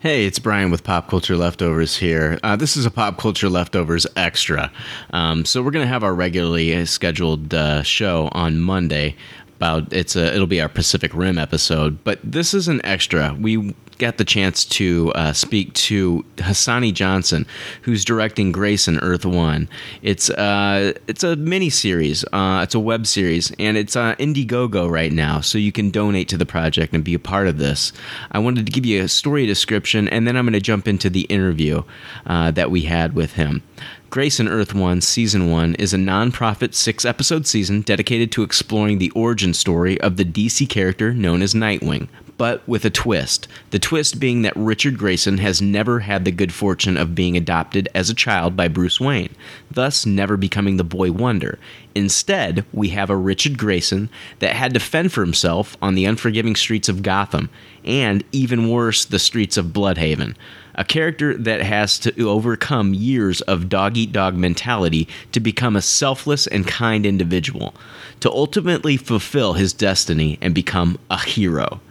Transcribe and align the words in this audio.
Hey, 0.00 0.24
it's 0.24 0.38
Brian 0.38 0.70
with 0.70 0.82
Pop 0.82 1.10
Culture 1.10 1.36
Leftovers 1.36 1.98
here. 1.98 2.38
Uh, 2.42 2.56
this 2.56 2.74
is 2.74 2.86
a 2.86 2.90
Pop 2.90 3.18
Culture 3.18 3.50
Leftovers 3.50 4.06
extra. 4.16 4.72
Um, 5.12 5.44
so 5.44 5.60
we're 5.62 5.72
going 5.72 5.84
to 5.84 5.92
have 5.92 6.02
our 6.02 6.14
regularly 6.14 6.86
scheduled 6.86 7.52
uh, 7.52 7.82
show 7.82 8.30
on 8.32 8.60
Monday. 8.60 9.14
About 9.56 9.92
it's 9.92 10.16
a 10.16 10.32
it'll 10.34 10.46
be 10.46 10.62
our 10.62 10.70
Pacific 10.70 11.12
Rim 11.12 11.36
episode, 11.36 12.02
but 12.02 12.18
this 12.24 12.54
is 12.54 12.66
an 12.66 12.80
extra. 12.82 13.36
We 13.38 13.74
got 14.00 14.16
the 14.16 14.24
chance 14.24 14.64
to 14.64 15.12
uh, 15.14 15.32
speak 15.32 15.72
to 15.74 16.24
Hassani 16.38 16.92
Johnson, 16.92 17.46
who's 17.82 18.04
directing 18.04 18.50
Grayson 18.50 18.98
Earth 18.98 19.24
One. 19.24 19.68
It's 20.02 20.30
uh, 20.30 20.94
it's 21.06 21.22
a 21.22 21.36
mini 21.36 21.70
series. 21.70 22.24
Uh, 22.32 22.60
it's 22.64 22.74
a 22.74 22.80
web 22.80 23.06
series, 23.06 23.52
and 23.58 23.76
it's 23.76 23.94
on 23.94 24.16
Indiegogo 24.16 24.90
right 24.90 25.12
now, 25.12 25.40
so 25.40 25.58
you 25.58 25.70
can 25.70 25.90
donate 25.90 26.28
to 26.30 26.36
the 26.36 26.46
project 26.46 26.92
and 26.94 27.04
be 27.04 27.14
a 27.14 27.18
part 27.20 27.46
of 27.46 27.58
this. 27.58 27.92
I 28.32 28.40
wanted 28.40 28.66
to 28.66 28.72
give 28.72 28.86
you 28.86 29.02
a 29.02 29.08
story 29.08 29.46
description, 29.46 30.08
and 30.08 30.26
then 30.26 30.36
I'm 30.36 30.46
going 30.46 30.54
to 30.54 30.60
jump 30.60 30.88
into 30.88 31.10
the 31.10 31.22
interview 31.22 31.82
uh, 32.26 32.50
that 32.52 32.70
we 32.70 32.82
had 32.82 33.14
with 33.14 33.34
him. 33.34 33.62
Grayson 34.08 34.48
Earth 34.48 34.74
1 34.74 35.02
Season 35.02 35.52
1 35.52 35.76
is 35.76 35.94
a 35.94 35.98
non-profit 35.98 36.74
six 36.74 37.04
episode 37.04 37.46
season 37.46 37.82
dedicated 37.82 38.32
to 38.32 38.42
exploring 38.42 38.98
the 38.98 39.10
origin 39.10 39.54
story 39.54 40.00
of 40.00 40.16
the 40.16 40.24
DC 40.24 40.68
character 40.68 41.14
known 41.14 41.42
as 41.42 41.54
Nightwing, 41.54 42.08
but 42.40 42.66
with 42.66 42.86
a 42.86 42.90
twist. 42.90 43.46
The 43.68 43.78
twist 43.78 44.18
being 44.18 44.40
that 44.42 44.56
Richard 44.56 44.96
Grayson 44.96 45.36
has 45.36 45.60
never 45.60 46.00
had 46.00 46.24
the 46.24 46.32
good 46.32 46.54
fortune 46.54 46.96
of 46.96 47.14
being 47.14 47.36
adopted 47.36 47.86
as 47.94 48.08
a 48.08 48.14
child 48.14 48.56
by 48.56 48.66
Bruce 48.66 48.98
Wayne, 48.98 49.34
thus 49.70 50.06
never 50.06 50.38
becoming 50.38 50.78
the 50.78 50.82
boy 50.82 51.12
wonder. 51.12 51.58
Instead, 51.94 52.64
we 52.72 52.88
have 52.88 53.10
a 53.10 53.14
Richard 53.14 53.58
Grayson 53.58 54.08
that 54.38 54.56
had 54.56 54.72
to 54.72 54.80
fend 54.80 55.12
for 55.12 55.20
himself 55.20 55.76
on 55.82 55.94
the 55.94 56.06
unforgiving 56.06 56.56
streets 56.56 56.88
of 56.88 57.02
Gotham, 57.02 57.50
and 57.84 58.24
even 58.32 58.70
worse, 58.70 59.04
the 59.04 59.18
streets 59.18 59.58
of 59.58 59.66
Blüdhaven 59.66 60.34
a 60.76 60.84
character 60.84 61.36
that 61.36 61.60
has 61.60 61.98
to 61.98 62.26
overcome 62.26 62.94
years 62.94 63.42
of 63.42 63.68
dog 63.68 63.98
eat 63.98 64.12
dog 64.12 64.34
mentality 64.34 65.06
to 65.32 65.40
become 65.40 65.76
a 65.76 65.82
selfless 65.82 66.46
and 66.46 66.66
kind 66.66 67.04
individual, 67.04 67.74
to 68.20 68.30
ultimately 68.30 68.96
fulfill 68.96 69.52
his 69.52 69.74
destiny 69.74 70.38
and 70.40 70.54
become 70.54 70.98
a 71.10 71.18
hero. 71.18 71.82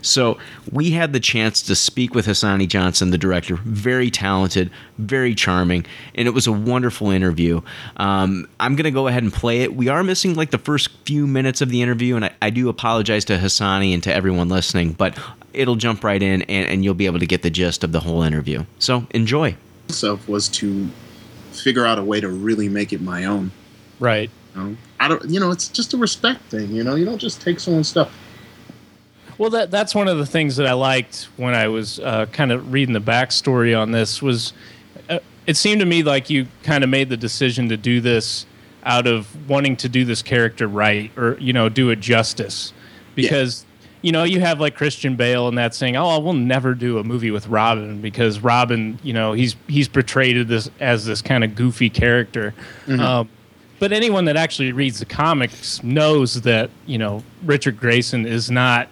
So 0.00 0.38
we 0.70 0.90
had 0.90 1.12
the 1.12 1.20
chance 1.20 1.62
to 1.62 1.74
speak 1.74 2.14
with 2.14 2.26
Hassani 2.26 2.68
Johnson, 2.68 3.10
the 3.10 3.18
director. 3.18 3.56
Very 3.56 4.10
talented, 4.10 4.70
very 4.98 5.34
charming, 5.34 5.84
and 6.14 6.26
it 6.26 6.32
was 6.32 6.46
a 6.46 6.52
wonderful 6.52 7.10
interview. 7.10 7.60
Um, 7.96 8.48
I'm 8.60 8.76
going 8.76 8.84
to 8.84 8.90
go 8.90 9.08
ahead 9.08 9.22
and 9.22 9.32
play 9.32 9.62
it. 9.62 9.74
We 9.74 9.88
are 9.88 10.02
missing 10.02 10.34
like 10.34 10.50
the 10.50 10.58
first 10.58 10.90
few 11.04 11.26
minutes 11.26 11.60
of 11.60 11.68
the 11.68 11.82
interview, 11.82 12.16
and 12.16 12.24
I, 12.24 12.32
I 12.40 12.50
do 12.50 12.68
apologize 12.68 13.24
to 13.26 13.38
Hassani 13.38 13.92
and 13.92 14.02
to 14.04 14.14
everyone 14.14 14.48
listening, 14.48 14.92
but 14.92 15.18
it'll 15.52 15.76
jump 15.76 16.04
right 16.04 16.22
in, 16.22 16.42
and, 16.42 16.68
and 16.68 16.84
you'll 16.84 16.94
be 16.94 17.06
able 17.06 17.18
to 17.18 17.26
get 17.26 17.42
the 17.42 17.50
gist 17.50 17.84
of 17.84 17.92
the 17.92 18.00
whole 18.00 18.22
interview. 18.22 18.64
So 18.78 19.06
enjoy. 19.10 19.56
Myself 19.88 20.28
was 20.28 20.48
to 20.50 20.88
figure 21.52 21.84
out 21.84 21.98
a 21.98 22.04
way 22.04 22.20
to 22.20 22.28
really 22.28 22.68
make 22.68 22.92
it 22.92 23.00
my 23.00 23.24
own. 23.24 23.52
Right. 24.00 24.30
You 24.54 24.62
know? 24.62 24.76
I 25.00 25.08
don't. 25.08 25.24
You 25.28 25.40
know, 25.40 25.50
it's 25.50 25.68
just 25.68 25.94
a 25.94 25.96
respect 25.96 26.42
thing. 26.44 26.70
You 26.70 26.84
know, 26.84 26.94
you 26.94 27.04
don't 27.04 27.18
just 27.18 27.40
take 27.40 27.60
someone's 27.60 27.88
stuff. 27.88 28.12
Well, 29.38 29.50
that 29.50 29.70
that's 29.70 29.94
one 29.94 30.08
of 30.08 30.18
the 30.18 30.26
things 30.26 30.56
that 30.56 30.66
I 30.66 30.72
liked 30.72 31.28
when 31.36 31.54
I 31.54 31.68
was 31.68 31.98
uh, 32.00 32.26
kind 32.26 32.52
of 32.52 32.72
reading 32.72 32.92
the 32.92 33.00
backstory 33.00 33.78
on 33.78 33.92
this 33.92 34.20
was 34.20 34.52
uh, 35.08 35.18
it 35.46 35.56
seemed 35.56 35.80
to 35.80 35.86
me 35.86 36.02
like 36.02 36.30
you 36.30 36.46
kind 36.62 36.84
of 36.84 36.90
made 36.90 37.08
the 37.08 37.16
decision 37.16 37.68
to 37.70 37.76
do 37.76 38.00
this 38.00 38.46
out 38.84 39.06
of 39.06 39.48
wanting 39.48 39.76
to 39.76 39.88
do 39.88 40.04
this 40.04 40.22
character 40.22 40.66
right 40.66 41.16
or 41.16 41.38
you 41.38 41.52
know 41.52 41.68
do 41.68 41.90
it 41.90 42.00
justice 42.00 42.72
because 43.14 43.64
yeah. 43.80 43.88
you 44.02 44.12
know 44.12 44.24
you 44.24 44.40
have 44.40 44.60
like 44.60 44.74
Christian 44.74 45.16
Bale 45.16 45.48
and 45.48 45.56
that 45.58 45.74
saying 45.74 45.96
oh 45.96 46.18
we'll 46.18 46.32
never 46.32 46.74
do 46.74 46.98
a 46.98 47.04
movie 47.04 47.30
with 47.30 47.46
Robin 47.46 48.00
because 48.00 48.40
Robin 48.40 48.98
you 49.02 49.12
know 49.12 49.32
he's 49.32 49.56
he's 49.68 49.88
portrayed 49.88 50.48
this 50.48 50.70
as 50.80 51.06
this 51.06 51.22
kind 51.22 51.44
of 51.44 51.54
goofy 51.54 51.90
character. 51.90 52.54
Mm-hmm. 52.86 53.00
Um, 53.00 53.28
but 53.78 53.92
anyone 53.92 54.26
that 54.26 54.36
actually 54.36 54.70
reads 54.72 55.00
the 55.00 55.06
comics 55.06 55.82
knows 55.82 56.42
that 56.42 56.70
you 56.86 56.98
know 56.98 57.22
Richard 57.44 57.78
Grayson 57.78 58.26
is 58.26 58.50
not 58.50 58.88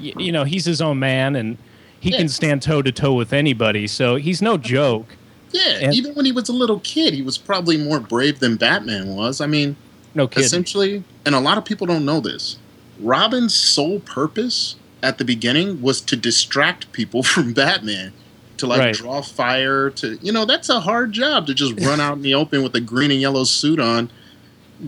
you 0.00 0.32
know, 0.32 0.44
he's 0.44 0.64
his 0.64 0.80
own 0.80 0.98
man 0.98 1.36
and 1.36 1.58
he 2.00 2.10
yeah. 2.10 2.18
can 2.18 2.28
stand 2.28 2.62
toe 2.62 2.82
to 2.82 2.92
toe 2.92 3.14
with 3.14 3.32
anybody. 3.32 3.86
So 3.86 4.16
he's 4.16 4.42
no 4.42 4.58
joke. 4.58 5.16
Yeah, 5.52 5.78
and 5.82 5.94
even 5.94 6.14
when 6.14 6.24
he 6.24 6.32
was 6.32 6.48
a 6.48 6.52
little 6.52 6.80
kid, 6.80 7.14
he 7.14 7.22
was 7.22 7.38
probably 7.38 7.76
more 7.76 8.00
brave 8.00 8.40
than 8.40 8.56
Batman 8.56 9.14
was. 9.14 9.40
I 9.40 9.46
mean, 9.46 9.76
no 10.14 10.26
kidding. 10.26 10.44
Essentially, 10.44 11.04
and 11.24 11.34
a 11.34 11.40
lot 11.40 11.58
of 11.58 11.64
people 11.64 11.86
don't 11.86 12.04
know 12.04 12.20
this. 12.20 12.58
Robin's 12.98 13.54
sole 13.54 14.00
purpose 14.00 14.76
at 15.02 15.18
the 15.18 15.24
beginning 15.24 15.80
was 15.80 16.00
to 16.02 16.16
distract 16.16 16.90
people 16.92 17.22
from 17.22 17.52
Batman, 17.52 18.12
to 18.56 18.66
like 18.66 18.80
right. 18.80 18.94
draw 18.94 19.22
fire. 19.22 19.90
To 19.90 20.18
you 20.20 20.32
know, 20.32 20.44
that's 20.44 20.68
a 20.68 20.80
hard 20.80 21.12
job 21.12 21.46
to 21.46 21.54
just 21.54 21.80
run 21.80 22.00
out 22.00 22.16
in 22.16 22.22
the 22.22 22.34
open 22.34 22.62
with 22.62 22.74
a 22.74 22.80
green 22.80 23.12
and 23.12 23.20
yellow 23.20 23.44
suit 23.44 23.78
on, 23.78 24.10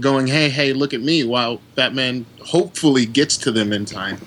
going, 0.01 0.27
"Hey, 0.27 0.49
hey, 0.49 0.73
look 0.73 0.93
at 0.93 1.01
me!" 1.01 1.23
While 1.23 1.61
Batman 1.77 2.27
hopefully 2.45 3.07
gets 3.07 3.37
to 3.39 3.53
them 3.53 3.73
in 3.73 3.85
time. 3.85 4.19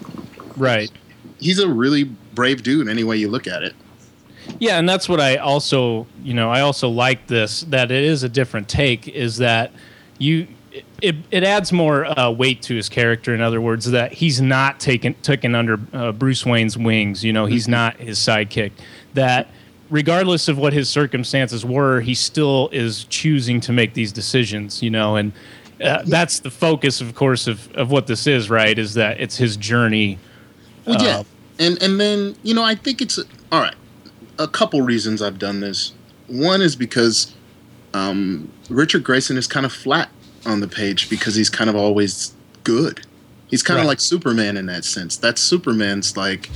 Right. 0.60 0.92
He's 1.40 1.60
a 1.60 1.68
really 1.68 2.04
brave 2.04 2.64
dude 2.64 2.88
any 2.88 3.04
way 3.04 3.18
you 3.18 3.30
look 3.30 3.48
at 3.48 3.64
it. 3.64 3.76
Yeah, 4.60 4.80
and 4.80 4.88
that's 4.88 5.08
what 5.08 5.20
I 5.20 5.38
also, 5.38 6.08
you 6.24 6.34
know, 6.34 6.50
I 6.50 6.62
also 6.62 6.90
like 6.90 7.28
this 7.28 7.62
that 7.64 7.92
it 7.92 8.04
is 8.04 8.24
a 8.24 8.30
different 8.30 8.68
take 8.68 9.08
is 9.08 9.38
that 9.38 9.72
you 10.18 10.48
it, 11.02 11.16
it 11.32 11.44
adds 11.44 11.72
more 11.72 12.06
uh, 12.06 12.32
weight 12.32 12.62
to 12.64 12.76
his 12.76 12.90
character. 12.90 13.34
In 13.34 13.42
other 13.42 13.62
words, 13.62 13.90
that 13.92 14.14
he's 14.14 14.42
not 14.42 14.80
taken 14.80 15.14
taken 15.16 15.56
under 15.56 15.80
uh, 15.94 16.12
Bruce 16.12 16.46
Wayne's 16.46 16.78
wings. 16.78 17.24
You 17.24 17.34
know, 17.34 17.46
he's 17.46 17.64
mm-hmm. 17.64 17.72
not 17.72 17.98
his 17.98 18.20
sidekick. 18.20 18.72
That 19.14 19.50
regardless 19.90 20.48
of 20.48 20.58
what 20.58 20.74
his 20.74 20.90
circumstances 20.90 21.66
were, 21.66 22.02
he 22.02 22.14
still 22.14 22.70
is 22.72 23.06
choosing 23.06 23.60
to 23.62 23.74
make 23.74 23.94
these 23.94 24.12
decisions. 24.12 24.82
You 24.82 24.90
know, 24.90 25.16
and 25.16 25.32
uh, 25.84 26.04
that's 26.06 26.40
the 26.40 26.52
focus, 26.52 27.02
of 27.02 27.16
course, 27.16 27.48
of 27.48 27.72
of 27.74 27.92
what 27.92 28.08
this 28.08 28.28
is. 28.28 28.50
Right? 28.50 28.78
Is 28.78 28.94
that 28.96 29.20
it's 29.20 29.38
his 29.38 29.58
journey 29.58 30.20
well, 30.90 31.04
yeah, 31.04 31.18
uh, 31.20 31.24
and 31.60 31.82
and 31.82 32.00
then 32.00 32.36
you 32.44 32.54
know 32.54 32.64
I 32.64 32.76
think 32.76 33.02
it's 33.02 33.20
all 33.52 33.62
right. 33.62 33.76
A 34.40 34.48
couple 34.48 34.82
reasons 34.82 35.22
I've 35.22 35.38
done 35.38 35.60
this. 35.60 35.94
One 36.28 36.62
is 36.62 36.76
because 36.76 37.36
um, 37.94 38.52
Richard 38.70 39.04
Grayson 39.04 39.38
is 39.38 39.48
kind 39.48 39.66
of 39.66 39.74
flat 39.74 40.10
on 40.46 40.62
the 40.62 40.68
page 40.68 41.10
because 41.10 41.36
he's 41.36 41.50
kind 41.50 41.70
of 41.70 41.76
always 41.76 42.34
good. 42.64 43.06
He's 43.48 43.64
kind 43.64 43.78
right. 43.78 43.84
of 43.84 43.88
like 43.88 44.00
Superman 44.00 44.58
in 44.58 44.68
that 44.68 44.86
sense. 44.86 45.18
That's 45.18 45.42
Superman's 45.42 46.16
like, 46.16 46.50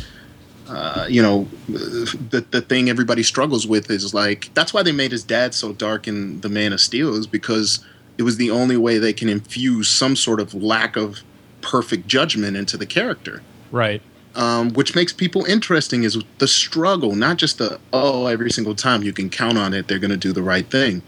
uh, 0.68 1.08
you 1.10 1.22
know, 1.22 1.48
the 1.68 2.46
the 2.52 2.62
thing 2.62 2.90
everybody 2.90 3.24
struggles 3.24 3.68
with 3.68 3.92
is 3.92 4.14
like 4.14 4.50
that's 4.54 4.74
why 4.74 4.84
they 4.84 4.92
made 4.92 5.12
his 5.12 5.24
dad 5.24 5.54
so 5.54 5.74
dark 5.74 6.08
in 6.08 6.42
the 6.42 6.50
Man 6.50 6.72
of 6.72 6.80
Steel 6.80 7.16
is 7.16 7.28
because 7.28 7.84
it 8.18 8.24
was 8.24 8.38
the 8.38 8.52
only 8.52 8.78
way 8.78 8.98
they 8.98 9.14
can 9.14 9.28
infuse 9.28 9.90
some 9.90 10.16
sort 10.16 10.40
of 10.40 10.54
lack 10.54 10.96
of 10.96 11.22
perfect 11.62 12.08
judgment 12.08 12.56
into 12.56 12.78
the 12.78 12.86
character. 12.86 13.42
Right 13.72 14.02
um, 14.36 14.74
which 14.74 14.96
makes 14.96 15.14
people 15.14 15.46
interesting 15.46 16.04
is 16.04 16.18
the 16.40 16.48
struggle, 16.48 17.16
not 17.16 17.38
just 17.38 17.58
the 17.58 17.80
oh 17.92 18.26
every 18.28 18.52
single 18.52 18.76
time 18.76 19.04
you 19.04 19.14
can 19.14 19.30
count 19.30 19.58
on 19.58 19.74
it 19.74 19.88
they're 19.88 20.00
going 20.00 20.12
to 20.12 20.18
do 20.18 20.34
the 20.34 20.44
right 20.44 20.70
thing, 20.70 21.02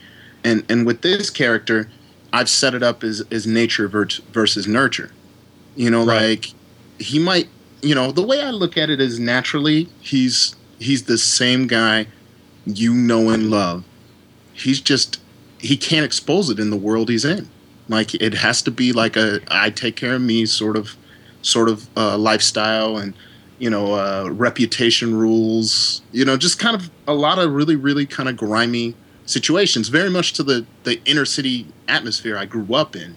and 0.43 0.63
and 0.69 0.85
with 0.85 1.01
this 1.01 1.29
character, 1.29 1.89
I've 2.31 2.49
set 2.49 2.73
it 2.73 2.83
up 2.83 3.03
as 3.03 3.23
as 3.31 3.47
nature 3.47 3.87
versus 3.87 4.67
nurture, 4.67 5.11
you 5.75 5.89
know, 5.89 6.05
right. 6.05 6.29
like 6.29 6.53
he 6.99 7.19
might 7.19 7.49
you 7.81 7.95
know 7.95 8.11
the 8.11 8.23
way 8.23 8.41
I 8.41 8.51
look 8.51 8.77
at 8.77 8.89
it 8.89 9.01
is 9.01 9.19
naturally 9.19 9.89
he's 10.01 10.55
he's 10.79 11.03
the 11.03 11.17
same 11.17 11.67
guy 11.67 12.07
you 12.65 12.93
know 12.93 13.29
and 13.29 13.49
love, 13.49 13.83
he's 14.53 14.81
just 14.81 15.19
he 15.59 15.77
can't 15.77 16.05
expose 16.05 16.49
it 16.49 16.59
in 16.59 16.69
the 16.69 16.77
world 16.77 17.09
he's 17.09 17.25
in, 17.25 17.49
like 17.89 18.13
it 18.15 18.35
has 18.35 18.61
to 18.63 18.71
be 18.71 18.93
like 18.93 19.15
a 19.15 19.39
I 19.49 19.71
take 19.71 19.95
care 19.95 20.15
of 20.15 20.21
me 20.21 20.45
sort 20.45 20.77
of 20.77 20.95
sort 21.45 21.69
of 21.69 21.87
uh, 21.95 22.17
lifestyle 22.17 22.97
and 22.97 23.13
you 23.59 23.69
know 23.69 23.93
uh, 23.93 24.27
reputation 24.31 25.15
rules 25.15 26.01
you 26.11 26.25
know 26.25 26.35
just 26.35 26.57
kind 26.57 26.75
of 26.75 26.89
a 27.07 27.13
lot 27.13 27.37
of 27.37 27.53
really 27.53 27.75
really 27.75 28.05
kind 28.05 28.27
of 28.27 28.35
grimy 28.35 28.95
situations 29.25 29.87
very 29.87 30.09
much 30.09 30.33
to 30.33 30.43
the 30.43 30.65
the 30.83 31.01
inner 31.05 31.23
city 31.23 31.67
atmosphere 31.87 32.37
i 32.37 32.45
grew 32.45 32.73
up 32.73 32.95
in. 32.95 33.15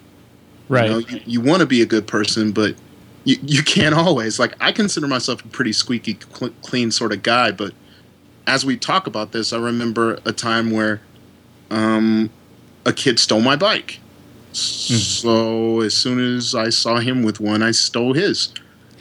Right 0.69 0.84
you, 0.84 0.90
know, 0.90 0.98
you, 0.98 1.20
you 1.25 1.40
want 1.40 1.60
to 1.60 1.66
be 1.66 1.80
a 1.80 1.86
good 1.86 2.06
person 2.06 2.52
but 2.52 2.76
you, 3.25 3.36
you 3.42 3.62
can't 3.62 3.94
always. 3.94 4.38
Like 4.38 4.54
i 4.60 4.72
consider 4.72 5.08
myself 5.08 5.42
a 5.44 5.48
pretty 5.48 5.72
squeaky 5.72 6.19
cl- 6.34 6.52
clean 6.62 6.90
sort 6.90 7.12
of 7.12 7.22
guy 7.22 7.50
but 7.50 7.72
as 8.46 8.64
we 8.64 8.76
talk 8.76 9.06
about 9.06 9.32
this 9.32 9.52
i 9.54 9.58
remember 9.58 10.19
a 10.26 10.32
time 10.32 10.70
where 10.70 11.00
um, 11.70 12.30
a 12.84 12.92
kid 12.92 13.19
stole 13.19 13.40
my 13.40 13.56
bike 13.56 14.00
Mm-hmm. 14.52 14.94
So 14.94 15.80
as 15.80 15.94
soon 15.94 16.36
as 16.36 16.54
I 16.54 16.70
saw 16.70 16.98
him 16.98 17.22
with 17.22 17.40
one, 17.40 17.62
I 17.62 17.70
stole 17.70 18.12
his. 18.12 18.52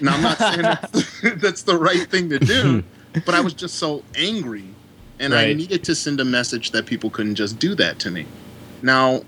Now 0.02 0.16
I'm 0.16 0.22
not 0.22 0.38
saying 0.38 0.62
that's, 0.62 1.22
that's 1.42 1.64
the 1.64 1.78
right 1.78 2.08
thing 2.10 2.30
to 2.30 2.40
do, 2.40 2.84
but 3.26 3.34
I 3.34 3.42
was 3.42 3.54
just 3.54 3.76
so 3.76 4.04
angry, 4.16 4.66
and 5.20 5.34
right. 5.34 5.50
I 5.50 5.54
needed 5.54 5.84
to 5.86 5.96
send 5.96 6.20
a 6.20 6.26
message 6.26 6.72
that 6.72 6.86
people 6.86 7.10
couldn't 7.10 7.36
just 7.36 7.60
do 7.60 7.74
that 7.76 8.00
to 8.00 8.12
me. 8.12 8.26
Now, 8.82 9.22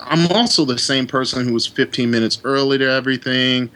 I'm 0.00 0.30
also 0.30 0.64
the 0.64 0.78
same 0.78 1.06
person 1.06 1.46
who 1.46 1.52
was 1.52 1.66
15 1.66 2.10
minutes 2.10 2.40
early 2.44 2.78
to 2.78 2.88
everything. 2.88 3.70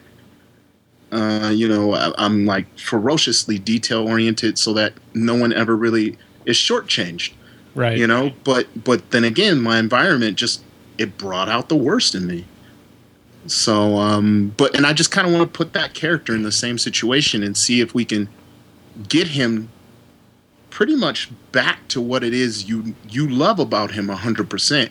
Uh, 1.10 1.52
you 1.54 1.68
know, 1.68 1.94
I, 1.94 2.12
I'm 2.18 2.46
like 2.46 2.66
ferociously 2.78 3.58
detail 3.58 4.06
oriented, 4.06 4.58
so 4.58 4.72
that 4.74 4.92
no 5.14 5.34
one 5.34 5.52
ever 5.52 5.76
really 5.76 6.18
is 6.44 6.56
shortchanged. 6.56 7.32
Right. 7.74 7.98
You 7.98 8.06
know, 8.06 8.32
but 8.44 8.66
but 8.84 9.10
then 9.10 9.24
again, 9.24 9.60
my 9.60 9.78
environment 9.78 10.36
just 10.36 10.62
it 10.98 11.18
brought 11.18 11.48
out 11.48 11.68
the 11.68 11.76
worst 11.76 12.14
in 12.14 12.26
me. 12.26 12.44
So, 13.46 13.96
um, 13.98 14.54
but 14.56 14.76
and 14.76 14.86
I 14.86 14.92
just 14.92 15.10
kind 15.10 15.26
of 15.26 15.32
want 15.32 15.52
to 15.52 15.56
put 15.56 15.72
that 15.74 15.94
character 15.94 16.34
in 16.34 16.42
the 16.42 16.52
same 16.52 16.78
situation 16.78 17.42
and 17.42 17.56
see 17.56 17.80
if 17.80 17.94
we 17.94 18.04
can 18.04 18.28
get 19.08 19.28
him 19.28 19.68
pretty 20.70 20.96
much 20.96 21.30
back 21.52 21.86
to 21.88 22.00
what 22.00 22.24
it 22.24 22.34
is 22.34 22.68
you 22.68 22.94
you 23.08 23.28
love 23.28 23.58
about 23.58 23.92
him 23.92 24.08
hundred 24.08 24.50
percent. 24.50 24.90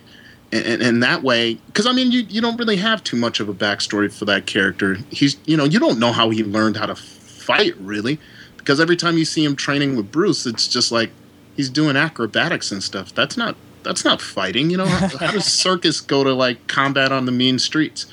And, 0.51 0.65
and, 0.65 0.81
and 0.81 1.03
that 1.03 1.23
way, 1.23 1.55
because 1.67 1.87
I 1.87 1.91
mean, 1.91 2.11
you, 2.11 2.21
you 2.21 2.39
don't 2.39 2.55
really 2.55 2.77
have 2.77 3.03
too 3.03 3.17
much 3.17 3.39
of 3.39 3.49
a 3.49 3.53
backstory 3.53 4.13
for 4.13 4.25
that 4.25 4.45
character. 4.45 4.99
He's, 5.09 5.37
you 5.45 5.57
know, 5.57 5.65
you 5.65 5.79
don't 5.79 5.99
know 5.99 6.11
how 6.11 6.29
he 6.29 6.43
learned 6.43 6.77
how 6.77 6.85
to 6.85 6.95
fight 6.95 7.75
really, 7.77 8.19
because 8.55 8.79
every 8.79 8.95
time 8.95 9.17
you 9.17 9.25
see 9.25 9.43
him 9.43 9.55
training 9.55 9.97
with 9.97 10.11
Bruce, 10.11 10.45
it's 10.45 10.67
just 10.67 10.91
like 10.91 11.09
he's 11.57 11.69
doing 11.69 11.97
acrobatics 11.97 12.71
and 12.71 12.81
stuff. 12.81 13.13
That's 13.13 13.35
not 13.35 13.57
that's 13.85 14.03
not 14.03 14.21
fighting. 14.21 14.69
You 14.69 14.77
know, 14.77 14.85
how, 14.87 15.07
how 15.17 15.31
does 15.31 15.45
Circus 15.65 16.01
go 16.01 16.23
to 16.25 16.33
like 16.33 16.67
combat 16.67 17.13
on 17.13 17.25
the 17.25 17.31
mean 17.31 17.57
streets? 17.59 18.07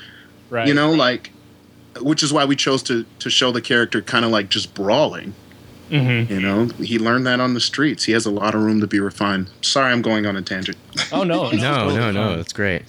Right. 0.49 0.67
You 0.67 0.73
know, 0.73 0.91
like, 0.91 1.31
which 1.99 2.23
is 2.23 2.31
why 2.31 2.45
we 2.45 2.55
chose 2.55 2.81
to 2.83 3.05
to 3.19 3.29
show 3.29 3.51
the 3.51 3.61
character 3.61 4.01
kind 4.01 4.23
of 4.23 4.31
like 4.31 4.49
just 4.49 4.73
brawling. 4.73 5.33
hmm 5.89 6.23
You 6.31 6.39
know, 6.39 6.65
he 6.79 6.97
learned 6.97 7.25
that 7.27 7.39
on 7.41 7.53
the 7.53 7.59
streets. 7.59 8.05
He 8.05 8.13
has 8.13 8.25
a 8.25 8.31
lot 8.31 8.55
of 8.55 8.61
room 8.61 8.79
to 8.79 8.87
be 8.87 8.99
refined. 9.01 9.49
Sorry, 9.61 9.91
I'm 9.91 10.01
going 10.01 10.25
on 10.25 10.37
a 10.37 10.41
tangent. 10.41 10.77
Oh 11.11 11.23
no, 11.23 11.49
No, 11.51 11.57
no, 11.57 11.89
totally 11.89 12.13
no. 12.13 12.37
That's 12.37 12.53
great. 12.53 12.83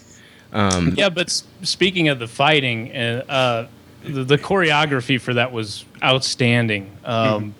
Um, 0.52 0.94
Yeah, 0.96 1.08
but 1.08 1.30
speaking 1.62 2.08
of 2.08 2.20
the 2.20 2.28
fighting, 2.28 2.92
and 2.92 3.28
uh, 3.28 3.66
the, 4.04 4.22
the 4.22 4.38
choreography 4.38 5.20
for 5.20 5.34
that 5.34 5.50
was 5.50 5.84
outstanding. 6.02 6.96
Um, 7.04 7.54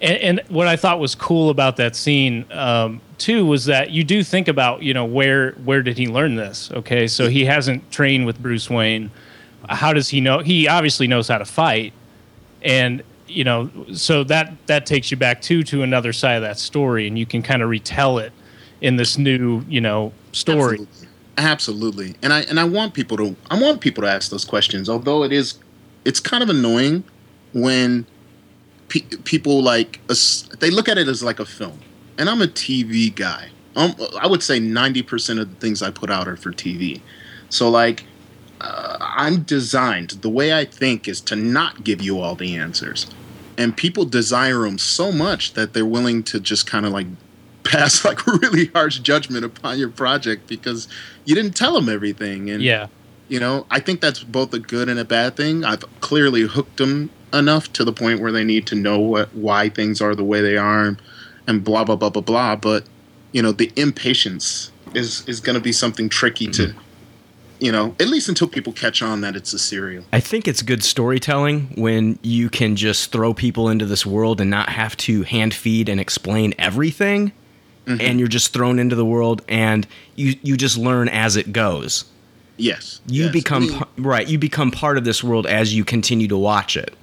and, 0.00 0.18
and 0.18 0.40
what 0.48 0.68
I 0.68 0.76
thought 0.76 1.00
was 1.00 1.14
cool 1.14 1.50
about 1.50 1.76
that 1.76 1.96
scene 1.96 2.44
um, 2.50 3.00
too 3.18 3.44
was 3.46 3.64
that 3.66 3.90
you 3.90 4.04
do 4.04 4.22
think 4.22 4.48
about, 4.48 4.82
you 4.82 4.94
know, 4.94 5.04
where 5.04 5.52
where 5.64 5.82
did 5.82 5.98
he 5.98 6.06
learn 6.06 6.36
this? 6.36 6.70
Okay, 6.72 7.06
so 7.06 7.28
he 7.28 7.44
hasn't 7.44 7.90
trained 7.90 8.26
with 8.26 8.40
Bruce 8.40 8.68
Wayne. 8.68 9.10
How 9.68 9.92
does 9.92 10.08
he 10.08 10.20
know? 10.20 10.40
He 10.40 10.68
obviously 10.68 11.06
knows 11.06 11.28
how 11.28 11.38
to 11.38 11.44
fight, 11.44 11.92
and 12.62 13.02
you 13.26 13.44
know, 13.44 13.70
so 13.92 14.24
that 14.24 14.54
that 14.66 14.86
takes 14.86 15.10
you 15.10 15.16
back 15.16 15.42
too 15.42 15.62
to 15.64 15.82
another 15.82 16.12
side 16.12 16.34
of 16.34 16.42
that 16.42 16.58
story, 16.58 17.08
and 17.08 17.18
you 17.18 17.26
can 17.26 17.42
kind 17.42 17.62
of 17.62 17.68
retell 17.68 18.18
it 18.18 18.32
in 18.80 18.96
this 18.96 19.18
new, 19.18 19.62
you 19.68 19.80
know, 19.80 20.12
story. 20.32 20.78
Absolutely. 20.80 21.08
Absolutely. 21.38 22.14
And 22.22 22.32
I 22.32 22.40
and 22.42 22.58
I 22.58 22.64
want 22.64 22.94
people 22.94 23.16
to 23.18 23.36
I 23.50 23.60
want 23.60 23.80
people 23.80 24.02
to 24.02 24.10
ask 24.10 24.30
those 24.30 24.44
questions. 24.44 24.88
Although 24.88 25.22
it 25.22 25.32
is 25.32 25.58
it's 26.04 26.20
kind 26.20 26.42
of 26.42 26.48
annoying 26.48 27.04
when 27.52 28.06
pe- 28.88 29.00
people 29.24 29.62
like 29.62 30.00
us- 30.08 30.48
they 30.60 30.70
look 30.70 30.88
at 30.88 30.98
it 30.98 31.08
as 31.08 31.22
like 31.22 31.38
a 31.40 31.46
film. 31.46 31.78
And 32.18 32.28
I'm 32.30 32.40
a 32.42 32.46
TV 32.46 33.14
guy. 33.14 33.48
Um, 33.74 33.94
I 34.20 34.26
would 34.26 34.42
say 34.42 34.58
90% 34.58 35.38
of 35.40 35.50
the 35.50 35.56
things 35.56 35.82
I 35.82 35.90
put 35.90 36.10
out 36.10 36.26
are 36.28 36.36
for 36.36 36.50
TV. 36.50 37.00
So 37.50 37.68
like 37.68 38.04
uh, 38.60 38.96
I'm 39.00 39.42
designed 39.42 40.10
the 40.22 40.30
way 40.30 40.54
I 40.54 40.64
think 40.64 41.08
is 41.08 41.20
to 41.22 41.36
not 41.36 41.84
give 41.84 42.00
you 42.00 42.20
all 42.20 42.34
the 42.34 42.56
answers. 42.56 43.06
And 43.58 43.76
people 43.76 44.04
desire 44.06 44.60
them 44.62 44.78
so 44.78 45.12
much 45.12 45.52
that 45.54 45.72
they're 45.74 45.84
willing 45.86 46.22
to 46.24 46.40
just 46.40 46.66
kind 46.66 46.86
of 46.86 46.92
like 46.92 47.06
pass 47.64 48.04
like 48.04 48.26
really 48.26 48.66
harsh 48.66 48.98
judgment 49.00 49.44
upon 49.44 49.78
your 49.78 49.90
project 49.90 50.46
because 50.46 50.88
you 51.24 51.34
didn't 51.34 51.54
tell 51.56 51.74
them 51.74 51.88
everything. 51.88 52.48
And 52.48 52.62
Yeah. 52.62 52.86
you 53.28 53.40
know, 53.40 53.66
I 53.70 53.80
think 53.80 54.00
that's 54.00 54.22
both 54.22 54.54
a 54.54 54.58
good 54.58 54.88
and 54.88 54.98
a 54.98 55.04
bad 55.04 55.36
thing. 55.36 55.64
I've 55.64 55.84
clearly 56.00 56.42
hooked 56.42 56.76
them 56.78 57.10
enough 57.32 57.72
to 57.74 57.84
the 57.84 57.92
point 57.92 58.20
where 58.20 58.32
they 58.32 58.44
need 58.44 58.66
to 58.68 58.74
know 58.74 58.98
what 58.98 59.34
why 59.34 59.68
things 59.68 60.00
are 60.00 60.14
the 60.14 60.24
way 60.24 60.40
they 60.40 60.56
are, 60.56 60.96
and 61.46 61.64
blah 61.64 61.84
blah 61.84 61.96
blah 61.96 62.10
blah 62.10 62.22
blah. 62.22 62.56
But 62.56 62.84
you 63.32 63.42
know, 63.42 63.52
the 63.52 63.72
impatience 63.76 64.70
is 64.94 65.26
is 65.28 65.40
going 65.40 65.54
to 65.54 65.60
be 65.60 65.72
something 65.72 66.08
tricky 66.08 66.46
to, 66.48 66.68
mm-hmm. 66.68 66.78
you 67.58 67.72
know, 67.72 67.94
at 68.00 68.08
least 68.08 68.28
until 68.28 68.48
people 68.48 68.72
catch 68.72 69.02
on 69.02 69.20
that 69.22 69.36
it's 69.36 69.52
a 69.52 69.58
serial. 69.58 70.04
I 70.12 70.20
think 70.20 70.48
it's 70.48 70.62
good 70.62 70.82
storytelling 70.82 71.72
when 71.76 72.18
you 72.22 72.48
can 72.48 72.76
just 72.76 73.12
throw 73.12 73.34
people 73.34 73.68
into 73.68 73.84
this 73.86 74.06
world 74.06 74.40
and 74.40 74.50
not 74.50 74.68
have 74.70 74.96
to 74.98 75.22
hand 75.24 75.52
feed 75.54 75.88
and 75.88 76.00
explain 76.00 76.54
everything. 76.58 77.32
Mm-hmm. 77.86 78.00
And 78.00 78.18
you're 78.18 78.26
just 78.26 78.52
thrown 78.52 78.80
into 78.80 78.96
the 78.96 79.04
world 79.04 79.42
and 79.48 79.86
you, 80.16 80.34
you 80.42 80.56
just 80.56 80.76
learn 80.76 81.08
as 81.08 81.36
it 81.36 81.52
goes. 81.52 82.04
Yes, 82.56 83.00
You 83.06 83.24
yes. 83.24 83.32
become 83.32 83.66
We- 83.66 83.72
pa- 83.74 83.88
right, 83.98 84.26
you 84.26 84.38
become 84.38 84.72
part 84.72 84.98
of 84.98 85.04
this 85.04 85.22
world 85.22 85.46
as 85.46 85.72
you 85.72 85.84
continue 85.84 86.26
to 86.26 86.36
watch 86.36 86.76
it. 86.76 86.94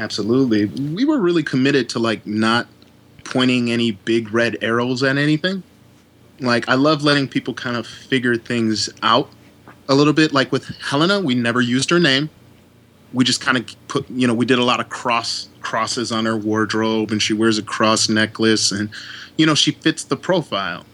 Absolutely. 0.00 0.64
We 0.64 1.04
were 1.04 1.18
really 1.18 1.42
committed 1.42 1.90
to 1.90 1.98
like 1.98 2.26
not 2.26 2.66
pointing 3.24 3.70
any 3.70 3.90
big 3.90 4.32
red 4.32 4.56
arrows 4.62 5.02
at 5.02 5.18
anything. 5.18 5.62
Like 6.40 6.66
I 6.70 6.74
love 6.74 7.04
letting 7.04 7.28
people 7.28 7.52
kind 7.52 7.76
of 7.76 7.86
figure 7.86 8.36
things 8.36 8.88
out 9.02 9.28
a 9.90 9.94
little 9.94 10.14
bit. 10.14 10.32
Like 10.32 10.52
with 10.52 10.68
Helena, 10.80 11.20
we 11.20 11.34
never 11.34 11.60
used 11.60 11.90
her 11.90 12.00
name. 12.00 12.30
We 13.12 13.24
just 13.24 13.42
kind 13.42 13.58
of 13.58 13.66
put, 13.88 14.08
you 14.08 14.26
know, 14.26 14.32
we 14.32 14.46
did 14.46 14.58
a 14.58 14.64
lot 14.64 14.80
of 14.80 14.88
cross 14.88 15.50
crosses 15.60 16.10
on 16.10 16.24
her 16.24 16.36
wardrobe, 16.36 17.10
and 17.10 17.20
she 17.20 17.34
wears 17.34 17.58
a 17.58 17.62
cross 17.62 18.08
necklace, 18.08 18.72
and 18.72 18.88
you 19.36 19.44
know, 19.44 19.54
she 19.54 19.72
fits 19.72 20.04
the 20.04 20.16
profile. 20.16 20.86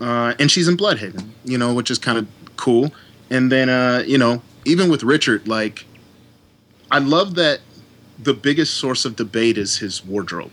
Uh, 0.00 0.34
and 0.38 0.52
she's 0.52 0.68
in 0.68 0.76
Blüdhaven, 0.76 1.30
you 1.44 1.58
know, 1.58 1.74
which 1.74 1.90
is 1.90 1.98
kind 1.98 2.18
of 2.18 2.28
cool. 2.56 2.92
And 3.28 3.50
then, 3.50 3.68
uh, 3.70 4.04
you 4.06 4.18
know, 4.18 4.42
even 4.66 4.88
with 4.90 5.02
Richard, 5.02 5.48
like, 5.48 5.86
I 6.90 6.98
love 6.98 7.34
that 7.36 7.60
the 8.18 8.34
biggest 8.34 8.74
source 8.74 9.04
of 9.04 9.16
debate 9.16 9.58
is 9.58 9.78
his 9.78 10.04
wardrobe. 10.04 10.52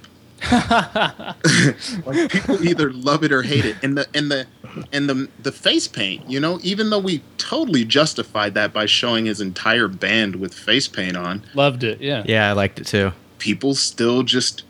like 2.06 2.30
people 2.32 2.64
either 2.66 2.92
love 2.92 3.24
it 3.24 3.32
or 3.32 3.44
hate 3.44 3.66
it, 3.66 3.78
and 3.82 3.98
the 3.98 4.08
and 4.14 4.30
the 4.30 4.46
and 4.92 5.10
the 5.10 5.30
the 5.42 5.52
face 5.52 5.88
paint. 5.88 6.30
You 6.30 6.40
know, 6.40 6.60
even 6.64 6.90
though 6.90 7.00
we 7.00 7.22
totally 7.38 7.86
justified 7.86 8.54
that 8.56 8.74
by 8.74 8.86
showing 8.86 9.26
his 9.26 9.40
entire 9.42 9.88
band 9.88 10.36
with 10.38 10.54
face 10.54 10.88
paint 10.88 11.16
on, 11.18 11.44
Loved 11.54 11.84
it. 11.84 12.02
Yeah. 12.02 12.24
Yeah, 12.26 12.50
I 12.50 12.54
liked 12.54 12.80
it 12.80 12.88
too. 12.88 13.12
people 13.40 13.76
still 13.76 14.24
just. 14.24 14.64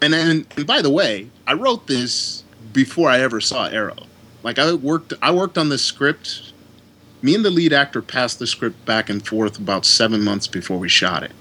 And 0.00 0.12
then, 0.12 0.46
and 0.56 0.66
by 0.66 0.80
the 0.80 0.90
way, 0.90 1.28
I 1.46 1.54
wrote 1.54 1.86
this 1.88 2.44
before 2.72 3.10
I 3.10 3.20
ever 3.20 3.40
saw 3.40 3.66
Arrow. 3.66 3.96
Like 4.44 4.58
I 4.58 4.72
worked, 4.74 5.12
I 5.20 5.32
worked 5.32 5.58
on 5.58 5.70
this 5.70 5.84
script. 5.84 6.52
Me 7.20 7.34
and 7.34 7.44
the 7.44 7.50
lead 7.50 7.72
actor 7.72 8.00
passed 8.00 8.38
the 8.38 8.46
script 8.46 8.84
back 8.84 9.10
and 9.10 9.26
forth 9.26 9.58
about 9.58 9.84
seven 9.84 10.22
months 10.22 10.46
before 10.46 10.78
we 10.78 10.88
shot 10.88 11.24
it. 11.24 11.32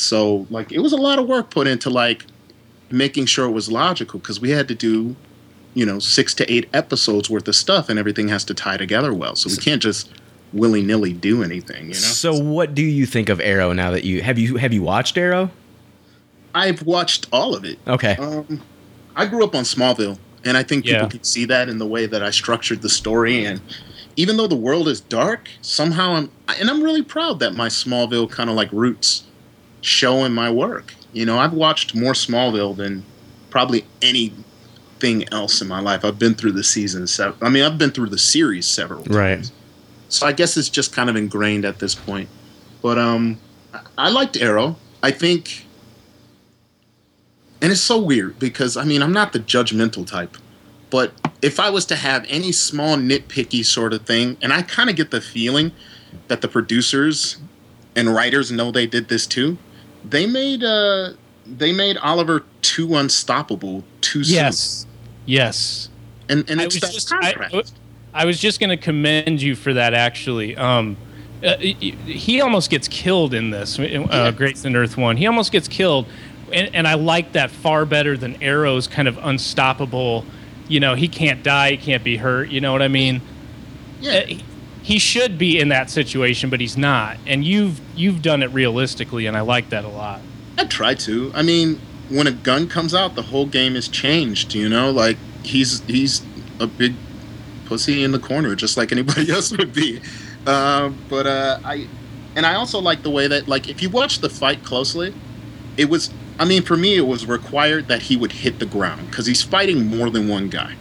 So, 0.00 0.46
like, 0.50 0.72
it 0.72 0.80
was 0.80 0.92
a 0.92 0.96
lot 0.96 1.18
of 1.18 1.26
work 1.26 1.50
put 1.50 1.66
into 1.66 1.90
like 1.90 2.24
making 2.90 3.26
sure 3.26 3.46
it 3.46 3.52
was 3.52 3.70
logical 3.70 4.18
because 4.18 4.40
we 4.40 4.50
had 4.50 4.66
to 4.68 4.74
do, 4.74 5.14
you 5.74 5.84
know, 5.84 5.98
six 5.98 6.34
to 6.34 6.52
eight 6.52 6.68
episodes 6.72 7.28
worth 7.28 7.46
of 7.46 7.54
stuff, 7.54 7.88
and 7.88 7.98
everything 7.98 8.28
has 8.28 8.42
to 8.44 8.54
tie 8.54 8.76
together 8.76 9.12
well. 9.12 9.36
So 9.36 9.50
we 9.50 9.56
can't 9.56 9.82
just 9.82 10.10
willy 10.52 10.82
nilly 10.82 11.12
do 11.12 11.42
anything. 11.42 11.82
You 11.84 11.88
know. 11.90 11.94
So 11.94 12.32
what 12.36 12.74
do 12.74 12.82
you 12.82 13.06
think 13.06 13.28
of 13.28 13.40
Arrow 13.40 13.72
now 13.72 13.90
that 13.90 14.04
you 14.04 14.22
have 14.22 14.38
you 14.38 14.56
have 14.56 14.72
you 14.72 14.82
watched 14.82 15.18
Arrow? 15.18 15.50
I've 16.54 16.82
watched 16.82 17.26
all 17.30 17.54
of 17.54 17.64
it. 17.64 17.78
Okay. 17.86 18.16
Um, 18.16 18.60
I 19.14 19.26
grew 19.26 19.44
up 19.44 19.54
on 19.54 19.64
Smallville, 19.64 20.18
and 20.44 20.56
I 20.56 20.62
think 20.62 20.84
people 20.84 21.02
Yeah. 21.02 21.08
can 21.08 21.22
see 21.22 21.44
that 21.44 21.68
in 21.68 21.78
the 21.78 21.86
way 21.86 22.06
that 22.06 22.22
I 22.22 22.30
structured 22.30 22.82
the 22.82 22.88
story. 22.88 23.44
And 23.44 23.60
even 24.16 24.36
though 24.36 24.48
the 24.48 24.56
world 24.56 24.88
is 24.88 25.00
dark, 25.00 25.48
somehow 25.62 26.14
I'm, 26.14 26.30
and 26.58 26.68
I'm 26.70 26.82
really 26.82 27.02
proud 27.02 27.38
that 27.40 27.54
my 27.54 27.68
Smallville 27.68 28.28
kind 28.30 28.50
of 28.50 28.56
like 28.56 28.72
roots 28.72 29.24
show 29.80 30.24
in 30.24 30.32
my 30.32 30.50
work. 30.50 30.94
You 31.12 31.26
know, 31.26 31.38
I've 31.38 31.52
watched 31.52 31.94
more 31.94 32.12
Smallville 32.12 32.76
than 32.76 33.04
probably 33.50 33.84
anything 34.00 35.24
else 35.32 35.60
in 35.60 35.68
my 35.68 35.80
life. 35.80 36.04
I've 36.04 36.18
been 36.18 36.34
through 36.34 36.52
the 36.52 36.64
season. 36.64 37.06
sev- 37.06 37.36
I 37.42 37.48
mean, 37.48 37.64
I've 37.64 37.78
been 37.78 37.90
through 37.90 38.10
the 38.10 38.18
series 38.18 38.66
several 38.66 39.02
times. 39.02 39.16
Right. 39.16 39.50
So 40.08 40.26
I 40.26 40.32
guess 40.32 40.56
it's 40.56 40.68
just 40.68 40.94
kind 40.94 41.08
of 41.08 41.16
ingrained 41.16 41.64
at 41.64 41.78
this 41.78 41.94
point. 41.94 42.28
But 42.82 42.98
um, 42.98 43.38
I 43.96 44.10
liked 44.10 44.36
Arrow. 44.36 44.76
I 45.02 45.10
think, 45.10 45.66
and 47.62 47.72
it's 47.72 47.80
so 47.80 47.98
weird 47.98 48.38
because 48.38 48.76
I 48.76 48.84
mean 48.84 49.02
I'm 49.02 49.12
not 49.12 49.32
the 49.32 49.40
judgmental 49.40 50.06
type, 50.06 50.36
but 50.90 51.12
if 51.40 51.58
I 51.58 51.70
was 51.70 51.86
to 51.86 51.96
have 51.96 52.26
any 52.28 52.52
small 52.52 52.96
nitpicky 52.96 53.64
sort 53.64 53.92
of 53.92 54.02
thing, 54.04 54.36
and 54.42 54.52
I 54.52 54.62
kind 54.62 54.90
of 54.90 54.96
get 54.96 55.10
the 55.10 55.20
feeling 55.20 55.72
that 56.28 56.42
the 56.42 56.48
producers 56.48 57.38
and 57.96 58.14
writers 58.14 58.52
know 58.52 58.70
they 58.70 58.86
did 58.86 59.08
this 59.08 59.26
too, 59.26 59.56
they 60.04 60.26
made 60.26 60.62
uh 60.64 61.10
they 61.46 61.72
made 61.72 61.96
Oliver 61.98 62.44
too 62.62 62.94
unstoppable 62.96 63.84
too 64.00 64.22
soon. 64.24 64.34
Yes. 64.34 64.86
Yes. 65.26 65.88
and 66.28 66.48
and 66.50 66.60
I 66.60 66.64
it's 66.64 66.74
was 66.76 66.80
that 66.82 66.92
just- 66.92 67.12
I- 67.12 67.32
contrast. 67.32 67.74
I 68.12 68.24
was 68.24 68.40
just 68.40 68.58
going 68.58 68.70
to 68.70 68.76
commend 68.76 69.40
you 69.40 69.54
for 69.54 69.72
that. 69.74 69.94
Actually, 69.94 70.56
um, 70.56 70.96
uh, 71.44 71.56
he 71.58 72.40
almost 72.40 72.68
gets 72.68 72.88
killed 72.88 73.32
in 73.34 73.50
this. 73.50 73.78
Uh, 73.78 74.32
Grayson 74.36 74.74
Earth 74.74 74.96
one. 74.96 75.16
He 75.16 75.28
almost 75.28 75.52
gets 75.52 75.68
killed, 75.68 76.06
and, 76.52 76.74
and 76.74 76.88
I 76.88 76.94
like 76.94 77.32
that 77.34 77.52
far 77.52 77.86
better 77.86 78.16
than 78.16 78.42
Arrow's 78.42 78.88
kind 78.88 79.06
of 79.06 79.16
unstoppable. 79.18 80.24
You 80.66 80.80
know, 80.80 80.96
he 80.96 81.06
can't 81.06 81.44
die, 81.44 81.70
he 81.70 81.76
can't 81.76 82.02
be 82.02 82.16
hurt. 82.16 82.48
You 82.48 82.60
know 82.60 82.72
what 82.72 82.82
I 82.82 82.88
mean? 82.88 83.20
yeah. 84.00 84.24
Uh, 84.28 84.34
he- 84.82 84.98
should 84.98 85.38
be 85.38 85.58
in 85.58 85.68
that 85.68 85.90
situation, 85.90 86.50
but 86.50 86.60
he's 86.60 86.76
not. 86.76 87.16
And 87.26 87.44
you've 87.44 87.80
you've 87.96 88.22
done 88.22 88.42
it 88.42 88.50
realistically, 88.52 89.26
and 89.26 89.36
I 89.36 89.40
like 89.40 89.70
that 89.70 89.84
a 89.84 89.88
lot. 89.88 90.20
I 90.58 90.64
try 90.64 90.94
to. 90.94 91.30
I 91.34 91.42
mean, 91.42 91.80
when 92.08 92.26
a 92.26 92.32
gun 92.32 92.68
comes 92.68 92.94
out, 92.94 93.14
the 93.14 93.22
whole 93.22 93.46
game 93.46 93.76
is 93.76 93.88
changed. 93.88 94.54
You 94.54 94.68
know, 94.68 94.90
like 94.90 95.16
he's 95.42 95.80
he's 95.82 96.22
a 96.58 96.66
big 96.66 96.94
pussy 97.66 98.02
in 98.04 98.12
the 98.12 98.18
corner, 98.18 98.54
just 98.54 98.76
like 98.76 98.92
anybody 98.92 99.30
else 99.32 99.56
would 99.56 99.72
be. 99.72 100.00
Uh, 100.46 100.90
but 101.08 101.26
uh, 101.26 101.58
I 101.64 101.86
and 102.36 102.46
I 102.46 102.54
also 102.54 102.80
like 102.80 103.02
the 103.02 103.10
way 103.10 103.26
that 103.26 103.48
like 103.48 103.68
if 103.68 103.82
you 103.82 103.90
watch 103.90 104.20
the 104.20 104.28
fight 104.28 104.62
closely, 104.64 105.14
it 105.76 105.88
was. 105.88 106.12
I 106.38 106.46
mean, 106.46 106.62
for 106.62 106.74
me, 106.74 106.96
it 106.96 107.06
was 107.06 107.26
required 107.26 107.88
that 107.88 108.00
he 108.00 108.16
would 108.16 108.32
hit 108.32 108.60
the 108.60 108.66
ground 108.66 109.10
because 109.10 109.26
he's 109.26 109.42
fighting 109.42 109.86
more 109.86 110.08
than 110.08 110.26
one 110.26 110.48
guy. 110.48 110.74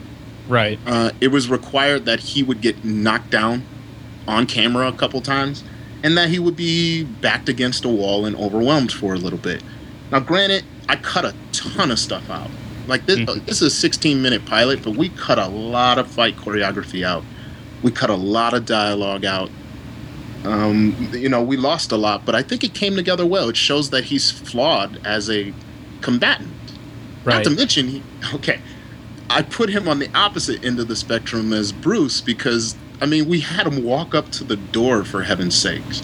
Right. 0.48 0.79
Uh, 0.86 1.12
it 1.20 1.27
was 1.27 1.50
required 1.50 2.06
that 2.06 2.22
he 2.22 2.44
would 2.44 2.62
get 2.62 2.86
knocked 2.86 3.29
down 3.29 3.65
on 4.29 4.45
camera 4.45 4.88
a 4.88 4.93
couple 4.93 5.19
times, 5.21 5.63
and 6.03 6.17
that 6.17 6.29
he 6.29 6.39
would 6.39 6.55
be 6.55 7.03
backed 7.03 7.50
against 7.50 7.83
a 7.83 7.89
wall 7.89 8.25
and 8.25 8.36
overwhelmed 8.36 8.91
for 8.91 9.13
a 9.13 9.17
little 9.17 9.39
bit. 9.39 9.63
Now, 10.12 10.19
granted, 10.19 10.63
I 10.88 10.95
cut 10.95 11.25
a 11.25 11.36
ton 11.51 11.91
of 11.91 12.00
stuff 12.00 12.29
out. 12.29 12.50
Like 12.88 13.05
this, 13.05 13.19
mm-hmm. 13.19 13.45
this 13.45 13.62
is 13.62 13.74
a 13.74 13.75
16 13.75 14.21
minute 14.21 14.45
pilot, 14.45 14.83
but 14.83 14.95
we 14.95 15.09
cut 15.09 15.38
a 15.38 15.48
lot 15.48 16.00
of 16.00 16.07
fight 16.07 16.36
choreography 16.36 17.03
out. 17.03 17.24
We 17.83 17.91
cut 17.91 18.09
a 18.09 18.15
lot 18.15 18.53
of 18.53 18.65
dialogue 18.65 19.25
out. 19.25 19.50
Um, 20.43 21.09
you 21.12 21.29
know, 21.29 21.43
we 21.43 21.57
lost 21.57 21.91
a 21.91 21.98
lot, 21.98 22.25
but 22.25 22.33
I 22.33 22.41
think 22.41 22.63
it 22.63 22.74
came 22.74 22.95
together 22.95 23.25
well. 23.25 23.50
It 23.50 23.57
shows 23.57 23.89
that 23.89 24.05
he's 24.05 24.31
flawed 24.31 25.00
as 25.05 25.29
a 25.29 25.53
combatant. 26.01 26.50
Right. 27.25 27.36
Not 27.36 27.43
to 27.43 27.50
mention, 27.51 27.88
he, 27.88 28.03
okay, 28.33 28.62
I 29.29 29.43
put 29.43 29.69
him 29.69 29.88
on 29.88 30.00
the 30.00 30.09
opposite 30.15 30.63
end 30.63 30.79
of 30.79 30.88
the 30.88 30.95
spectrum 30.95 31.53
as 31.53 31.71
Bruce 31.71 32.21
because 32.21 32.75
I 33.01 33.06
mean 33.06 33.27
we 33.27 33.39
had 33.39 33.65
him 33.68 33.84
walk 33.84 34.13
up 34.13 34.32
to 34.34 34.44
the 34.44 34.58
door 34.58 35.03
for 35.03 35.24
heaven's 35.24 35.56
sakes. 35.56 36.03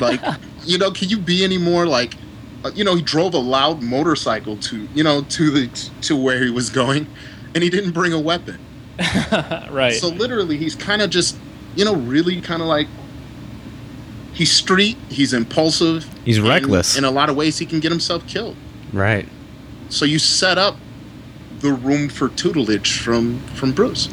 Like, 0.00 0.20
you 0.64 0.78
know, 0.78 0.90
can 0.90 1.08
you 1.08 1.18
be 1.18 1.44
any 1.44 1.58
more 1.58 1.86
like 1.86 2.14
uh, 2.64 2.70
you 2.74 2.84
know, 2.84 2.96
he 2.96 3.02
drove 3.02 3.34
a 3.34 3.38
loud 3.38 3.82
motorcycle 3.82 4.56
to, 4.56 4.88
you 4.94 5.04
know, 5.04 5.22
to 5.22 5.50
the 5.50 5.90
to 6.02 6.16
where 6.16 6.42
he 6.42 6.50
was 6.50 6.70
going, 6.70 7.06
and 7.54 7.62
he 7.62 7.70
didn't 7.70 7.92
bring 7.92 8.12
a 8.12 8.18
weapon. 8.18 8.58
right. 9.70 9.94
So 9.94 10.08
literally, 10.08 10.56
he's 10.56 10.74
kind 10.74 11.00
of 11.00 11.10
just, 11.10 11.36
you 11.76 11.84
know, 11.84 11.94
really 11.94 12.40
kind 12.40 12.60
of 12.60 12.66
like 12.66 12.88
he's 14.32 14.50
street. 14.50 14.96
He's 15.08 15.32
impulsive. 15.32 16.04
He's 16.24 16.40
reckless. 16.40 16.98
In 16.98 17.04
a 17.04 17.10
lot 17.10 17.30
of 17.30 17.36
ways, 17.36 17.58
he 17.58 17.66
can 17.66 17.78
get 17.78 17.92
himself 17.92 18.26
killed. 18.26 18.56
Right. 18.92 19.28
So 19.88 20.04
you 20.04 20.18
set 20.18 20.58
up 20.58 20.76
the 21.60 21.72
room 21.72 22.08
for 22.08 22.28
tutelage 22.30 22.98
from 23.00 23.38
from 23.54 23.70
Bruce, 23.70 24.08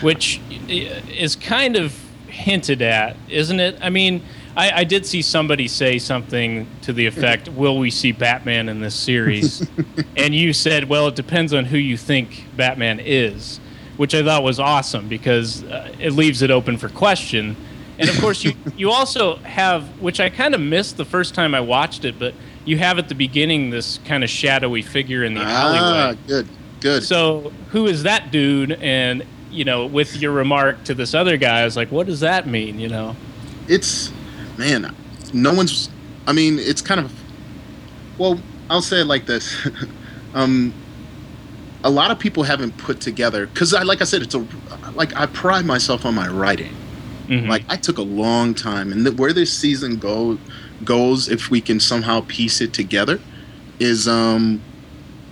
which 0.00 0.40
is 0.68 1.36
kind 1.36 1.76
of 1.76 1.98
hinted 2.28 2.82
at, 2.82 3.16
isn't 3.28 3.60
it? 3.60 3.78
I 3.80 3.90
mean 3.90 4.22
I, 4.56 4.80
I, 4.80 4.84
did 4.84 5.04
see 5.04 5.22
somebody 5.22 5.66
say 5.66 5.98
something 5.98 6.66
to 6.82 6.92
the 6.92 7.06
effect, 7.06 7.48
"Will 7.48 7.78
we 7.78 7.90
see 7.90 8.12
Batman 8.12 8.68
in 8.68 8.80
this 8.80 8.94
series?" 8.94 9.66
and 10.16 10.34
you 10.34 10.52
said, 10.52 10.88
"Well, 10.88 11.08
it 11.08 11.16
depends 11.16 11.52
on 11.52 11.64
who 11.64 11.78
you 11.78 11.96
think 11.96 12.46
Batman 12.56 13.00
is," 13.00 13.58
which 13.96 14.14
I 14.14 14.22
thought 14.22 14.44
was 14.44 14.60
awesome 14.60 15.08
because 15.08 15.64
uh, 15.64 15.92
it 15.98 16.12
leaves 16.12 16.42
it 16.42 16.50
open 16.50 16.76
for 16.78 16.88
question. 16.88 17.56
And 17.98 18.08
of 18.08 18.20
course, 18.20 18.44
you 18.44 18.52
you 18.76 18.90
also 18.90 19.36
have, 19.36 19.84
which 20.00 20.20
I 20.20 20.30
kind 20.30 20.54
of 20.54 20.60
missed 20.60 20.96
the 20.96 21.04
first 21.04 21.34
time 21.34 21.54
I 21.54 21.60
watched 21.60 22.04
it, 22.04 22.18
but 22.18 22.34
you 22.64 22.78
have 22.78 22.98
at 22.98 23.08
the 23.08 23.14
beginning 23.14 23.70
this 23.70 23.98
kind 24.04 24.22
of 24.22 24.30
shadowy 24.30 24.82
figure 24.82 25.24
in 25.24 25.34
the 25.34 25.42
ah, 25.42 26.12
alleyway. 26.12 26.18
Good, 26.28 26.48
good. 26.80 27.02
So 27.02 27.52
who 27.70 27.86
is 27.86 28.04
that 28.04 28.30
dude? 28.30 28.72
And 28.72 29.24
you 29.54 29.64
know, 29.64 29.86
with 29.86 30.16
your 30.16 30.32
remark 30.32 30.84
to 30.84 30.94
this 30.94 31.14
other 31.14 31.36
guy, 31.36 31.60
I 31.60 31.64
was 31.64 31.76
like, 31.76 31.90
what 31.90 32.06
does 32.06 32.20
that 32.20 32.46
mean? 32.46 32.78
You 32.78 32.88
know, 32.88 33.16
it's 33.68 34.12
man, 34.58 34.94
no 35.32 35.54
one's. 35.54 35.90
I 36.26 36.32
mean, 36.32 36.58
it's 36.58 36.82
kind 36.82 37.00
of. 37.00 37.12
Well, 38.18 38.40
I'll 38.70 38.82
say 38.82 39.00
it 39.00 39.06
like 39.06 39.26
this. 39.26 39.54
um, 40.34 40.72
a 41.82 41.90
lot 41.90 42.10
of 42.10 42.18
people 42.18 42.42
haven't 42.42 42.76
put 42.78 43.00
together 43.00 43.46
because 43.46 43.74
I, 43.74 43.82
like 43.82 44.00
I 44.00 44.04
said, 44.04 44.22
it's 44.22 44.34
a 44.34 44.46
like 44.94 45.14
I 45.16 45.26
pride 45.26 45.64
myself 45.64 46.04
on 46.04 46.14
my 46.14 46.28
writing. 46.28 46.74
Mm-hmm. 47.26 47.48
Like 47.48 47.64
I 47.68 47.76
took 47.76 47.98
a 47.98 48.02
long 48.02 48.54
time, 48.54 48.92
and 48.92 49.06
the, 49.06 49.12
where 49.12 49.32
this 49.32 49.52
season 49.52 49.98
go 49.98 50.38
goes, 50.84 51.28
if 51.28 51.50
we 51.50 51.60
can 51.60 51.80
somehow 51.80 52.24
piece 52.26 52.60
it 52.60 52.72
together, 52.72 53.20
is 53.78 54.08
um, 54.08 54.60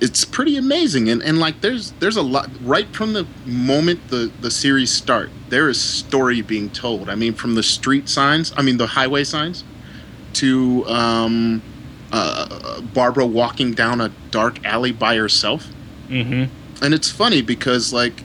it's 0.02 0.25
pretty 0.25 0.56
amazing. 0.56 1.09
And 1.09 1.23
and 1.23 1.38
like 1.38 1.61
there's 1.62 1.92
there's 1.92 2.16
a 2.16 2.23
lot 2.23 2.50
right 2.62 2.88
from 2.88 3.14
the 3.14 3.26
moment 3.47 4.09
the 4.09 4.30
the 4.40 4.50
series 4.50 4.90
start 4.90 5.30
there 5.52 5.68
is 5.68 5.78
story 5.78 6.40
being 6.40 6.71
told. 6.71 7.11
I 7.11 7.14
mean, 7.14 7.35
from 7.35 7.54
the 7.54 7.62
street 7.62 8.09
signs, 8.09 8.54
I 8.56 8.62
mean, 8.62 8.78
the 8.78 8.87
highway 8.87 9.23
signs, 9.23 9.64
to 10.35 10.87
um, 10.87 11.62
uh, 12.11 12.80
Barbara 12.80 13.26
walking 13.26 13.75
down 13.75 14.00
a 14.00 14.09
dark 14.30 14.64
alley 14.64 14.92
by 14.92 15.16
herself. 15.16 15.68
Mm-hmm. 16.09 16.44
And 16.82 16.94
it's 16.94 17.11
funny 17.11 17.42
because, 17.42 17.92
like, 17.92 18.23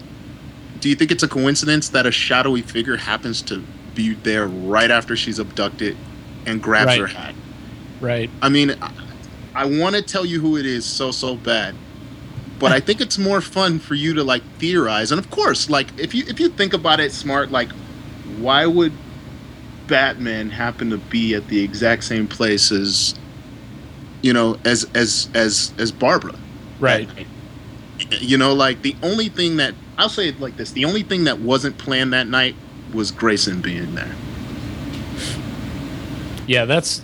do 0.79 0.87
you 0.87 0.95
think 0.95 1.11
it's 1.11 1.23
a 1.23 1.27
coincidence 1.27 1.89
that 1.89 2.05
a 2.05 2.11
shadowy 2.11 2.61
figure 2.61 2.95
happens 2.95 3.41
to 3.41 3.61
be 3.93 4.13
there 4.13 4.47
right 4.47 4.89
after 4.89 5.17
she's 5.17 5.37
abducted 5.37 5.97
and 6.45 6.63
grabs 6.63 6.87
right. 6.87 6.99
her 7.01 7.07
hat? 7.07 7.35
Right. 7.99 8.29
I 8.41 8.47
mean, 8.47 8.71
I, 8.81 8.91
I 9.57 9.65
want 9.65 9.95
to 9.95 10.01
tell 10.01 10.25
you 10.25 10.39
who 10.39 10.55
it 10.57 10.65
is 10.65 10.85
so, 10.85 11.11
so 11.11 11.35
bad 11.35 11.75
but 12.59 12.71
I 12.71 12.79
think 12.79 13.01
it's 13.01 13.17
more 13.17 13.41
fun 13.41 13.79
for 13.79 13.95
you 13.95 14.13
to 14.15 14.23
like 14.23 14.43
theorize. 14.57 15.11
And 15.11 15.19
of 15.19 15.29
course, 15.29 15.69
like 15.69 15.87
if 15.99 16.13
you 16.13 16.23
if 16.27 16.39
you 16.39 16.49
think 16.49 16.73
about 16.73 16.99
it 16.99 17.11
smart, 17.11 17.51
like 17.51 17.71
why 18.39 18.65
would 18.65 18.93
Batman 19.87 20.49
happen 20.49 20.89
to 20.89 20.97
be 20.97 21.35
at 21.35 21.47
the 21.47 21.63
exact 21.63 22.03
same 22.03 22.27
place 22.27 22.71
as 22.71 23.15
you 24.21 24.33
know 24.33 24.57
as 24.65 24.87
as 24.95 25.29
as 25.33 25.71
as 25.77 25.91
Barbara? 25.91 26.35
Right. 26.79 27.09
You 28.19 28.37
know, 28.37 28.53
like 28.53 28.81
the 28.81 28.95
only 29.03 29.29
thing 29.29 29.57
that 29.57 29.73
I'll 29.97 30.09
say 30.09 30.29
it 30.29 30.39
like 30.39 30.57
this: 30.57 30.71
the 30.71 30.85
only 30.85 31.03
thing 31.03 31.25
that 31.25 31.39
wasn't 31.39 31.77
planned 31.77 32.13
that 32.13 32.27
night 32.27 32.55
was 32.93 33.11
Grayson 33.11 33.61
being 33.61 33.95
there. 33.95 34.15
Yeah, 36.47 36.65
that's 36.65 37.01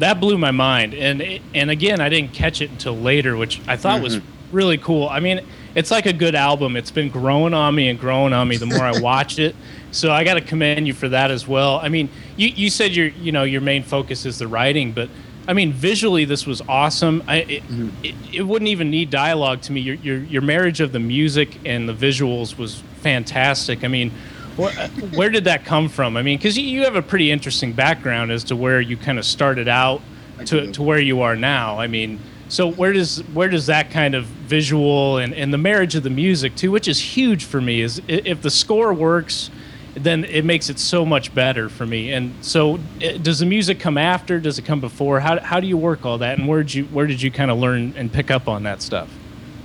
that 0.00 0.20
blew 0.20 0.38
my 0.38 0.50
mind, 0.50 0.94
and 0.94 1.40
and 1.54 1.70
again, 1.70 2.00
I 2.00 2.08
didn't 2.08 2.32
catch 2.32 2.60
it 2.60 2.70
until 2.70 2.96
later, 2.96 3.36
which 3.36 3.60
I 3.68 3.76
thought 3.76 3.96
mm-hmm. 3.96 4.04
was 4.04 4.20
really 4.52 4.78
cool. 4.78 5.08
I 5.08 5.20
mean, 5.20 5.44
it's 5.74 5.90
like 5.90 6.06
a 6.06 6.12
good 6.12 6.34
album. 6.34 6.76
It's 6.76 6.90
been 6.90 7.10
growing 7.10 7.54
on 7.54 7.74
me 7.74 7.88
and 7.88 7.98
growing 7.98 8.32
on 8.32 8.48
me 8.48 8.56
the 8.56 8.66
more 8.66 8.82
I 8.82 8.98
watch 9.00 9.38
it. 9.38 9.54
So 9.90 10.10
I 10.10 10.24
got 10.24 10.34
to 10.34 10.40
commend 10.40 10.86
you 10.86 10.94
for 10.94 11.08
that 11.08 11.30
as 11.30 11.46
well. 11.46 11.78
I 11.82 11.88
mean, 11.88 12.08
you, 12.36 12.48
you 12.48 12.70
said 12.70 12.94
your 12.94 13.08
you 13.08 13.32
know 13.32 13.44
your 13.44 13.60
main 13.60 13.82
focus 13.82 14.26
is 14.26 14.38
the 14.38 14.48
writing, 14.48 14.92
but 14.92 15.08
I 15.46 15.52
mean 15.52 15.72
visually 15.72 16.24
this 16.24 16.46
was 16.46 16.60
awesome. 16.68 17.22
I, 17.26 17.36
it, 17.36 17.62
mm-hmm. 17.64 18.04
it, 18.04 18.14
it, 18.32 18.42
wouldn't 18.42 18.68
even 18.68 18.90
need 18.90 19.10
dialogue 19.10 19.62
to 19.62 19.72
me. 19.72 19.80
Your, 19.80 19.96
your 19.96 20.18
your 20.18 20.42
marriage 20.42 20.80
of 20.80 20.92
the 20.92 21.00
music 21.00 21.58
and 21.64 21.88
the 21.88 21.94
visuals 21.94 22.56
was 22.58 22.82
fantastic. 23.00 23.84
I 23.84 23.88
mean. 23.88 24.12
Where 24.58 25.30
did 25.30 25.44
that 25.44 25.64
come 25.64 25.88
from? 25.88 26.16
I 26.16 26.22
mean, 26.22 26.38
because 26.38 26.58
you 26.58 26.84
have 26.84 26.96
a 26.96 27.02
pretty 27.02 27.30
interesting 27.30 27.72
background 27.72 28.32
as 28.32 28.44
to 28.44 28.56
where 28.56 28.80
you 28.80 28.96
kind 28.96 29.18
of 29.18 29.24
started 29.24 29.68
out 29.68 30.02
to, 30.46 30.72
to 30.72 30.82
where 30.82 30.98
you 30.98 31.22
are 31.22 31.36
now. 31.36 31.78
I 31.78 31.86
mean, 31.86 32.20
so 32.48 32.70
where 32.70 32.92
does 32.92 33.18
where 33.34 33.48
does 33.48 33.66
that 33.66 33.90
kind 33.90 34.14
of 34.14 34.24
visual 34.24 35.18
and, 35.18 35.34
and 35.34 35.52
the 35.52 35.58
marriage 35.58 35.94
of 35.94 36.02
the 36.02 36.10
music 36.10 36.56
too, 36.56 36.70
which 36.70 36.88
is 36.88 36.98
huge 36.98 37.44
for 37.44 37.60
me, 37.60 37.82
is 37.82 38.00
if 38.08 38.42
the 38.42 38.50
score 38.50 38.92
works, 38.94 39.50
then 39.94 40.24
it 40.24 40.44
makes 40.44 40.70
it 40.70 40.78
so 40.78 41.04
much 41.04 41.34
better 41.34 41.68
for 41.68 41.86
me. 41.86 42.12
And 42.12 42.34
so, 42.40 42.78
does 43.22 43.40
the 43.40 43.46
music 43.46 43.80
come 43.80 43.98
after? 43.98 44.40
Does 44.40 44.58
it 44.58 44.64
come 44.64 44.80
before? 44.80 45.20
How, 45.20 45.38
how 45.40 45.60
do 45.60 45.66
you 45.66 45.76
work 45.76 46.06
all 46.06 46.18
that? 46.18 46.38
And 46.38 46.48
where 46.48 46.62
did 46.62 46.74
you 46.74 46.84
where 46.86 47.06
did 47.06 47.20
you 47.20 47.30
kind 47.30 47.50
of 47.50 47.58
learn 47.58 47.92
and 47.96 48.12
pick 48.12 48.30
up 48.30 48.48
on 48.48 48.62
that 48.64 48.82
stuff? 48.82 49.10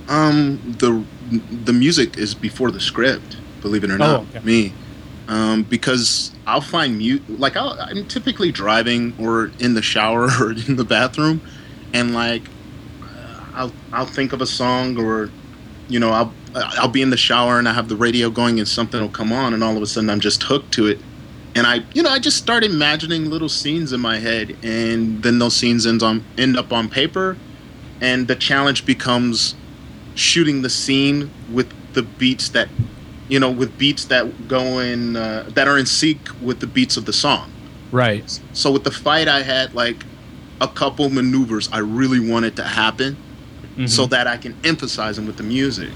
Um, 0.08 0.76
the 0.78 1.04
the 1.64 1.72
music 1.72 2.18
is 2.18 2.34
before 2.34 2.70
the 2.70 2.80
script. 2.80 3.38
Believe 3.62 3.84
it 3.84 3.90
or 3.90 3.96
not, 3.96 4.20
oh, 4.20 4.26
okay. 4.36 4.44
me. 4.44 4.74
Um, 5.26 5.62
because 5.62 6.32
I'll 6.46 6.60
find 6.60 6.98
mute 6.98 7.22
like 7.40 7.56
i 7.56 7.90
am 7.90 8.06
typically 8.06 8.52
driving 8.52 9.14
or 9.18 9.50
in 9.58 9.72
the 9.72 9.80
shower 9.80 10.28
or 10.40 10.52
in 10.52 10.76
the 10.76 10.84
bathroom, 10.84 11.40
and 11.92 12.12
like 12.14 12.42
I'll 13.54 13.72
I'll 13.92 14.06
think 14.06 14.32
of 14.32 14.40
a 14.40 14.46
song 14.46 14.98
or 14.98 15.30
you 15.88 15.98
know 15.98 16.10
I'll 16.10 16.32
I'll 16.54 16.88
be 16.88 17.02
in 17.02 17.10
the 17.10 17.16
shower 17.16 17.58
and 17.58 17.68
I 17.68 17.72
have 17.72 17.88
the 17.88 17.96
radio 17.96 18.30
going 18.30 18.58
and 18.58 18.68
something 18.68 19.00
will 19.00 19.08
come 19.08 19.32
on 19.32 19.54
and 19.54 19.62
all 19.62 19.76
of 19.76 19.82
a 19.82 19.86
sudden 19.86 20.10
I'm 20.10 20.20
just 20.20 20.42
hooked 20.42 20.72
to 20.74 20.86
it. 20.88 20.98
And 21.54 21.66
I 21.66 21.84
you 21.94 22.02
know 22.02 22.10
I 22.10 22.18
just 22.18 22.36
start 22.36 22.64
imagining 22.64 23.30
little 23.30 23.48
scenes 23.48 23.92
in 23.92 24.00
my 24.00 24.18
head 24.18 24.56
and 24.62 25.22
then 25.22 25.38
those 25.38 25.56
scenes 25.56 25.86
ends 25.86 26.02
on 26.02 26.24
end 26.36 26.56
up 26.56 26.72
on 26.72 26.88
paper 26.88 27.36
and 28.00 28.26
the 28.26 28.34
challenge 28.34 28.84
becomes 28.84 29.54
shooting 30.14 30.62
the 30.62 30.70
scene 30.70 31.30
with 31.52 31.72
the 31.94 32.02
beats 32.02 32.48
that 32.50 32.68
you 33.28 33.40
know 33.40 33.50
with 33.50 33.76
beats 33.78 34.04
that 34.06 34.48
go 34.48 34.78
in 34.78 35.16
uh, 35.16 35.44
that 35.54 35.68
are 35.68 35.78
in 35.78 35.86
sync 35.86 36.18
with 36.42 36.60
the 36.60 36.66
beats 36.66 36.96
of 36.96 37.04
the 37.04 37.12
song 37.12 37.50
right 37.90 38.40
so 38.52 38.70
with 38.70 38.84
the 38.84 38.90
fight 38.90 39.28
I 39.28 39.42
had 39.42 39.74
like 39.74 40.04
a 40.60 40.68
couple 40.68 41.08
maneuvers 41.10 41.68
I 41.72 41.78
really 41.78 42.20
wanted 42.20 42.56
to 42.56 42.64
happen 42.64 43.16
mm-hmm. 43.74 43.86
so 43.86 44.06
that 44.06 44.26
I 44.26 44.36
can 44.36 44.56
emphasize 44.64 45.16
them 45.16 45.26
with 45.26 45.36
the 45.36 45.42
music. 45.42 45.92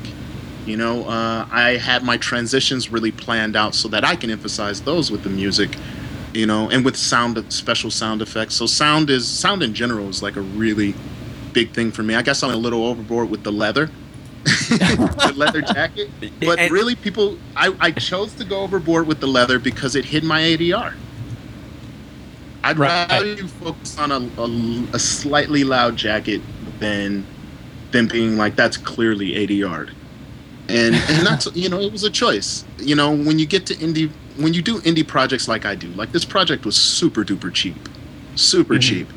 You 0.67 0.77
know, 0.77 1.05
uh, 1.05 1.49
I 1.51 1.79
had 1.81 2.03
my 2.03 2.19
transitions 2.19 2.91
really 2.91 3.13
planned 3.13 3.57
out 3.57 3.75
so 3.75 3.89
that 3.89 4.05
I 4.05 4.17
can 4.17 4.31
emphasize 4.31 4.83
those 4.83 5.11
with 5.11 5.23
the 5.23 5.31
music. 5.31 5.77
You 6.35 6.45
know, 6.45 6.69
and 6.69 6.85
with 6.85 6.97
sound, 6.97 7.43
special 7.51 7.91
sound 7.91 8.21
effects. 8.21 8.55
So 8.55 8.67
sound 8.67 9.09
is 9.09 9.27
sound 9.27 9.63
in 9.63 9.73
general 9.73 10.11
is 10.11 10.23
like 10.23 10.37
a 10.37 10.43
really 10.43 10.95
big 11.55 11.73
thing 11.73 11.91
for 11.91 12.03
me. 12.03 12.15
I 12.15 12.23
guess 12.23 12.43
I'm 12.43 12.51
a 12.51 12.57
little 12.57 12.85
overboard 12.85 13.31
with 13.31 13.45
the 13.45 13.51
leather, 13.51 13.91
the 14.69 15.33
leather 15.37 15.61
jacket. 15.63 16.11
But 16.41 16.59
And- 16.59 16.73
really, 16.73 16.95
people, 16.95 17.39
I, 17.57 17.75
I 17.81 17.91
chose 17.91 18.33
to 18.35 18.45
go 18.45 18.61
overboard 18.61 19.07
with 19.07 19.21
the 19.21 19.27
leather 19.27 19.59
because 19.59 19.95
it 19.97 20.05
hid 20.07 20.25
my 20.25 20.41
ADR. 20.41 20.95
I'd 22.65 22.79
Right. 22.79 23.09
rather 23.09 23.27
you 23.27 23.49
focus 23.49 23.99
on 23.99 24.11
a, 24.13 24.21
a, 24.41 24.95
a 24.95 24.99
slightly 24.99 25.65
loud 25.65 25.97
jacket 25.97 26.41
than 26.81 27.25
than 27.93 28.07
being 28.07 28.37
like 28.37 28.57
that's 28.57 28.77
clearly 28.77 29.33
ADR. 29.47 29.91
And 30.69 30.95
and 30.95 31.27
that's 31.27 31.47
you 31.55 31.69
know 31.69 31.81
it 31.81 31.93
was 31.93 32.05
a 32.05 32.11
choice. 32.11 32.65
You 32.79 32.95
know 32.97 33.11
when 33.15 33.39
you 33.39 33.47
get 33.47 33.65
to 33.67 33.75
indie 33.75 34.11
when 34.37 34.55
you 34.55 34.63
do 34.63 34.81
indie 34.83 35.07
projects 35.07 35.49
like 35.49 35.65
I 35.65 35.75
do, 35.75 35.89
like 35.89 36.13
this 36.13 36.25
project 36.25 36.65
was 36.67 36.77
super 36.77 37.25
duper 37.25 37.53
cheap, 37.53 37.89
super 38.35 38.75
Mhm. 38.75 38.83
cheap. 38.83 39.09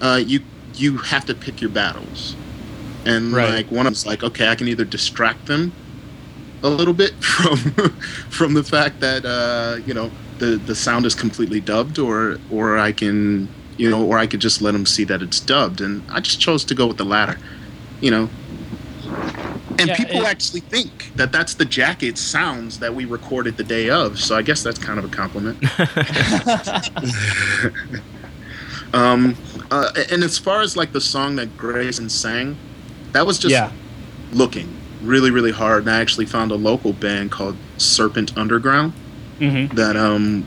Uh, 0.00 0.20
you 0.24 0.40
you 0.76 0.96
have 0.98 1.26
to 1.26 1.34
pick 1.34 1.60
your 1.60 1.70
battles, 1.70 2.34
and 3.06 3.32
Right. 3.32 3.54
like 3.54 3.70
one 3.70 3.86
of 3.86 3.92
them's 3.92 4.06
like 4.06 4.22
okay, 4.22 4.48
I 4.48 4.54
can 4.54 4.68
either 4.68 4.84
distract 4.84 5.46
them 5.46 5.72
a 6.62 6.68
little 6.68 6.94
bit 6.94 7.14
from 7.24 7.58
from 8.30 8.54
the 8.54 8.64
fact 8.64 9.00
that 9.00 9.24
uh, 9.24 9.78
you 9.86 9.94
know 9.94 10.10
the 10.38 10.56
the 10.56 10.74
sound 10.74 11.06
is 11.06 11.14
completely 11.14 11.60
dubbed, 11.60 11.98
or 11.98 12.38
or 12.50 12.78
I 12.78 12.92
can 12.92 13.48
you 13.76 13.88
know, 13.90 14.04
or 14.04 14.18
I 14.18 14.26
could 14.26 14.40
just 14.40 14.60
let 14.60 14.72
them 14.72 14.84
see 14.84 15.04
that 15.04 15.22
it's 15.22 15.40
dubbed, 15.40 15.80
and 15.80 16.02
I 16.10 16.20
just 16.20 16.38
chose 16.40 16.64
to 16.66 16.74
go 16.74 16.86
with 16.86 16.98
the 16.98 17.04
latter, 17.04 17.38
you 18.02 18.10
know. 18.10 18.28
And 19.78 19.88
Yeah, 19.88 19.96
people 19.96 20.20
it- 20.20 20.26
actually 20.26 20.60
think 20.60 21.10
that 21.16 21.32
that's 21.32 21.54
the 21.54 21.64
jacket 21.64 22.18
sounds 22.18 22.78
that 22.80 22.94
we 22.94 23.06
recorded 23.06 23.56
the 23.56 23.64
day 23.64 23.88
of, 23.88 24.20
so 24.20 24.36
I 24.36 24.42
guess 24.42 24.62
that's 24.62 24.78
kind 24.78 24.98
of 24.98 25.06
a 25.06 25.08
compliment. 25.08 25.56
um, 28.92 29.34
uh, 29.70 29.90
and 30.10 30.22
as 30.22 30.36
far 30.38 30.60
as 30.60 30.76
like 30.76 30.92
the 30.92 31.00
song 31.00 31.36
that 31.36 31.56
Grayson 31.56 32.10
sang, 32.10 32.58
that 33.12 33.26
was 33.26 33.38
just 33.38 33.52
yeah. 33.52 33.70
looking 34.32 34.76
really 35.02 35.30
really 35.30 35.52
hard 35.52 35.82
and 35.82 35.90
i 35.90 36.00
actually 36.00 36.26
found 36.26 36.50
a 36.50 36.54
local 36.54 36.92
band 36.92 37.30
called 37.30 37.56
serpent 37.78 38.36
underground 38.36 38.92
hmm 39.38 39.66
that 39.68 39.96
um 39.96 40.44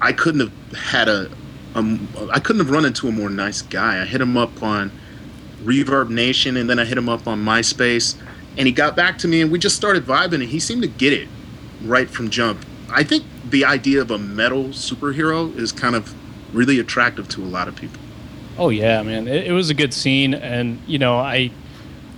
i 0.00 0.12
couldn't 0.12 0.40
have 0.40 0.78
had 0.78 1.08
a 1.08 1.30
um 1.74 2.08
i 2.32 2.38
couldn't 2.38 2.60
have 2.60 2.70
run 2.70 2.84
into 2.84 3.08
a 3.08 3.12
more 3.12 3.30
nice 3.30 3.62
guy. 3.62 4.00
I 4.00 4.04
hit 4.04 4.20
him 4.20 4.36
up 4.36 4.62
on 4.62 4.90
ReverbNation 5.62 6.58
and 6.58 6.68
then 6.68 6.78
i 6.78 6.84
hit 6.84 6.98
him 6.98 7.08
up 7.08 7.26
on 7.26 7.44
myspace 7.44 8.16
and 8.56 8.66
he 8.66 8.72
got 8.72 8.96
back 8.96 9.18
to 9.18 9.28
me 9.28 9.40
and 9.40 9.50
we 9.50 9.58
just 9.58 9.76
started 9.76 10.04
vibing 10.04 10.34
and 10.34 10.44
he 10.44 10.60
seemed 10.60 10.82
to 10.82 10.88
get 10.88 11.12
it 11.12 11.28
right 11.84 12.10
from 12.10 12.30
jump. 12.30 12.64
I 12.90 13.04
think 13.04 13.24
the 13.48 13.64
idea 13.64 14.00
of 14.00 14.10
a 14.10 14.18
metal 14.18 14.64
superhero 14.66 15.56
is 15.56 15.70
kind 15.70 15.94
of 15.94 16.14
really 16.54 16.80
attractive 16.80 17.28
to 17.28 17.42
a 17.42 17.46
lot 17.46 17.68
of 17.68 17.76
people 17.76 18.00
Oh 18.58 18.68
yeah, 18.68 19.02
man. 19.02 19.28
It, 19.28 19.48
it 19.48 19.52
was 19.52 19.70
a 19.70 19.74
good 19.74 19.94
scene, 19.94 20.34
and 20.34 20.78
you 20.86 20.98
know, 20.98 21.18
I, 21.18 21.50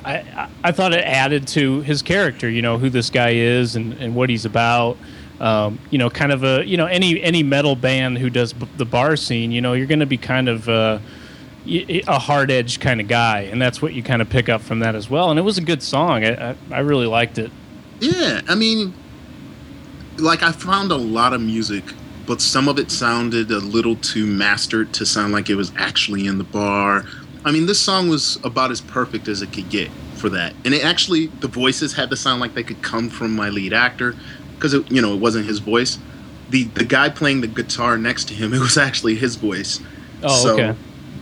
I, 0.05 0.49
I 0.65 0.73
thought 0.73 0.93
it 0.93 1.05
added 1.05 1.47
to 1.49 1.81
his 1.83 2.03
character. 2.03 2.49
You 2.49 2.63
know, 2.63 2.79
who 2.79 2.91
this 2.91 3.11
guy 3.11 3.31
is 3.31 3.77
and, 3.77 3.93
and 3.95 4.15
what 4.15 4.31
he's 4.31 4.45
about. 4.45 4.97
Um, 5.41 5.81
you 5.91 5.99
know, 5.99 6.09
kind 6.09 6.31
of 6.33 6.45
a 6.45 6.65
you 6.65 6.77
know 6.77 6.87
any 6.87 7.21
any 7.23 7.43
metal 7.43 7.75
band 7.77 8.19
who 8.19 8.31
does 8.31 8.53
b- 8.53 8.69
the 8.77 8.85
bar 8.85 9.17
scene. 9.17 9.53
You 9.53 9.61
know, 9.61 9.73
you're 9.73 9.87
going 9.87 10.01
to 10.01 10.07
be 10.07 10.17
kind 10.17 10.49
of 10.49 10.69
uh, 10.69 10.99
a 11.67 12.19
hard 12.19 12.51
edge 12.51 12.81
kind 12.81 13.01
of 13.01 13.09
guy, 13.09 13.43
and 13.43 13.61
that's 13.61 13.81
what 13.83 13.93
you 13.93 14.03
kind 14.03 14.23
of 14.23 14.29
pick 14.29 14.49
up 14.49 14.61
from 14.63 14.81
that 14.81 14.95
as 14.95 15.09
well. 15.11 15.31
And 15.31 15.39
it 15.39 15.43
was 15.43 15.59
a 15.59 15.63
good 15.63 15.83
song. 15.83 16.25
I, 16.25 16.51
I, 16.51 16.57
I 16.71 16.79
really 16.81 17.07
liked 17.07 17.39
it. 17.39 17.51
Yeah, 18.01 18.41
I 18.49 18.55
mean, 18.55 18.95
like 20.19 20.43
I 20.43 20.53
found 20.53 20.91
a 20.91 20.97
lot 20.97 21.33
of 21.33 21.41
music, 21.41 21.85
but 22.27 22.41
some 22.41 22.69
of 22.69 22.79
it 22.79 22.91
sounded 22.91 23.51
a 23.51 23.59
little 23.59 23.97
too 23.97 24.27
mastered 24.27 24.93
to 24.95 25.07
sound 25.07 25.33
like 25.33 25.51
it 25.51 25.55
was 25.57 25.73
actually 25.77 26.27
in 26.27 26.39
the 26.39 26.45
bar. 26.45 27.05
I 27.45 27.51
mean, 27.51 27.67
this 27.67 27.81
song 27.81 28.09
was 28.09 28.39
about 28.45 28.71
as 28.71 28.81
perfect 28.81 29.27
as 29.29 29.43
it 29.43 29.53
could 29.53 29.69
get 29.71 29.91
for 30.17 30.29
that, 30.31 30.55
and 30.65 30.73
it 30.75 30.85
actually 30.85 31.27
the 31.27 31.49
voices 31.49 31.95
had 31.95 32.11
to 32.11 32.17
sound 32.17 32.41
like 32.41 32.55
they 32.55 32.63
could 32.63 32.83
come 32.83 33.09
from 33.09 33.35
my 33.35 33.49
lead 33.49 33.73
actor 33.73 34.15
because 34.55 34.75
it, 34.75 34.91
you 34.91 35.03
know, 35.03 35.15
it 35.15 35.21
wasn't 35.21 35.47
his 35.47 35.59
voice. 35.59 35.99
The 36.51 36.65
the 36.65 36.85
guy 36.85 37.09
playing 37.09 37.41
the 37.41 37.49
guitar 37.49 37.99
next 37.99 38.29
to 38.29 38.35
him, 38.35 38.53
it 38.59 38.61
was 38.61 38.79
actually 38.79 39.17
his 39.17 39.37
voice. 39.37 39.81
Oh, 40.23 40.43
So- 40.43 40.55
okay. 40.55 40.75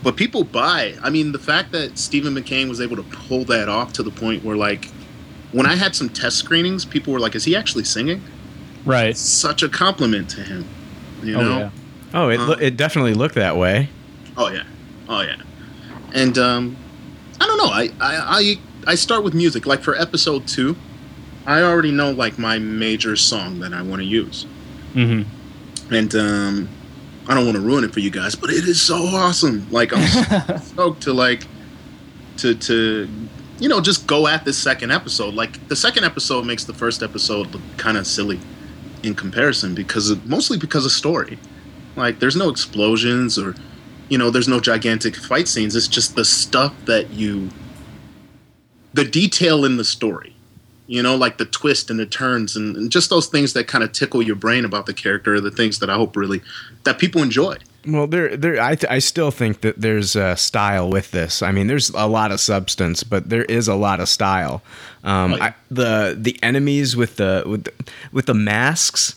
But 0.02 0.16
people 0.16 0.44
buy. 0.44 0.94
I 1.02 1.10
mean, 1.10 1.32
the 1.32 1.38
fact 1.38 1.72
that 1.72 1.98
Stephen 1.98 2.34
McCain 2.34 2.70
was 2.70 2.80
able 2.80 2.96
to 2.96 3.02
pull 3.02 3.44
that 3.44 3.68
off 3.68 3.92
to 3.94 4.02
the 4.02 4.10
point 4.10 4.42
where, 4.42 4.56
like, 4.56 4.86
when 5.52 5.66
I 5.66 5.74
had 5.76 5.94
some 5.94 6.08
test 6.08 6.38
screenings, 6.38 6.86
people 6.86 7.12
were 7.12 7.20
like, 7.20 7.34
"Is 7.34 7.44
he 7.44 7.54
actually 7.54 7.84
singing?" 7.84 8.22
Right. 8.86 9.14
Such 9.14 9.62
a 9.62 9.68
compliment 9.68 10.30
to 10.30 10.40
him. 10.42 10.64
You 11.22 11.36
Oh 11.36 11.42
know? 11.42 11.58
yeah. 11.58 11.70
Oh, 12.14 12.28
it, 12.28 12.38
lo- 12.38 12.54
Uh, 12.54 12.58
it 12.60 12.76
definitely 12.76 13.14
looked 13.14 13.34
that 13.36 13.56
way. 13.56 13.88
Oh 14.36 14.48
yeah. 14.50 14.64
Oh 15.08 15.20
yeah. 15.20 15.36
And 16.12 16.36
um, 16.38 16.76
I 17.40 17.46
don't 17.46 17.58
know. 17.58 17.70
I, 17.72 17.90
I 18.00 18.16
I 18.40 18.58
I 18.92 18.94
start 18.96 19.22
with 19.24 19.34
music. 19.34 19.66
Like 19.66 19.80
for 19.82 19.94
episode 19.94 20.46
two, 20.48 20.76
I 21.46 21.62
already 21.62 21.92
know 21.92 22.10
like 22.10 22.38
my 22.38 22.58
major 22.58 23.14
song 23.16 23.60
that 23.60 23.72
I 23.72 23.82
want 23.82 24.00
to 24.02 24.06
use, 24.06 24.44
hmm 24.92 25.22
and 25.90 26.14
um, 26.14 26.68
I 27.28 27.34
don't 27.34 27.44
want 27.44 27.56
to 27.56 27.62
ruin 27.62 27.84
it 27.84 27.92
for 27.92 28.00
you 28.00 28.10
guys, 28.10 28.34
but 28.34 28.50
it 28.50 28.64
is 28.64 28.80
so 28.80 28.96
awesome. 28.96 29.66
Like 29.70 29.92
I'm 29.96 30.58
stoked 30.60 31.02
to 31.04 31.12
like 31.12 31.46
to 32.38 32.54
to 32.54 33.08
you 33.60 33.68
know 33.68 33.80
just 33.80 34.06
go 34.06 34.26
at 34.26 34.44
this 34.44 34.58
second 34.58 34.90
episode. 34.90 35.34
Like 35.34 35.68
the 35.68 35.76
second 35.76 36.04
episode 36.04 36.44
makes 36.44 36.64
the 36.64 36.74
first 36.74 37.02
episode 37.02 37.52
look 37.52 37.62
kind 37.76 37.96
of 37.96 38.06
silly 38.06 38.40
in 39.02 39.14
comparison 39.14 39.74
because 39.74 40.10
of, 40.10 40.26
mostly 40.26 40.58
because 40.58 40.84
of 40.84 40.92
story. 40.92 41.38
Like 41.96 42.20
there's 42.20 42.36
no 42.36 42.48
explosions 42.48 43.38
or 43.38 43.54
you 44.08 44.18
know 44.18 44.30
there's 44.30 44.48
no 44.48 44.60
gigantic 44.60 45.16
fight 45.16 45.48
scenes. 45.48 45.76
It's 45.76 45.88
just 45.88 46.14
the 46.16 46.24
stuff 46.24 46.74
that 46.86 47.10
you 47.10 47.50
the 48.92 49.04
detail 49.04 49.64
in 49.64 49.76
the 49.76 49.84
story. 49.84 50.34
You 50.86 51.02
know, 51.04 51.14
like 51.14 51.38
the 51.38 51.44
twist 51.44 51.88
and 51.88 52.00
the 52.00 52.06
turns 52.06 52.56
and, 52.56 52.76
and 52.76 52.90
just 52.90 53.10
those 53.10 53.28
things 53.28 53.52
that 53.52 53.68
kind 53.68 53.84
of 53.84 53.92
tickle 53.92 54.22
your 54.22 54.34
brain 54.34 54.64
about 54.64 54.86
the 54.86 54.94
character 54.94 55.34
are 55.34 55.40
the 55.40 55.50
things 55.50 55.78
that 55.78 55.88
I 55.88 55.94
hope 55.94 56.16
really 56.16 56.42
that 56.82 56.98
people 56.98 57.22
enjoy. 57.22 57.58
Well, 57.86 58.06
there, 58.06 58.36
there. 58.36 58.60
I, 58.60 58.74
th- 58.74 58.90
I 58.90 58.98
still 58.98 59.30
think 59.30 59.62
that 59.62 59.80
there's 59.80 60.14
a 60.14 60.36
style 60.36 60.90
with 60.90 61.12
this. 61.12 61.42
I 61.42 61.50
mean, 61.50 61.66
there's 61.66 61.90
a 61.90 62.06
lot 62.06 62.30
of 62.30 62.40
substance, 62.40 63.02
but 63.02 63.30
there 63.30 63.44
is 63.44 63.68
a 63.68 63.74
lot 63.74 64.00
of 64.00 64.08
style. 64.08 64.62
Um. 65.02 65.34
I, 65.34 65.54
the 65.70 66.16
the 66.18 66.38
enemies 66.42 66.96
with 66.96 67.16
the 67.16 67.44
with 67.46 67.64
the, 67.64 67.72
with 68.12 68.26
the 68.26 68.34
masks. 68.34 69.16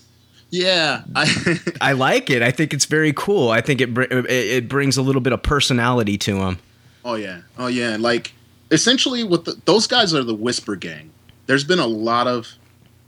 Yeah, 0.50 1.02
I 1.16 1.58
I 1.82 1.92
like 1.94 2.30
it. 2.30 2.42
I 2.42 2.52
think 2.52 2.74
it's 2.74 2.86
very 2.86 3.12
cool. 3.12 3.50
I 3.50 3.60
think 3.60 3.82
it 3.82 3.94
br- 3.94 4.04
it, 4.04 4.30
it 4.30 4.70
brings 4.70 4.98
a 4.98 5.02
little 5.02 5.22
bit 5.22 5.34
of 5.34 5.42
personality 5.44 6.18
to 6.20 6.36
them. 6.36 6.60
Oh 7.04 7.16
yeah, 7.16 7.42
oh 7.58 7.68
yeah. 7.68 7.98
Like 8.00 8.34
essentially, 8.72 9.24
what 9.24 9.46
the, 9.46 9.60
those 9.66 9.88
guys 9.88 10.14
are 10.14 10.24
the 10.24 10.36
Whisper 10.36 10.76
Gang. 10.76 11.12
There's 11.48 11.64
been 11.64 11.80
a 11.80 11.88
lot 11.88 12.28
of. 12.28 12.54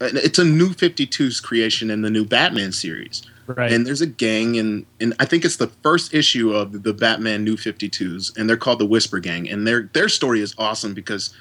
It's 0.02 0.40
a 0.40 0.44
new 0.44 0.70
52's 0.70 1.40
creation 1.40 1.90
in 1.90 2.02
the 2.02 2.10
new 2.10 2.26
Batman 2.26 2.74
series, 2.74 3.24
Right. 3.48 3.72
and 3.72 3.86
there's 3.86 4.02
a 4.02 4.08
gang, 4.08 4.58
and 4.58 4.86
and 5.00 5.14
I 5.20 5.26
think 5.26 5.46
it's 5.46 5.58
the 5.58 5.68
first 5.68 6.14
issue 6.14 6.52
of 6.54 6.84
the 6.84 6.94
Batman 6.94 7.44
New 7.44 7.58
52s, 7.58 8.36
and 8.38 8.50
they're 8.50 8.58
called 8.58 8.80
the 8.80 8.86
Whisper 8.86 9.20
Gang, 9.20 9.50
and 9.50 9.68
their 9.68 9.84
their 9.94 10.10
story 10.10 10.42
is 10.42 10.56
awesome 10.58 10.94
because 10.94 11.34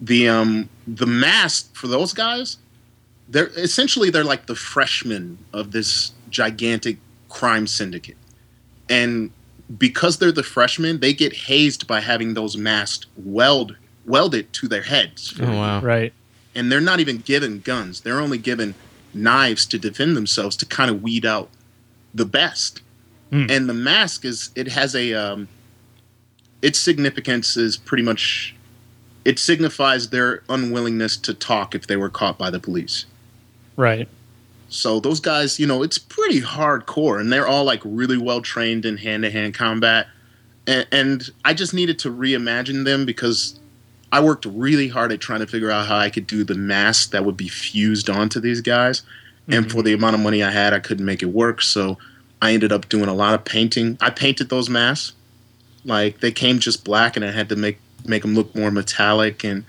the 0.00 0.28
um 0.28 0.68
the 0.86 1.06
mask 1.06 1.74
for 1.74 1.86
those 1.86 2.12
guys, 2.12 2.58
they're 3.28 3.50
essentially 3.56 4.10
they're 4.10 4.24
like 4.24 4.46
the 4.46 4.54
freshmen 4.54 5.38
of 5.52 5.72
this 5.72 6.12
gigantic 6.28 6.98
crime 7.28 7.66
syndicate, 7.66 8.16
and 8.88 9.30
because 9.78 10.18
they're 10.18 10.32
the 10.32 10.42
freshmen, 10.42 11.00
they 11.00 11.12
get 11.12 11.32
hazed 11.32 11.86
by 11.86 12.00
having 12.00 12.34
those 12.34 12.56
masks 12.56 13.06
weld 13.16 13.76
welded 14.04 14.52
to 14.54 14.68
their 14.68 14.82
heads. 14.82 15.34
Oh 15.40 15.46
wow! 15.46 15.80
right. 15.80 16.12
And 16.54 16.70
they're 16.70 16.80
not 16.80 16.98
even 16.98 17.18
given 17.18 17.60
guns. 17.60 18.00
They're 18.00 18.20
only 18.20 18.38
given 18.38 18.74
knives 19.14 19.66
to 19.66 19.78
defend 19.78 20.16
themselves 20.16 20.56
to 20.56 20.66
kind 20.66 20.90
of 20.90 21.02
weed 21.02 21.26
out 21.26 21.48
the 22.14 22.24
best. 22.24 22.82
Hmm. 23.30 23.46
And 23.48 23.68
the 23.68 23.74
mask 23.74 24.24
is 24.24 24.50
it 24.54 24.68
has 24.68 24.94
a 24.94 25.14
um 25.14 25.48
its 26.62 26.78
significance 26.78 27.56
is 27.56 27.76
pretty 27.76 28.02
much 28.02 28.54
it 29.24 29.38
signifies 29.38 30.10
their 30.10 30.42
unwillingness 30.48 31.16
to 31.18 31.34
talk 31.34 31.74
if 31.74 31.86
they 31.86 31.96
were 31.96 32.10
caught 32.10 32.38
by 32.38 32.50
the 32.50 32.58
police. 32.58 33.04
Right. 33.76 34.08
So 34.70 35.00
those 35.00 35.20
guys, 35.20 35.58
you 35.58 35.66
know, 35.66 35.82
it's 35.82 35.98
pretty 35.98 36.40
hardcore, 36.40 37.20
and 37.20 37.32
they're 37.32 37.46
all 37.46 37.64
like 37.64 37.82
really 37.84 38.16
well 38.16 38.40
trained 38.40 38.84
in 38.84 38.96
hand 38.96 39.24
to 39.24 39.30
hand 39.30 39.54
combat. 39.54 40.06
And, 40.66 40.86
and 40.90 41.30
I 41.44 41.54
just 41.54 41.74
needed 41.74 41.98
to 42.00 42.10
reimagine 42.10 42.84
them 42.84 43.04
because 43.04 43.59
I 44.12 44.20
worked 44.20 44.44
really 44.44 44.88
hard 44.88 45.12
at 45.12 45.20
trying 45.20 45.40
to 45.40 45.46
figure 45.46 45.70
out 45.70 45.86
how 45.86 45.96
I 45.96 46.10
could 46.10 46.26
do 46.26 46.42
the 46.44 46.54
mask 46.54 47.10
that 47.10 47.24
would 47.24 47.36
be 47.36 47.48
fused 47.48 48.10
onto 48.10 48.40
these 48.40 48.60
guys. 48.60 49.02
And 49.48 49.70
for 49.70 49.82
the 49.82 49.92
amount 49.92 50.14
of 50.14 50.20
money 50.20 50.44
I 50.44 50.50
had, 50.50 50.72
I 50.72 50.78
couldn't 50.78 51.04
make 51.04 51.22
it 51.22 51.26
work. 51.26 51.60
So 51.60 51.98
I 52.40 52.52
ended 52.52 52.72
up 52.72 52.88
doing 52.88 53.08
a 53.08 53.14
lot 53.14 53.34
of 53.34 53.44
painting. 53.44 53.98
I 54.00 54.10
painted 54.10 54.48
those 54.48 54.68
masks, 54.68 55.12
like 55.84 56.20
they 56.20 56.30
came 56.30 56.58
just 56.58 56.84
black, 56.84 57.16
and 57.16 57.24
I 57.24 57.30
had 57.30 57.48
to 57.48 57.56
make 57.56 57.78
make 58.06 58.22
them 58.22 58.34
look 58.34 58.54
more 58.54 58.70
metallic 58.70 59.44
and 59.44 59.64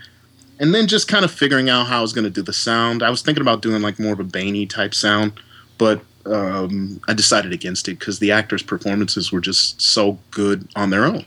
and 0.59 0.73
then 0.73 0.87
just 0.87 1.07
kind 1.07 1.25
of 1.25 1.31
figuring 1.31 1.69
out 1.69 1.87
how 1.87 1.99
I 1.99 2.01
was 2.01 2.13
going 2.13 2.23
to 2.23 2.29
do 2.29 2.43
the 2.43 2.53
sound. 2.53 3.01
I 3.01 3.09
was 3.09 3.23
thinking 3.23 3.41
about 3.41 3.61
doing 3.61 3.81
like 3.81 3.99
more 3.99 4.13
of 4.13 4.19
a 4.19 4.23
Baney 4.23 4.69
type 4.69 4.93
sound, 4.93 5.33
but 5.79 6.01
um, 6.25 7.01
I 7.07 7.13
decided 7.13 7.51
against 7.51 7.87
it 7.87 7.97
because 7.97 8.19
the 8.19 8.31
actors' 8.31 8.61
performances 8.61 9.31
were 9.31 9.41
just 9.41 9.81
so 9.81 10.19
good 10.29 10.67
on 10.75 10.91
their 10.91 11.03
own. 11.05 11.25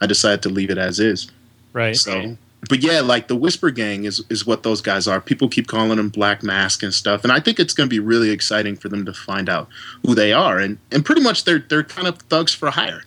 I 0.00 0.06
decided 0.06 0.42
to 0.42 0.50
leave 0.50 0.70
it 0.70 0.78
as 0.78 1.00
is. 1.00 1.28
Right. 1.72 1.96
So, 1.96 2.36
but 2.68 2.82
yeah, 2.82 3.00
like 3.00 3.28
the 3.28 3.36
Whisper 3.36 3.70
Gang 3.70 4.04
is 4.04 4.22
is 4.28 4.46
what 4.46 4.62
those 4.62 4.80
guys 4.80 5.06
are. 5.06 5.20
People 5.20 5.48
keep 5.48 5.66
calling 5.66 5.96
them 5.96 6.08
Black 6.08 6.42
Mask 6.42 6.82
and 6.82 6.92
stuff, 6.92 7.22
and 7.24 7.32
I 7.32 7.40
think 7.40 7.58
it's 7.58 7.74
going 7.74 7.88
to 7.88 7.94
be 7.94 8.00
really 8.00 8.30
exciting 8.30 8.76
for 8.76 8.88
them 8.88 9.04
to 9.06 9.12
find 9.12 9.48
out 9.48 9.68
who 10.04 10.14
they 10.14 10.32
are, 10.32 10.58
and 10.58 10.78
and 10.92 11.04
pretty 11.04 11.22
much 11.22 11.44
they're 11.44 11.58
they're 11.58 11.84
kind 11.84 12.06
of 12.08 12.18
thugs 12.22 12.52
for 12.54 12.70
hire. 12.70 13.02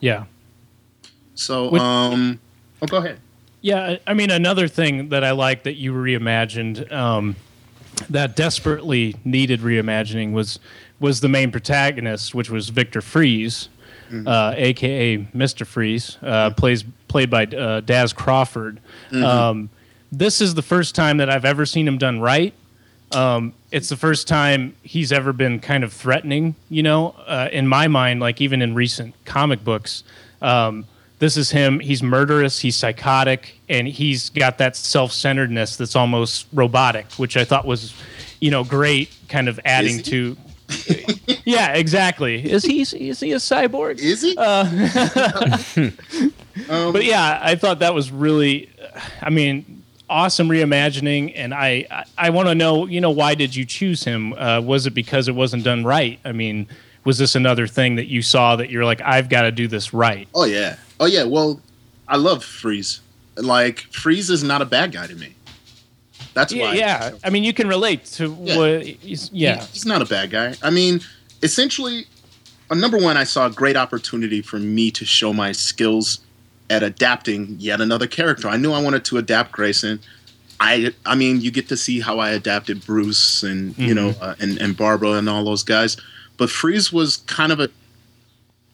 Yeah. 0.00 0.24
So, 1.34 1.70
With- 1.70 1.82
um, 1.82 2.38
oh, 2.82 2.86
go 2.86 2.98
ahead. 2.98 3.18
Yeah, 3.60 3.96
I 4.06 4.12
mean, 4.12 4.30
another 4.30 4.68
thing 4.68 5.08
that 5.08 5.24
I 5.24 5.30
like 5.30 5.62
that 5.62 5.76
you 5.76 5.94
reimagined, 5.94 6.92
um, 6.92 7.34
that 8.10 8.36
desperately 8.36 9.16
needed 9.24 9.60
reimagining 9.60 10.32
was 10.32 10.58
was 11.00 11.20
the 11.20 11.28
main 11.28 11.50
protagonist, 11.50 12.34
which 12.34 12.50
was 12.50 12.68
Victor 12.68 13.00
Fries, 13.00 13.68
uh, 14.26 14.52
aka 14.56 15.26
Mister 15.32 15.64
Freeze, 15.64 16.18
uh, 16.22 16.50
plays 16.50 16.84
played 17.14 17.30
by 17.30 17.44
uh, 17.44 17.78
Daz 17.78 18.12
Crawford. 18.12 18.80
Um, 19.12 19.70
this 20.10 20.40
is 20.40 20.54
the 20.54 20.62
first 20.62 20.96
time 20.96 21.18
that 21.18 21.30
I've 21.30 21.44
ever 21.44 21.64
seen 21.64 21.86
him 21.86 21.96
done 21.96 22.18
right. 22.18 22.52
Um, 23.12 23.52
it's 23.70 23.88
the 23.88 23.96
first 23.96 24.26
time 24.26 24.74
he's 24.82 25.12
ever 25.12 25.32
been 25.32 25.60
kind 25.60 25.84
of 25.84 25.92
threatening, 25.92 26.56
you 26.68 26.82
know, 26.82 27.14
uh, 27.24 27.48
in 27.52 27.68
my 27.68 27.86
mind, 27.86 28.18
like 28.18 28.40
even 28.40 28.62
in 28.62 28.74
recent 28.74 29.14
comic 29.24 29.62
books. 29.62 30.02
Um, 30.42 30.86
this 31.20 31.36
is 31.36 31.52
him. 31.52 31.78
He's 31.78 32.02
murderous, 32.02 32.58
he's 32.58 32.74
psychotic, 32.74 33.60
and 33.68 33.86
he's 33.86 34.30
got 34.30 34.58
that 34.58 34.74
self 34.74 35.12
centeredness 35.12 35.76
that's 35.76 35.94
almost 35.94 36.48
robotic, 36.52 37.06
which 37.12 37.36
I 37.36 37.44
thought 37.44 37.64
was, 37.64 37.94
you 38.40 38.50
know, 38.50 38.64
great, 38.64 39.08
kind 39.28 39.48
of 39.48 39.60
adding 39.64 40.02
to. 40.02 40.36
yeah, 41.44 41.74
exactly. 41.74 42.44
Is 42.44 42.64
he 42.64 42.80
is 42.80 43.20
he 43.20 43.30
a 43.30 43.36
cyborg? 43.36 44.00
Is 44.00 44.22
he? 44.22 44.36
um, 46.68 46.92
but 46.92 47.04
yeah, 47.04 47.38
I 47.42 47.54
thought 47.56 47.78
that 47.80 47.94
was 47.94 48.10
really, 48.10 48.70
I 49.22 49.30
mean, 49.30 49.82
awesome 50.08 50.48
reimagining. 50.48 51.32
And 51.34 51.52
I, 51.54 51.86
I, 51.90 52.04
I 52.18 52.30
want 52.30 52.48
to 52.48 52.54
know, 52.54 52.86
you 52.86 53.00
know, 53.00 53.10
why 53.10 53.34
did 53.34 53.54
you 53.56 53.64
choose 53.64 54.04
him? 54.04 54.32
Uh, 54.34 54.60
was 54.60 54.86
it 54.86 54.90
because 54.94 55.28
it 55.28 55.34
wasn't 55.34 55.64
done 55.64 55.84
right? 55.84 56.18
I 56.24 56.32
mean, 56.32 56.66
was 57.04 57.18
this 57.18 57.34
another 57.34 57.66
thing 57.66 57.96
that 57.96 58.06
you 58.06 58.22
saw 58.22 58.56
that 58.56 58.70
you're 58.70 58.84
like, 58.84 59.00
I've 59.02 59.28
got 59.28 59.42
to 59.42 59.50
do 59.52 59.68
this 59.68 59.92
right? 59.92 60.28
oh 60.34 60.44
yeah, 60.44 60.76
oh 61.00 61.06
yeah. 61.06 61.24
Well, 61.24 61.60
I 62.08 62.16
love 62.16 62.44
Freeze. 62.44 63.00
Like 63.36 63.80
Freeze 63.92 64.30
is 64.30 64.44
not 64.44 64.62
a 64.62 64.64
bad 64.66 64.92
guy 64.92 65.06
to 65.06 65.14
me. 65.14 65.34
That's 66.34 66.52
Yeah, 66.52 66.64
why. 66.66 66.74
yeah. 66.74 67.10
I 67.22 67.30
mean, 67.30 67.44
you 67.44 67.52
can 67.52 67.68
relate 67.68 68.04
to 68.06 68.36
Yeah. 68.42 68.56
what, 68.58 68.82
he's- 68.86 69.30
yeah. 69.32 69.64
He's 69.66 69.86
not 69.86 70.02
a 70.02 70.04
bad 70.04 70.30
guy. 70.30 70.54
I 70.62 70.70
mean, 70.70 71.00
essentially, 71.42 72.06
uh, 72.70 72.74
number 72.74 72.98
one, 72.98 73.16
I 73.16 73.24
saw 73.24 73.46
a 73.46 73.50
great 73.50 73.76
opportunity 73.76 74.40
for 74.42 74.58
me 74.58 74.90
to 74.92 75.04
show 75.04 75.32
my 75.32 75.52
skills 75.52 76.20
at 76.70 76.82
adapting 76.82 77.56
yet 77.58 77.80
another 77.80 78.06
character. 78.06 78.48
I 78.48 78.56
knew 78.56 78.72
I 78.72 78.80
wanted 78.82 79.04
to 79.06 79.18
adapt 79.18 79.52
Grayson. 79.52 80.00
I, 80.60 80.92
I 81.04 81.14
mean, 81.14 81.40
you 81.40 81.50
get 81.50 81.68
to 81.68 81.76
see 81.76 82.00
how 82.00 82.18
I 82.20 82.30
adapted 82.30 82.84
Bruce 82.86 83.42
and 83.42 83.76
you 83.76 83.94
know 83.94 84.14
uh, 84.20 84.34
and 84.40 84.56
and 84.60 84.76
Barbara 84.76 85.12
and 85.12 85.28
all 85.28 85.44
those 85.44 85.62
guys, 85.64 85.96
but 86.36 86.48
Freeze 86.50 86.92
was 86.92 87.18
kind 87.18 87.52
of 87.52 87.60
a 87.60 87.68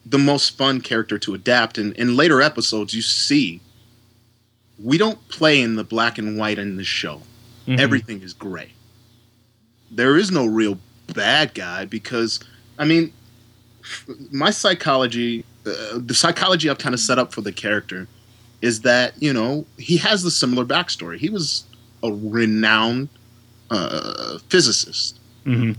the 0.07 0.18
most 0.18 0.57
fun 0.57 0.81
character 0.81 1.18
to 1.18 1.35
adapt. 1.35 1.79
And 1.79 1.92
in 1.94 2.16
later 2.16 2.40
episodes, 2.42 2.94
you 2.94 3.03
see 3.03 3.61
we 4.83 4.96
don't 4.98 5.26
play 5.29 5.61
in 5.61 5.76
the 5.76 5.85
black 5.85 6.16
and 6.18 6.38
white 6.38 6.59
in 6.59 6.76
the 6.76 6.85
show. 6.85 7.22
Mhm. 7.66 7.79
Everything 7.79 8.22
is 8.22 8.33
gray. 8.33 8.72
There 9.90 10.16
is 10.16 10.31
no 10.31 10.46
real 10.46 10.79
bad 11.12 11.53
guy 11.55 11.85
because, 11.85 12.40
I 12.79 12.85
mean, 12.85 13.12
my 14.31 14.50
psychology, 14.50 15.44
uh, 15.66 15.99
the 15.99 16.14
psychology 16.14 16.68
I've 16.70 16.79
kind 16.79 16.94
of 16.94 17.01
set 17.01 17.18
up 17.18 17.33
for 17.33 17.40
the 17.42 17.53
character 17.53 18.07
is 18.62 18.81
that, 18.83 19.14
you 19.23 19.33
know, 19.33 19.64
he 19.79 19.96
has 19.99 20.23
the 20.23 20.31
similar 20.31 20.64
backstory. 20.64 21.18
He 21.18 21.29
was 21.31 21.64
a 22.03 22.12
renowned 22.12 23.09
uh, 23.70 24.38
physicist 24.49 25.18
Mhm. 25.46 25.77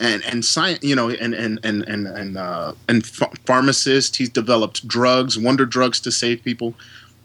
and 0.00 0.24
and 0.24 0.44
science, 0.44 0.78
you 0.82 0.94
know, 0.94 1.10
and 1.10 1.34
and 1.34 1.58
and 1.64 1.82
and 1.88 2.06
and 2.06 2.36
uh, 2.38 2.72
and 2.88 3.02
ph- 3.04 3.30
pharmacist. 3.44 4.16
He's 4.16 4.28
developed 4.28 4.86
drugs, 4.86 5.36
wonder 5.38 5.66
drugs 5.66 5.98
to 6.00 6.12
save 6.12 6.42
people. 6.44 6.74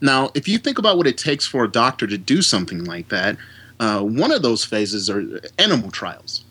Now, 0.00 0.30
if 0.34 0.48
you 0.48 0.58
think 0.58 0.78
about 0.78 0.96
what 0.96 1.06
it 1.06 1.16
takes 1.16 1.46
for 1.46 1.62
a 1.64 1.70
doctor 1.70 2.06
to 2.08 2.18
do 2.18 2.42
something 2.42 2.84
like 2.84 3.08
that, 3.10 3.36
uh, 3.80 4.00
one 4.00 4.32
of 4.32 4.42
those 4.42 4.64
phases 4.64 5.08
are 5.08 5.22
animal 5.58 5.90
trials. 5.90 6.44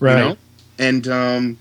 you 0.00 0.06
Right. 0.06 0.18
know? 0.18 0.36
And 0.78 1.06
um, 1.06 1.58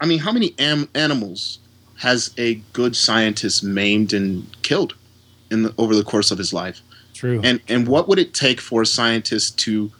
I 0.00 0.06
mean, 0.06 0.18
how 0.20 0.32
many 0.32 0.54
am- 0.58 0.88
animals 0.94 1.58
has 2.00 2.32
a 2.38 2.54
good 2.72 2.96
scientist 2.96 3.62
maimed 3.62 4.14
and 4.14 4.46
killed 4.62 4.94
in 5.50 5.64
the, 5.64 5.74
over 5.76 5.94
the 5.94 6.02
course 6.02 6.30
of 6.30 6.38
his 6.38 6.52
life? 6.52 6.80
True. 7.12 7.40
And 7.44 7.60
and 7.68 7.86
what 7.86 8.08
would 8.08 8.18
it 8.18 8.32
take 8.32 8.60
for 8.60 8.82
a 8.82 8.86
scientist 8.86 9.58
to 9.60 9.92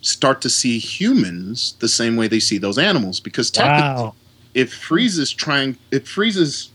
start 0.00 0.40
to 0.42 0.50
see 0.50 0.78
humans 0.78 1.76
the 1.78 1.88
same 1.88 2.16
way 2.16 2.26
they 2.26 2.40
see 2.40 2.58
those 2.58 2.78
animals? 2.78 3.20
Because 3.20 3.50
technically, 3.50 4.04
wow. 4.04 4.14
if 4.54 4.74
Freeze 4.74 5.18
is 5.18 5.32
trying, 5.32 5.76
if 5.92 6.08
Freeze 6.08 6.36
is 6.36 6.70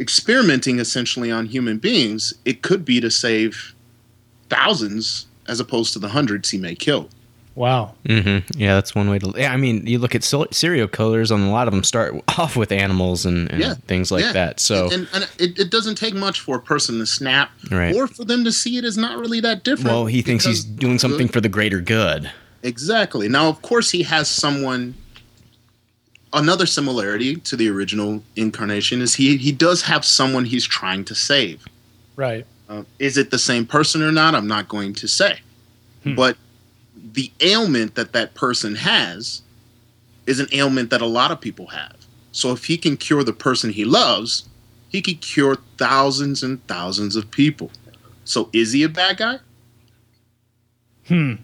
experimenting 0.00 0.80
essentially 0.80 1.30
on 1.30 1.46
human 1.46 1.78
beings, 1.78 2.34
it 2.44 2.62
could 2.62 2.84
be 2.84 3.00
to 3.00 3.10
save 3.10 3.74
thousands 4.48 5.26
as 5.46 5.60
opposed 5.60 5.92
to 5.92 6.00
the 6.00 6.08
hundreds 6.08 6.50
he 6.50 6.58
may 6.58 6.74
kill. 6.74 7.08
Wow. 7.54 7.94
hmm 8.06 8.38
Yeah, 8.56 8.74
that's 8.76 8.94
one 8.94 9.10
way 9.10 9.18
to. 9.18 9.32
Yeah, 9.36 9.52
I 9.52 9.56
mean, 9.58 9.86
you 9.86 9.98
look 9.98 10.14
at 10.14 10.24
sil- 10.24 10.48
serial 10.52 10.88
killers, 10.88 11.30
and 11.30 11.44
a 11.44 11.50
lot 11.50 11.68
of 11.68 11.74
them 11.74 11.84
start 11.84 12.14
off 12.38 12.56
with 12.56 12.72
animals 12.72 13.26
and, 13.26 13.50
and 13.50 13.60
Yeah, 13.60 13.74
things 13.86 14.10
like 14.10 14.24
yeah. 14.24 14.32
that. 14.32 14.58
So, 14.60 14.88
and, 14.90 15.06
and 15.12 15.28
it, 15.38 15.58
it 15.58 15.70
doesn't 15.70 15.96
take 15.96 16.14
much 16.14 16.40
for 16.40 16.56
a 16.56 16.60
person 16.60 16.98
to 16.98 17.06
snap 17.06 17.50
Right. 17.70 17.94
or 17.94 18.06
for 18.06 18.24
them 18.24 18.44
to 18.44 18.52
see 18.52 18.78
it 18.78 18.84
as 18.84 18.96
not 18.96 19.18
really 19.18 19.40
that 19.40 19.64
different. 19.64 19.90
well, 19.90 20.06
he 20.06 20.22
thinks 20.22 20.44
he's 20.46 20.64
doing 20.64 20.98
something 20.98 21.28
for 21.28 21.40
the 21.42 21.48
greater 21.50 21.80
good. 21.80 22.30
Exactly. 22.62 23.28
Now, 23.28 23.48
of 23.48 23.60
course, 23.60 23.90
he 23.90 24.02
has 24.04 24.28
someone. 24.28 24.94
Another 26.34 26.64
similarity 26.64 27.36
to 27.36 27.56
the 27.56 27.68
original 27.68 28.22
incarnation 28.36 29.02
is 29.02 29.16
he 29.16 29.36
he 29.36 29.52
does 29.52 29.82
have 29.82 30.02
someone 30.02 30.46
he's 30.46 30.64
trying 30.66 31.04
to 31.04 31.14
save. 31.14 31.62
Right. 32.16 32.46
Uh, 32.70 32.84
is 32.98 33.18
it 33.18 33.30
the 33.30 33.38
same 33.38 33.66
person 33.66 34.02
or 34.02 34.10
not? 34.12 34.34
I'm 34.34 34.46
not 34.46 34.66
going 34.66 34.94
to 34.94 35.06
say. 35.08 35.40
Hmm. 36.04 36.14
But 36.14 36.38
the 37.12 37.30
ailment 37.40 37.94
that 37.94 38.12
that 38.12 38.34
person 38.34 38.74
has 38.76 39.42
is 40.26 40.40
an 40.40 40.48
ailment 40.52 40.90
that 40.90 41.02
a 41.02 41.06
lot 41.06 41.30
of 41.30 41.40
people 41.40 41.68
have. 41.68 41.96
So 42.32 42.52
if 42.52 42.64
he 42.64 42.76
can 42.76 42.96
cure 42.96 43.22
the 43.22 43.32
person 43.32 43.70
he 43.70 43.84
loves, 43.84 44.48
he 44.88 45.02
could 45.02 45.20
cure 45.20 45.58
thousands 45.78 46.42
and 46.42 46.66
thousands 46.66 47.16
of 47.16 47.30
people. 47.30 47.70
So 48.24 48.48
is 48.52 48.72
he 48.72 48.82
a 48.82 48.88
bad 48.88 49.16
guy? 49.18 49.38
Hmm. 51.08 51.34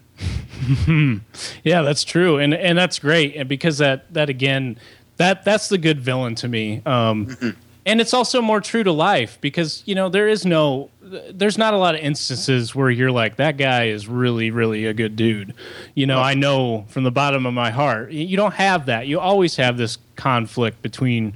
yeah, 1.64 1.83
that's 1.83 2.04
true, 2.04 2.38
and 2.38 2.52
and 2.52 2.76
that's 2.76 2.98
great, 2.98 3.37
and 3.37 3.48
because 3.48 3.78
that 3.78 4.12
that 4.12 4.28
again, 4.28 4.78
that 5.16 5.44
that's 5.44 5.68
the 5.68 5.78
good 5.78 6.00
villain 6.00 6.35
to 6.37 6.48
me. 6.48 6.83
Um, 6.85 7.57
and 7.88 8.03
it's 8.03 8.12
also 8.12 8.42
more 8.42 8.61
true 8.61 8.85
to 8.85 8.92
life 8.92 9.38
because 9.40 9.83
you 9.87 9.94
know 9.94 10.11
there 10.11 10.29
is 10.29 10.44
no, 10.44 10.90
there's 11.33 11.57
not 11.57 11.72
a 11.72 11.79
lot 11.79 11.94
of 11.94 12.03
instances 12.03 12.74
where 12.74 12.90
you're 12.90 13.11
like 13.11 13.37
that 13.37 13.57
guy 13.57 13.87
is 13.87 14.07
really 14.07 14.51
really 14.51 14.85
a 14.85 14.92
good 14.92 15.16
dude. 15.16 15.55
You 15.94 16.07
know, 16.07 16.20
I 16.20 16.35
know 16.35 16.85
from 16.88 17.05
the 17.05 17.11
bottom 17.11 17.46
of 17.46 17.55
my 17.55 17.70
heart, 17.70 18.12
you 18.12 18.37
don't 18.37 18.55
have 18.55 18.87
that. 18.87 19.07
You 19.07 19.18
always 19.18 19.57
have 19.57 19.79
this 19.79 19.96
conflict 20.16 20.83
between 20.83 21.33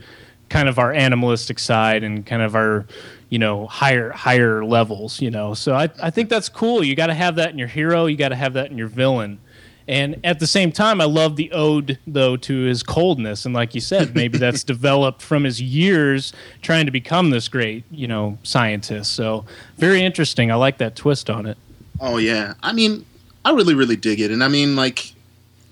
kind 0.50 0.68
of 0.68 0.78
our 0.78 0.92
animalistic 0.92 1.58
side 1.58 2.04
and 2.04 2.26
kind 2.26 2.42
of 2.42 2.54
our 2.54 2.86
you 3.30 3.38
know 3.38 3.66
higher 3.66 4.10
higher 4.10 4.62
levels 4.62 5.22
you 5.22 5.30
know 5.30 5.54
so 5.54 5.74
i, 5.74 5.88
I 6.02 6.10
think 6.10 6.28
that's 6.28 6.50
cool 6.50 6.84
you 6.84 6.94
got 6.94 7.06
to 7.06 7.14
have 7.14 7.36
that 7.36 7.48
in 7.50 7.58
your 7.58 7.68
hero 7.68 8.04
you 8.04 8.18
got 8.18 8.28
to 8.28 8.36
have 8.36 8.52
that 8.52 8.70
in 8.70 8.76
your 8.76 8.88
villain 8.88 9.40
and 9.88 10.18
at 10.24 10.38
the 10.38 10.46
same 10.46 10.70
time 10.72 11.00
i 11.00 11.04
love 11.04 11.36
the 11.36 11.50
ode 11.52 11.98
though 12.06 12.36
to 12.36 12.62
his 12.62 12.82
coldness 12.82 13.44
and 13.44 13.54
like 13.54 13.74
you 13.74 13.80
said 13.80 14.14
maybe 14.14 14.38
that's 14.44 14.62
developed 14.64 15.20
from 15.22 15.44
his 15.44 15.60
years 15.60 16.32
trying 16.62 16.86
to 16.86 16.92
become 16.92 17.30
this 17.30 17.48
great 17.48 17.84
you 17.90 18.06
know 18.06 18.38
scientist 18.42 19.12
so 19.12 19.44
very 19.78 20.02
interesting 20.02 20.50
i 20.50 20.54
like 20.54 20.78
that 20.78 20.94
twist 20.96 21.28
on 21.30 21.46
it 21.46 21.56
Oh 22.04 22.16
yeah. 22.16 22.54
I 22.64 22.72
mean, 22.72 23.06
I 23.44 23.52
really 23.52 23.74
really 23.74 23.94
dig 23.94 24.18
it. 24.18 24.32
And 24.32 24.42
I 24.42 24.48
mean 24.48 24.74
like 24.74 25.12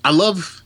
I 0.04 0.12
love 0.12 0.62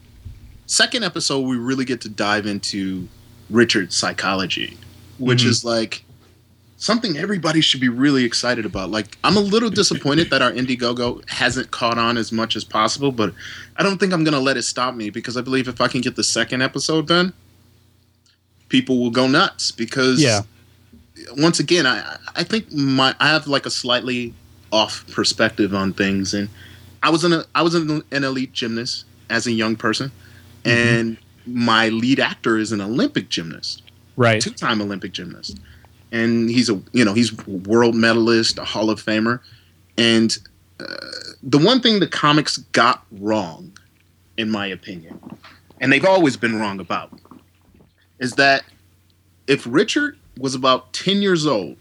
second 0.66 1.04
episode 1.04 1.40
we 1.40 1.56
really 1.56 1.86
get 1.86 2.02
to 2.02 2.08
dive 2.10 2.44
into 2.44 3.08
Richard's 3.48 3.96
psychology, 3.96 4.76
which 5.18 5.42
Mhm. 5.42 5.46
is 5.46 5.64
like 5.64 6.03
something 6.84 7.16
everybody 7.16 7.62
should 7.62 7.80
be 7.80 7.88
really 7.88 8.24
excited 8.24 8.66
about. 8.66 8.90
Like 8.90 9.16
I'm 9.24 9.36
a 9.36 9.40
little 9.40 9.70
disappointed 9.82 10.30
that 10.30 10.42
our 10.42 10.52
Indiegogo 10.52 11.28
hasn't 11.30 11.70
caught 11.70 11.96
on 11.98 12.16
as 12.18 12.30
much 12.30 12.56
as 12.56 12.64
possible, 12.64 13.10
but 13.10 13.32
I 13.76 13.82
don't 13.82 13.98
think 13.98 14.12
I'm 14.12 14.22
going 14.22 14.34
to 14.34 14.40
let 14.40 14.56
it 14.56 14.62
stop 14.62 14.94
me 14.94 15.10
because 15.10 15.36
I 15.36 15.40
believe 15.40 15.66
if 15.66 15.80
I 15.80 15.88
can 15.88 16.02
get 16.02 16.16
the 16.16 16.24
second 16.24 16.62
episode 16.62 17.08
done, 17.08 17.32
people 18.68 18.98
will 19.00 19.10
go 19.10 19.26
nuts 19.26 19.70
because 19.70 20.22
Yeah. 20.22 20.42
once 21.38 21.58
again, 21.58 21.86
I 21.86 22.18
I 22.36 22.44
think 22.44 22.70
my 22.72 23.14
I 23.18 23.28
have 23.28 23.46
like 23.46 23.66
a 23.66 23.70
slightly 23.70 24.34
off 24.70 25.06
perspective 25.12 25.74
on 25.74 25.92
things. 25.92 26.34
And 26.34 26.48
I 27.02 27.10
was 27.10 27.24
an 27.24 27.44
I 27.54 27.62
was 27.62 27.74
an, 27.74 28.02
an 28.10 28.24
elite 28.24 28.52
gymnast 28.52 29.04
as 29.30 29.46
a 29.46 29.52
young 29.52 29.76
person, 29.76 30.10
mm-hmm. 30.64 30.70
and 30.70 31.16
my 31.46 31.88
lead 31.88 32.20
actor 32.20 32.58
is 32.58 32.72
an 32.72 32.80
Olympic 32.80 33.28
gymnast, 33.30 33.82
right? 34.16 34.40
Two 34.40 34.50
time 34.50 34.82
Olympic 34.82 35.12
gymnast, 35.12 35.58
and 36.14 36.48
he's 36.48 36.70
a 36.70 36.80
you 36.92 37.04
know 37.04 37.12
he's 37.12 37.36
world 37.46 37.94
medalist, 37.94 38.58
a 38.58 38.64
Hall 38.64 38.88
of 38.88 39.02
Famer, 39.02 39.40
and 39.98 40.38
uh, 40.80 40.86
the 41.42 41.58
one 41.58 41.82
thing 41.82 42.00
the 42.00 42.06
comics 42.06 42.56
got 42.56 43.04
wrong, 43.10 43.76
in 44.38 44.48
my 44.48 44.66
opinion, 44.66 45.20
and 45.80 45.92
they've 45.92 46.04
always 46.04 46.36
been 46.36 46.58
wrong 46.58 46.78
about, 46.78 47.12
is 48.20 48.32
that 48.34 48.64
if 49.48 49.66
Richard 49.68 50.16
was 50.38 50.54
about 50.54 50.92
10 50.92 51.20
years 51.20 51.46
old 51.46 51.76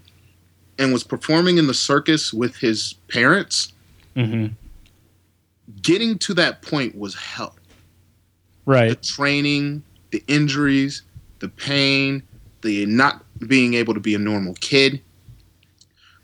and 0.80 0.92
was 0.92 1.04
performing 1.04 1.60
in 1.60 1.68
the 1.68 1.74
circus 1.74 2.34
with 2.34 2.58
his 2.58 2.96
parents, 3.08 3.72
mm-hmm. 4.16 4.54
getting 5.82 6.18
to 6.20 6.34
that 6.34 6.62
point 6.64 6.98
was 6.98 7.16
hell. 7.16 7.56
Right. 8.66 8.90
The 8.90 8.96
training, 8.96 9.84
the 10.12 10.24
injuries, 10.28 11.04
the 11.40 11.50
pain, 11.50 12.24
the 12.64 12.86
not 12.86 13.24
being 13.48 13.74
able 13.74 13.94
to 13.94 14.00
be 14.00 14.16
a 14.16 14.20
normal 14.20 14.54
kid. 14.56 15.02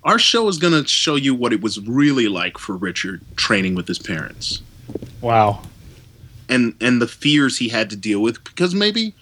Our 0.04 0.20
show 0.20 0.48
is 0.48 0.58
going 0.58 0.74
to 0.74 0.88
show 0.88 1.16
you 1.16 1.36
what 1.36 1.52
it 1.52 1.62
was 1.62 1.80
really 1.88 2.28
like 2.28 2.58
for 2.58 2.76
Richard 2.76 3.22
training 3.36 3.76
with 3.76 3.88
his 3.88 4.00
parents. 4.00 4.62
Wow. 5.22 5.62
And 6.48 6.74
and 6.82 7.02
the 7.02 7.08
fears 7.08 7.58
he 7.58 7.70
had 7.70 7.90
to 7.92 7.96
deal 7.96 8.22
with 8.22 8.44
because 8.44 8.74
maybe 8.74 9.14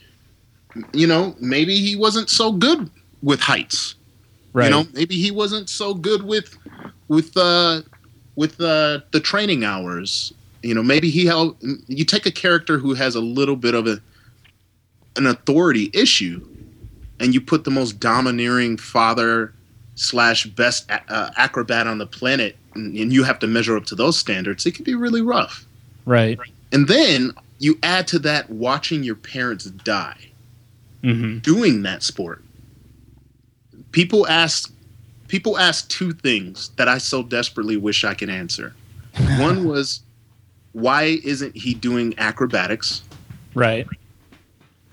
you 0.93 1.07
know, 1.07 1.36
maybe 1.39 1.79
he 1.79 1.95
wasn't 1.95 2.29
so 2.29 2.51
good 2.51 2.89
with 3.21 3.39
heights. 3.39 3.95
Right. 4.53 4.65
You 4.65 4.71
know, 4.71 4.88
maybe 4.93 5.15
he 5.15 5.31
wasn't 5.31 5.69
so 5.69 5.93
good 5.93 6.23
with 6.23 6.57
with 7.07 7.36
uh 7.36 7.81
with 8.36 8.60
uh 8.62 9.01
the 9.12 9.19
training 9.19 9.63
hours. 9.63 10.33
You 10.63 10.73
know, 10.73 10.83
maybe 10.83 11.10
he 11.10 11.25
held 11.25 11.57
you 11.88 12.05
take 12.05 12.25
a 12.25 12.31
character 12.31 12.77
who 12.77 12.93
has 12.93 13.15
a 13.15 13.21
little 13.21 13.55
bit 13.55 13.73
of 13.73 13.88
a 13.88 13.99
an 15.15 15.25
authority 15.25 15.89
issue 15.93 16.45
and 17.19 17.34
you 17.34 17.41
put 17.41 17.63
the 17.63 17.71
most 17.71 17.99
domineering 17.99 18.77
father 18.77 19.53
slash 19.95 20.45
best 20.45 20.89
uh, 20.89 21.32
acrobat 21.38 21.88
on 21.88 21.97
the 21.97 22.06
planet 22.06 22.56
and, 22.75 22.95
and 22.95 23.12
you 23.12 23.23
have 23.23 23.39
to 23.39 23.47
measure 23.47 23.75
up 23.75 23.86
to 23.86 23.95
those 23.95 24.17
standards 24.17 24.65
it 24.65 24.75
can 24.75 24.84
be 24.84 24.95
really 24.95 25.21
rough 25.21 25.65
right 26.06 26.39
and 26.71 26.88
then 26.88 27.34
you 27.60 27.77
add 27.84 28.08
to 28.08 28.19
that 28.19 28.49
watching 28.49 29.03
your 29.03 29.15
parents 29.15 29.65
die 29.65 30.27
mm-hmm. 31.03 31.39
doing 31.39 31.84
that 31.84 32.03
sport. 32.03 32.43
People 33.91 34.27
ask 34.27 34.71
people 35.27 35.58
ask 35.58 35.89
two 35.89 36.13
things 36.13 36.69
that 36.77 36.88
I 36.88 36.97
so 36.97 37.23
desperately 37.23 37.77
wish 37.77 38.03
I 38.03 38.13
could 38.13 38.30
answer. 38.30 38.73
One 39.39 39.67
was 39.67 40.01
why 40.73 41.19
isn't 41.23 41.56
he 41.56 41.73
doing 41.73 42.13
acrobatics? 42.17 43.01
Right. 43.56 43.88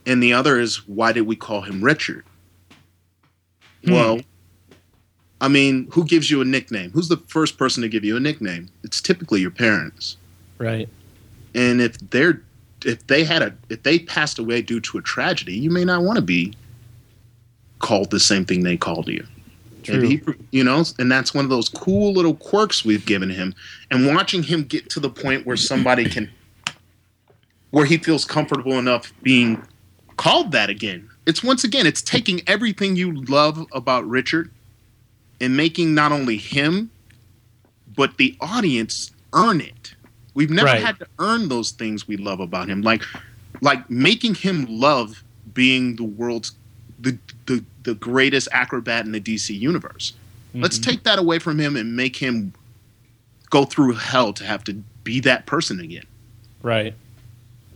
And 0.07 0.23
the 0.23 0.33
other 0.33 0.59
is 0.59 0.87
why 0.87 1.13
did 1.13 1.23
we 1.23 1.37
call 1.37 1.63
him 1.63 1.83
Richard? 1.83 2.25
Hmm. 3.85 3.93
Well, 3.93 4.21
I 5.41 5.49
mean, 5.49 5.89
who 5.93 6.05
gives 6.05 6.31
you 6.31 6.41
a 6.41 6.45
nickname? 6.45 6.91
Who's 6.91 7.09
the 7.09 7.19
first 7.29 7.59
person 7.59 7.83
to 7.83 7.89
give 7.89 8.05
you 8.05 8.17
a 8.17 8.21
nickname? 8.21 8.69
It's 8.83 9.01
typically 9.01 9.41
your 9.41 9.51
parents. 9.51 10.17
Right. 10.59 10.89
And 11.55 11.81
if 11.81 11.99
they're 12.11 12.43
if 12.85 13.07
they 13.07 13.25
had 13.25 13.43
a 13.43 13.55
if 13.69 13.83
they 13.83 13.99
passed 13.99 14.39
away 14.39 14.63
due 14.63 14.81
to 14.81 14.99
a 14.99 15.03
tragedy, 15.03 15.55
you 15.55 15.71
may 15.71 15.85
not 15.85 16.03
want 16.03 16.17
to 16.17 16.23
be 16.23 16.55
called 17.79 18.11
the 18.11 18.21
same 18.21 18.45
thing 18.45 18.63
they 18.63 18.77
called 18.77 19.09
you. 19.09 19.27
True. 19.83 20.01
He, 20.01 20.23
you 20.51 20.65
know, 20.65 20.83
and 20.99 21.13
that's 21.13 21.35
one 21.35 21.45
of 21.45 21.51
those 21.51 21.69
cool 21.69 22.15
little 22.15 22.35
quirks 22.35 22.85
we've 22.85 23.05
given 23.05 23.29
him. 23.29 23.55
And 23.91 24.07
watching 24.07 24.43
him 24.43 24.65
get 24.65 24.89
to 24.91 25.01
the 25.01 25.11
point 25.11 25.45
where 25.45 25.59
somebody 25.59 26.09
can, 26.09 26.31
where 27.71 27.85
he 27.85 27.99
feels 27.99 28.25
comfortable 28.25 28.79
enough 28.79 29.13
being 29.23 29.63
called 30.17 30.53
that 30.53 30.71
again. 30.71 31.11
It's 31.27 31.43
once 31.43 31.65
again, 31.65 31.87
it's 31.87 32.03
taking 32.03 32.43
everything 32.47 32.97
you 32.97 33.13
love 33.25 33.67
about 33.73 34.07
Richard 34.07 34.51
and 35.41 35.57
making 35.57 35.95
not 35.95 36.13
only 36.13 36.37
him, 36.37 36.91
but 37.97 38.17
the 38.17 38.37
audience 38.41 39.13
earn 39.33 39.61
it. 39.61 39.95
We've 40.35 40.51
never 40.51 40.67
right. 40.67 40.83
had 40.83 40.99
to 40.99 41.07
earn 41.19 41.49
those 41.49 41.71
things 41.71 42.09
we 42.09 42.17
love 42.17 42.41
about 42.41 42.69
him, 42.69 42.83
like 42.83 43.03
like 43.61 43.89
making 43.89 44.35
him 44.35 44.67
love 44.69 45.23
being 45.53 45.97
the 45.97 46.05
world's 46.05 46.53
the 46.99 47.17
the, 47.47 47.65
the 47.85 47.95
greatest 47.95 48.49
acrobat 48.53 49.07
in 49.07 49.13
the 49.13 49.21
DC 49.21 49.59
universe. 49.59 50.13
Mm-hmm. 50.49 50.63
Let's 50.63 50.79
take 50.79 51.05
that 51.05 51.19
away 51.19 51.39
from 51.39 51.59
him 51.59 51.77
and 51.77 51.97
make 51.97 52.17
him 52.17 52.53
go 53.51 53.65
through 53.65 53.93
hell 53.93 54.33
to 54.33 54.45
have 54.45 54.65
to 54.65 54.75
be 55.05 55.21
that 55.21 55.47
person 55.47 55.81
again. 55.81 56.07
Right. 56.63 56.95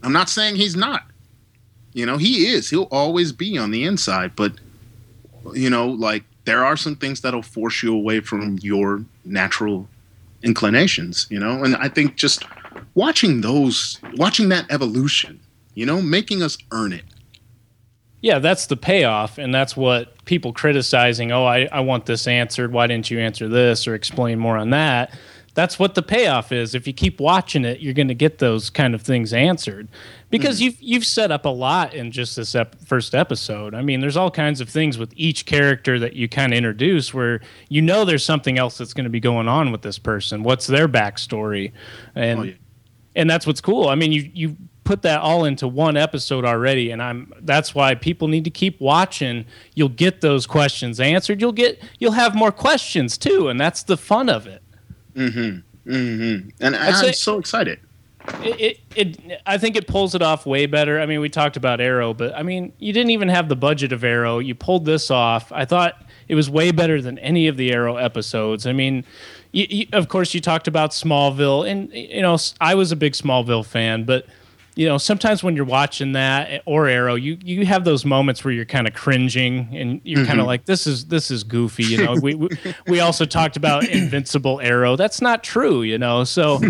I'm 0.02 0.12
not 0.12 0.28
saying 0.28 0.56
he's 0.56 0.74
not. 0.74 1.04
You 1.98 2.06
know, 2.06 2.16
he 2.16 2.46
is. 2.46 2.70
He'll 2.70 2.86
always 2.92 3.32
be 3.32 3.58
on 3.58 3.72
the 3.72 3.82
inside, 3.82 4.36
but 4.36 4.52
you 5.52 5.68
know, 5.68 5.88
like 5.88 6.22
there 6.44 6.64
are 6.64 6.76
some 6.76 6.94
things 6.94 7.22
that'll 7.22 7.42
force 7.42 7.82
you 7.82 7.92
away 7.92 8.20
from 8.20 8.56
your 8.62 9.04
natural 9.24 9.88
inclinations, 10.44 11.26
you 11.28 11.40
know? 11.40 11.64
And 11.64 11.74
I 11.74 11.88
think 11.88 12.14
just 12.14 12.44
watching 12.94 13.40
those, 13.40 13.98
watching 14.14 14.48
that 14.50 14.70
evolution, 14.70 15.40
you 15.74 15.86
know, 15.86 16.00
making 16.00 16.40
us 16.40 16.56
earn 16.70 16.92
it. 16.92 17.02
Yeah, 18.20 18.38
that's 18.38 18.66
the 18.66 18.76
payoff. 18.76 19.36
And 19.36 19.52
that's 19.52 19.76
what 19.76 20.24
people 20.24 20.52
criticizing, 20.52 21.32
oh, 21.32 21.46
I, 21.46 21.68
I 21.72 21.80
want 21.80 22.06
this 22.06 22.28
answered. 22.28 22.72
Why 22.72 22.86
didn't 22.86 23.10
you 23.10 23.18
answer 23.18 23.48
this 23.48 23.88
or 23.88 23.96
explain 23.96 24.38
more 24.38 24.56
on 24.56 24.70
that? 24.70 25.12
That's 25.58 25.76
what 25.76 25.96
the 25.96 26.04
payoff 26.04 26.52
is. 26.52 26.72
If 26.76 26.86
you 26.86 26.92
keep 26.92 27.18
watching 27.18 27.64
it, 27.64 27.80
you're 27.80 27.92
going 27.92 28.06
to 28.06 28.14
get 28.14 28.38
those 28.38 28.70
kind 28.70 28.94
of 28.94 29.02
things 29.02 29.32
answered 29.32 29.88
because 30.30 30.58
mm-hmm. 30.58 30.66
you've 30.66 30.80
you've 30.80 31.04
set 31.04 31.32
up 31.32 31.46
a 31.46 31.48
lot 31.48 31.94
in 31.94 32.12
just 32.12 32.36
this 32.36 32.54
ep- 32.54 32.80
first 32.82 33.12
episode. 33.12 33.74
I 33.74 33.82
mean, 33.82 33.98
there's 33.98 34.16
all 34.16 34.30
kinds 34.30 34.60
of 34.60 34.68
things 34.68 34.98
with 34.98 35.12
each 35.16 35.46
character 35.46 35.98
that 35.98 36.12
you 36.12 36.28
kind 36.28 36.52
of 36.52 36.58
introduce 36.58 37.12
where 37.12 37.40
you 37.68 37.82
know 37.82 38.04
there's 38.04 38.24
something 38.24 38.56
else 38.56 38.78
that's 38.78 38.94
going 38.94 39.02
to 39.02 39.10
be 39.10 39.18
going 39.18 39.48
on 39.48 39.72
with 39.72 39.82
this 39.82 39.98
person. 39.98 40.44
What's 40.44 40.68
their 40.68 40.86
backstory, 40.86 41.72
and 42.14 42.38
oh, 42.38 42.42
yeah. 42.44 42.52
and 43.16 43.28
that's 43.28 43.44
what's 43.44 43.60
cool. 43.60 43.88
I 43.88 43.96
mean, 43.96 44.12
you 44.12 44.30
you 44.32 44.56
put 44.84 45.02
that 45.02 45.20
all 45.20 45.44
into 45.44 45.66
one 45.66 45.96
episode 45.96 46.44
already, 46.44 46.92
and 46.92 47.02
I'm 47.02 47.32
that's 47.40 47.74
why 47.74 47.96
people 47.96 48.28
need 48.28 48.44
to 48.44 48.50
keep 48.50 48.80
watching. 48.80 49.44
You'll 49.74 49.88
get 49.88 50.20
those 50.20 50.46
questions 50.46 51.00
answered. 51.00 51.40
You'll 51.40 51.50
get 51.50 51.82
you'll 51.98 52.12
have 52.12 52.36
more 52.36 52.52
questions 52.52 53.18
too, 53.18 53.48
and 53.48 53.60
that's 53.60 53.82
the 53.82 53.96
fun 53.96 54.28
of 54.28 54.46
it. 54.46 54.62
Mm-hmm. 55.14 55.90
Mm-hmm. 55.90 56.48
And 56.60 56.76
I'm 56.76 57.12
so 57.12 57.38
excited 57.38 57.80
it, 58.42 58.80
it, 58.94 59.18
it, 59.20 59.42
I 59.46 59.58
think 59.58 59.76
it 59.76 59.86
pulls 59.86 60.14
it 60.14 60.22
off 60.22 60.46
way 60.46 60.66
better. 60.66 61.00
I 61.00 61.06
mean, 61.06 61.20
we 61.20 61.28
talked 61.28 61.56
about 61.56 61.80
Arrow, 61.80 62.14
but 62.14 62.34
I 62.34 62.42
mean, 62.42 62.72
you 62.78 62.92
didn't 62.92 63.10
even 63.10 63.28
have 63.28 63.48
the 63.48 63.56
budget 63.56 63.92
of 63.92 64.04
Arrow. 64.04 64.38
You 64.38 64.54
pulled 64.54 64.84
this 64.84 65.10
off. 65.10 65.50
I 65.52 65.64
thought 65.64 66.02
it 66.28 66.34
was 66.34 66.50
way 66.50 66.70
better 66.70 67.00
than 67.00 67.18
any 67.18 67.48
of 67.48 67.56
the 67.56 67.72
Arrow 67.72 67.96
episodes. 67.96 68.66
I 68.66 68.72
mean, 68.72 69.04
you, 69.52 69.66
you, 69.68 69.86
of 69.92 70.08
course, 70.08 70.34
you 70.34 70.40
talked 70.40 70.68
about 70.68 70.90
Smallville, 70.90 71.68
and 71.68 71.92
you 71.92 72.22
know, 72.22 72.36
I 72.60 72.74
was 72.74 72.92
a 72.92 72.96
big 72.96 73.14
Smallville 73.14 73.64
fan, 73.64 74.04
but 74.04 74.26
you 74.78 74.86
know, 74.86 74.96
sometimes 74.96 75.42
when 75.42 75.56
you're 75.56 75.64
watching 75.64 76.12
that 76.12 76.62
or 76.64 76.86
Arrow, 76.86 77.16
you 77.16 77.36
you 77.42 77.66
have 77.66 77.82
those 77.82 78.04
moments 78.04 78.44
where 78.44 78.54
you're 78.54 78.64
kind 78.64 78.86
of 78.86 78.94
cringing 78.94 79.76
and 79.76 80.00
you're 80.04 80.20
mm-hmm. 80.20 80.28
kind 80.28 80.40
of 80.40 80.46
like, 80.46 80.66
this 80.66 80.86
is 80.86 81.06
this 81.06 81.32
is 81.32 81.42
goofy. 81.42 81.82
You 81.82 82.04
know, 82.04 82.14
we, 82.22 82.36
we 82.36 82.48
we 82.86 83.00
also 83.00 83.24
talked 83.24 83.56
about 83.56 83.88
Invincible 83.88 84.60
Arrow. 84.60 84.94
That's 84.94 85.20
not 85.20 85.42
true. 85.42 85.82
You 85.82 85.98
know, 85.98 86.22
so 86.22 86.60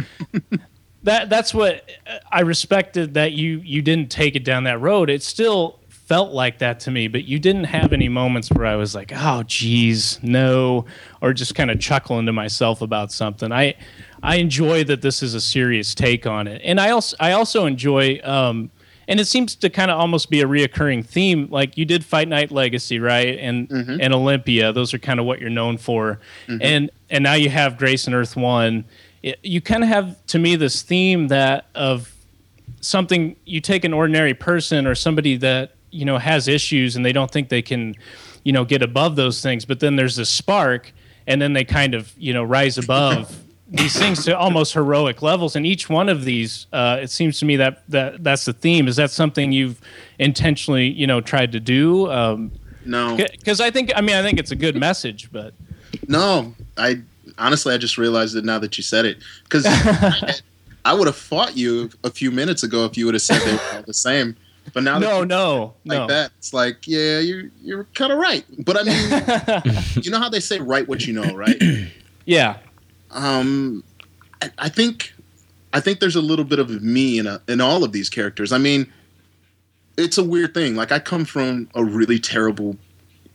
that 1.02 1.28
that's 1.28 1.52
what 1.52 1.86
I 2.32 2.40
respected 2.40 3.12
that 3.12 3.32
you 3.32 3.60
you 3.62 3.82
didn't 3.82 4.10
take 4.10 4.36
it 4.36 4.42
down 4.42 4.64
that 4.64 4.80
road. 4.80 5.10
It 5.10 5.22
still 5.22 5.78
felt 5.90 6.32
like 6.32 6.60
that 6.60 6.80
to 6.80 6.90
me, 6.90 7.08
but 7.08 7.26
you 7.26 7.38
didn't 7.38 7.64
have 7.64 7.92
any 7.92 8.08
moments 8.08 8.50
where 8.50 8.64
I 8.64 8.76
was 8.76 8.94
like, 8.94 9.12
"Oh, 9.14 9.42
geez, 9.42 10.18
no," 10.22 10.86
or 11.20 11.34
just 11.34 11.54
kind 11.54 11.70
of 11.70 11.78
chuckling 11.78 12.24
to 12.24 12.32
myself 12.32 12.80
about 12.80 13.12
something. 13.12 13.52
I 13.52 13.74
I 14.22 14.36
enjoy 14.36 14.84
that 14.84 15.02
this 15.02 15.22
is 15.22 15.34
a 15.34 15.40
serious 15.40 15.94
take 15.94 16.26
on 16.26 16.48
it, 16.48 16.60
and 16.64 16.80
I 16.80 16.90
also 16.90 17.16
I 17.20 17.32
also 17.32 17.66
enjoy. 17.66 18.20
Um, 18.22 18.70
and 19.10 19.18
it 19.18 19.24
seems 19.24 19.56
to 19.56 19.70
kind 19.70 19.90
of 19.90 19.98
almost 19.98 20.28
be 20.28 20.42
a 20.42 20.44
reoccurring 20.44 21.06
theme. 21.06 21.48
Like 21.50 21.78
you 21.78 21.86
did 21.86 22.04
Fight 22.04 22.28
Night 22.28 22.50
Legacy, 22.50 22.98
right? 22.98 23.38
And 23.38 23.66
mm-hmm. 23.66 23.96
and 24.02 24.12
Olympia. 24.12 24.70
Those 24.70 24.92
are 24.92 24.98
kind 24.98 25.18
of 25.18 25.24
what 25.24 25.40
you're 25.40 25.48
known 25.48 25.78
for. 25.78 26.20
Mm-hmm. 26.46 26.58
And 26.60 26.90
and 27.08 27.24
now 27.24 27.32
you 27.32 27.48
have 27.48 27.78
Grayson 27.78 28.12
Earth 28.12 28.36
One 28.36 28.84
it, 29.22 29.38
you 29.42 29.60
kind 29.60 29.82
of 29.82 29.88
have 29.88 30.24
to 30.26 30.38
me 30.38 30.56
this 30.56 30.82
theme 30.82 31.28
that 31.28 31.66
of 31.74 32.14
something 32.80 33.36
you 33.44 33.60
take 33.60 33.84
an 33.84 33.92
ordinary 33.92 34.34
person 34.34 34.86
or 34.86 34.94
somebody 34.94 35.36
that 35.36 35.74
you 35.90 36.04
know 36.04 36.18
has 36.18 36.48
issues 36.48 36.96
and 36.96 37.04
they 37.04 37.12
don't 37.12 37.30
think 37.30 37.48
they 37.48 37.62
can 37.62 37.94
you 38.44 38.52
know 38.52 38.64
get 38.64 38.82
above 38.82 39.16
those 39.16 39.42
things 39.42 39.64
but 39.64 39.80
then 39.80 39.96
there's 39.96 40.16
this 40.16 40.30
spark 40.30 40.92
and 41.26 41.42
then 41.42 41.52
they 41.52 41.64
kind 41.64 41.94
of 41.94 42.12
you 42.16 42.32
know 42.32 42.44
rise 42.44 42.78
above 42.78 43.42
these 43.70 43.98
things 43.98 44.24
to 44.24 44.36
almost 44.36 44.72
heroic 44.72 45.20
levels 45.20 45.54
and 45.54 45.66
each 45.66 45.90
one 45.90 46.08
of 46.08 46.24
these 46.24 46.66
uh, 46.72 46.98
it 47.00 47.10
seems 47.10 47.38
to 47.38 47.44
me 47.44 47.56
that, 47.56 47.82
that 47.88 48.24
that's 48.24 48.46
the 48.46 48.52
theme 48.52 48.88
is 48.88 48.96
that 48.96 49.10
something 49.10 49.52
you've 49.52 49.80
intentionally 50.18 50.88
you 50.88 51.06
know 51.06 51.20
tried 51.20 51.52
to 51.52 51.60
do 51.60 52.10
um, 52.10 52.50
no 52.86 53.16
because 53.16 53.60
i 53.60 53.70
think 53.70 53.90
i 53.94 54.00
mean 54.00 54.16
i 54.16 54.22
think 54.22 54.38
it's 54.38 54.52
a 54.52 54.56
good 54.56 54.74
message 54.74 55.30
but 55.30 55.52
no 56.06 56.54
i 56.78 56.98
honestly, 57.38 57.74
I 57.74 57.78
just 57.78 57.96
realized 57.96 58.36
it 58.36 58.44
now 58.44 58.58
that 58.58 58.76
you 58.76 58.82
said 58.82 59.04
it 59.04 59.18
because 59.44 59.64
I, 59.66 60.34
I 60.84 60.94
would 60.94 61.06
have 61.06 61.16
fought 61.16 61.56
you 61.56 61.90
a 62.04 62.10
few 62.10 62.30
minutes 62.30 62.62
ago 62.62 62.84
if 62.84 62.96
you 62.96 63.06
would 63.06 63.14
have 63.14 63.22
said 63.22 63.40
they 63.40 63.52
were 63.52 63.76
all 63.76 63.82
the 63.82 63.94
same. 63.94 64.36
But 64.74 64.82
now, 64.82 64.98
no, 64.98 65.24
no, 65.24 65.74
like 65.86 65.98
no. 65.98 66.06
that, 66.08 66.30
it's 66.36 66.52
like, 66.52 66.86
yeah, 66.86 67.20
you're 67.20 67.44
you're 67.62 67.84
kind 67.94 68.12
of 68.12 68.18
right. 68.18 68.44
But 68.58 68.76
I 68.78 68.82
mean, 68.82 69.74
you 70.02 70.10
know 70.10 70.18
how 70.18 70.28
they 70.28 70.40
say, 70.40 70.60
"Write 70.60 70.86
what 70.88 71.06
you 71.06 71.14
know," 71.14 71.34
right? 71.34 71.56
yeah, 72.26 72.58
um, 73.10 73.82
I, 74.42 74.50
I 74.58 74.68
think, 74.68 75.14
I 75.72 75.80
think 75.80 76.00
there's 76.00 76.16
a 76.16 76.20
little 76.22 76.44
bit 76.44 76.58
of 76.58 76.82
me 76.82 77.18
in 77.18 77.26
a, 77.26 77.40
in 77.48 77.60
all 77.60 77.84
of 77.84 77.92
these 77.92 78.08
characters. 78.08 78.52
I 78.52 78.58
mean, 78.58 78.90
it's 79.96 80.18
a 80.18 80.24
weird 80.24 80.54
thing. 80.54 80.76
Like 80.76 80.92
I 80.92 80.98
come 80.98 81.24
from 81.24 81.68
a 81.74 81.84
really 81.84 82.18
terrible, 82.18 82.76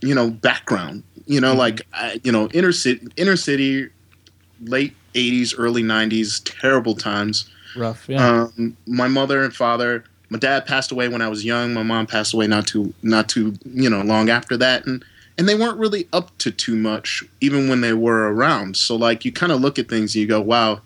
you 0.02 0.16
know, 0.16 0.30
background. 0.30 1.04
You 1.26 1.40
know, 1.42 1.54
Mhm. 1.54 1.58
like 1.58 1.82
I, 1.94 2.20
you 2.24 2.32
know, 2.32 2.48
inner 2.50 2.72
city, 2.72 3.06
inner 3.18 3.36
city, 3.38 3.90
late 4.62 4.94
'80s, 5.14 5.54
early 5.58 5.84
'90s, 5.84 6.42
terrible 6.44 6.96
times. 6.96 7.50
rough. 7.76 8.06
Yeah, 8.08 8.50
Um, 8.58 8.78
my 8.86 9.08
mother 9.08 9.44
and 9.44 9.54
father. 9.56 10.04
My 10.30 10.38
dad 10.40 10.66
passed 10.66 10.92
away 10.92 11.08
when 11.08 11.22
I 11.22 11.28
was 11.28 11.44
young. 11.46 11.74
My 11.74 11.82
mom 11.84 12.08
passed 12.08 12.34
away 12.34 12.46
not 12.48 12.66
too 12.68 12.94
not 13.04 13.30
too 13.30 13.58
you 13.74 13.90
know 13.90 14.02
long 14.02 14.30
after 14.30 14.58
that, 14.58 14.86
and 14.86 15.04
and 15.38 15.48
they 15.50 15.56
weren't 15.56 15.78
really 15.80 16.08
up 16.14 16.38
to 16.40 16.52
too 16.52 16.76
much 16.76 17.24
even 17.42 17.68
when 17.70 17.82
they 17.82 17.94
were 17.94 18.32
around. 18.34 18.78
So 18.78 18.96
like 18.96 19.26
you 19.26 19.32
kind 19.32 19.52
of 19.52 19.62
look 19.62 19.80
at 19.80 19.90
things 19.90 20.14
and 20.16 20.22
you 20.22 20.28
go, 20.28 20.42
wow, 20.42 20.82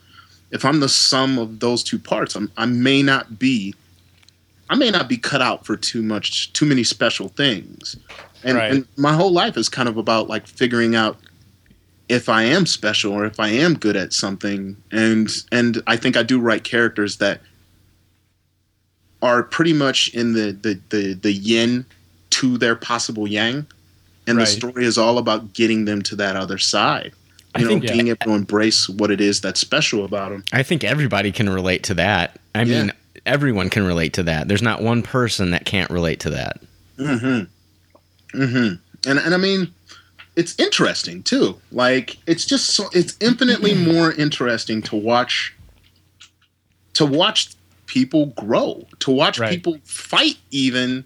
if 0.51 0.63
I'm 0.63 0.79
the 0.79 0.89
sum 0.89 1.37
of 1.37 1.59
those 1.59 1.83
two 1.83 1.99
parts, 1.99 2.35
I'm, 2.35 2.51
I 2.57 2.65
may 2.65 3.01
not 3.03 3.37
be. 3.39 3.75
I 4.69 4.75
may 4.75 4.91
not 4.91 5.07
be 5.07 5.15
cut 5.17 5.41
out 5.41 5.65
for 5.65 5.77
too 5.77 6.01
much, 6.03 6.51
too 6.51 6.65
many 6.65 6.83
special 6.83 7.29
things, 7.29 7.95
and, 8.43 8.57
Right. 8.57 8.71
and 8.73 8.87
my 8.97 9.13
whole 9.13 9.31
life 9.31 9.55
is 9.55 9.69
kind 9.69 9.87
of 9.87 9.95
about 9.95 10.27
like 10.27 10.45
figuring 10.45 10.93
out 10.93 11.17
if 12.09 12.27
I 12.27 12.43
am 12.43 12.65
special 12.65 13.13
or 13.13 13.25
if 13.25 13.39
I 13.39 13.47
am 13.47 13.75
good 13.75 13.95
at 13.95 14.11
something. 14.11 14.75
And 14.91 15.29
and 15.53 15.81
I 15.87 15.95
think 15.95 16.17
I 16.17 16.23
do 16.23 16.39
write 16.39 16.65
characters 16.65 17.15
that 17.17 17.39
are 19.21 19.43
pretty 19.43 19.73
much 19.73 20.13
in 20.13 20.33
the 20.33 20.51
the 20.51 20.79
the, 20.89 21.13
the 21.13 21.31
yin 21.31 21.85
to 22.31 22.57
their 22.57 22.75
possible 22.75 23.27
yang. 23.27 23.65
And 24.27 24.37
Right. 24.37 24.45
the 24.45 24.51
story 24.51 24.85
is 24.85 24.97
all 24.97 25.17
about 25.17 25.53
getting 25.53 25.85
them 25.85 26.01
to 26.03 26.15
that 26.17 26.35
other 26.35 26.57
side. 26.57 27.13
I 27.55 27.59
You 27.59 27.65
know, 27.65 27.71
think- 27.79 27.83
being 27.91 28.07
able 28.09 28.25
to 28.25 28.31
embrace 28.33 28.87
what 28.89 29.09
it 29.09 29.21
is 29.21 29.41
that's 29.41 29.59
special 29.59 30.05
about 30.05 30.29
them. 30.31 30.43
I 30.51 30.61
think 30.63 30.83
everybody 30.83 31.31
can 31.31 31.49
relate 31.49 31.81
to 31.83 31.93
that. 31.95 32.39
I 32.53 32.63
Yeah. 32.63 32.83
mean, 32.83 32.93
everyone 33.25 33.69
can 33.69 33.83
relate 33.83 34.13
to 34.13 34.23
that. 34.23 34.47
There's 34.47 34.61
not 34.61 34.81
one 34.81 35.01
person 35.01 35.51
that 35.51 35.65
can't 35.65 35.89
relate 35.89 36.19
to 36.21 36.29
that. 36.31 36.59
Mm-hmm. 36.99 38.39
Mm-hmm. 38.41 39.09
And 39.09 39.19
and 39.19 39.33
I 39.33 39.37
mean, 39.37 39.69
it's 40.35 40.53
interesting 40.59 41.23
too. 41.23 41.57
Like 41.71 42.17
it's 42.27 42.45
just 42.45 42.67
so 42.75 42.89
it's 42.93 43.15
infinitely 43.21 43.73
more 43.73 44.11
interesting 44.13 44.81
to 44.83 44.95
watch 44.95 45.53
to 46.93 47.05
watch 47.05 47.49
people 47.85 48.27
grow, 48.37 48.85
to 48.99 49.11
watch 49.11 49.39
Right. 49.39 49.51
people 49.51 49.79
fight 49.83 50.37
even 50.51 51.05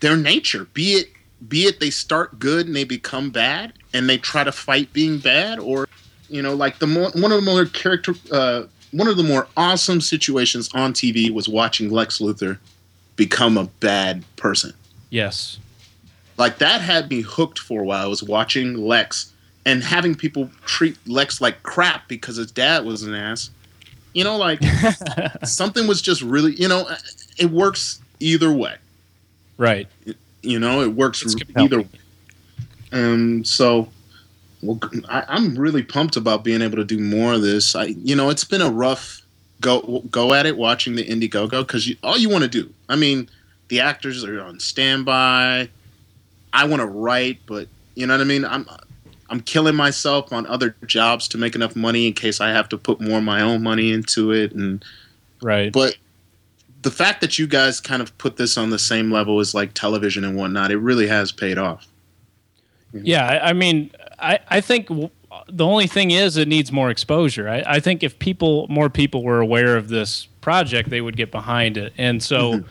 their 0.00 0.16
nature. 0.16 0.66
Be 0.74 0.92
it 0.94 1.10
be 1.48 1.64
it 1.64 1.80
they 1.80 1.90
start 1.90 2.38
good 2.38 2.66
and 2.66 2.74
they 2.74 2.84
become 2.84 3.30
bad 3.30 3.72
and 3.92 4.08
they 4.08 4.18
try 4.18 4.42
to 4.42 4.52
fight 4.52 4.92
being 4.92 5.18
bad 5.18 5.58
or 5.58 5.86
you 6.28 6.40
know 6.40 6.54
like 6.54 6.78
the 6.78 6.86
more 6.86 7.10
one 7.10 7.30
of 7.30 7.44
the 7.44 7.50
more 7.50 7.64
character 7.66 8.14
uh 8.32 8.64
one 8.92 9.08
of 9.08 9.16
the 9.16 9.22
more 9.22 9.46
awesome 9.56 10.00
situations 10.00 10.70
on 10.72 10.92
TV 10.92 11.30
was 11.30 11.48
watching 11.48 11.90
Lex 11.90 12.18
Luthor 12.18 12.58
become 13.16 13.58
a 13.58 13.64
bad 13.64 14.24
person 14.36 14.72
yes, 15.10 15.58
like 16.36 16.58
that 16.58 16.80
had 16.80 17.10
me 17.10 17.22
hooked 17.22 17.58
for 17.58 17.82
a 17.82 17.84
while. 17.84 18.04
I 18.04 18.08
was 18.08 18.22
watching 18.22 18.74
Lex 18.74 19.32
and 19.64 19.82
having 19.82 20.14
people 20.14 20.50
treat 20.64 20.96
Lex 21.06 21.40
like 21.40 21.62
crap 21.62 22.08
because 22.08 22.36
his 22.36 22.50
dad 22.52 22.84
was 22.84 23.02
an 23.02 23.14
ass. 23.14 23.50
You 24.12 24.24
know, 24.24 24.36
like 24.36 24.60
something 25.44 25.86
was 25.86 26.00
just 26.00 26.22
really, 26.22 26.54
you 26.54 26.68
know, 26.68 26.88
it 27.38 27.50
works 27.50 28.00
either 28.20 28.52
way. 28.52 28.76
right. 29.58 29.88
You 30.46 30.58
know, 30.58 30.80
it 30.80 30.92
works 30.92 31.22
It's 31.22 31.34
either 31.56 31.80
way. 31.82 31.88
Um, 32.92 33.44
so, 33.44 33.88
well, 34.62 34.80
I, 35.08 35.24
I'm 35.28 35.56
really 35.56 35.82
pumped 35.82 36.16
about 36.16 36.44
being 36.44 36.62
able 36.62 36.76
to 36.76 36.84
do 36.84 36.98
more 36.98 37.34
of 37.34 37.42
this. 37.42 37.74
I, 37.74 37.84
you 37.84 38.16
know, 38.16 38.30
it's 38.30 38.44
been 38.44 38.62
a 38.62 38.70
rough 38.70 39.22
go 39.60 40.02
go 40.10 40.34
at 40.34 40.46
it 40.46 40.56
watching 40.56 40.94
the 40.94 41.04
Indiegogo 41.04 41.66
because 41.66 41.88
you, 41.88 41.96
all 42.02 42.16
you 42.16 42.28
want 42.28 42.44
to 42.44 42.48
do. 42.48 42.72
I 42.88 42.96
mean, 42.96 43.28
the 43.68 43.80
actors 43.80 44.24
are 44.24 44.40
on 44.40 44.60
standby. 44.60 45.68
I 46.52 46.64
want 46.64 46.80
to 46.80 46.86
write, 46.86 47.40
but 47.46 47.68
you 47.94 48.06
know 48.06 48.14
what 48.14 48.20
I 48.20 48.24
mean. 48.24 48.44
I'm 48.44 48.66
I'm 49.28 49.40
killing 49.40 49.74
myself 49.74 50.32
on 50.32 50.46
other 50.46 50.76
jobs 50.86 51.28
to 51.28 51.38
make 51.38 51.54
enough 51.54 51.74
money 51.74 52.06
in 52.06 52.12
case 52.12 52.40
I 52.40 52.50
have 52.50 52.68
to 52.70 52.78
put 52.78 53.00
more 53.00 53.18
of 53.18 53.24
my 53.24 53.40
own 53.40 53.62
money 53.62 53.92
into 53.92 54.32
it, 54.32 54.52
and 54.52 54.84
Right. 55.42 55.72
but 55.72 55.96
the 56.86 56.92
fact 56.92 57.20
that 57.20 57.36
you 57.36 57.48
guys 57.48 57.80
kind 57.80 58.00
of 58.00 58.16
put 58.16 58.36
this 58.36 58.56
on 58.56 58.70
the 58.70 58.78
same 58.78 59.10
level 59.10 59.40
as 59.40 59.54
like 59.54 59.74
television 59.74 60.22
and 60.22 60.36
whatnot, 60.36 60.70
it 60.70 60.76
really 60.76 61.08
has 61.08 61.32
paid 61.32 61.58
off. 61.58 61.84
Yeah, 62.92 63.40
I, 63.42 63.52
mean, 63.54 63.90
I, 64.20 64.38
I 64.46 64.60
think 64.60 64.86
w- 64.86 65.10
the 65.48 65.66
only 65.66 65.88
thing 65.88 66.12
is 66.12 66.36
it 66.36 66.46
needs 66.46 66.70
more 66.70 66.88
exposure. 66.88 67.48
I, 67.48 67.64
I 67.66 67.80
think 67.80 68.04
if 68.04 68.16
people, 68.20 68.68
more 68.68 68.88
people 68.88 69.24
were 69.24 69.40
aware 69.40 69.76
of 69.76 69.88
this 69.88 70.26
project, 70.40 70.88
they 70.90 71.00
would 71.00 71.16
get 71.16 71.32
behind 71.32 71.76
it. 71.76 71.92
And 71.98 72.22
so, 72.22 72.62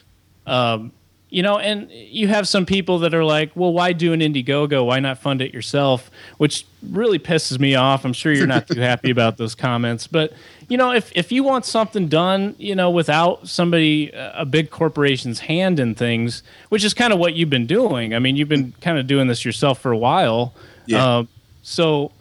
um, 0.48 0.94
you 1.30 1.42
know, 1.42 1.58
and 1.58 1.90
you 1.92 2.28
have 2.28 2.48
some 2.48 2.66
people 2.66 3.00
that 3.00 3.14
are 3.14 3.24
like, 3.24 3.52
well, 3.56 3.74
why 3.74 3.94
do 3.94 4.14
an 4.14 4.20
Indiegogo? 4.20 4.86
Why 4.86 5.00
not 5.00 5.18
fund 5.18 5.42
it 5.42 5.54
yourself? 5.54 6.12
Which 6.38 6.66
really 6.92 7.20
pisses 7.20 7.60
me 7.60 7.76
off. 7.76 8.06
I'm 8.06 8.14
sure 8.14 8.32
you're 8.32 8.48
not 8.48 8.68
too 8.68 8.80
happy 8.80 9.10
about 9.10 9.38
those 9.38 9.56
comments, 9.56 10.08
but 10.08 10.34
you 10.70 10.78
know, 10.78 10.92
if 10.92 11.12
if 11.16 11.32
you 11.32 11.44
want 11.44 11.66
something 11.66 12.08
done, 12.08 12.56
you 12.58 12.76
know, 12.76 12.90
without 12.90 13.48
somebody, 13.48 14.14
uh, 14.14 14.42
a 14.42 14.46
big 14.46 14.70
corporation's 14.70 15.40
hand 15.40 15.80
in 15.80 15.96
things, 15.96 16.44
which 16.70 16.84
is 16.84 16.94
kind 16.94 17.12
of 17.12 17.20
what 17.20 17.34
you've 17.34 17.50
been 17.50 17.68
doing. 17.68 18.14
I 18.14 18.20
mean, 18.20 18.36
you've 18.36 18.50
been 18.50 18.74
kind 18.82 18.98
of 18.98 19.08
doing 19.08 19.28
this 19.28 19.44
yourself 19.46 19.80
for 19.80 19.92
a 19.92 19.98
while. 19.98 20.54
Yeah. 20.86 21.18
Um, 21.18 21.28
so 21.64 22.12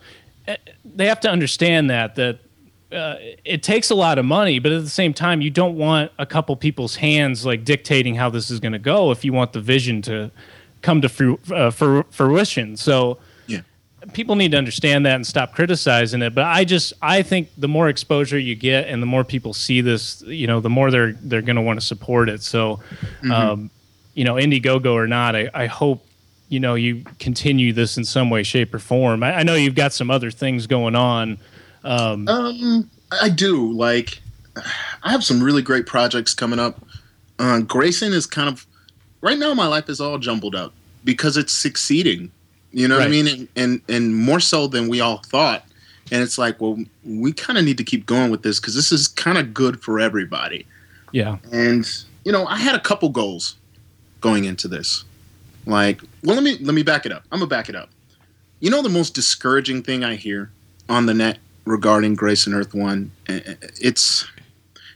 uh, 0.49 0.57
they 0.85 1.07
have 1.07 1.21
to 1.21 1.31
understand 1.31 1.91
that 1.91 2.17
that 2.17 2.39
uh, 2.93 3.17
it 3.45 3.63
takes 3.63 3.91
a 3.91 3.95
lot 3.95 4.19
of 4.19 4.25
money, 4.25 4.59
but 4.59 4.71
at 4.73 4.83
the 4.83 4.89
same 4.91 5.13
time, 5.15 5.41
you 5.41 5.51
don't 5.51 5.77
want 5.77 6.13
a 6.19 6.27
couple 6.27 6.55
people's 6.57 6.97
hands 6.97 7.45
like 7.45 7.65
dictating 7.65 8.15
how 8.15 8.31
this 8.31 8.51
is 8.51 8.61
going 8.61 8.73
to 8.73 8.79
go 8.79 9.11
if 9.11 9.25
you 9.25 9.33
want 9.33 9.53
the 9.53 9.61
vision 9.61 10.01
to 10.03 10.31
come 10.83 11.01
to 11.01 11.09
fru- 11.09 11.41
uh, 11.53 11.71
fru- 11.71 12.05
fruition. 12.11 12.77
So 12.77 13.19
Yeah. 13.47 13.61
people 14.13 14.37
need 14.37 14.53
to 14.53 14.59
understand 14.59 15.07
that 15.07 15.17
and 15.17 15.27
stop 15.27 15.55
criticizing 15.55 16.23
it. 16.23 16.35
But 16.35 16.45
I 16.45 16.65
just 16.65 16.93
I 17.03 17.23
think 17.23 17.49
the 17.59 17.69
more 17.69 17.89
exposure 17.89 18.39
you 18.39 18.55
get 18.55 18.87
and 18.89 19.03
the 19.03 19.07
more 19.07 19.25
people 19.25 19.55
see 19.55 19.81
this, 19.81 20.23
you 20.27 20.47
know, 20.47 20.61
the 20.61 20.71
more 20.71 20.91
they're 20.91 21.15
they're 21.15 21.43
going 21.43 21.57
to 21.57 21.63
want 21.63 21.81
to 21.81 21.87
support 21.87 22.29
it. 22.29 22.43
So, 22.43 22.81
um, 23.33 23.71
you 24.15 24.25
know, 24.25 24.35
Indiegogo 24.35 24.93
or 24.93 25.07
not, 25.09 25.35
I, 25.35 25.49
I 25.55 25.67
hope 25.67 26.07
you 26.51 26.61
know 26.61 26.75
you 26.75 27.03
continue 27.19 27.73
this 27.73 27.97
in 27.97 28.05
some 28.05 28.29
way, 28.31 28.43
shape, 28.45 28.73
or 28.75 28.79
form. 28.79 29.23
I, 29.25 29.39
I 29.39 29.43
know 29.43 29.55
you've 29.55 29.75
got 29.75 29.93
some 29.95 30.11
other 30.11 30.31
things 30.31 30.67
going 30.69 30.95
on. 30.95 31.39
Um, 31.85 32.27
Um, 32.29 32.91
I 33.21 33.29
do 33.29 33.73
like. 33.73 34.21
I 35.03 35.11
have 35.11 35.25
some 35.25 35.43
really 35.43 35.63
great 35.63 35.87
projects 35.87 36.33
coming 36.35 36.59
up. 36.59 36.85
Uh, 37.39 37.61
Grayson 37.61 38.13
is 38.13 38.27
kind 38.27 38.49
of 38.49 38.67
right 39.21 39.39
now. 39.39 39.53
My 39.55 39.67
life 39.67 39.89
is 39.89 40.01
all 40.01 40.19
jumbled 40.19 40.55
up 40.55 40.73
because 41.05 41.37
it's 41.37 41.53
succeeding. 41.53 42.31
You 42.73 42.89
know 42.89 42.99
what 42.99 43.07
I 43.07 43.11
mean? 43.11 43.29
And, 43.29 43.49
and 43.57 43.81
and 43.89 44.17
more 44.17 44.41
so 44.41 44.67
than 44.67 44.89
we 44.89 45.01
all 45.01 45.19
thought. 45.19 45.65
And 46.13 46.23
it's 46.23 46.39
like, 46.39 46.61
well, 46.61 46.79
we 47.05 47.33
kind 47.33 47.59
of 47.59 47.65
need 47.65 47.79
to 47.79 47.85
keep 47.85 48.07
going 48.07 48.31
with 48.31 48.43
this 48.43 48.61
because 48.61 48.75
this 48.75 48.93
is 48.93 49.09
kind 49.09 49.39
of 49.39 49.55
good 49.55 49.81
for 49.83 49.99
everybody. 49.99 50.67
yeah, 51.13 51.39
And 51.51 51.89
you 52.25 52.33
know, 52.33 52.47
I 52.47 52.57
had 52.57 52.75
a 52.75 52.81
couple 52.81 53.09
goals 53.09 53.57
going 54.21 54.45
into 54.45 54.69
this. 54.69 55.05
Like, 55.67 56.01
well, 56.23 56.35
let 56.35 56.45
me 56.45 56.59
let 56.61 56.75
me 56.75 56.83
back 56.83 57.07
it 57.07 57.13
up. 57.13 57.25
I'm 57.33 57.39
gonna 57.39 57.49
back 57.49 57.69
it 57.69 57.75
up. 57.75 57.91
You 58.61 58.71
know, 58.71 58.83
the 58.83 58.89
most 58.89 59.15
discouraging 59.15 59.83
thing 59.83 60.05
I 60.05 60.15
hear 60.17 60.51
on 60.89 61.07
the 61.07 61.15
net 61.15 61.39
regarding 61.65 62.15
Grayson 62.15 62.55
Earth 62.55 62.75
One, 62.75 63.11
eh, 63.29 63.41
eh, 63.45 63.55
it's 63.81 64.27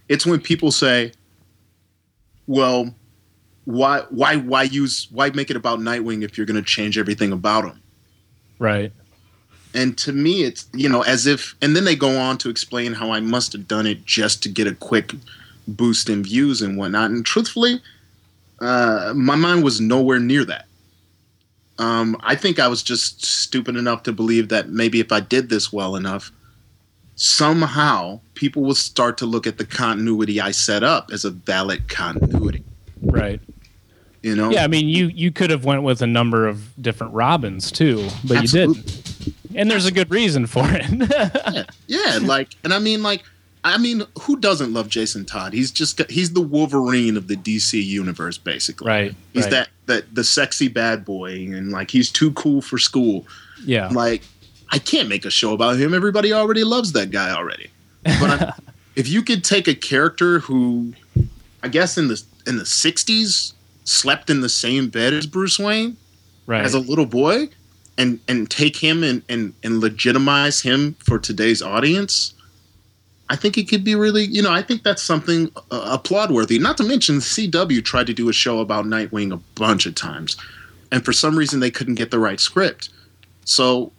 it's 0.09 0.27
when 0.27 0.41
people 0.41 0.71
say, 0.71 1.13
"Well, 2.47 2.95
why 3.65 4.03
why 4.11 4.37
why 4.37 4.65
use 4.65 5.09
why 5.11 5.31
make 5.31 5.51
it 5.51 5.57
about 5.57 5.81
Nightwing 5.81 6.23
if 6.23 6.37
you're 6.37 6.47
gonna 6.47 6.63
change 6.63 6.99
everything 6.99 7.33
about 7.33 7.65
him?" 7.65 7.81
right. 8.59 8.93
And 9.75 9.99
to 9.99 10.13
me, 10.13 10.45
it's 10.45 10.67
you 10.73 10.89
know 10.89 11.03
as 11.03 11.27
if, 11.27 11.55
and 11.61 11.77
then 11.77 11.85
they 11.85 11.95
go 11.97 12.19
on 12.19 12.39
to 12.39 12.51
explain 12.51 12.95
how 12.95 13.11
I 13.11 13.21
must 13.21 13.53
have 13.53 13.69
done 13.69 13.87
it 13.87 14.05
just 14.05 14.43
to 14.45 14.49
get 14.49 14.67
a 14.67 14.75
quick 14.75 15.15
boost 15.67 16.09
in 16.09 16.23
views 16.23 16.63
and 16.63 16.79
whatnot. 16.79 17.11
And 17.11 17.25
truthfully, 17.25 17.81
uh, 18.61 19.13
my 19.15 19.37
mind 19.37 19.63
was 19.63 19.81
nowhere 19.81 20.19
near 20.19 20.45
that. 20.47 20.67
Um, 21.79 22.17
I 22.21 22.35
think 22.35 22.59
I 22.59 22.67
was 22.67 22.83
just 22.83 23.25
stupid 23.25 23.77
enough 23.77 24.03
to 24.05 24.13
believe 24.13 24.49
that 24.49 24.71
maybe 24.71 24.99
if 24.99 25.13
I 25.13 25.21
did 25.21 25.49
this 25.49 25.73
well 25.73 25.95
enough, 25.95 26.33
somehow 27.19 28.21
people 28.35 28.63
will 28.63 28.77
start 28.77 29.19
to 29.19 29.27
look 29.27 29.47
at 29.47 29.59
the 29.59 29.67
continuity 29.67 30.41
I 30.41 30.53
set 30.53 30.85
up 30.85 31.11
as 31.13 31.25
a 31.25 31.31
valid 31.31 31.89
continuity. 31.89 32.65
Right. 33.03 33.41
You 34.23 34.37
know? 34.37 34.51
Yeah, 34.51 34.65
I 34.65 34.69
mean, 34.69 34.89
you 34.89 35.07
you 35.07 35.31
could 35.31 35.51
have 35.51 35.65
went 35.65 35.83
with 35.83 36.01
a 36.01 36.07
number 36.07 36.47
of 36.47 36.81
different 36.81 37.13
Robins 37.15 37.71
too, 37.71 38.09
but 38.25 38.43
you 38.43 38.49
didn't. 38.49 39.35
and 39.55 39.71
there's 39.71 39.87
a 39.87 39.93
good 39.93 40.11
reason 40.11 40.47
for 40.47 40.65
it. 40.65 40.85
yeah, 41.55 41.65
yeah, 41.87 42.19
like, 42.23 42.51
and 42.65 42.73
I 42.73 42.79
mean, 42.79 43.03
like, 43.03 43.23
I 43.63 43.79
mean, 43.79 44.03
who 44.23 44.39
doesn't 44.39 44.73
love 44.73 44.89
Jason 44.89 45.25
Todd? 45.25 45.53
He's 45.53 45.71
just 45.71 46.01
he's 46.11 46.33
the 46.33 46.41
Wolverine 46.41 47.17
of 47.17 47.29
the 47.29 47.37
DC 47.37 47.85
universe, 47.85 48.39
basically. 48.39 48.89
Right. 48.89 49.15
He's 49.33 49.45
right. 49.45 49.51
that 49.51 49.69
that 49.87 50.15
the 50.15 50.25
sexy 50.25 50.69
bad 50.69 51.05
boy, 51.05 51.33
and 51.33 51.71
like 51.71 51.91
he's 51.91 52.11
too 52.11 52.33
cool 52.33 52.61
for 52.61 52.79
school. 52.79 53.27
Yeah. 53.65 53.89
Like, 53.89 54.23
I 54.71 54.79
can't 54.79 55.09
make 55.09 55.25
a 55.25 55.31
show 55.31 55.55
about 55.55 55.79
him. 55.79 55.95
Everybody 55.95 56.33
already 56.33 56.65
loves 56.65 56.93
that 56.93 57.11
guy 57.11 57.31
already. 57.31 57.71
But 58.03 58.59
if 58.97 59.09
you 59.09 59.23
could 59.23 59.45
take 59.45 59.69
a 59.69 59.75
character 59.75 60.41
who, 60.41 60.95
I 61.63 61.69
guess 61.69 61.97
in 61.97 62.09
the 62.09 62.23
in 62.47 62.57
the 62.57 62.65
'60s 62.65 63.55
slept 63.85 64.29
in 64.31 64.41
the 64.43 64.49
same 64.49 64.89
bed 64.89 65.15
as 65.15 65.27
Bruce 65.27 65.59
Wayne 65.59 65.97
right. 66.47 66.65
as 66.65 66.75
a 66.75 66.79
little 66.79 67.07
boy, 67.07 67.49
and 67.97 68.21
and 68.29 68.51
take 68.51 68.77
him 68.77 69.03
and 69.03 69.23
and 69.29 69.55
and 69.63 69.81
legitimize 69.81 70.61
him 70.61 70.95
for 71.05 71.19
today's 71.19 71.63
audience. 71.63 72.35
I 73.31 73.37
think 73.37 73.59
it 73.59 73.69
could 73.69 73.85
be 73.85 73.95
really, 73.95 74.25
you 74.25 74.41
know, 74.41 74.51
I 74.51 74.63
think 74.63 74.83
that's 74.83 75.03
something 75.03 75.51
uh, 75.71 75.91
applaud 75.93 76.31
worthy. 76.31 76.59
Not 76.59 76.79
to 76.79 76.83
mention, 76.83 77.17
CW 77.17 77.85
tried 77.85 78.07
to 78.07 78.15
do 78.15 78.31
a 78.31 78.33
show 78.33 78.61
about 78.61 78.87
Nightwing 78.87 79.35
a 79.35 79.37
bunch 79.55 79.85
of 79.85 79.95
times, 79.95 80.37
and 80.91 81.05
for 81.05 81.13
some 81.13 81.37
reason 81.37 81.61
they 81.61 81.71
couldn't 81.71 81.97
get 81.97 82.11
the 82.11 82.19
right 82.19 82.41
script. 82.41 82.89
So, 83.45 83.93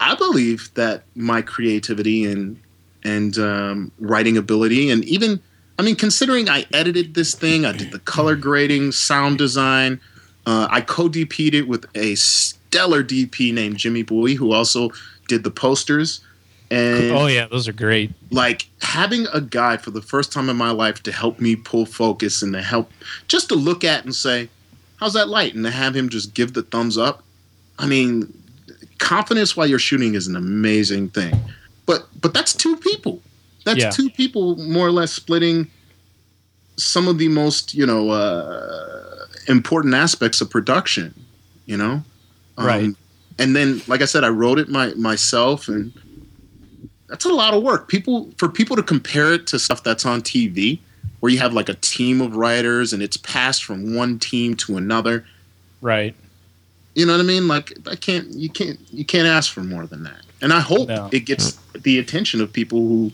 I 0.00 0.14
believe 0.14 0.72
that 0.74 1.04
my 1.14 1.42
creativity 1.42 2.24
and 2.24 2.60
and 3.02 3.38
um, 3.38 3.92
writing 3.98 4.36
ability, 4.36 4.90
and 4.90 5.04
even, 5.04 5.40
I 5.78 5.82
mean, 5.82 5.96
considering 5.96 6.50
I 6.50 6.66
edited 6.72 7.14
this 7.14 7.34
thing, 7.34 7.64
I 7.64 7.72
did 7.72 7.92
the 7.92 7.98
color 7.98 8.36
grading, 8.36 8.92
sound 8.92 9.38
design, 9.38 10.00
uh, 10.46 10.68
I 10.70 10.82
co-DP'd 10.82 11.54
it 11.54 11.66
with 11.66 11.86
a 11.94 12.14
stellar 12.14 13.02
DP 13.02 13.54
named 13.54 13.78
Jimmy 13.78 14.02
Bowie, 14.02 14.34
who 14.34 14.52
also 14.52 14.90
did 15.28 15.44
the 15.44 15.50
posters. 15.50 16.20
And 16.70 17.10
oh 17.10 17.26
yeah, 17.26 17.46
those 17.46 17.66
are 17.66 17.72
great. 17.72 18.12
like 18.30 18.68
having 18.80 19.26
a 19.34 19.40
guy 19.40 19.76
for 19.76 19.90
the 19.90 20.02
first 20.02 20.32
time 20.32 20.48
in 20.48 20.56
my 20.56 20.70
life 20.70 21.02
to 21.02 21.12
help 21.12 21.40
me 21.40 21.56
pull 21.56 21.84
focus 21.84 22.42
and 22.42 22.52
to 22.52 22.62
help 22.62 22.92
just 23.26 23.48
to 23.48 23.56
look 23.56 23.82
at 23.82 24.04
and 24.04 24.14
say, 24.14 24.48
"How's 24.96 25.14
that 25.14 25.28
light?" 25.28 25.54
and 25.54 25.64
to 25.64 25.70
have 25.70 25.96
him 25.96 26.08
just 26.08 26.32
give 26.32 26.52
the 26.52 26.62
thumbs 26.62 26.96
up. 26.96 27.24
I 27.78 27.86
mean, 27.86 28.32
confidence 29.00 29.56
while 29.56 29.66
you're 29.66 29.78
shooting 29.80 30.14
is 30.14 30.26
an 30.28 30.36
amazing 30.36 31.08
thing. 31.10 31.34
But 31.86 32.06
but 32.20 32.32
that's 32.32 32.54
two 32.54 32.76
people. 32.76 33.20
That's 33.64 33.78
Yeah. 33.80 33.90
two 33.90 34.08
people 34.10 34.56
more 34.56 34.86
or 34.86 34.92
less 34.92 35.12
splitting 35.12 35.68
some 36.76 37.08
of 37.08 37.18
the 37.18 37.28
most 37.28 37.74
you 37.74 37.84
know 37.84 38.10
uh, 38.10 39.26
important 39.48 39.94
aspects 39.94 40.40
of 40.40 40.48
production. 40.50 41.12
You 41.66 41.76
know, 41.76 42.02
Um, 42.56 42.66
Right. 42.66 42.94
And 43.38 43.56
then, 43.56 43.80
like 43.86 44.02
I 44.02 44.04
said, 44.04 44.22
I 44.22 44.28
wrote 44.28 44.58
it 44.58 44.68
my 44.68 44.92
myself, 44.94 45.66
and 45.68 45.92
that's 47.08 47.24
a 47.24 47.32
lot 47.32 47.54
of 47.54 47.62
work. 47.62 47.88
People 47.88 48.30
for 48.36 48.48
people 48.48 48.76
to 48.76 48.82
compare 48.82 49.32
it 49.32 49.46
to 49.48 49.58
stuff 49.58 49.82
that's 49.82 50.04
on 50.04 50.20
TV, 50.20 50.80
where 51.20 51.32
you 51.32 51.38
have 51.38 51.54
like 51.54 51.68
a 51.68 51.74
team 51.74 52.20
of 52.20 52.36
writers 52.36 52.92
and 52.92 53.02
it's 53.02 53.16
passed 53.16 53.64
from 53.64 53.94
one 53.94 54.18
team 54.18 54.54
to 54.56 54.76
another. 54.76 55.24
Right. 55.80 56.14
You 56.94 57.06
know 57.06 57.12
what 57.12 57.20
I 57.20 57.24
mean? 57.24 57.46
Like 57.48 57.72
I 57.88 57.94
can't, 57.96 58.28
you 58.34 58.48
can't, 58.50 58.78
you 58.90 59.04
can't 59.04 59.26
ask 59.28 59.52
for 59.52 59.62
more 59.62 59.86
than 59.86 60.02
that. 60.04 60.20
And 60.42 60.52
I 60.52 60.60
hope 60.60 60.88
No. 60.88 61.08
it 61.12 61.20
gets 61.20 61.52
the 61.74 61.98
attention 61.98 62.40
of 62.40 62.52
people 62.52 62.80
who 62.80 63.12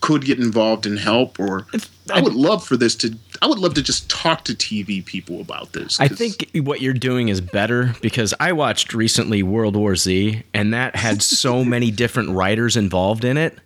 could 0.00 0.24
get 0.24 0.38
involved 0.38 0.84
and 0.86 0.98
help. 0.98 1.38
Or 1.38 1.66
I 2.12 2.20
would 2.20 2.34
love 2.34 2.64
for 2.66 2.76
this 2.76 2.94
to. 2.96 3.16
I 3.40 3.46
would 3.46 3.58
love 3.58 3.74
to 3.74 3.82
just 3.82 4.08
talk 4.10 4.44
to 4.44 4.52
TV 4.54 5.04
people 5.04 5.40
about 5.40 5.72
this. 5.72 6.00
I 6.00 6.08
think 6.08 6.48
what 6.54 6.80
you're 6.80 6.92
doing 6.94 7.28
is 7.28 7.40
better 7.40 7.94
because 8.02 8.34
I 8.40 8.52
watched 8.52 8.94
recently 8.94 9.42
World 9.42 9.76
War 9.76 9.94
Z, 9.96 10.42
and 10.54 10.72
that 10.74 10.96
had 10.96 11.22
so 11.22 11.64
many 11.76 11.90
different 11.90 12.30
writers 12.30 12.76
involved 12.76 13.24
in 13.24 13.36
it. 13.36 13.58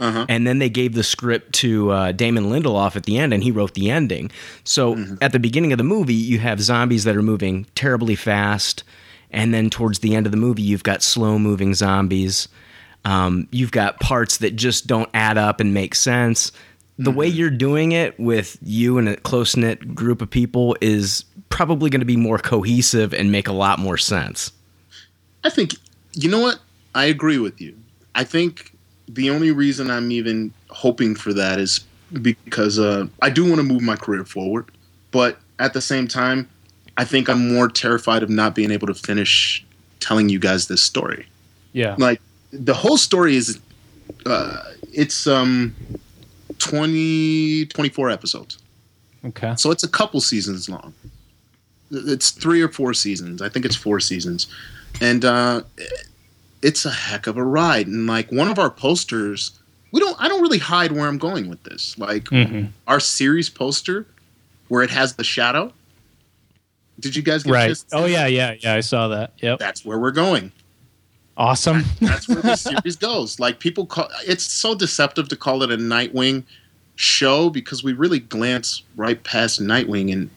Uh-huh. 0.00 0.26
And 0.28 0.46
then 0.46 0.58
they 0.58 0.68
gave 0.68 0.94
the 0.94 1.04
script 1.04 1.52
to 1.56 1.90
uh, 1.90 2.12
Damon 2.12 2.46
Lindelof 2.46 2.96
at 2.96 3.04
the 3.04 3.18
end, 3.18 3.32
and 3.32 3.42
he 3.42 3.50
wrote 3.50 3.74
the 3.74 3.90
ending. 3.90 4.30
So 4.64 4.96
at 5.20 5.32
the 5.32 5.38
beginning 5.38 5.72
of 5.72 5.78
the 5.78 5.84
movie, 5.84 6.14
you 6.14 6.38
have 6.40 6.60
zombies 6.60 7.04
that 7.04 7.16
are 7.16 7.22
moving 7.22 7.66
terribly 7.74 8.16
fast, 8.16 8.82
and 9.30 9.54
then 9.54 9.70
towards 9.70 10.00
the 10.00 10.16
end 10.16 10.26
of 10.26 10.32
the 10.32 10.38
movie, 10.38 10.62
you've 10.62 10.82
got 10.82 11.02
slow 11.02 11.38
moving 11.38 11.74
zombies. 11.74 12.48
Um, 13.04 13.48
you've 13.50 13.70
got 13.70 14.00
parts 14.00 14.38
that 14.38 14.56
just 14.56 14.86
don't 14.86 15.08
add 15.14 15.38
up 15.38 15.60
and 15.60 15.72
make 15.72 15.94
sense. 15.94 16.52
The 16.98 17.10
way 17.10 17.26
you're 17.26 17.50
doing 17.50 17.92
it 17.92 18.18
with 18.18 18.58
you 18.60 18.98
and 18.98 19.08
a 19.08 19.16
close 19.16 19.56
knit 19.56 19.94
group 19.94 20.20
of 20.20 20.30
people 20.30 20.76
is 20.80 21.24
probably 21.48 21.90
going 21.90 22.00
to 22.00 22.06
be 22.06 22.16
more 22.16 22.38
cohesive 22.38 23.12
and 23.12 23.32
make 23.32 23.48
a 23.48 23.52
lot 23.52 23.78
more 23.78 23.96
sense. 23.96 24.52
I 25.44 25.50
think 25.50 25.74
you 26.14 26.30
know 26.30 26.40
what? 26.40 26.60
I 26.94 27.06
agree 27.06 27.38
with 27.38 27.60
you. 27.60 27.76
I 28.14 28.24
think 28.24 28.71
the 29.12 29.30
only 29.30 29.50
reason 29.50 29.90
I'm 29.90 30.10
even 30.10 30.52
hoping 30.70 31.14
for 31.14 31.32
that 31.34 31.58
is 31.58 31.84
because 32.20 32.78
uh, 32.78 33.06
I 33.20 33.30
do 33.30 33.44
want 33.44 33.56
to 33.56 33.62
move 33.62 33.82
my 33.82 33.96
career 33.96 34.24
forward, 34.24 34.70
but 35.10 35.38
at 35.58 35.72
the 35.72 35.80
same 35.80 36.08
time, 36.08 36.48
I 36.96 37.04
think 37.04 37.28
I'm 37.28 37.52
more 37.54 37.68
terrified 37.68 38.22
of 38.22 38.30
not 38.30 38.54
being 38.54 38.70
able 38.70 38.86
to 38.86 38.94
finish 38.94 39.64
telling 40.00 40.28
you 40.28 40.38
guys 40.38 40.68
this 40.68 40.82
story. 40.82 41.26
Yeah. 41.72 41.94
Like 41.98 42.20
the 42.52 42.74
whole 42.74 42.98
story 42.98 43.36
is, 43.36 43.60
uh, 44.26 44.62
it's 44.92 45.26
um, 45.26 45.74
20, 46.58 47.66
24 47.66 48.10
episodes. 48.10 48.58
Okay. 49.24 49.54
So 49.56 49.70
it's 49.70 49.82
a 49.82 49.88
couple 49.88 50.20
seasons 50.20 50.68
long. 50.68 50.94
It's 51.90 52.30
three 52.30 52.62
or 52.62 52.68
four 52.68 52.94
seasons. 52.94 53.42
I 53.42 53.48
think 53.48 53.64
it's 53.64 53.76
four 53.76 54.00
seasons, 54.00 54.46
and 55.00 55.24
uh, 55.26 55.62
it's 56.62 56.84
a 56.84 56.90
heck 56.90 57.26
of 57.26 57.36
a 57.36 57.44
ride. 57.44 57.86
And 57.86 58.06
like 58.06 58.30
one 58.32 58.48
of 58.48 58.58
our 58.58 58.70
posters, 58.70 59.52
we 59.92 60.00
don't. 60.00 60.16
I 60.20 60.28
don't 60.28 60.42
really 60.42 60.58
hide 60.58 60.92
where 60.92 61.06
I'm 61.08 61.18
going 61.18 61.48
with 61.48 61.62
this. 61.64 61.98
Like 61.98 62.24
Mhm. 62.24 62.70
our 62.86 63.00
series 63.00 63.50
poster, 63.50 64.06
where 64.68 64.82
it 64.82 64.90
has 64.90 65.14
the 65.14 65.24
shadow. 65.24 65.72
Did 67.00 67.16
you 67.16 67.22
guys 67.22 67.42
get 67.42 67.52
Right. 67.52 67.84
Oh 67.92 68.04
yeah, 68.06 68.26
yeah, 68.26 68.54
yeah. 68.60 68.74
I 68.74 68.80
saw 68.80 69.08
that. 69.08 69.32
Yep. 69.40 69.58
That's 69.58 69.84
where 69.84 69.98
we're 69.98 70.10
going. 70.12 70.52
Awesome. 71.36 71.84
That's 72.00 72.28
where 72.28 72.42
the 72.42 72.56
series 72.68 72.96
goes. 72.96 73.40
Like 73.40 73.58
people 73.58 73.86
call 73.86 74.08
it's 74.26 74.44
so 74.50 74.74
deceptive 74.74 75.28
to 75.28 75.36
call 75.36 75.62
it 75.62 75.70
a 75.72 75.76
Nightwing 75.76 76.44
show 76.94 77.48
because 77.50 77.82
we 77.82 77.92
really 77.94 78.20
glance 78.20 78.82
right 78.96 79.22
past 79.24 79.60
Nightwing 79.60 80.12
and 80.12 80.30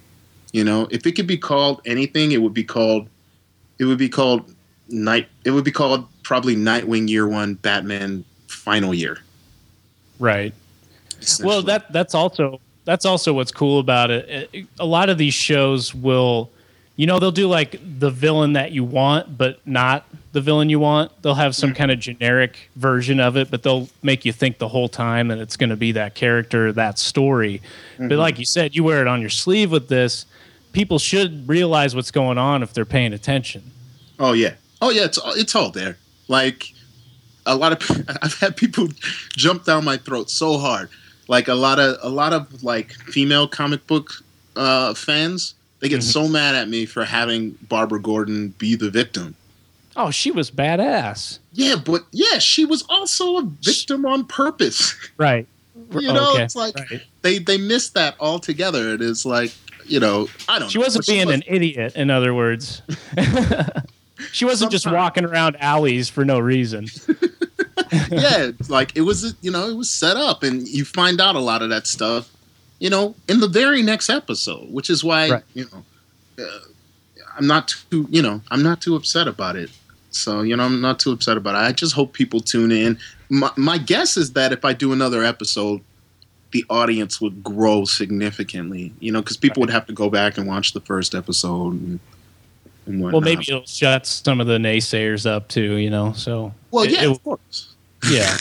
you 0.53 0.63
know, 0.63 0.87
if 0.89 1.05
it 1.05 1.11
could 1.11 1.27
be 1.27 1.37
called 1.37 1.81
anything, 1.85 2.31
it 2.31 2.41
would 2.41 2.53
be 2.53 2.63
called 2.63 3.09
it 3.77 3.83
would 3.85 3.97
be 3.97 4.09
called 4.09 4.53
Night 4.87 5.27
it 5.43 5.51
would 5.51 5.65
be 5.65 5.71
called 5.71 6.07
probably 6.25 6.55
Nightwing 6.55 7.07
Year 7.07 7.27
One, 7.27 7.53
Batman 7.53 8.25
Final 8.47 8.93
Year. 8.93 9.19
right. 10.19 10.53
Well, 11.41 11.61
that 11.63 11.91
that's 11.93 12.13
also 12.13 12.59
that's 12.83 13.05
also 13.05 13.33
what's 13.33 13.51
cool 13.51 13.79
about 13.79 14.11
it. 14.11 14.67
A 14.79 14.85
lot 14.85 15.09
of 15.09 15.17
these 15.17 15.33
shows 15.33 15.95
will, 15.95 16.51
you 16.97 17.07
know, 17.07 17.19
they'll 17.19 17.31
do 17.31 17.47
like 17.47 17.79
the 17.99 18.09
villain 18.09 18.53
that 18.53 18.71
you 18.71 18.83
want, 18.83 19.37
but 19.37 19.65
not 19.65 20.05
the 20.33 20.41
villain 20.41 20.69
you 20.69 20.79
want. 20.79 21.11
They'll 21.21 21.33
have 21.33 21.55
some 21.55 21.69
mm-hmm. 21.71 21.77
kind 21.77 21.91
of 21.91 21.99
generic 21.99 22.69
version 22.75 23.19
of 23.19 23.37
it, 23.37 23.49
but 23.49 23.63
they'll 23.63 23.89
make 24.03 24.25
you 24.25 24.33
think 24.33 24.59
the 24.59 24.67
whole 24.67 24.89
time 24.89 25.29
that 25.29 25.39
it's 25.39 25.57
going 25.57 25.71
to 25.71 25.75
be 25.75 25.93
that 25.93 26.13
character, 26.13 26.71
that 26.73 26.99
story. 26.99 27.61
But 27.97 28.03
mm-hmm. 28.03 28.19
like 28.19 28.37
you 28.37 28.45
said, 28.45 28.75
you 28.75 28.83
wear 28.83 29.01
it 29.01 29.07
on 29.07 29.21
your 29.21 29.29
sleeve 29.31 29.71
with 29.71 29.87
this. 29.87 30.25
People 30.73 30.99
should 30.99 31.47
realize 31.47 31.95
what's 31.95 32.11
going 32.11 32.37
on 32.37 32.61
if 32.61 32.73
they're 32.73 32.85
paying 32.85 33.13
attention. 33.13 33.71
Oh 34.19 34.33
yeah. 34.33 34.55
Oh 34.81 34.91
yeah. 34.91 35.05
It's 35.05 35.19
it's 35.23 35.55
all 35.55 35.71
there. 35.71 35.97
Like 36.27 36.73
a 37.45 37.55
lot 37.55 37.71
of 37.73 38.05
I've 38.21 38.39
had 38.39 38.57
people 38.57 38.87
jump 39.35 39.65
down 39.65 39.85
my 39.85 39.97
throat 39.97 40.29
so 40.29 40.57
hard. 40.57 40.89
Like 41.27 41.47
a 41.47 41.55
lot 41.55 41.79
of 41.79 41.97
a 42.01 42.09
lot 42.09 42.33
of 42.33 42.63
like 42.63 42.91
female 42.93 43.47
comic 43.47 43.85
book 43.87 44.11
uh, 44.55 44.93
fans, 44.93 45.55
they 45.79 45.89
get 45.89 46.03
so 46.03 46.27
mad 46.27 46.55
at 46.55 46.69
me 46.69 46.85
for 46.85 47.03
having 47.03 47.51
Barbara 47.67 47.99
Gordon 48.01 48.49
be 48.57 48.75
the 48.75 48.89
victim. 48.89 49.35
Oh, 49.97 50.11
she 50.11 50.29
was 50.29 50.51
badass. 50.51 51.39
Yeah, 51.53 51.75
but 51.83 52.03
yeah, 52.11 52.37
she 52.39 52.65
was 52.65 52.83
also 52.89 53.37
a 53.37 53.43
victim 53.61 54.05
on 54.05 54.25
purpose. 54.25 54.93
Right. 55.17 55.47
you 55.99 56.11
know, 56.11 56.33
Okay, 56.33 56.43
it's 56.43 56.55
like 56.55 56.75
right. 56.91 57.01
they 57.21 57.39
they 57.39 57.57
missed 57.57 57.93
that 57.95 58.15
altogether. 58.19 58.93
It 58.93 59.01
is 59.01 59.25
like 59.25 59.51
you 59.85 59.99
know, 59.99 60.27
I 60.49 60.59
don't. 60.59 60.69
She 60.69 60.77
know, 60.77 60.83
wasn't 60.85 61.07
being 61.07 61.27
was- 61.27 61.35
an 61.35 61.43
idiot, 61.47 61.95
in 61.95 62.09
other 62.09 62.33
words. 62.33 62.81
she 64.31 64.45
wasn't 64.45 64.71
just 64.71 64.89
walking 64.89 65.25
around 65.25 65.57
alleys 65.59 66.09
for 66.09 66.23
no 66.25 66.39
reason. 66.39 66.87
yeah, 68.11 68.51
like 68.69 68.95
it 68.95 69.01
was, 69.01 69.35
you 69.41 69.51
know, 69.51 69.67
it 69.67 69.75
was 69.75 69.89
set 69.89 70.17
up, 70.17 70.43
and 70.43 70.67
you 70.67 70.85
find 70.85 71.19
out 71.21 71.35
a 71.35 71.39
lot 71.39 71.61
of 71.61 71.69
that 71.69 71.85
stuff, 71.87 72.31
you 72.79 72.89
know, 72.89 73.15
in 73.27 73.39
the 73.39 73.47
very 73.47 73.81
next 73.81 74.09
episode, 74.09 74.71
which 74.71 74.89
is 74.89 75.03
why, 75.03 75.29
Right. 75.29 75.43
you 75.53 75.65
know, 75.71 76.43
uh, 76.43 76.59
I'm 77.37 77.47
not 77.47 77.75
too, 77.91 78.07
you 78.09 78.21
know, 78.21 78.41
I'm 78.49 78.63
not 78.63 78.81
too 78.81 78.95
upset 78.95 79.27
about 79.27 79.55
it. 79.55 79.69
So, 80.09 80.41
you 80.41 80.55
know, 80.55 80.63
I'm 80.63 80.79
not 80.79 80.99
too 80.99 81.11
upset 81.11 81.35
about 81.35 81.55
it. 81.55 81.67
I 81.67 81.73
just 81.73 81.93
hope 81.93 82.13
people 82.13 82.39
tune 82.39 82.71
in. 82.71 82.97
My, 83.29 83.51
my 83.57 83.77
guess 83.77 84.15
is 84.15 84.31
that 84.33 84.53
if 84.53 84.63
I 84.63 84.71
do 84.71 84.93
another 84.93 85.23
episode, 85.23 85.81
the 86.51 86.63
audience 86.69 87.19
would 87.19 87.43
grow 87.43 87.83
significantly, 87.83 88.93
you 89.01 89.11
know, 89.11 89.21
because 89.21 89.35
people 89.35 89.59
would 89.59 89.69
have 89.69 89.85
to 89.87 89.93
go 89.93 90.09
back 90.09 90.37
and 90.37 90.47
watch 90.47 90.71
the 90.71 90.79
first 90.79 91.13
episode. 91.13 91.73
And, 91.73 91.99
and 92.85 93.01
whatnot. 93.01 93.13
Well, 93.13 93.21
maybe 93.21 93.45
it'll 93.47 93.65
shut 93.65 94.05
some 94.05 94.39
of 94.41 94.47
the 94.47 94.57
naysayers 94.57 95.25
up 95.29 95.47
too. 95.47 95.75
You 95.75 95.89
know, 95.89 96.13
so 96.13 96.53
Well, 96.71 96.83
it- 96.85 96.91
yeah, 96.91 97.03
it- 97.03 97.09
of 97.11 97.23
course. 97.23 97.73
yeah. 98.09 98.37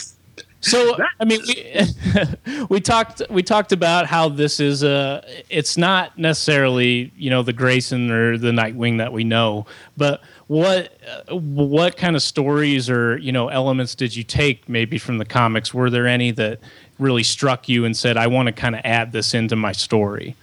So 0.61 0.97
I 1.19 1.25
mean, 1.25 1.41
we, 1.47 2.65
we 2.69 2.79
talked 2.81 3.21
we 3.29 3.43
talked 3.43 3.71
about 3.71 4.07
how 4.07 4.29
this 4.29 4.59
is 4.59 4.81
a. 4.83 5.23
It's 5.49 5.77
not 5.77 6.17
necessarily 6.17 7.11
you 7.17 7.29
know 7.29 7.43
the 7.43 7.53
Grayson 7.53 8.09
or 8.11 8.37
the 8.37 8.51
Nightwing 8.51 8.97
that 8.97 9.13
we 9.13 9.23
know, 9.23 9.65
but 9.95 10.21
what 10.47 10.91
uh, 11.29 11.35
what 11.35 11.97
kind 11.97 12.15
of 12.15 12.21
stories 12.23 12.89
or 12.89 13.17
you 13.17 13.31
know 13.31 13.47
elements 13.49 13.93
did 13.95 14.15
you 14.15 14.23
take 14.23 14.67
maybe 14.67 14.97
from 14.97 15.17
the 15.19 15.25
comics? 15.25 15.71
Were 15.73 15.89
there 15.91 16.07
any 16.07 16.31
that 16.31 16.59
really 16.97 17.23
struck 17.23 17.67
you 17.69 17.83
and 17.85 17.95
said, 17.95 18.15
I 18.17 18.25
want 18.27 18.47
to 18.47 18.51
kind 18.53 18.73
of 18.73 18.81
add 18.85 19.11
this 19.11 19.33
into 19.33 19.55
my 19.55 19.71
story? 19.71 20.35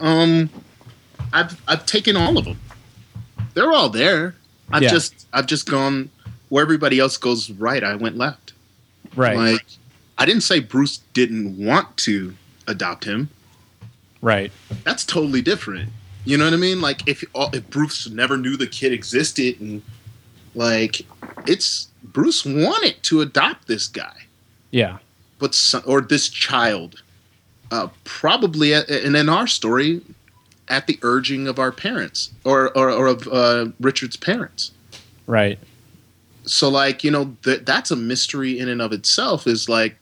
Um, 0.00 0.50
I've 1.32 1.60
I've 1.66 1.84
taken 1.86 2.16
all 2.16 2.38
of 2.38 2.44
them. 2.44 2.58
They're 3.54 3.72
all 3.72 3.88
there. 3.88 4.34
I've 4.70 4.82
Yeah. 4.82 4.90
just 4.90 5.26
I've 5.32 5.46
just 5.46 5.68
gone 5.68 6.10
where 6.48 6.62
everybody 6.62 6.98
else 6.98 7.16
goes 7.16 7.50
right. 7.50 7.82
I 7.82 7.94
went 7.96 8.16
left. 8.16 8.52
Right, 9.16 9.36
Like 9.36 9.64
I 10.18 10.24
didn't 10.26 10.42
say 10.42 10.58
Bruce 10.60 11.00
didn't 11.12 11.56
want 11.56 11.96
to 11.98 12.34
adopt 12.66 13.04
him. 13.04 13.28
right, 14.20 14.50
That's 14.82 15.04
totally 15.04 15.42
different. 15.42 15.90
You 16.24 16.36
know 16.38 16.44
what 16.46 16.54
I 16.54 16.56
mean? 16.56 16.80
Like 16.80 17.06
if 17.06 17.22
if 17.52 17.70
Bruce 17.70 18.08
never 18.08 18.36
knew 18.36 18.56
the 18.56 18.66
kid 18.66 18.92
existed 18.92 19.60
and 19.60 19.82
like 20.54 21.02
it's 21.46 21.88
Bruce 22.02 22.44
wanted 22.44 23.02
to 23.04 23.20
adopt 23.20 23.66
this 23.68 23.86
guy. 23.86 24.26
yeah, 24.70 24.98
but 25.38 25.54
some, 25.54 25.82
or 25.86 26.00
this 26.00 26.28
child 26.28 27.02
uh, 27.70 27.88
probably 28.04 28.72
and 28.72 29.14
in 29.16 29.28
our 29.28 29.46
story 29.46 30.00
at 30.68 30.86
the 30.86 30.98
urging 31.02 31.46
of 31.46 31.58
our 31.58 31.72
parents 31.72 32.32
or 32.44 32.76
or, 32.76 32.90
or 32.90 33.06
of 33.06 33.28
uh, 33.28 33.66
richard's 33.80 34.16
parents. 34.16 34.72
Right, 35.26 35.58
so 36.46 36.68
like 36.68 37.04
you 37.04 37.10
know 37.10 37.36
th- 37.42 37.64
that's 37.64 37.90
a 37.90 37.96
mystery 37.96 38.58
in 38.58 38.68
and 38.68 38.82
of 38.82 38.92
itself 38.92 39.46
is 39.46 39.68
like 39.68 39.96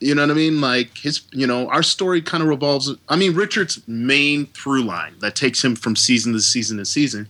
you 0.00 0.14
know 0.16 0.22
what 0.22 0.30
i 0.32 0.34
mean? 0.34 0.60
Like 0.60 0.98
his 0.98 1.22
you 1.32 1.46
know 1.46 1.68
our 1.68 1.82
story 1.82 2.22
kind 2.22 2.42
of 2.42 2.48
revolves 2.48 2.92
i 3.08 3.16
mean 3.16 3.34
richard's 3.34 3.86
main 3.86 4.46
through 4.46 4.82
line 4.82 5.14
that 5.20 5.36
takes 5.36 5.64
him 5.64 5.76
from 5.76 5.96
season 5.96 6.32
to 6.32 6.40
season 6.40 6.78
to 6.78 6.84
season 6.84 7.28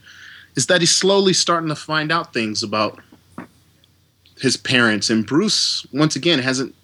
is 0.56 0.66
that 0.66 0.80
he's 0.80 0.94
slowly 0.94 1.32
starting 1.32 1.68
to 1.68 1.74
find 1.74 2.12
out 2.12 2.34
things 2.34 2.62
about 2.62 3.00
his 4.40 4.56
parents. 4.56 5.10
And 5.10 5.26
bruce 5.26 5.86
once 5.92 6.16
again 6.16 6.38
hasn't 6.38 6.74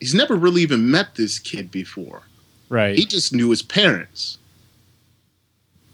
he's 0.00 0.14
never 0.14 0.34
really 0.36 0.62
even 0.62 0.90
met 0.90 1.14
this 1.14 1.38
kid 1.38 1.70
before. 1.70 2.22
Right. 2.68 2.96
he 2.96 3.04
just 3.04 3.32
knew 3.32 3.50
his 3.50 3.62
parents 3.62 4.38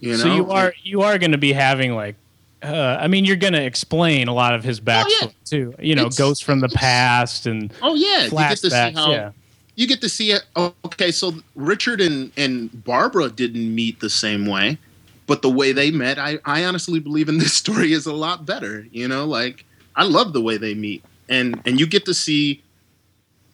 you 0.06 0.12
know 0.12 0.18
so 0.18 0.34
you 0.34 0.50
are 0.50 0.72
you 0.82 1.02
are 1.02 1.18
going 1.18 1.32
to 1.32 1.38
be 1.38 1.52
having 1.52 1.94
like 1.94 2.16
uh, 2.62 2.96
I 2.98 3.06
mean, 3.06 3.24
you're 3.26 3.36
going 3.36 3.52
to 3.52 3.62
explain 3.62 4.28
a 4.28 4.34
lot 4.34 4.54
of 4.54 4.64
his 4.64 4.80
backstory 4.80 5.04
Oh, 5.04 5.26
yeah. 5.26 5.28
too. 5.44 5.74
You 5.78 5.94
know, 5.94 6.02
It's- 6.06 6.16
ghosts 6.18 6.42
from 6.42 6.60
the 6.60 6.70
past 6.70 7.46
and 7.46 7.72
oh 7.82 7.94
yeah 7.94 8.24
you 8.24 8.30
get 8.30 8.50
to 8.50 8.56
see 8.56 8.68
flashbacks. 8.70 8.94
how 8.94 9.10
yeah, 9.12 9.30
you 9.76 9.86
get 9.86 10.00
to 10.00 10.08
see 10.08 10.30
it. 10.32 10.42
Okay, 10.86 11.10
so 11.12 11.34
Richard 11.54 12.00
and 12.00 12.32
and 12.36 12.82
Barbara 12.82 13.28
didn't 13.28 13.72
meet 13.74 14.00
the 14.00 14.08
same 14.10 14.46
way, 14.46 14.78
but 15.26 15.42
the 15.42 15.50
way 15.50 15.72
they 15.72 15.90
met, 15.90 16.18
I 16.18 16.38
I 16.46 16.64
honestly 16.64 16.98
believe 16.98 17.28
in 17.28 17.38
this 17.38 17.52
story 17.62 17.92
is 17.92 18.06
a 18.06 18.14
lot 18.14 18.46
better. 18.46 18.86
You 18.90 19.06
know, 19.06 19.26
like 19.26 19.64
I 19.94 20.04
love 20.04 20.32
the 20.32 20.40
way 20.40 20.56
they 20.56 20.74
meet, 20.74 21.04
and 21.28 21.60
and 21.66 21.78
you 21.78 21.86
get 21.86 22.04
to 22.06 22.14
see. 22.14 22.62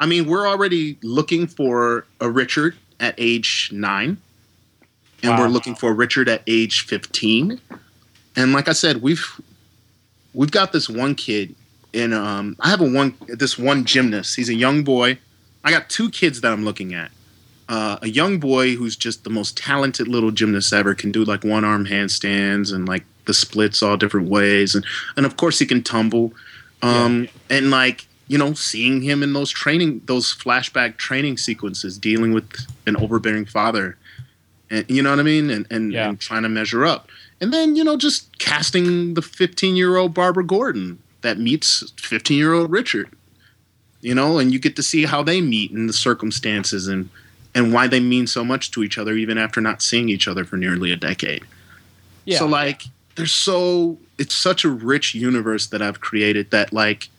I 0.00 0.06
mean, 0.06 0.26
we're 0.26 0.48
already 0.48 0.96
looking 1.02 1.46
for 1.48 2.06
a 2.20 2.30
Richard 2.30 2.76
at 3.00 3.14
age 3.18 3.70
nine, 3.72 4.16
and 5.22 5.30
Wow. 5.32 5.40
we're 5.40 5.48
looking 5.48 5.74
for 5.74 5.92
Richard 5.92 6.28
at 6.28 6.42
age 6.46 6.86
fifteen, 6.86 7.60
and 8.36 8.52
like 8.52 8.68
I 8.68 8.72
said, 8.72 9.02
we've 9.02 9.24
we've 10.34 10.50
got 10.50 10.72
this 10.72 10.88
one 10.88 11.14
kid. 11.14 11.54
And 11.94 12.14
um, 12.14 12.56
I 12.60 12.70
have 12.70 12.80
a 12.80 12.88
one 12.88 13.14
this 13.28 13.58
one 13.58 13.84
gymnast. 13.84 14.36
He's 14.36 14.48
a 14.48 14.54
young 14.54 14.82
boy. 14.82 15.18
I 15.62 15.70
got 15.70 15.90
two 15.90 16.10
kids 16.10 16.40
that 16.40 16.50
I'm 16.50 16.64
looking 16.64 16.94
at. 16.94 17.10
Uh, 17.68 17.98
a 18.00 18.08
young 18.08 18.38
boy 18.40 18.74
who's 18.76 18.96
just 18.96 19.24
the 19.24 19.30
most 19.30 19.56
talented 19.58 20.08
little 20.08 20.30
gymnast 20.30 20.72
ever, 20.72 20.94
can 20.94 21.12
do 21.12 21.22
like 21.22 21.44
one 21.44 21.64
arm 21.66 21.84
handstands 21.86 22.72
and 22.74 22.88
like 22.88 23.04
the 23.26 23.34
splits 23.34 23.82
all 23.82 23.98
different 23.98 24.28
ways, 24.30 24.74
and 24.74 24.86
and 25.18 25.26
of 25.26 25.36
course 25.36 25.58
he 25.58 25.66
can 25.66 25.82
tumble. 25.82 26.32
Um, 26.80 27.28
And 27.50 27.70
like 27.70 28.06
you 28.26 28.38
know, 28.38 28.54
seeing 28.54 29.02
him 29.02 29.22
in 29.22 29.34
those 29.34 29.50
training, 29.50 30.00
those 30.06 30.34
flashback 30.34 30.96
training 30.96 31.36
sequences, 31.36 31.98
dealing 31.98 32.32
with 32.32 32.48
an 32.86 32.96
overbearing 32.96 33.44
father, 33.44 33.98
and 34.72 34.84
you 34.88 35.02
know 35.02 35.10
what 35.10 35.20
I 35.20 35.22
mean, 35.22 35.50
and 35.50 35.66
and, 35.70 35.92
Yeah. 35.92 36.08
and 36.08 36.18
trying 36.18 36.42
to 36.42 36.48
measure 36.48 36.84
up, 36.84 37.08
and 37.40 37.52
then 37.52 37.76
you 37.76 37.84
know 37.84 37.96
just 37.96 38.38
casting 38.40 39.14
the 39.14 39.22
15 39.22 39.76
year 39.76 39.96
old 39.96 40.14
Barbara 40.14 40.44
Gordon 40.44 40.98
that 41.20 41.38
meets 41.38 41.92
15 41.98 42.36
year 42.36 42.52
old 42.52 42.70
Richard 42.72 43.08
you 44.04 44.16
know, 44.16 44.38
and 44.40 44.52
you 44.52 44.58
get 44.58 44.74
to 44.74 44.82
see 44.82 45.04
how 45.04 45.22
they 45.22 45.40
meet 45.40 45.70
and 45.70 45.88
the 45.88 45.92
circumstances 45.92 46.88
and 46.88 47.08
and 47.54 47.72
why 47.72 47.86
they 47.86 48.00
mean 48.00 48.26
so 48.26 48.42
much 48.44 48.70
to 48.72 48.82
each 48.82 48.98
other 48.98 49.12
even 49.14 49.38
after 49.38 49.60
not 49.60 49.80
seeing 49.80 50.08
each 50.08 50.26
other 50.26 50.44
for 50.44 50.56
nearly 50.56 50.90
a 50.90 50.96
decade. 50.96 51.44
yeah. 52.24 52.38
So 52.38 52.46
like 52.46 52.82
there's 53.14 53.30
so 53.30 53.98
it's 54.18 54.34
such 54.34 54.64
a 54.64 54.68
rich 54.68 55.14
universe 55.14 55.68
that 55.68 55.80
I've 55.80 56.00
created 56.00 56.50
that 56.50 56.72
like 56.72 57.10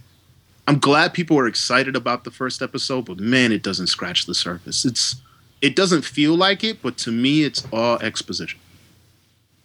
I'm 0.68 0.78
glad 0.80 1.14
people 1.14 1.39
are 1.39 1.47
excited 1.47 1.95
about 1.95 2.26
the 2.26 2.32
first 2.32 2.62
episode, 2.62 3.06
but 3.06 3.18
man, 3.20 3.51
it 3.54 3.64
doesn't 3.64 3.88
scratch 3.88 4.26
the 4.26 4.34
surface. 4.36 4.84
It's 4.84 5.16
it 5.64 5.76
doesn't 5.76 6.03
feel 6.03 6.36
like 6.36 6.64
it, 6.64 6.82
but 6.84 6.97
to 6.97 7.11
me 7.11 7.43
it's 7.43 7.66
all 7.74 7.97
exposition. 7.99 8.59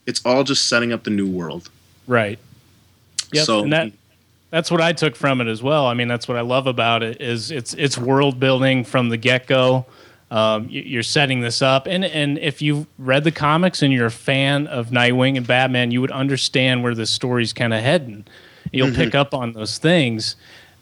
It's 0.07 0.25
all 0.25 0.43
just 0.45 0.67
setting 0.67 0.93
up 0.93 1.05
the 1.05 1.11
new 1.11 1.27
world. 1.29 1.69
right. 2.07 2.39
Yep, 3.33 3.45
So 3.45 3.61
and 3.65 3.73
that 3.75 3.93
that's 4.51 4.71
what 4.71 4.81
I 4.81 4.95
took 4.95 5.15
from 5.15 5.43
it 5.43 5.49
as 5.49 5.63
well. 5.63 5.85
I 5.87 5.93
mean, 5.93 6.09
that's 6.09 6.27
what 6.27 6.39
I 6.39 6.41
love 6.41 6.67
about 6.67 7.03
it 7.03 7.21
is 7.21 7.51
it's 7.51 7.75
it's 7.75 7.99
world 7.99 8.41
building 8.41 8.85
from 8.85 9.11
the 9.11 9.19
get 9.19 9.47
go. 9.47 9.85
Um, 10.31 10.67
you- 10.71 10.81
you're 10.83 11.03
setting 11.03 11.41
this 11.41 11.61
up, 11.61 11.87
and 11.87 12.05
and 12.07 12.39
if 12.39 12.63
you've 12.63 12.87
read 12.99 13.25
the 13.25 13.31
comics 13.33 13.83
and 13.83 13.93
you're 13.93 14.07
a 14.07 14.11
fan 14.11 14.67
of 14.67 14.89
Nightwing 14.89 15.37
and 15.37 15.47
Batman, 15.47 15.91
you 15.91 16.01
would 16.01 16.11
understand 16.11 16.83
where 16.83 16.95
this 16.95 17.11
story's 17.11 17.53
kind 17.53 17.75
of 17.75 17.83
heading. 17.83 18.25
You'll 18.73 18.95
pick 18.95 19.15
up 19.15 19.35
on 19.35 19.53
those 19.53 19.77
things, 19.79 20.37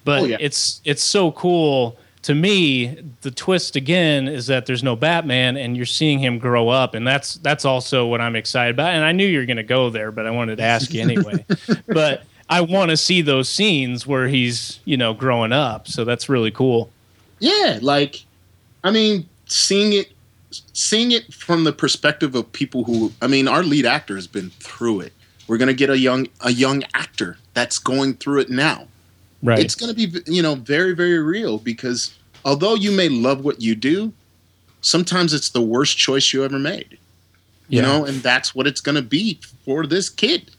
but 0.05 0.19
Mm-hmm. 0.19 0.25
Oh, 0.25 0.29
yeah. 0.29 0.37
it's 0.41 0.81
it's 0.85 1.03
so 1.03 1.33
cool 1.33 1.97
to 2.27 2.35
me. 2.35 2.89
The 3.21 3.31
twist 3.31 3.77
again 3.77 4.27
is 4.27 4.49
that 4.49 4.67
there's 4.67 4.83
no 4.83 4.97
Batman, 4.97 5.57
and 5.57 5.77
you're 5.77 5.87
seeing 5.87 6.19
him 6.19 6.41
grow 6.41 6.69
up, 6.69 6.95
and 6.95 7.07
that's 7.07 7.35
that's 7.35 7.65
also 7.65 8.05
what 8.05 8.21
I'm 8.21 8.35
excited 8.35 8.75
about. 8.75 8.95
And 8.95 9.05
I 9.05 9.13
knew 9.13 9.25
you 9.25 9.39
were 9.39 9.47
going 9.47 9.59
to 9.59 9.63
go 9.63 9.91
there, 9.91 10.11
but 10.11 10.27
I 10.27 10.31
wanted 10.33 10.57
to 10.57 10.65
ask 10.65 10.93
you 10.93 11.03
anyway. 11.03 11.45
but 11.87 12.25
I 12.51 12.63
want 12.63 12.91
to 12.91 12.97
see 12.97 13.23
those 13.23 13.49
scenes 13.49 14.09
where 14.09 14.27
he's 14.27 14.81
you 14.85 14.97
know 14.97 15.15
growing 15.15 15.53
up, 15.53 15.87
so 15.87 16.05
that's 16.05 16.29
really 16.29 16.51
cool. 16.51 16.91
Yeah, 17.39 17.79
like 17.81 18.25
I 18.83 18.91
mean, 18.91 19.29
seeing 19.47 19.93
it 19.93 20.11
seeing 20.73 21.13
it 21.13 21.33
from 21.33 21.63
the 21.63 21.73
perspective 21.73 22.35
of 22.35 22.51
people 22.53 22.83
who 22.83 23.13
I 23.23 23.29
mean, 23.29 23.47
our 23.47 23.63
lead 23.63 23.87
actor 23.87 24.17
has 24.17 24.27
been 24.27 24.51
through 24.51 25.03
it. 25.03 25.13
We're 25.47 25.59
going 25.59 25.69
to 25.69 25.75
get 25.75 25.91
a 25.91 25.99
young 25.99 26.27
a 26.41 26.51
young 26.51 26.83
actor 26.93 27.39
that's 27.55 27.79
going 27.79 28.15
through 28.15 28.41
it 28.41 28.51
now. 28.51 28.89
Right. 29.47 29.61
It's 29.61 29.75
going 29.77 29.95
to 29.95 30.09
be, 30.09 30.21
you 30.27 30.43
know, 30.43 30.57
very 30.57 30.95
very 30.95 31.21
real 31.21 31.59
because 31.59 32.15
although 32.45 32.75
you 32.75 32.91
may 32.91 33.09
love 33.09 33.45
what 33.45 33.61
you 33.63 33.75
do, 33.75 34.13
sometimes 34.81 35.33
it's 35.33 35.51
the 35.51 35.63
worst 35.63 35.97
choice 35.97 36.33
you 36.33 36.45
ever 36.45 36.59
made. 36.59 36.99
You 37.69 37.81
Yeah. 37.81 37.83
know, 37.83 38.05
and 38.05 38.23
that's 38.23 38.55
what 38.55 38.67
it's 38.67 38.81
going 38.81 38.97
to 38.97 39.03
be 39.03 39.41
for 39.65 39.87
this 39.87 40.09
kid. 40.09 40.51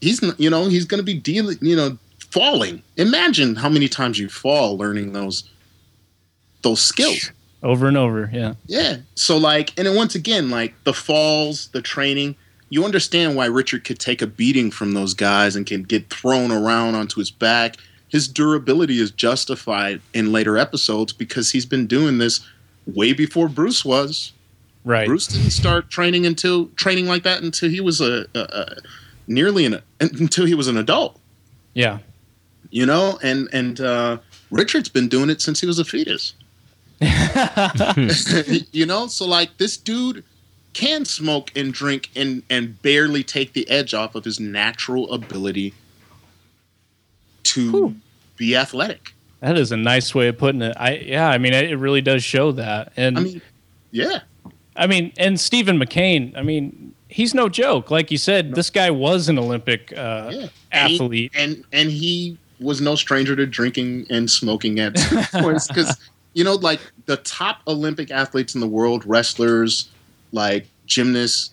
He's 0.00 0.22
you 0.38 0.50
know, 0.50 0.66
he's 0.66 0.84
going 0.84 0.98
to 0.98 1.04
be 1.04 1.14
dealing, 1.14 1.58
you 1.60 1.76
know, 1.76 1.98
falling. 2.30 2.82
Imagine 2.96 3.56
how 3.56 3.68
many 3.68 3.88
times 3.88 4.18
you 4.18 4.28
fall 4.28 4.76
learning 4.78 5.12
those 5.12 5.44
those 6.62 6.80
skills. 6.80 7.30
over 7.62 7.86
and 7.88 7.96
over. 7.96 8.30
Yeah. 8.32 8.54
Yeah. 8.66 8.96
So 9.14 9.36
like, 9.38 9.72
and 9.78 9.86
then 9.86 9.96
once 9.96 10.14
again, 10.14 10.50
like 10.50 10.74
the 10.84 10.92
falls, 10.94 11.68
the 11.68 11.82
training, 11.82 12.36
you 12.70 12.84
understand 12.84 13.36
why 13.36 13.46
Richard 13.46 13.84
could 13.84 13.98
take 13.98 14.20
a 14.22 14.26
beating 14.26 14.70
from 14.70 14.92
those 14.92 15.14
guys 15.14 15.56
and 15.56 15.66
can 15.66 15.82
get 15.82 16.10
thrown 16.10 16.50
around 16.52 16.94
onto 16.94 17.20
his 17.20 17.30
back. 17.30 17.76
His 18.14 18.28
durability 18.28 19.00
is 19.00 19.10
justified 19.10 20.00
in 20.12 20.30
later 20.30 20.56
episodes 20.56 21.12
because 21.12 21.50
he's 21.50 21.66
been 21.66 21.88
doing 21.88 22.18
this 22.18 22.46
way 22.86 23.12
before 23.12 23.48
Bruce 23.48 23.84
was. 23.84 24.32
Right. 24.84 25.04
Bruce 25.04 25.26
didn't 25.26 25.50
start 25.50 25.90
training 25.90 26.24
until 26.24 26.68
training 26.76 27.06
like 27.06 27.24
that 27.24 27.42
until 27.42 27.70
he 27.70 27.80
was 27.80 28.00
a, 28.00 28.24
a, 28.32 28.38
a 28.38 28.76
nearly 29.26 29.64
an 29.64 29.82
until 29.98 30.46
he 30.46 30.54
was 30.54 30.68
an 30.68 30.76
adult. 30.76 31.18
Yeah. 31.72 31.98
You 32.70 32.86
know, 32.86 33.18
and 33.20 33.48
and 33.52 33.80
uh, 33.80 34.18
Richard's 34.48 34.88
been 34.88 35.08
doing 35.08 35.28
it 35.28 35.40
since 35.40 35.58
he 35.60 35.66
was 35.66 35.80
a 35.80 35.84
fetus. 35.84 36.34
you 38.70 38.86
know, 38.86 39.08
so 39.08 39.26
like 39.26 39.58
this 39.58 39.76
dude 39.76 40.22
can 40.72 41.04
smoke 41.04 41.50
and 41.56 41.74
drink 41.74 42.10
and 42.14 42.44
and 42.48 42.80
barely 42.80 43.24
take 43.24 43.54
the 43.54 43.68
edge 43.68 43.92
off 43.92 44.14
of 44.14 44.24
his 44.24 44.38
natural 44.38 45.12
ability 45.12 45.74
to 47.42 47.72
Whew. 47.72 47.96
Be 48.44 48.56
athletic. 48.56 49.14
That 49.40 49.58
is 49.58 49.72
a 49.72 49.76
nice 49.76 50.14
way 50.14 50.28
of 50.28 50.38
putting 50.38 50.62
it. 50.62 50.74
I 50.78 50.96
yeah. 50.96 51.28
I 51.28 51.38
mean, 51.38 51.52
it 51.54 51.78
really 51.78 52.00
does 52.00 52.22
show 52.24 52.52
that. 52.52 52.92
And 52.96 53.18
I 53.18 53.20
mean, 53.22 53.42
yeah, 53.90 54.20
I 54.76 54.86
mean, 54.86 55.12
and 55.18 55.38
Stephen 55.38 55.78
McCain, 55.78 56.36
I 56.36 56.42
mean, 56.42 56.94
he's 57.08 57.34
no 57.34 57.48
joke. 57.48 57.90
Like 57.90 58.10
you 58.10 58.18
said, 58.18 58.54
this 58.54 58.70
guy 58.70 58.90
was 58.90 59.28
an 59.28 59.38
Olympic 59.38 59.92
uh, 59.96 60.30
Yeah. 60.32 60.46
athlete. 60.72 61.32
and 61.34 61.50
he, 61.52 61.56
and 61.56 61.64
and 61.72 61.90
he 61.90 62.38
was 62.60 62.80
no 62.80 62.94
stranger 62.94 63.34
to 63.36 63.46
drinking 63.46 64.06
and 64.10 64.30
smoking 64.30 64.78
at 64.80 64.94
points 65.32 65.66
because 65.68 65.98
you 66.34 66.44
know 66.44 66.54
like 66.54 66.80
the 67.06 67.16
top 67.18 67.58
olympic 67.66 68.10
athletes 68.12 68.54
in 68.54 68.60
the 68.60 68.66
world 68.66 69.04
wrestlers 69.04 69.88
like 70.30 70.66
gymnasts 70.86 71.50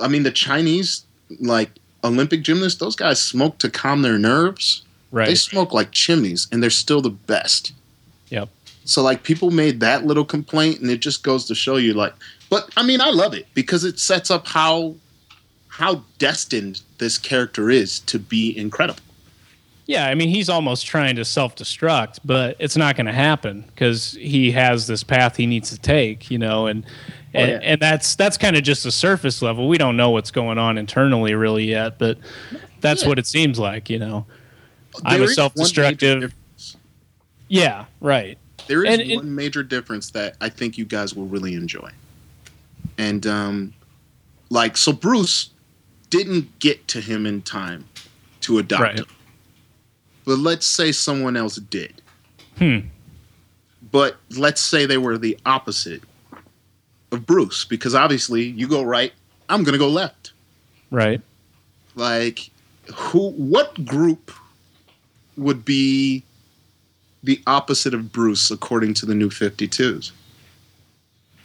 i 0.00 0.08
mean 0.08 0.22
the 0.22 0.30
chinese 0.30 1.04
like 1.38 1.70
olympic 2.02 2.42
gymnasts 2.42 2.80
those 2.80 2.96
guys 2.96 3.20
smoke 3.20 3.58
to 3.58 3.70
calm 3.70 4.00
their 4.02 4.18
nerves 4.18 4.82
they 5.12 5.34
smoke 5.34 5.72
like 5.72 5.90
chimneys 5.92 6.46
and 6.52 6.62
they're 6.62 6.70
still 6.70 7.00
the 7.00 7.10
best 7.10 7.72
Yep. 8.28 8.48
so 8.84 9.02
like 9.02 9.22
people 9.22 9.50
made 9.50 9.80
that 9.80 10.04
little 10.04 10.24
complaint 10.24 10.80
and 10.80 10.90
it 10.90 10.98
just 11.00 11.22
goes 11.22 11.44
to 11.46 11.54
show 11.54 11.76
you 11.76 11.94
like 11.94 12.12
but 12.50 12.68
i 12.76 12.82
mean 12.84 13.00
i 13.00 13.10
love 13.10 13.32
it 13.34 13.46
because 13.54 13.84
it 13.84 13.98
sets 13.98 14.30
up 14.30 14.46
how 14.48 14.94
how 15.68 16.02
destined 16.18 16.80
this 16.98 17.18
character 17.18 17.70
is 17.70 18.00
to 18.00 18.18
be 18.18 18.56
incredible 18.56 19.00
Yeah, 19.88 20.08
I 20.08 20.14
mean, 20.16 20.28
he's 20.30 20.48
almost 20.48 20.84
trying 20.86 21.14
to 21.16 21.24
self 21.24 21.54
destruct, 21.54 22.18
but 22.24 22.56
it's 22.58 22.76
not 22.76 22.96
going 22.96 23.06
to 23.06 23.12
happen 23.12 23.64
because 23.68 24.12
he 24.18 24.50
has 24.50 24.88
this 24.88 25.04
path 25.04 25.36
he 25.36 25.46
needs 25.46 25.70
to 25.70 25.78
take, 25.78 26.28
you 26.30 26.38
know, 26.38 26.66
and. 26.66 26.84
Oh, 26.84 27.38
and, 27.38 27.50
yeah. 27.50 27.58
and 27.70 27.80
that's 27.80 28.16
that's 28.16 28.36
kind 28.38 28.56
of 28.56 28.62
just 28.64 28.82
the 28.82 28.90
surface 28.90 29.42
level. 29.42 29.68
We 29.68 29.78
don't 29.78 29.96
know 29.96 30.10
what's 30.10 30.32
going 30.32 30.58
on 30.58 30.76
internally 30.78 31.34
really 31.34 31.66
yet, 31.66 31.98
but 31.98 32.18
that's 32.80 33.02
Yeah. 33.02 33.08
what 33.10 33.18
it 33.20 33.26
seems 33.28 33.58
like, 33.60 33.88
you 33.88 33.98
know. 34.00 34.26
I'm 35.04 35.20
There 35.20 35.28
a 35.30 35.32
self-destructive- 35.34 36.32
Yeah, 37.48 37.84
right. 38.00 38.38
There 38.66 38.84
is 38.84 38.92
And 38.98 39.02
it- 39.10 39.16
one 39.16 39.34
major 39.34 39.62
difference 39.62 40.10
that 40.10 40.36
I 40.40 40.48
think 40.48 40.76
you 40.78 40.84
guys 40.84 41.14
will 41.14 41.26
really 41.26 41.54
enjoy. 41.54 41.90
And 42.98 43.26
um 43.26 43.74
like 44.50 44.76
so 44.76 44.92
Bruce 44.92 45.50
didn't 46.10 46.58
get 46.60 46.86
to 46.88 47.00
him 47.00 47.26
in 47.26 47.42
time 47.42 47.84
to 48.42 48.58
adopt 48.58 48.82
Right. 48.82 48.98
him. 48.98 49.06
But 50.24 50.38
let's 50.38 50.66
say 50.66 50.92
someone 50.92 51.36
else 51.36 51.56
did. 51.56 52.00
Hmm. 52.58 52.78
But 53.92 54.16
let's 54.30 54.60
say 54.60 54.86
they 54.86 54.98
were 54.98 55.18
the 55.18 55.38
opposite 55.46 56.02
of 57.12 57.26
Bruce 57.26 57.64
because 57.64 57.94
obviously 57.94 58.44
you 58.44 58.66
go 58.66 58.82
right, 58.82 59.12
I'm 59.48 59.62
going 59.62 59.72
to 59.74 59.78
go 59.78 59.88
left. 59.88 60.32
Right. 60.90 61.20
Like 61.94 62.50
who 62.94 63.30
what 63.30 63.84
group 63.84 64.32
would 65.36 65.64
be 65.64 66.22
the 67.22 67.40
opposite 67.46 67.94
of 67.94 68.12
Bruce 68.12 68.50
according 68.50 68.94
to 68.94 69.06
the 69.06 69.14
new 69.14 69.30
52s? 69.30 70.12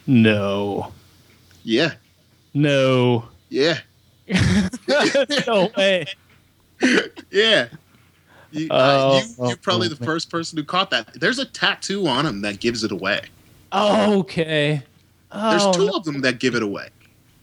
No. 0.06 0.92
Yeah. 1.64 1.92
No. 2.54 3.24
Yeah. 3.48 3.78
no 5.46 5.70
way. 5.76 6.06
Yeah. 7.30 7.68
You, 8.50 8.68
Oh, 8.70 8.76
uh, 8.76 9.20
you, 9.20 9.46
you're 9.46 9.52
oh, 9.52 9.56
probably 9.62 9.86
oh, 9.86 9.90
the 9.90 10.04
first 10.04 10.30
person 10.30 10.58
who 10.58 10.64
caught 10.64 10.90
that. 10.90 11.18
There's 11.18 11.38
a 11.38 11.46
tattoo 11.46 12.06
on 12.06 12.26
him 12.26 12.42
that 12.42 12.60
gives 12.60 12.84
it 12.84 12.92
away. 12.92 13.22
Okay. 13.72 14.82
There's 15.32 15.76
two 15.76 15.86
no. 15.86 15.96
of 15.96 16.04
them 16.04 16.20
that 16.20 16.38
give 16.38 16.54
it 16.54 16.62
away. 16.62 16.88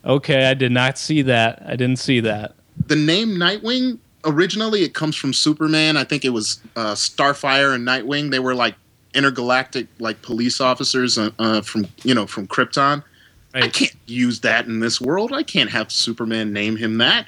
Okay, 0.05 0.45
I 0.45 0.53
did 0.53 0.71
not 0.71 0.97
see 0.97 1.21
that. 1.23 1.63
I 1.65 1.75
didn't 1.75 1.97
see 1.97 2.19
that. 2.21 2.55
The 2.87 2.95
name 2.95 3.29
Nightwing 3.29 3.97
originally 4.25 4.83
it 4.83 4.93
comes 4.93 5.15
from 5.15 5.33
Superman. 5.33 5.97
I 5.97 6.03
think 6.03 6.25
it 6.25 6.29
was 6.29 6.59
uh, 6.75 6.93
Starfire 6.93 7.73
and 7.73 7.87
Nightwing. 7.87 8.31
They 8.31 8.39
were 8.39 8.55
like 8.55 8.75
intergalactic 9.13 9.87
like 9.99 10.21
police 10.21 10.61
officers 10.61 11.17
uh, 11.17 11.31
uh, 11.39 11.61
from 11.61 11.87
you 12.03 12.13
know 12.13 12.27
from 12.27 12.47
Krypton. 12.47 13.03
I 13.53 13.67
can't 13.67 13.95
use 14.05 14.41
that 14.41 14.67
in 14.67 14.79
this 14.79 15.01
world. 15.01 15.33
I 15.33 15.41
can't 15.41 15.71
have 15.71 15.91
Superman 15.91 16.53
name 16.53 16.77
him 16.77 16.99
that. 16.99 17.25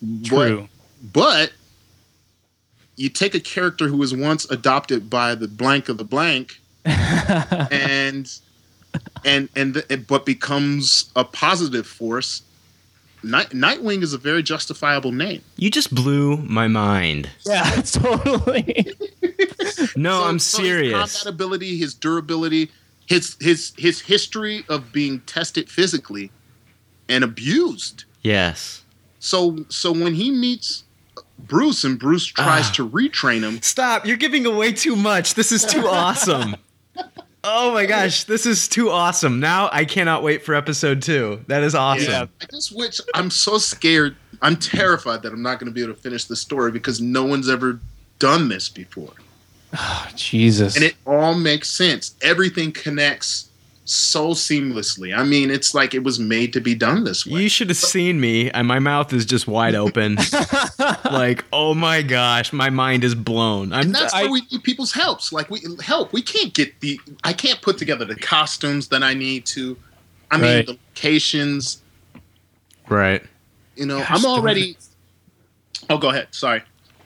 But 0.00 0.28
True. 0.28 0.68
But 1.12 1.52
you 2.96 3.08
take 3.08 3.34
a 3.34 3.40
character 3.40 3.88
who 3.88 3.96
was 3.96 4.14
once 4.14 4.48
adopted 4.50 5.10
by 5.10 5.34
the 5.34 5.48
blank 5.48 5.88
of 5.88 5.98
the 5.98 6.04
blank 6.04 6.60
and 6.84 8.30
and 9.24 9.48
and 9.56 9.74
th- 9.74 10.06
but 10.06 10.24
becomes 10.24 11.10
a 11.16 11.24
positive 11.24 11.86
force. 11.86 12.42
Night, 13.24 13.50
Nightwing 13.50 14.02
is 14.02 14.12
a 14.12 14.18
very 14.18 14.42
justifiable 14.42 15.12
name. 15.12 15.40
You 15.56 15.70
just 15.70 15.94
blew 15.94 16.36
my 16.38 16.68
mind. 16.68 17.30
yeah, 17.46 17.68
totally. 17.84 18.94
No, 19.96 20.20
So- 20.20 20.24
I'm 20.28 20.38
so 20.38 20.58
His 20.58 20.66
serious. 20.68 20.92
combat 21.22 21.26
ability, 21.34 21.76
his 21.78 21.94
durability, 21.94 22.70
his 23.06 23.36
his 23.40 23.72
his 23.76 24.00
history 24.00 24.64
of 24.68 24.92
being 24.92 25.20
tested 25.20 25.68
physically 25.68 26.30
and 27.08 27.22
abused. 27.24 28.04
Yes. 28.22 28.82
So 29.20 29.64
so 29.68 29.92
when 29.92 30.14
he 30.14 30.30
meets 30.30 30.84
Bruce 31.38 31.84
and 31.84 31.98
Bruce 31.98 32.26
tries 32.26 32.68
Ah. 32.68 32.72
to 32.76 32.88
retrain 32.88 33.40
him, 33.42 33.60
Stop. 33.62 34.06
You're 34.06 34.16
giving 34.16 34.46
away 34.46 34.72
too 34.72 34.96
much. 34.96 35.34
This 35.34 35.52
is 35.52 35.64
too 35.64 35.86
awesome. 36.02 36.56
Oh 37.46 37.74
my 37.74 37.84
gosh, 37.84 38.24
this 38.24 38.46
is 38.46 38.66
too 38.66 38.88
awesome. 38.88 39.38
Now 39.38 39.68
I 39.70 39.84
cannot 39.84 40.22
wait 40.22 40.42
for 40.42 40.54
episode 40.54 41.02
two. 41.02 41.44
That 41.46 41.62
is 41.62 41.74
awesome. 41.74 42.10
Yeah. 42.10 42.26
I 42.40 42.46
just 42.50 42.74
wish 42.74 43.00
I'm 43.14 43.30
so 43.30 43.58
scared. 43.58 44.16
I'm 44.40 44.56
terrified 44.56 45.22
that 45.22 45.32
I'm 45.32 45.42
not 45.42 45.58
going 45.60 45.70
to 45.70 45.74
be 45.74 45.82
able 45.82 45.92
to 45.92 46.00
finish 46.00 46.24
the 46.24 46.36
story 46.36 46.72
because 46.72 47.02
no 47.02 47.22
one's 47.22 47.50
ever 47.50 47.80
done 48.18 48.48
this 48.48 48.70
before. 48.70 49.12
Oh, 49.74 50.08
Jesus. 50.16 50.74
And 50.74 50.84
it 50.86 50.94
all 51.06 51.34
makes 51.34 51.68
sense. 51.68 52.14
Everything 52.22 52.72
connects 52.72 53.50
so 53.86 54.30
seamlessly. 54.30 55.16
I 55.16 55.24
mean, 55.24 55.50
it's 55.50 55.74
like 55.74 55.92
it 55.94 56.02
was 56.02 56.18
made 56.18 56.52
to 56.54 56.60
be 56.60 56.74
done 56.74 57.04
this 57.04 57.26
way. 57.26 57.42
You 57.42 57.48
should 57.48 57.68
have 57.68 57.76
seen 57.76 58.20
me, 58.20 58.50
and 58.50 58.66
my 58.66 58.78
mouth 58.78 59.12
is 59.12 59.26
just 59.26 59.46
wide 59.46 59.74
open. 59.74 60.16
like, 61.04 61.44
oh 61.52 61.74
my 61.74 62.02
gosh, 62.02 62.52
my 62.52 62.70
mind 62.70 63.04
is 63.04 63.14
blown. 63.14 63.72
I'm. 63.72 63.86
and 63.86 63.94
that's 63.94 64.14
I- 64.14 64.22
where 64.22 64.32
we 64.32 64.42
need 64.50 64.62
people's 64.62 64.92
helps. 64.92 65.32
Like 65.32 65.50
we 65.50 65.60
help. 65.82 66.12
We 66.12 66.22
can't 66.22 66.54
get 66.54 66.80
the. 66.80 66.98
I 67.22 67.32
can't 67.32 67.60
put 67.60 67.76
together 67.78 68.04
the 68.04 68.16
costumes 68.16 68.88
that 68.88 69.02
I 69.02 69.14
need 69.14 69.44
to. 69.46 69.76
I 70.30 70.36
mean, 70.38 70.56
Right. 70.56 70.66
the 70.66 70.72
locations. 70.72 71.82
right. 72.88 73.22
You 73.76 73.86
know, 73.86 73.98
Gosh, 73.98 74.10
I'm 74.10 74.24
already. 74.24 74.76
Oh, 75.90 75.98
go 75.98 76.10
ahead. 76.10 76.28
Sorry. 76.30 76.62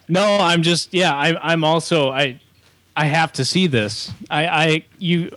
No, 0.09 0.23
I'm 0.39 0.63
just 0.63 0.93
yeah. 0.95 1.15
I, 1.15 1.53
I'm 1.53 1.65
also 1.65 2.11
I 2.11 2.41
I 2.97 3.07
have 3.07 3.33
to 3.35 3.45
see 3.45 3.67
this. 3.67 4.11
I 4.31 4.47
I 4.47 4.85
you 4.99 5.31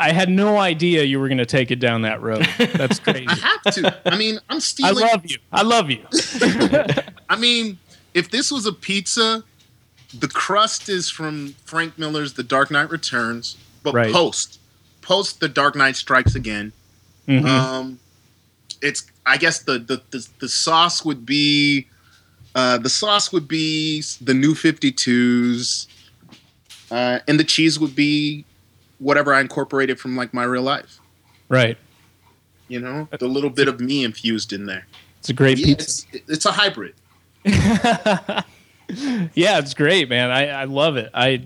I 0.00 0.12
had 0.12 0.28
no 0.30 0.56
idea 0.58 1.02
you 1.04 1.20
were 1.20 1.28
going 1.28 1.38
to 1.38 1.46
take 1.46 1.70
it 1.70 1.76
down 1.80 2.02
that 2.02 2.22
road. 2.22 2.46
That's 2.58 2.98
crazy. 3.06 3.26
I 3.28 3.34
have 3.34 3.74
to. 3.74 4.00
I 4.12 4.16
mean, 4.16 4.38
I'm 4.48 4.60
stealing. 4.60 5.04
I 5.04 5.10
love 5.12 5.26
you. 5.30 5.38
I 5.52 5.62
love 5.62 5.90
you. 5.90 6.04
I 7.28 7.36
mean, 7.36 7.78
if 8.14 8.30
this 8.30 8.50
was 8.50 8.66
a 8.66 8.72
pizza, 8.72 9.44
the 10.18 10.28
crust 10.28 10.88
is 10.88 11.10
from 11.10 11.54
Frank 11.64 11.98
Miller's 11.98 12.32
The 12.32 12.42
Dark 12.42 12.70
Knight 12.70 12.90
Returns, 12.90 13.56
but 13.82 13.94
Right. 13.94 14.12
post 14.12 14.58
post 15.02 15.40
The 15.40 15.48
Dark 15.48 15.76
Knight 15.76 15.96
Strikes 15.96 16.34
Again. 16.34 16.72
Mhm. 17.28 17.44
Um, 17.46 17.98
it's 18.82 19.04
I 19.26 19.36
guess 19.36 19.60
the 19.62 19.78
the 19.78 20.02
the, 20.10 20.26
the 20.40 20.48
sauce 20.48 21.04
would 21.04 21.24
be. 21.26 21.86
Uh, 22.52 22.78
the 22.78 22.88
sauce 22.90 23.32
would 23.32 23.46
be 23.46 24.02
the 24.20 24.34
new 24.34 24.54
52s, 24.54 25.86
uh, 26.90 27.20
and 27.28 27.38
the 27.38 27.44
cheese 27.44 27.78
would 27.78 27.94
be 27.94 28.44
whatever 29.00 29.34
I 29.34 29.40
incorporated 29.40 29.98
from 29.98 30.16
like 30.16 30.32
my 30.32 30.44
real 30.44 30.62
life. 30.62 31.00
right. 31.48 31.76
You 32.68 32.78
know, 32.78 33.08
the 33.18 33.26
little 33.26 33.50
bit 33.50 33.66
of 33.66 33.80
me 33.80 34.04
infused 34.04 34.52
in 34.52 34.66
there. 34.66 34.86
It's 35.18 35.28
a 35.28 35.32
great 35.32 35.58
Yeah, 35.58 35.66
pizza. 35.74 36.06
it's, 36.12 36.30
it's 36.30 36.46
a 36.46 36.52
hybrid. 36.52 36.94
yeah, 37.44 38.42
it's 39.58 39.74
great, 39.74 40.08
man. 40.08 40.30
I, 40.30 40.48
I 40.48 40.64
love 40.64 40.96
it. 40.96 41.10
I, 41.14 41.42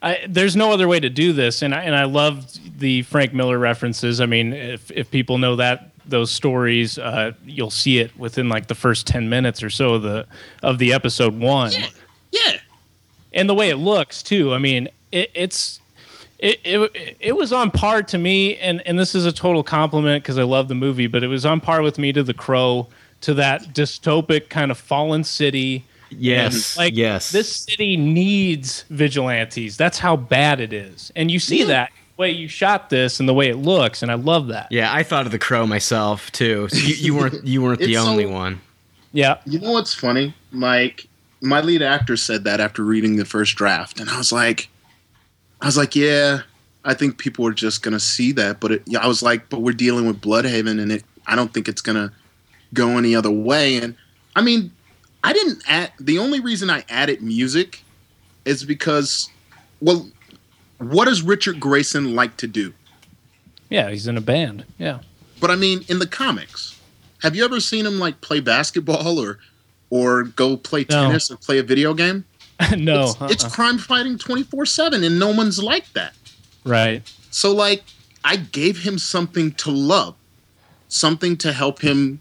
I 0.00 0.24
there's 0.28 0.56
no 0.56 0.72
other 0.72 0.88
way 0.88 1.00
to 1.00 1.10
do 1.10 1.32
this, 1.32 1.62
and 1.62 1.74
I 1.74 1.82
and 1.82 1.94
I 1.94 2.04
loved 2.04 2.78
the 2.78 3.02
Frank 3.02 3.32
Miller 3.32 3.58
references. 3.58 4.20
I 4.20 4.26
mean, 4.26 4.52
if 4.52 4.90
if 4.90 5.10
people 5.10 5.38
know 5.38 5.56
that 5.56 5.90
those 6.06 6.30
stories, 6.32 6.98
uh, 6.98 7.32
you'll 7.44 7.70
see 7.70 7.98
it 7.98 8.16
within 8.18 8.48
like 8.48 8.66
the 8.66 8.74
first 8.74 9.06
ten 9.06 9.28
minutes 9.28 9.62
or 9.62 9.70
so 9.70 9.94
of 9.94 10.02
the 10.02 10.26
of 10.62 10.78
the 10.78 10.92
episode 10.92 11.38
one, 11.38 11.70
Yeah, 11.72 11.86
yeah. 12.32 12.52
and 13.32 13.48
the 13.48 13.54
way 13.54 13.70
it 13.70 13.76
looks 13.76 14.22
too. 14.24 14.52
I 14.54 14.58
mean, 14.58 14.88
it, 15.12 15.30
it's. 15.34 15.78
It, 16.42 16.60
it, 16.64 17.16
it 17.20 17.36
was 17.36 17.52
on 17.52 17.70
par 17.70 18.02
to 18.02 18.18
me, 18.18 18.56
and, 18.56 18.82
and 18.86 18.98
this 18.98 19.14
is 19.14 19.24
a 19.26 19.32
total 19.32 19.62
compliment 19.62 20.24
because 20.24 20.38
I 20.38 20.42
love 20.42 20.66
the 20.68 20.74
movie, 20.74 21.06
but 21.06 21.22
it 21.22 21.28
was 21.28 21.46
on 21.46 21.60
par 21.60 21.82
with 21.82 21.98
me 21.98 22.12
to 22.12 22.22
The 22.24 22.34
Crow, 22.34 22.88
to 23.20 23.34
that 23.34 23.72
dystopic 23.72 24.48
kind 24.48 24.70
of 24.72 24.76
fallen 24.76 25.22
city, 25.24 25.84
Yes. 26.10 26.76
like 26.76 26.94
yes. 26.96 27.30
this 27.32 27.50
city 27.54 27.96
needs 27.96 28.84
vigilantes. 28.90 29.76
That's 29.76 29.98
how 30.00 30.16
bad 30.16 30.60
it 30.60 30.72
is. 30.72 31.12
And 31.16 31.30
you 31.30 31.38
see 31.38 31.60
Yeah. 31.60 31.66
that 31.66 31.90
way 32.18 32.30
you 32.30 32.48
shot 32.48 32.90
this 32.90 33.18
and 33.20 33.28
the 33.28 33.32
way 33.34 33.48
it 33.48 33.56
looks, 33.56 34.02
and 34.02 34.10
I 34.10 34.14
love 34.14 34.48
that. 34.48 34.66
Yeah, 34.70 34.92
I 34.92 35.04
thought 35.04 35.24
of 35.26 35.32
the 35.32 35.38
crow 35.38 35.66
myself 35.66 36.30
too. 36.32 36.68
So 36.70 36.76
you, 36.78 36.94
you 36.96 37.14
weren't 37.14 37.46
you 37.46 37.62
weren't 37.62 37.78
the 37.78 37.92
It's 37.94 38.02
so- 38.02 38.10
only 38.10 38.26
one. 38.26 38.60
Yeah. 39.12 39.38
You 39.46 39.60
know 39.60 39.70
what's 39.72 39.94
funny? 39.94 40.34
Like 40.52 41.06
my 41.40 41.60
lead 41.60 41.82
actor 41.82 42.16
said 42.16 42.44
that 42.44 42.60
after 42.60 42.82
reading 42.82 43.16
the 43.16 43.24
first 43.24 43.54
draft, 43.56 44.00
and 44.00 44.10
I 44.10 44.18
was 44.18 44.32
like, 44.32 44.68
I 45.62 45.66
was 45.66 45.78
like, 45.78 45.96
yeah, 45.96 46.42
I 46.84 46.92
think 46.92 47.16
people 47.16 47.46
are 47.46 47.52
just 47.52 47.82
gonna 47.82 48.00
see 48.00 48.32
that, 48.32 48.60
but 48.60 48.72
it, 48.72 48.82
I 49.00 49.06
was 49.06 49.22
like, 49.22 49.48
but 49.48 49.62
we're 49.62 49.72
dealing 49.72 50.06
with 50.06 50.20
Blüdhaven, 50.20 50.78
and 50.82 50.92
it, 50.92 51.04
I 51.26 51.36
don't 51.36 51.54
think 51.54 51.68
it's 51.68 51.80
gonna, 51.80 52.12
go 52.74 52.98
any 52.98 53.14
other 53.14 53.30
way. 53.30 53.76
And 53.76 53.96
I 54.34 54.42
mean, 54.42 54.72
I 55.22 55.32
didn't 55.32 55.62
add. 55.68 55.92
The 56.00 56.18
only 56.18 56.40
reason 56.40 56.70
I 56.70 56.84
added 56.88 57.22
music 57.22 57.82
is 58.44 58.64
because, 58.64 59.28
well, 59.80 60.08
what 60.78 61.04
does 61.04 61.22
Richard 61.22 61.60
Grayson 61.60 62.14
like 62.14 62.36
to 62.38 62.46
do? 62.46 62.72
Yeah, 63.68 63.90
he's 63.90 64.06
in 64.06 64.16
a 64.16 64.20
band. 64.20 64.64
Yeah. 64.78 65.00
But 65.40 65.50
I 65.50 65.56
mean, 65.56 65.84
in 65.88 65.98
the 65.98 66.06
comics, 66.06 66.78
have 67.22 67.34
you 67.36 67.44
ever 67.44 67.60
seen 67.60 67.86
him 67.86 67.98
like 67.98 68.20
play 68.20 68.40
basketball 68.40 69.18
or 69.18 69.38
or 69.90 70.24
go 70.24 70.56
play 70.56 70.86
No. 70.88 71.06
tennis 71.08 71.30
or 71.30 71.36
play 71.36 71.58
a 71.58 71.62
video 71.62 71.94
game? 71.94 72.24
no. 72.78 73.04
it's, 73.04 73.32
it's 73.32 73.44
uh-uh. 73.44 73.50
crime 73.50 73.78
fighting 73.78 74.18
24/7 74.18 75.04
and 75.04 75.18
no 75.18 75.30
one's 75.34 75.62
like 75.62 75.92
that. 75.94 76.14
right. 76.64 77.02
So 77.30 77.52
like 77.52 77.82
I 78.24 78.36
gave 78.36 78.82
him 78.82 78.98
something 78.98 79.52
to 79.52 79.70
love, 79.70 80.14
something 80.88 81.36
to 81.38 81.52
help 81.52 81.80
him 81.80 82.20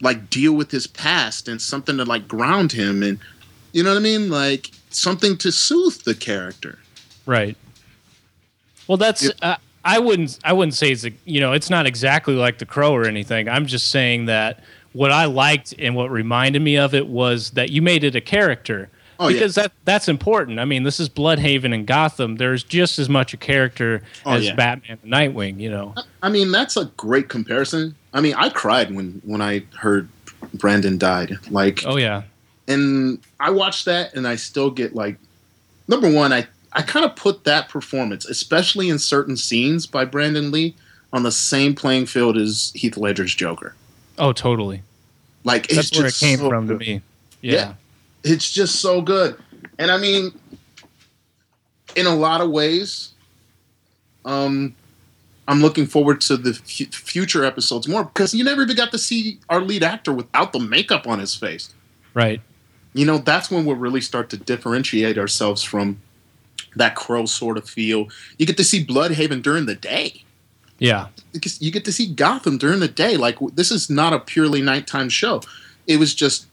like 0.00 0.30
deal 0.30 0.52
with 0.52 0.70
his 0.70 0.86
past 0.86 1.46
and 1.48 1.60
something 1.60 1.96
to 1.98 2.04
like 2.04 2.26
ground 2.26 2.72
him 2.72 3.02
and 3.02 3.18
you 3.72 3.82
know 3.84 3.90
what 3.90 3.98
I 3.98 4.02
mean? 4.02 4.28
Like 4.30 4.70
something 4.90 5.36
to 5.38 5.52
soothe 5.52 6.02
the 6.02 6.14
character. 6.14 6.78
Right. 7.26 7.56
Well, 8.88 8.96
that's 8.96 9.22
Yep. 9.22 9.34
uh, 9.42 9.56
I 9.84 9.98
wouldn't 9.98 10.38
I 10.44 10.52
wouldn't 10.52 10.74
say 10.74 10.90
it's 10.90 11.04
a, 11.04 11.12
you 11.24 11.40
know 11.40 11.52
it's 11.52 11.70
not 11.70 11.86
exactly 11.86 12.34
like 12.34 12.58
the 12.58 12.66
crow 12.66 12.92
or 12.92 13.04
anything. 13.06 13.48
I'm 13.48 13.66
just 13.66 13.90
saying 13.90 14.26
that 14.26 14.62
what 14.92 15.12
I 15.12 15.26
liked 15.26 15.74
and 15.78 15.94
what 15.94 16.10
reminded 16.10 16.60
me 16.62 16.76
of 16.76 16.94
it 16.94 17.06
was 17.06 17.50
that 17.52 17.70
you 17.70 17.80
made 17.82 18.02
it 18.04 18.14
a 18.16 18.20
character. 18.20 18.90
Oh, 19.22 19.28
yeah. 19.28 19.34
because 19.34 19.54
that 19.56 19.72
that's 19.84 20.08
important. 20.08 20.58
I 20.58 20.64
mean, 20.64 20.82
this 20.82 20.98
is 20.98 21.08
Blüdhaven 21.08 21.74
and 21.74 21.86
Gotham. 21.86 22.36
There's 22.36 22.62
just 22.64 22.98
as 22.98 23.08
much 23.08 23.34
a 23.34 23.36
character 23.36 24.02
Oh, 24.24 24.32
as 24.32 24.46
yeah. 24.46 24.54
Batman 24.54 24.98
and 25.02 25.12
Nightwing. 25.12 25.60
You 25.60 25.70
know. 25.70 25.94
I 26.22 26.30
mean, 26.30 26.50
that's 26.50 26.76
a 26.76 26.86
great 26.96 27.28
comparison. 27.28 27.94
I 28.14 28.20
mean, 28.22 28.34
I 28.34 28.48
cried 28.48 28.94
when 28.94 29.20
when 29.24 29.40
I 29.42 29.64
heard 29.78 30.08
Brandon 30.54 30.96
died. 30.98 31.34
Like 31.50 31.82
Oh 31.84 31.96
yeah. 31.98 32.22
and 32.66 33.18
I 33.38 33.50
watched 33.50 33.84
that 33.84 34.14
and 34.14 34.26
I 34.26 34.36
still 34.36 34.70
get 34.70 34.94
like 34.94 35.16
number 35.86 36.10
one, 36.10 36.32
I 36.32 36.46
I 36.72 36.80
kind 36.82 37.04
of 37.04 37.14
put 37.14 37.44
that 37.44 37.68
performance, 37.68 38.24
especially 38.24 38.88
in 38.88 38.98
certain 38.98 39.36
scenes 39.36 39.86
by 39.86 40.04
Brandon 40.06 40.50
Lee, 40.50 40.74
on 41.12 41.24
the 41.24 41.32
same 41.32 41.74
playing 41.74 42.06
field 42.06 42.38
as 42.38 42.72
Heath 42.74 42.96
Ledger's 42.96 43.34
Joker. 43.34 43.74
Oh, 44.18 44.32
totally. 44.32 44.82
Like 45.44 45.66
That's 45.68 45.88
it's 45.90 45.98
where 45.98 46.06
it 46.06 46.10
just 46.10 46.20
came 46.22 46.38
so 46.38 46.48
from 46.48 46.68
to 46.68 46.74
me. 46.76 47.02
Yeah. 47.42 47.52
Yeah. 47.52 47.74
It's 48.24 48.52
just 48.52 48.76
so 48.80 49.00
good. 49.02 49.36
And 49.78 49.90
I 49.90 49.98
mean 49.98 50.32
in 51.96 52.06
a 52.06 52.14
lot 52.14 52.40
of 52.40 52.50
ways 52.50 53.10
um 54.24 54.74
I'm 55.48 55.60
looking 55.60 55.86
forward 55.86 56.20
to 56.22 56.36
the 56.36 56.54
fu- 56.54 56.84
future 56.92 57.44
episodes 57.44 57.88
more 57.88 58.04
because 58.04 58.32
you 58.32 58.44
never 58.44 58.62
even 58.62 58.76
got 58.76 58.92
to 58.92 58.98
see 58.98 59.40
our 59.48 59.60
lead 59.60 59.82
actor 59.82 60.12
without 60.12 60.52
the 60.52 60.60
makeup 60.60 61.08
on 61.08 61.18
his 61.18 61.34
face. 61.34 61.74
Right. 62.14 62.40
you 62.92 63.06
know 63.06 63.18
that's 63.18 63.50
when 63.50 63.64
we'll 63.64 63.76
really 63.76 64.00
start 64.00 64.30
to 64.30 64.36
differentiate 64.36 65.16
ourselves 65.18 65.62
from 65.62 66.00
that 66.76 66.94
crow 66.96 67.24
sort 67.26 67.56
of 67.56 67.68
feel 67.68 68.08
you 68.38 68.46
get 68.46 68.56
to 68.56 68.64
see 68.64 68.84
Blüdhaven 68.84 69.42
during 69.42 69.66
the 69.66 69.74
day 69.76 70.22
Yeah. 70.78 71.06
You 71.60 71.70
get 71.70 71.84
to 71.84 71.92
see 71.92 72.12
gotham 72.12 72.58
during 72.58 72.80
the 72.80 72.88
day 72.88 73.16
like 73.16 73.38
this 73.54 73.70
is 73.70 73.88
not 73.90 74.12
a 74.12 74.18
purely 74.20 74.60
nighttime 74.60 75.08
show 75.08 75.40
it 75.86 75.98
was 75.98 76.14
just 76.14 76.46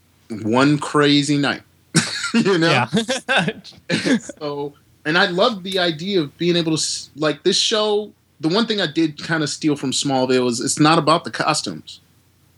one 0.44 0.78
crazy 0.78 1.38
night 1.38 1.62
you 2.34 2.58
know 2.58 2.70
Yeah. 2.70 4.18
so 4.18 4.74
and 5.06 5.18
i 5.18 5.26
love 5.28 5.64
the 5.64 5.80
idea 5.80 6.22
of 6.22 6.38
being 6.38 6.56
able 6.56 6.76
to 6.78 6.84
like 7.16 7.44
this 7.44 7.58
show 7.58 8.12
the 8.40 8.50
one 8.50 8.66
thing 8.68 8.82
i 8.82 8.88
did 8.88 9.22
kind 9.24 9.42
of 9.44 9.50
steal 9.50 9.76
from 9.76 9.92
smallville 9.92 10.50
is 10.50 10.60
it's 10.60 10.80
not 10.80 10.98
about 11.00 11.24
the 11.24 11.32
costumes 11.32 12.00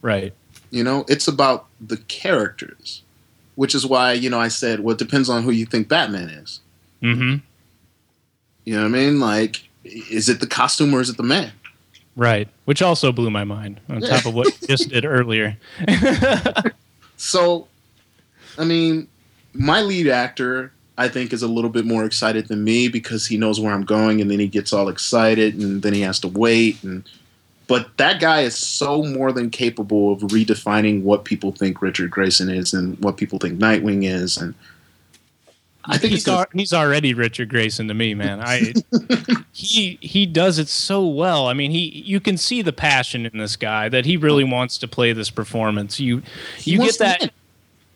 right. 0.02 0.32
You 0.72 0.84
know, 0.84 1.04
it's 1.08 1.26
about 1.26 1.66
the 1.80 1.96
characters, 1.96 3.02
which 3.56 3.74
is 3.74 3.84
why 3.84 4.12
you 4.12 4.30
know 4.30 4.38
I 4.38 4.46
said, 4.46 4.78
well, 4.78 4.92
it 4.94 5.00
depends 5.00 5.28
on 5.28 5.42
who 5.42 5.50
you 5.50 5.66
think 5.66 5.88
Batman 5.88 6.28
is. 6.28 6.60
Mm-hmm. 7.02 7.38
You 8.64 8.74
know 8.76 8.82
what 8.82 8.86
I 8.86 8.90
mean? 8.90 9.18
Like, 9.18 9.68
is 9.82 10.28
it 10.28 10.38
the 10.38 10.46
costume 10.46 10.94
or 10.94 11.00
is 11.00 11.10
it 11.10 11.16
the 11.16 11.24
man? 11.24 11.50
Right. 12.14 12.46
Which 12.66 12.82
also 12.82 13.10
blew 13.10 13.30
my 13.30 13.42
mind 13.42 13.80
on 13.88 14.00
top 14.00 14.26
of 14.26 14.34
what 14.34 14.46
you 14.62 14.68
just 14.68 14.90
did 14.90 15.04
earlier. 15.16 15.56
So, 17.22 17.68
I 18.56 18.64
mean, 18.64 19.06
my 19.52 19.82
lead 19.82 20.08
actor, 20.08 20.72
I 20.96 21.08
think, 21.08 21.34
is 21.34 21.42
a 21.42 21.48
little 21.48 21.68
bit 21.68 21.84
more 21.84 22.06
excited 22.06 22.48
than 22.48 22.64
me 22.64 22.88
because 22.88 23.26
he 23.26 23.36
knows 23.36 23.60
where 23.60 23.74
I'm 23.74 23.84
going, 23.84 24.22
and 24.22 24.30
then 24.30 24.38
he 24.38 24.48
gets 24.48 24.72
all 24.72 24.88
excited, 24.88 25.54
and 25.58 25.82
then 25.82 25.92
he 25.92 26.00
has 26.00 26.18
to 26.20 26.28
wait. 26.28 26.82
And 26.82 27.06
but 27.68 27.94
that 27.98 28.22
guy 28.22 28.40
is 28.40 28.56
so 28.56 29.02
more 29.02 29.32
than 29.32 29.50
capable 29.50 30.14
of 30.14 30.20
redefining 30.20 31.02
what 31.02 31.26
people 31.26 31.52
think 31.52 31.82
Richard 31.82 32.10
Grayson 32.10 32.48
is 32.48 32.72
and 32.72 32.98
what 33.00 33.18
people 33.18 33.38
think 33.38 33.58
Nightwing 33.58 34.04
is, 34.04 34.38
and 34.38 34.54
I 35.84 35.98
think 35.98 36.12
he's, 36.12 36.24
he's 36.24 36.44
he's 36.52 36.72
already 36.72 37.14
Richard 37.14 37.48
Grayson 37.48 37.88
to 37.88 37.94
me, 37.94 38.14
man. 38.14 38.40
I 38.40 38.74
he 39.52 39.98
he 40.00 40.26
does 40.26 40.58
it 40.58 40.68
so 40.68 41.06
well. 41.06 41.46
I 41.46 41.54
mean, 41.54 41.70
he 41.70 42.02
you 42.04 42.20
can 42.20 42.36
see 42.36 42.62
the 42.62 42.72
passion 42.72 43.26
in 43.26 43.38
this 43.38 43.56
guy 43.56 43.88
that 43.88 44.04
he 44.04 44.16
really 44.16 44.44
wants 44.44 44.78
to 44.78 44.88
play 44.88 45.12
this 45.12 45.30
performance. 45.30 45.98
You 45.98 46.22
He 46.58 46.72
you 46.72 46.78
wants 46.80 46.98
get 46.98 47.04
that 47.04 47.20
win. 47.20 47.30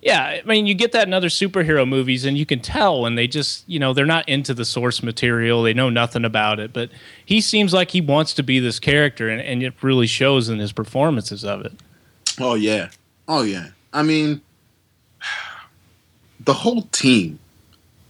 Yeah, 0.05 0.41
I 0.45 0.47
mean, 0.47 0.67
you 0.67 0.75
get 0.75 0.93
that 0.93 1.07
in 1.07 1.15
other 1.15 1.31
superhero 1.31 1.89
movies, 1.89 2.27
and 2.27 2.37
you 2.37 2.45
can 2.45 2.61
tell 2.61 3.01
when 3.01 3.15
they 3.15 3.27
just, 3.27 3.65
you 3.67 3.79
know, 3.79 3.95
they're 3.95 4.05
not 4.05 4.29
into 4.29 4.53
the 4.53 4.67
source 4.67 5.03
material. 5.03 5.63
They 5.63 5.73
know 5.73 5.89
nothing 5.89 6.27
about 6.27 6.61
it. 6.61 6.75
But 6.75 6.91
he 7.25 7.41
seems 7.41 7.73
like 7.73 7.91
he 7.93 8.03
wants 8.03 8.35
to 8.35 8.43
be 8.43 8.59
this 8.59 8.79
character, 8.79 9.31
and, 9.31 9.41
and 9.41 9.63
it 9.63 9.83
really 9.83 10.07
shows 10.07 10.51
in 10.51 10.59
his 10.59 10.73
performances 10.73 11.43
of 11.43 11.65
it. 11.65 11.73
Oh 12.39 12.55
yeah. 12.55 12.91
Oh 13.29 13.43
yeah. 13.43 13.69
I 13.93 14.03
mean 14.03 14.43
the 16.41 16.53
whole 16.53 16.83
team 16.93 17.39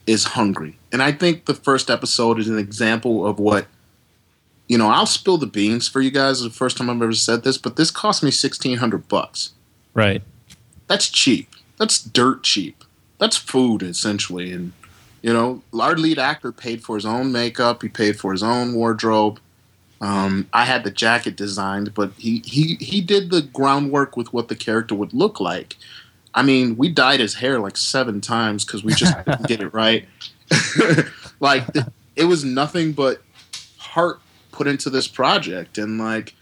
is 0.07 0.25
hungry. 0.25 0.79
And 0.93 1.03
I 1.03 1.13
think 1.13 1.47
the 1.47 1.55
first 1.55 1.91
episode 1.91 2.39
is 2.39 2.49
an 2.49 2.59
example 2.59 3.27
of 3.27 3.39
what 3.39 3.67
you 4.67 4.79
know, 4.79 4.89
I'll 4.89 5.05
spill 5.05 5.37
the 5.37 5.47
beans 5.47 5.89
for 5.89 6.01
you 6.01 6.11
guys 6.11 6.41
the 6.41 6.49
first 6.49 6.79
time 6.79 6.89
I've 6.89 7.03
ever 7.03 7.13
said 7.13 7.45
this, 7.45 7.59
but 7.59 7.77
this 7.77 7.91
cost 7.91 8.23
me 8.23 8.29
1600 8.29 9.09
bucks. 9.09 9.53
Right. 9.93 10.23
That's 10.87 11.11
cheap. 11.11 11.51
That's 11.79 12.03
dirt 12.03 12.43
cheap. 12.43 12.83
That's 13.19 13.37
food 13.37 13.83
essentially 13.83 14.53
and 14.53 14.73
you 15.25 15.33
know, 15.33 15.63
our 15.73 15.97
lead 15.97 16.19
actor 16.19 16.53
paid 16.53 16.83
for 16.83 16.97
his 16.97 17.07
own 17.07 17.33
makeup, 17.33 17.81
he 17.81 17.89
paid 17.89 18.21
for 18.21 18.33
his 18.33 18.43
own 18.43 18.75
wardrobe. 18.75 19.41
Um, 20.03 20.51
I 20.53 20.67
had 20.67 20.85
the 20.85 20.91
jacket 20.91 21.35
designed, 21.35 21.95
but 21.95 22.13
he, 22.19 22.41
he 22.45 22.75
he 22.75 23.01
did 23.01 23.31
the 23.31 23.41
groundwork 23.41 24.19
with 24.19 24.35
what 24.35 24.49
the 24.49 24.55
character 24.55 24.95
would 24.95 25.15
look 25.15 25.41
like. 25.41 25.77
I 26.35 26.43
mean, 26.43 26.77
we 26.77 26.89
dyed 26.89 27.21
his 27.21 27.35
hair 27.35 27.61
like 27.61 27.77
seven 27.77 28.21
times 28.21 28.65
because 28.65 28.83
we 28.83 28.93
just 28.95 29.17
didn't 29.25 29.47
get 29.47 29.61
it 29.61 29.73
right. 29.73 30.07
like 31.41 31.65
it 32.17 32.25
was 32.25 32.45
nothing 32.45 32.93
but 32.93 33.23
heart 33.79 34.21
put 34.53 34.67
into 34.67 34.91
this 34.91 35.07
project, 35.09 35.79
and 35.79 35.99
like 35.99 36.35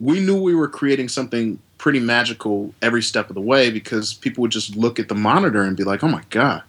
we 0.00 0.20
knew 0.20 0.40
we 0.40 0.54
were 0.54 0.68
creating 0.68 1.08
something 1.08 1.58
pretty 1.78 2.00
magical 2.00 2.72
every 2.80 3.02
step 3.02 3.28
of 3.28 3.34
the 3.34 3.40
way 3.40 3.70
because 3.70 4.14
people 4.14 4.42
would 4.42 4.50
just 4.52 4.76
look 4.76 4.98
at 4.98 5.08
the 5.08 5.14
monitor 5.14 5.62
and 5.62 5.76
be 5.76 5.84
like, 5.84 6.02
"Oh 6.04 6.08
my 6.08 6.22
god, 6.30 6.62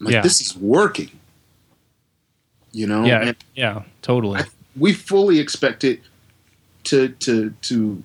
like 0.00 0.14
Yeah. 0.14 0.22
this 0.22 0.40
is 0.40 0.56
working." 0.56 1.10
You 2.72 2.86
know, 2.86 3.04
Yeah. 3.04 3.20
And- 3.28 3.36
Yeah. 3.54 3.82
Totally. 4.00 4.40
I- 4.40 4.46
we 4.76 4.94
fully 4.94 5.38
expect 5.38 5.84
it 5.84 6.00
to 6.84 7.08
to 7.08 7.50
to 7.62 8.02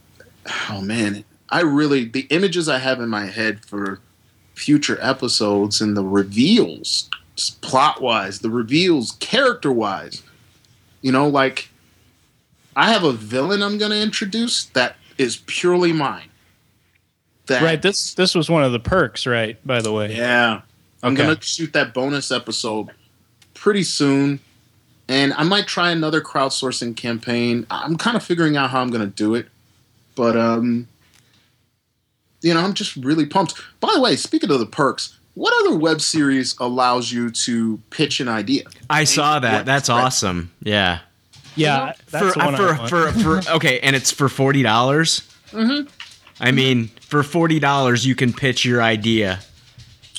oh 0.69 0.81
man 0.81 1.23
i 1.49 1.61
really 1.61 2.05
the 2.05 2.21
images 2.29 2.67
i 2.69 2.77
have 2.77 2.99
in 2.99 3.09
my 3.09 3.25
head 3.25 3.63
for 3.65 3.99
future 4.55 4.97
episodes 5.01 5.81
and 5.81 5.95
the 5.95 6.03
reveals 6.03 7.09
plot 7.61 8.01
wise 8.01 8.39
the 8.39 8.49
reveals 8.49 9.11
character 9.19 9.71
wise 9.71 10.23
you 11.01 11.11
know 11.11 11.27
like 11.27 11.69
i 12.75 12.91
have 12.91 13.03
a 13.03 13.11
villain 13.13 13.61
i'm 13.61 13.77
going 13.77 13.91
to 13.91 14.01
introduce 14.01 14.65
that 14.65 14.95
is 15.17 15.37
purely 15.47 15.93
mine 15.93 16.29
that 17.47 17.61
Right. 17.61 17.81
This 17.81 18.13
this 18.15 18.35
was 18.35 18.49
one 18.49 18.65
of 18.65 18.73
the 18.73 18.79
perks, 18.79 19.25
right? 19.25 19.57
By 19.65 19.81
the 19.81 19.93
way. 19.93 20.13
yeah. 20.13 20.61
I'm 21.01 21.13
Okay. 21.13 21.21
gonna 21.23 21.41
shoot 21.41 21.71
that 21.71 21.93
bonus 21.93 22.29
episode 22.29 22.89
pretty 23.53 23.83
soon. 23.83 24.41
And 25.07 25.31
I 25.33 25.43
might 25.43 25.65
try 25.65 25.91
another 25.91 26.19
crowdsourcing 26.19 26.97
campaign. 26.97 27.65
I'm 27.71 27.95
kind 27.95 28.17
of 28.17 28.23
figuring 28.23 28.57
out 28.57 28.71
how 28.71 28.81
I'm 28.81 28.89
gonna 28.89 29.05
do 29.05 29.33
it. 29.33 29.47
But 30.15 30.35
um 30.35 30.89
you 32.41 32.53
know, 32.53 32.61
I'm 32.61 32.73
just 32.73 32.95
really 32.97 33.25
pumped. 33.25 33.55
By 33.79 33.89
the 33.93 34.01
way, 34.01 34.15
speaking 34.15 34.51
of 34.51 34.59
the 34.59 34.65
perks, 34.65 35.17
what 35.33 35.53
other 35.65 35.77
web 35.77 36.01
series 36.01 36.55
allows 36.59 37.11
you 37.11 37.29
to 37.31 37.79
pitch 37.89 38.19
an 38.19 38.27
idea? 38.27 38.63
I 38.89 39.03
saw 39.03 39.39
that. 39.39 39.65
That's 39.65 39.89
right. 39.89 40.03
awesome. 40.03 40.51
Yeah. 40.61 40.99
Yeah. 41.55 41.93
That's 42.09 42.33
for 42.33 42.39
the 42.39 42.45
one 42.45 42.55
I 42.55 42.57
for, 42.57 43.01
want. 43.03 43.15
for 43.15 43.41
for 43.43 43.51
okay, 43.55 43.79
and 43.81 43.95
it's 43.95 44.11
for 44.11 44.29
forty 44.29 44.63
dollars. 44.63 45.21
Mm-hmm. 45.51 45.87
I 46.39 46.51
mean, 46.51 46.87
for 47.01 47.23
forty 47.23 47.59
dollars, 47.59 48.05
you 48.05 48.15
can 48.15 48.33
pitch 48.33 48.63
your 48.65 48.81
idea. 48.81 49.39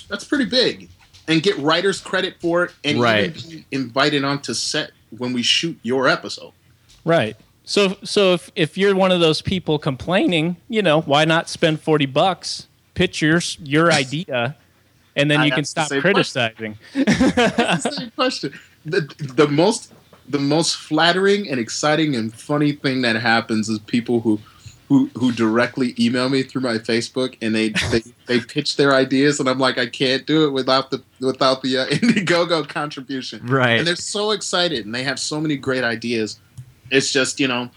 That's 0.08 0.24
pretty 0.24 0.46
big. 0.46 0.88
And 1.28 1.42
get 1.42 1.56
writers 1.58 2.00
credit 2.00 2.36
for 2.40 2.64
it 2.64 2.70
and 2.84 3.00
Right. 3.00 3.36
even 3.36 3.50
be 3.50 3.64
invited 3.70 4.24
onto 4.24 4.54
set 4.54 4.92
when 5.10 5.32
we 5.34 5.42
shoot 5.42 5.78
your 5.82 6.08
episode. 6.08 6.52
Right. 7.04 7.36
So 7.68 7.98
so 8.02 8.32
if 8.32 8.50
if 8.54 8.78
you're 8.78 8.96
one 8.96 9.12
of 9.12 9.20
those 9.20 9.42
people 9.42 9.78
complaining, 9.78 10.56
you 10.70 10.80
know, 10.80 11.02
why 11.02 11.26
not 11.26 11.50
spend 11.50 11.80
40 11.80 12.06
bucks, 12.06 12.66
pitch 12.94 13.20
your 13.20 13.40
your 13.62 13.92
idea 14.02 14.56
and 15.14 15.30
then 15.30 15.40
I 15.40 15.44
you 15.46 15.52
can 15.52 15.64
stop 15.64 15.90
criticizing. 15.90 16.78
Same 16.94 18.10
question. 18.16 18.58
The, 18.86 19.00
the 19.34 19.48
most 19.48 19.92
the 20.26 20.38
most 20.38 20.76
flattering 20.76 21.46
and 21.50 21.60
exciting 21.60 22.16
and 22.16 22.32
funny 22.32 22.72
thing 22.72 23.02
that 23.02 23.16
happens 23.16 23.68
is 23.68 23.78
people 23.80 24.20
who 24.20 24.40
who 24.88 25.10
who 25.18 25.30
directly 25.32 25.94
email 25.98 26.30
me 26.30 26.42
through 26.44 26.62
my 26.62 26.78
Facebook 26.78 27.36
and 27.42 27.54
they 27.54 27.68
they, 27.90 28.02
they 28.26 28.40
pitch 28.40 28.76
their 28.76 28.94
ideas 28.94 29.40
and 29.40 29.48
I'm 29.48 29.58
like 29.58 29.76
I 29.76 29.88
can't 29.88 30.24
do 30.26 30.46
it 30.46 30.52
without 30.52 30.90
the 30.90 31.02
without 31.20 31.60
the 31.60 31.76
uh, 31.76 31.86
Indiegogo 31.88 32.66
contribution. 32.66 33.44
Right. 33.44 33.72
And 33.72 33.86
they're 33.86 33.94
so 33.94 34.30
excited 34.30 34.86
and 34.86 34.94
they 34.94 35.02
have 35.02 35.18
so 35.18 35.38
many 35.38 35.58
great 35.58 35.84
ideas. 35.84 36.38
It's 36.90 37.12
just 37.12 37.40
you 37.40 37.48
know. 37.48 37.70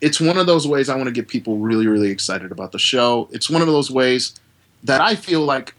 It's 0.00 0.20
one 0.20 0.38
of 0.38 0.46
those 0.46 0.66
ways 0.66 0.88
I 0.88 0.94
want 0.94 1.06
to 1.06 1.12
get 1.12 1.26
people 1.26 1.58
really, 1.58 1.88
really 1.88 2.10
excited 2.10 2.52
about 2.52 2.70
the 2.70 2.78
show. 2.78 3.28
It's 3.32 3.50
one 3.50 3.62
of 3.62 3.66
those 3.66 3.90
ways 3.90 4.38
that 4.84 5.00
I 5.00 5.16
feel 5.16 5.40
like 5.40 5.74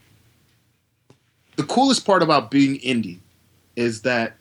the 1.56 1.64
coolest 1.64 2.06
part 2.06 2.22
about 2.22 2.52
being 2.52 2.80
indie 2.80 3.20
is 3.78 4.02
that 4.02 4.36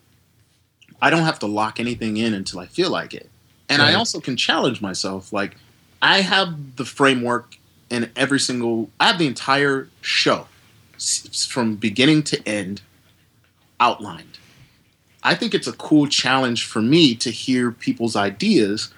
I 1.01 1.09
don't 1.09 1.23
have 1.23 1.39
to 1.39 1.47
lock 1.47 1.79
anything 1.79 2.17
in 2.17 2.33
until 2.33 2.59
I 2.59 2.65
feel 2.65 2.89
like 2.89 3.13
it. 3.13 3.29
And 3.69 3.81
I 3.81 3.93
also 3.93 4.19
can 4.19 4.35
challenge 4.35 4.81
myself. 4.81 5.31
Like, 5.31 5.55
I 6.01 6.21
have 6.21 6.75
the 6.75 6.85
framework 6.85 7.55
in 7.89 8.11
every 8.15 8.39
single, 8.39 8.89
I 8.99 9.07
have 9.07 9.19
the 9.19 9.27
entire 9.27 9.89
show 10.01 10.47
from 11.47 11.75
beginning 11.75 12.23
to 12.23 12.47
end 12.47 12.81
outlined. 13.79 14.28
I 15.23 15.35
think 15.35 15.53
it's 15.53 15.67
a 15.67 15.73
cool 15.73 16.07
challenge 16.07 16.65
for 16.65 16.81
me 16.81 17.15
to 17.15 17.29
hear 17.29 17.71
people's 17.71 18.15
ideas 18.15 18.93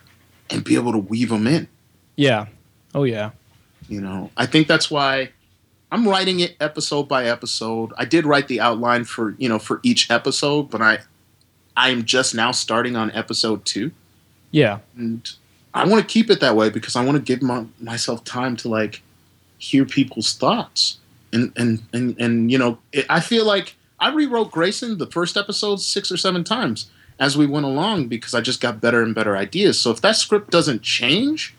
and 0.50 0.64
be 0.64 0.76
able 0.76 0.92
to 0.92 0.98
weave 0.98 1.30
them 1.30 1.48
in. 1.48 1.68
Yeah. 2.16 2.48
Oh 2.94 3.04
yeah. 3.04 3.32
You 3.90 4.02
know, 4.02 4.32
I 4.38 4.46
think 4.46 4.68
that's 4.68 4.92
why 4.92 5.30
I'm 5.92 6.08
writing 6.08 6.40
it 6.40 6.56
episode 6.60 7.04
by 7.08 7.26
episode. 7.26 7.92
I 7.98 8.06
did 8.06 8.26
write 8.26 8.48
the 8.48 8.62
outline 8.62 9.04
for 9.04 9.36
you 9.38 9.50
know 9.50 9.60
for 9.60 9.80
each 9.84 10.10
episode, 10.12 10.70
but 10.70 10.82
I 10.82 11.00
I'm 11.76 12.06
just 12.06 12.36
now 12.36 12.52
starting 12.52 12.96
on 12.96 13.12
episode 13.12 13.64
two, 13.66 13.92
Yeah. 14.52 14.80
and 14.98 15.30
I 15.74 15.86
want 15.88 16.02
to 16.08 16.14
keep 16.14 16.30
it 16.30 16.42
that 16.42 16.56
way 16.56 16.70
because 16.70 16.98
I 16.98 17.04
want 17.06 17.16
to 17.18 17.24
give 17.24 17.42
my, 17.42 17.66
myself 17.80 18.24
time 18.26 18.58
to 18.58 18.68
like 18.68 19.02
hear 19.58 19.86
people's 19.86 20.34
thoughts 20.34 20.98
and 21.34 21.52
and 21.56 21.82
and 21.94 22.20
and 22.20 22.52
you 22.52 22.58
know 22.58 22.78
it, 22.92 23.06
I 23.10 23.20
feel 23.22 23.46
like 23.46 23.76
I 24.02 24.10
rewrote 24.10 24.52
Grayson 24.52 24.98
the 24.98 25.08
first 25.08 25.38
episode 25.38 25.78
six 25.80 26.12
or 26.12 26.18
seven 26.18 26.44
times 26.44 26.90
as 27.20 27.38
we 27.38 27.46
went 27.46 27.66
along 27.68 28.08
because 28.08 28.34
I 28.34 28.42
just 28.42 28.60
got 28.60 28.82
better 28.82 29.04
and 29.04 29.14
better 29.14 29.38
ideas. 29.38 29.80
So 29.80 29.92
if 29.92 30.02
that 30.02 30.16
script 30.16 30.50
doesn't 30.50 30.82
change, 30.82 31.54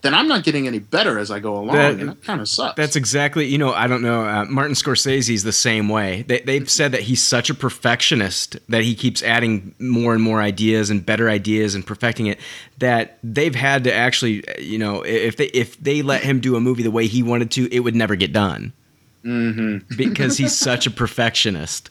then 0.00 0.14
I'm 0.14 0.26
not 0.26 0.42
getting 0.42 0.66
any 0.66 0.78
better 0.80 1.18
as 1.18 1.30
I 1.30 1.38
go 1.38 1.54
along, 1.54 1.76
That- 1.76 1.92
and 2.00 2.08
that 2.08 2.24
kind 2.24 2.40
of 2.40 2.48
sucks. 2.48 2.76
That's 2.76 2.96
exactly, 2.96 3.44
you 3.46 3.58
know, 3.58 3.72
I 3.72 3.86
don't 3.86 4.02
know. 4.02 4.24
Uh, 4.24 4.46
Martin 4.46 4.74
Scorsese's 4.74 5.44
the 5.44 5.52
same 5.52 5.88
way. 5.88 6.24
They, 6.26 6.40
they've 6.40 6.68
said 6.68 6.92
that 6.92 7.02
he's 7.02 7.22
such 7.22 7.50
a 7.50 7.54
perfectionist 7.54 8.56
that 8.68 8.82
he 8.82 8.94
keeps 8.94 9.22
adding 9.22 9.74
more 9.78 10.14
and 10.14 10.22
more 10.22 10.40
ideas 10.40 10.90
and 10.90 11.04
better 11.06 11.28
ideas 11.28 11.74
and 11.76 11.86
perfecting 11.86 12.26
it. 12.26 12.40
That 12.78 13.18
they've 13.22 13.54
had 13.54 13.84
to 13.84 13.94
actually, 13.94 14.48
uh, 14.48 14.60
you 14.60 14.78
know, 14.78 15.02
if 15.02 15.36
they 15.36 15.46
if 15.46 15.80
they 15.80 16.02
let 16.02 16.22
him 16.24 16.40
do 16.40 16.56
a 16.56 16.60
movie 16.60 16.82
the 16.82 16.90
way 16.90 17.06
he 17.06 17.22
wanted 17.22 17.50
to, 17.52 17.72
it 17.72 17.80
would 17.80 17.94
never 17.94 18.16
get 18.16 18.32
done 18.32 18.72
hmm 19.22 19.78
because 19.96 20.36
he's 20.38 20.56
such 20.70 20.86
a 20.86 20.90
perfectionist. 20.90 21.90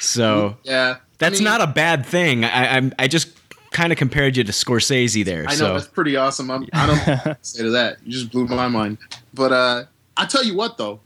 So 0.00 0.56
Yeah, 0.64 0.96
that's 1.18 1.36
I 1.36 1.38
mean, 1.38 1.44
not 1.44 1.60
a 1.60 1.66
bad 1.66 2.04
thing. 2.06 2.44
I 2.44 2.76
I'm, 2.76 2.92
I 2.98 3.08
just 3.08 3.28
kind 3.70 3.92
of 3.92 3.98
compared 3.98 4.36
you 4.36 4.44
to 4.44 4.52
Scorsese 4.52 5.24
there. 5.24 5.42
I 5.46 5.52
know 5.52 5.54
so 5.56 5.72
that's 5.74 5.88
pretty 5.88 6.16
awesome. 6.16 6.50
I'm, 6.50 6.66
I 6.72 6.86
don't 6.86 6.96
know 7.06 7.14
what 7.24 7.42
to 7.42 7.48
say 7.48 7.62
to 7.62 7.70
that. 7.70 7.98
You 8.04 8.12
just 8.12 8.30
blew 8.30 8.46
my 8.46 8.68
mind. 8.68 8.98
But 9.32 9.52
uh, 9.52 9.84
I 10.16 10.26
tell 10.26 10.44
you 10.44 10.54
what, 10.54 10.78
though, 10.78 11.00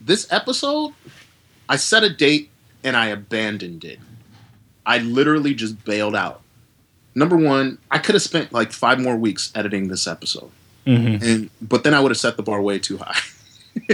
this 0.00 0.30
episode, 0.32 0.92
I 1.68 1.76
set 1.76 2.02
a 2.04 2.10
date 2.10 2.50
and 2.84 2.96
I 2.96 3.06
abandoned 3.06 3.84
it. 3.84 3.98
I 4.86 4.98
literally 4.98 5.54
just 5.54 5.84
bailed 5.84 6.14
out. 6.16 6.42
Number 7.14 7.36
one, 7.36 7.78
I 7.90 7.98
could 7.98 8.14
have 8.14 8.22
spent 8.22 8.52
like 8.52 8.72
five 8.72 9.00
more 9.00 9.16
weeks 9.16 9.52
editing 9.54 9.88
this 9.88 10.06
episode, 10.06 10.50
hmm 10.86 11.16
and 11.20 11.50
but 11.60 11.84
then 11.84 11.92
I 11.94 12.00
would 12.00 12.10
have 12.10 12.18
set 12.18 12.36
the 12.36 12.42
bar 12.42 12.60
way 12.62 12.78
too 12.78 12.96
high. 12.98 13.18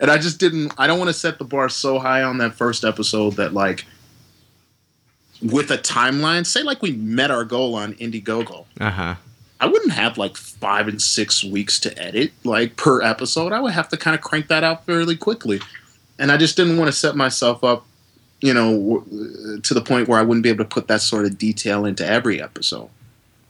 and 0.00 0.10
I 0.10 0.18
just 0.18 0.38
didn't. 0.38 0.72
I 0.78 0.86
don't 0.86 0.98
want 0.98 1.08
to 1.08 1.14
set 1.14 1.38
the 1.38 1.44
bar 1.44 1.68
so 1.68 1.98
high 1.98 2.22
on 2.22 2.38
that 2.38 2.54
first 2.54 2.84
episode 2.84 3.34
that 3.34 3.52
like. 3.52 3.84
With 5.42 5.72
a 5.72 5.78
timeline, 5.78 6.46
say 6.46 6.62
like 6.62 6.82
we 6.82 6.92
met 6.92 7.32
our 7.32 7.44
goal 7.44 7.74
on 7.74 7.94
Indiegogo, 7.94 8.64
uh 8.80 8.90
huh. 8.90 9.14
I 9.62 9.66
wouldn't 9.66 9.92
have 9.92 10.18
like 10.18 10.36
five 10.36 10.88
and 10.88 11.00
six 11.00 11.44
weeks 11.44 11.78
to 11.80 11.96
edit 11.96 12.32
like 12.42 12.74
per 12.74 13.00
episode. 13.00 13.52
I 13.52 13.60
would 13.60 13.72
have 13.72 13.88
to 13.90 13.96
kind 13.96 14.14
of 14.14 14.20
crank 14.20 14.48
that 14.48 14.64
out 14.64 14.84
fairly 14.86 15.16
quickly, 15.16 15.60
and 16.18 16.32
I 16.32 16.36
just 16.36 16.56
didn't 16.56 16.78
want 16.78 16.88
to 16.88 16.92
set 16.92 17.14
myself 17.14 17.62
up, 17.62 17.86
you 18.40 18.52
know, 18.52 18.72
w- 18.72 19.60
to 19.60 19.74
the 19.74 19.80
point 19.80 20.08
where 20.08 20.18
I 20.18 20.22
wouldn't 20.22 20.42
be 20.42 20.48
able 20.48 20.64
to 20.64 20.68
put 20.68 20.88
that 20.88 21.00
sort 21.00 21.26
of 21.26 21.38
detail 21.38 21.84
into 21.84 22.04
every 22.04 22.42
episode. 22.42 22.90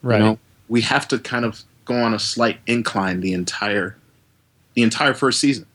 Right. 0.03 0.19
You 0.19 0.23
know, 0.23 0.39
we 0.69 0.81
have 0.81 1.07
to 1.07 1.17
kind 1.17 1.45
of 1.45 1.63
go 1.85 1.95
on 1.95 2.13
a 2.13 2.19
slight 2.19 2.59
incline 2.67 3.21
the 3.21 3.33
entire, 3.33 3.97
the 4.75 4.83
entire 4.83 5.15
first 5.15 5.39
season. 5.39 5.65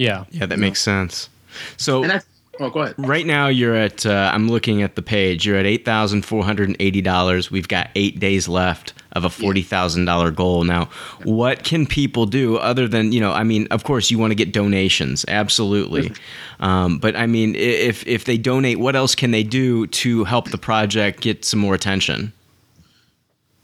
Yeah. 0.00 0.24
Yeah, 0.30 0.46
that 0.46 0.58
makes 0.58 0.80
sense. 0.80 1.28
So 1.76 2.02
And 2.02 2.12
I, 2.12 2.20
oh, 2.58 2.70
go 2.70 2.80
ahead. 2.80 2.94
Right 2.96 3.26
now, 3.26 3.48
you're 3.48 3.74
at. 3.76 4.06
Uh, 4.06 4.30
I'm 4.32 4.48
looking 4.48 4.80
at 4.82 4.94
the 4.94 5.02
page. 5.02 5.44
You're 5.44 5.58
at 5.58 5.66
eight 5.66 5.84
thousand 5.84 6.24
four 6.24 6.42
hundred 6.42 6.68
and 6.70 6.76
eighty 6.80 7.02
dollars. 7.02 7.50
We've 7.50 7.68
got 7.68 7.90
eight 7.94 8.18
days 8.18 8.48
left 8.48 8.94
of 9.12 9.24
a 9.24 9.30
forty 9.30 9.60
thousand 9.60 10.06
dollar 10.06 10.30
goal. 10.30 10.64
Now, 10.64 10.88
what 11.24 11.64
can 11.64 11.84
people 11.84 12.24
do 12.24 12.56
other 12.56 12.88
than 12.88 13.12
you 13.12 13.20
know? 13.20 13.30
I 13.30 13.44
mean, 13.44 13.66
of 13.70 13.84
course, 13.84 14.10
you 14.10 14.18
want 14.18 14.30
to 14.30 14.34
get 14.34 14.54
donations, 14.54 15.26
absolutely. 15.28 16.12
Um, 16.60 16.98
but 16.98 17.14
I 17.14 17.26
mean, 17.26 17.54
if 17.54 18.06
if 18.06 18.24
they 18.24 18.38
donate, 18.38 18.78
what 18.78 18.96
else 18.96 19.14
can 19.14 19.32
they 19.32 19.42
do 19.42 19.86
to 19.86 20.24
help 20.24 20.50
the 20.50 20.58
project 20.58 21.20
get 21.20 21.44
some 21.44 21.60
more 21.60 21.74
attention? 21.74 22.32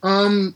Um, 0.03 0.55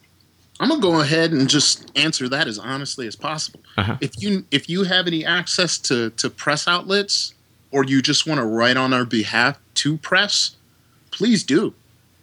I'm 0.60 0.68
gonna 0.68 0.82
go 0.82 1.00
ahead 1.00 1.32
and 1.32 1.48
just 1.48 1.90
answer 1.96 2.28
that 2.28 2.46
as 2.46 2.58
honestly 2.58 3.06
as 3.06 3.16
possible. 3.16 3.60
Uh-huh. 3.78 3.96
If 4.02 4.22
you 4.22 4.44
if 4.50 4.68
you 4.68 4.84
have 4.84 5.06
any 5.06 5.24
access 5.24 5.78
to 5.78 6.10
to 6.10 6.28
press 6.28 6.68
outlets, 6.68 7.32
or 7.70 7.82
you 7.82 8.02
just 8.02 8.26
want 8.26 8.38
to 8.38 8.44
write 8.44 8.76
on 8.76 8.92
our 8.92 9.06
behalf 9.06 9.58
to 9.76 9.96
press, 9.96 10.56
please 11.10 11.44
do. 11.44 11.72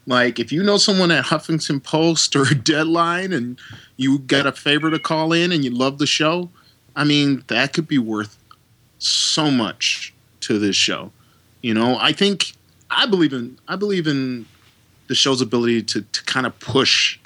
Like 0.06 0.40
if 0.40 0.52
you 0.52 0.62
know 0.62 0.78
someone 0.78 1.10
at 1.10 1.26
Huffington 1.26 1.84
Post 1.84 2.36
or 2.36 2.46
Deadline, 2.54 3.34
and 3.34 3.60
you 3.98 4.20
got 4.20 4.46
a 4.46 4.52
favor 4.52 4.92
to 4.92 5.00
call 5.00 5.34
in, 5.34 5.52
and 5.52 5.66
you 5.66 5.72
love 5.72 5.98
the 5.98 6.08
show, 6.08 6.52
I 6.96 7.06
mean 7.06 7.44
that 7.48 7.74
could 7.74 7.88
be 7.88 7.98
worth 7.98 8.38
so 9.00 9.50
much 9.50 10.14
to 10.42 10.60
this 10.60 10.76
show. 10.76 11.12
You 11.64 11.74
know, 11.74 11.98
I 12.00 12.12
think 12.12 12.54
I 12.92 13.08
believe 13.08 13.34
in 13.34 13.58
I 13.68 13.78
believe 13.78 14.06
in 14.06 14.46
the 15.08 15.16
show's 15.16 15.42
ability 15.42 15.82
to 15.82 16.02
to 16.04 16.24
kind 16.26 16.46
of 16.46 16.58
push 16.60 17.18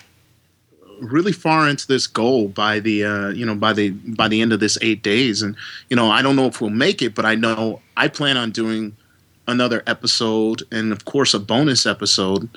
really 1.01 1.31
far 1.31 1.67
into 1.67 1.87
this 1.87 2.07
goal 2.07 2.47
by 2.47 2.79
the 2.79 3.03
uh, 3.03 3.29
you 3.29 3.45
know 3.45 3.55
by 3.55 3.73
the 3.73 3.89
by 3.89 4.27
the 4.27 4.41
end 4.41 4.53
of 4.53 4.59
this 4.59 4.77
eight 4.81 5.03
days. 5.03 5.41
And 5.41 5.55
you 5.89 5.95
know 5.95 6.09
i 6.09 6.21
don't 6.21 6.35
know 6.35 6.45
if 6.45 6.61
we'll 6.61 6.69
make 6.69 7.01
it 7.01 7.15
but 7.15 7.25
i 7.25 7.35
know 7.35 7.81
i 7.97 8.07
plan 8.07 8.37
on 8.37 8.51
doing 8.51 8.95
another 9.47 9.83
episode 9.87 10.63
and 10.71 10.91
of 10.91 11.05
course 11.05 11.33
a 11.33 11.39
bonus 11.39 11.85
episode 11.85 12.47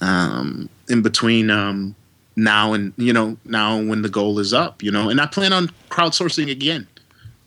um, 0.00 0.68
in 0.88 1.02
between 1.02 1.50
um, 1.50 1.94
now 2.36 2.72
and 2.72 2.92
you 2.96 3.12
know 3.12 3.36
now 3.44 3.80
when 3.80 4.02
the 4.02 4.08
goal 4.08 4.38
is 4.38 4.52
up 4.52 4.82
you 4.82 4.90
know. 4.90 5.08
And 5.08 5.20
i 5.20 5.26
plan 5.26 5.52
on 5.52 5.68
crowdsourcing 5.90 6.50
again 6.50 6.86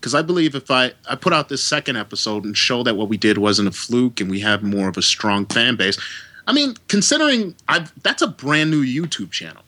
because 0.00 0.14
i 0.14 0.22
believe 0.22 0.54
if 0.54 0.70
i 0.70 0.92
i 1.10 1.16
put 1.16 1.32
out 1.32 1.48
this 1.48 1.64
second 1.64 1.96
episode 1.96 2.44
and 2.44 2.56
show 2.56 2.82
that 2.82 2.94
what 2.94 3.08
we 3.08 3.16
did 3.16 3.38
wasn't 3.38 3.68
a 3.68 3.72
fluke 3.72 4.20
and 4.20 4.30
we 4.30 4.40
have 4.40 4.62
more 4.62 4.88
of 4.88 4.96
a 4.96 5.02
strong 5.02 5.46
fan 5.46 5.76
base 5.76 5.98
i 6.46 6.52
mean 6.52 6.74
considering 6.88 7.54
i've 7.68 7.92
that's 8.02 8.22
a 8.22 8.28
brand 8.28 8.70
new 8.70 8.84
youtube 8.84 9.30
channel 9.30 9.63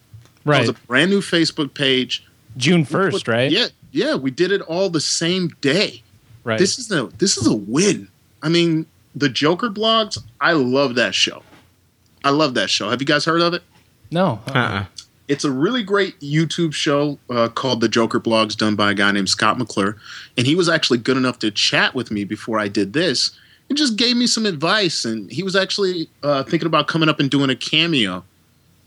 that 0.46 0.50
Right. 0.52 0.60
was 0.60 0.70
a 0.70 0.74
brand 0.86 1.10
new 1.10 1.20
Facebook 1.20 1.74
page. 1.74 2.24
June 2.56 2.84
first, 2.86 3.28
right? 3.28 3.50
Yeah, 3.50 3.66
yeah, 3.92 4.14
we 4.14 4.30
did 4.30 4.50
it 4.50 4.62
all 4.62 4.88
the 4.88 5.00
same 5.00 5.48
day. 5.60 6.02
Right. 6.44 6.58
This 6.58 6.78
is 6.78 6.90
a 6.90 7.08
this 7.18 7.36
is 7.36 7.46
a 7.46 7.54
win. 7.54 8.08
I 8.42 8.48
mean, 8.48 8.86
the 9.14 9.28
Joker 9.28 9.68
blogs. 9.68 10.16
I 10.40 10.52
love 10.52 10.94
that 10.94 11.14
show. 11.14 11.42
I 12.24 12.30
love 12.30 12.54
that 12.54 12.70
show. 12.70 12.88
Have 12.88 13.00
you 13.02 13.06
guys 13.06 13.24
heard 13.26 13.42
of 13.42 13.52
it? 13.54 13.62
no. 14.10 14.40
Uh. 14.48 14.52
uh 14.52 14.84
It's 15.28 15.44
a 15.44 15.50
really 15.50 15.82
great 15.82 16.18
YouTube 16.20 16.72
show 16.72 17.18
uh, 17.28 17.48
called 17.48 17.80
The 17.80 17.88
Joker 17.88 18.20
Blogs, 18.20 18.56
done 18.56 18.76
by 18.76 18.92
a 18.92 18.94
guy 18.94 19.10
named 19.10 19.28
Scott 19.28 19.58
McClure, 19.58 19.96
and 20.38 20.46
he 20.46 20.54
was 20.54 20.68
actually 20.68 20.98
good 20.98 21.16
enough 21.16 21.40
to 21.40 21.50
chat 21.50 21.94
with 21.96 22.12
me 22.12 22.22
before 22.24 22.60
I 22.60 22.68
did 22.68 22.92
this, 22.92 23.32
and 23.68 23.76
just 23.76 23.96
gave 23.96 24.16
me 24.16 24.28
some 24.28 24.46
advice. 24.46 25.04
And 25.04 25.28
he 25.30 25.42
was 25.42 25.56
actually 25.56 26.08
uh, 26.22 26.44
thinking 26.44 26.68
about 26.68 26.86
coming 26.86 27.08
up 27.08 27.18
and 27.18 27.28
doing 27.28 27.50
a 27.50 27.56
cameo 27.56 28.22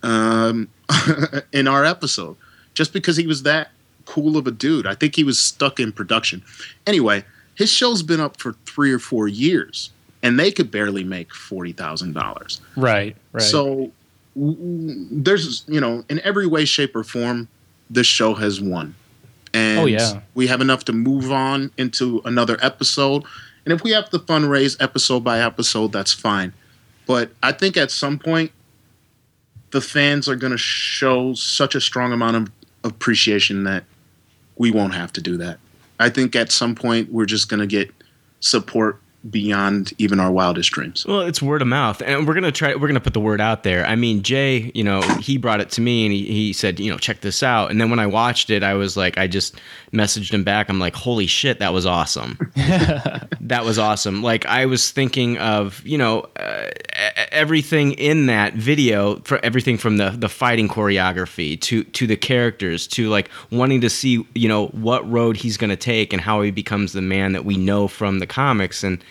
um, 0.03 0.69
in 1.51 1.67
our 1.67 1.85
episode, 1.85 2.35
just 2.73 2.93
because 2.93 3.17
he 3.17 3.27
was 3.27 3.43
that 3.43 3.71
cool 4.05 4.37
of 4.37 4.47
a 4.47 4.51
dude. 4.51 4.87
I 4.87 4.95
think 4.95 5.15
he 5.15 5.23
was 5.23 5.39
stuck 5.39 5.79
in 5.79 5.91
production. 5.91 6.43
Anyway, 6.87 7.23
his 7.55 7.71
show's 7.71 8.03
been 8.03 8.19
up 8.19 8.39
for 8.39 8.53
three 8.65 8.91
or 8.91 8.99
four 8.99 9.27
years, 9.27 9.91
and 10.23 10.39
they 10.39 10.51
could 10.51 10.71
barely 10.71 11.03
make 11.03 11.33
forty 11.33 11.71
thousand 11.71 12.13
dollars. 12.13 12.61
Right. 12.75 13.15
Right. 13.31 13.43
So 13.43 13.91
there's 14.35 15.63
you 15.67 15.81
know 15.81 16.03
in 16.09 16.19
every 16.21 16.47
way 16.47 16.65
shape 16.65 16.95
or 16.95 17.03
form 17.03 17.47
this 17.89 18.07
show 18.07 18.33
has 18.35 18.61
won 18.61 18.95
and 19.53 19.79
oh, 19.79 19.85
yeah. 19.85 20.21
we 20.35 20.47
have 20.47 20.61
enough 20.61 20.85
to 20.85 20.93
move 20.93 21.31
on 21.31 21.71
into 21.77 22.21
another 22.25 22.57
episode 22.61 23.23
and 23.65 23.73
if 23.73 23.83
we 23.83 23.91
have 23.91 24.09
to 24.09 24.19
fundraise 24.19 24.77
episode 24.79 25.23
by 25.23 25.41
episode 25.41 25.91
that's 25.91 26.13
fine 26.13 26.53
but 27.05 27.31
i 27.41 27.51
think 27.51 27.75
at 27.75 27.91
some 27.91 28.17
point 28.19 28.51
the 29.71 29.81
fans 29.81 30.27
are 30.27 30.35
going 30.35 30.51
to 30.51 30.57
show 30.57 31.33
such 31.33 31.75
a 31.75 31.81
strong 31.81 32.11
amount 32.11 32.35
of 32.35 32.51
appreciation 32.83 33.63
that 33.63 33.83
we 34.57 34.71
won't 34.71 34.93
have 34.93 35.11
to 35.13 35.21
do 35.21 35.37
that 35.37 35.59
i 35.99 36.09
think 36.09 36.35
at 36.35 36.51
some 36.51 36.75
point 36.75 37.11
we're 37.11 37.25
just 37.25 37.49
going 37.49 37.59
to 37.59 37.67
get 37.67 37.91
support 38.39 38.99
beyond 39.29 39.91
even 39.97 40.19
our 40.19 40.31
wildest 40.31 40.71
dreams. 40.71 41.05
Well, 41.05 41.21
it's 41.21 41.41
word 41.41 41.61
of 41.61 41.67
mouth, 41.67 42.01
and 42.01 42.27
we're 42.27 42.33
gonna 42.33 42.51
try. 42.51 42.75
We're 42.75 42.87
gonna 42.87 42.99
put 42.99 43.13
the 43.13 43.19
word 43.19 43.41
out 43.41 43.63
there. 43.63 43.85
I 43.85 43.95
mean, 43.95 44.23
Jay, 44.23 44.71
you 44.73 44.83
know, 44.83 45.01
he 45.19 45.37
brought 45.37 45.59
it 45.59 45.69
to 45.71 45.81
me, 45.81 46.05
and 46.05 46.13
he, 46.13 46.25
he 46.25 46.53
said, 46.53 46.79
you 46.79 46.91
know, 46.91 46.97
check 46.97 47.21
this 47.21 47.43
out. 47.43 47.69
And 47.69 47.81
then 47.81 47.89
when 47.89 47.99
I 47.99 48.07
watched 48.07 48.49
it, 48.49 48.63
I 48.63 48.75
was 48.75 48.95
like, 48.95 49.17
I 49.17 49.27
just 49.27 49.59
messaged 49.91 50.33
him 50.33 50.43
back. 50.43 50.69
I'm 50.69 50.79
like, 50.79 50.95
holy 50.95 51.27
shit, 51.27 51.59
that 51.59 51.73
was 51.73 51.85
awesome. 51.85 52.37
that 52.55 53.61
was 53.63 53.79
awesome. 53.79 54.21
Like 54.21 54.45
I 54.45 54.65
was 54.65 54.91
thinking 54.91 55.37
of, 55.37 55.85
you 55.85 55.97
know, 55.97 56.27
uh, 56.35 56.69
everything 57.31 57.93
in 57.93 58.27
that 58.27 58.53
video, 58.53 59.17
for 59.21 59.43
everything 59.43 59.77
from 59.77 59.97
the 59.97 60.11
the 60.11 60.29
fighting 60.29 60.67
choreography 60.67 61.59
to 61.61 61.83
to 61.83 62.07
the 62.07 62.17
characters 62.17 62.87
to 62.87 63.09
like 63.09 63.29
wanting 63.51 63.81
to 63.81 63.89
see, 63.89 64.25
you 64.35 64.47
know, 64.47 64.67
what 64.67 65.09
road 65.09 65.37
he's 65.37 65.57
gonna 65.57 65.75
take 65.75 66.13
and 66.13 66.21
how 66.21 66.41
he 66.41 66.51
becomes 66.51 66.93
the 66.93 67.01
man 67.01 67.33
that 67.33 67.45
we 67.45 67.57
know 67.57 67.87
from 67.87 68.19
the 68.19 68.27
comics 68.27 68.83
and 68.83 69.03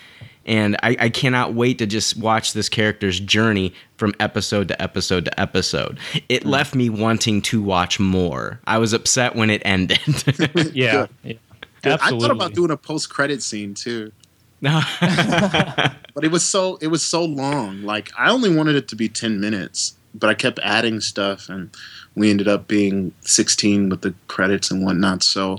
and 0.49 0.77
I, 0.83 0.97
I, 0.99 1.09
cannot 1.11 1.53
wait 1.53 1.79
to 1.79 1.87
just 1.87 2.17
watch 2.17 2.55
this 2.55 2.71
character's 2.71 3.21
journey 3.21 3.75
from 3.99 4.15
episode 4.19 4.69
to 4.69 4.83
episode 4.83 5.27
to 5.27 5.41
episode. 5.41 5.99
It 6.31 6.43
mm. 6.43 6.49
left 6.49 6.75
me 6.75 6.89
wanting 6.89 7.43
to 7.43 7.63
watch 7.63 8.01
more. 8.01 8.59
I 8.67 8.79
was 8.79 8.95
upset 8.95 9.37
when 9.37 9.51
it 9.51 9.61
ended. 9.67 10.01
yeah, 10.75 11.07
yeah. 11.23 11.35
Dude, 11.83 11.93
I 11.93 11.97
thought 12.11 12.31
about 12.31 12.55
doing 12.55 12.71
a 12.71 12.77
post 12.79 13.11
credit 13.11 13.43
scene 13.43 13.75
too. 13.75 14.11
but 14.61 16.25
it 16.25 16.33
was 16.33 16.45
so 16.45 16.79
it 16.81 16.89
was 16.89 17.05
so 17.05 17.25
long. 17.25 17.83
Like 17.83 18.11
I 18.19 18.31
only 18.31 18.53
wanted 18.53 18.75
it 18.75 18.89
to 18.89 18.97
be 18.97 19.09
ten 19.09 19.39
minutes, 19.39 19.97
but 20.15 20.31
I 20.31 20.35
kept 20.35 20.59
adding 20.65 21.01
stuff, 21.01 21.49
and 21.49 21.71
we 22.17 22.31
ended 22.31 22.49
up 22.49 22.67
being 22.67 23.13
sixteen 23.21 23.89
with 23.91 24.01
the 24.01 24.15
credits 24.27 24.71
and 24.71 24.85
whatnot. 24.85 25.23
So, 25.23 25.59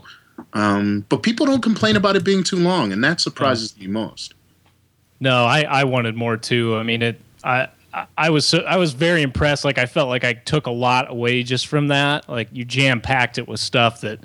um, 0.51 1.05
but 1.07 1.23
people 1.23 1.45
don't 1.45 1.61
complain 1.61 1.95
about 1.95 2.17
it 2.17 2.25
being 2.25 2.43
too 2.43 2.57
long, 2.57 2.91
and 2.91 3.01
that 3.03 3.21
surprises 3.21 3.73
yeah. 3.77 3.87
me 3.87 3.93
most. 3.93 4.33
No, 5.19 5.45
I, 5.45 5.61
I 5.61 5.83
wanted 5.83 6.15
more 6.15 6.37
too. 6.37 6.75
I 6.75 6.83
mean, 6.83 7.01
it. 7.01 7.21
I 7.43 7.69
I 8.17 8.29
was 8.29 8.45
so, 8.45 8.59
I 8.59 8.77
was 8.77 8.93
very 8.93 9.21
impressed. 9.21 9.65
Like 9.65 9.77
I 9.77 9.85
felt 9.85 10.09
like 10.09 10.23
I 10.23 10.33
took 10.33 10.67
a 10.67 10.71
lot 10.71 11.09
away 11.09 11.43
just 11.43 11.67
from 11.67 11.87
that. 11.87 12.29
Like 12.29 12.49
you 12.51 12.63
jam 12.65 13.01
packed 13.01 13.37
it 13.37 13.47
with 13.47 13.59
stuff 13.59 14.01
that, 14.01 14.19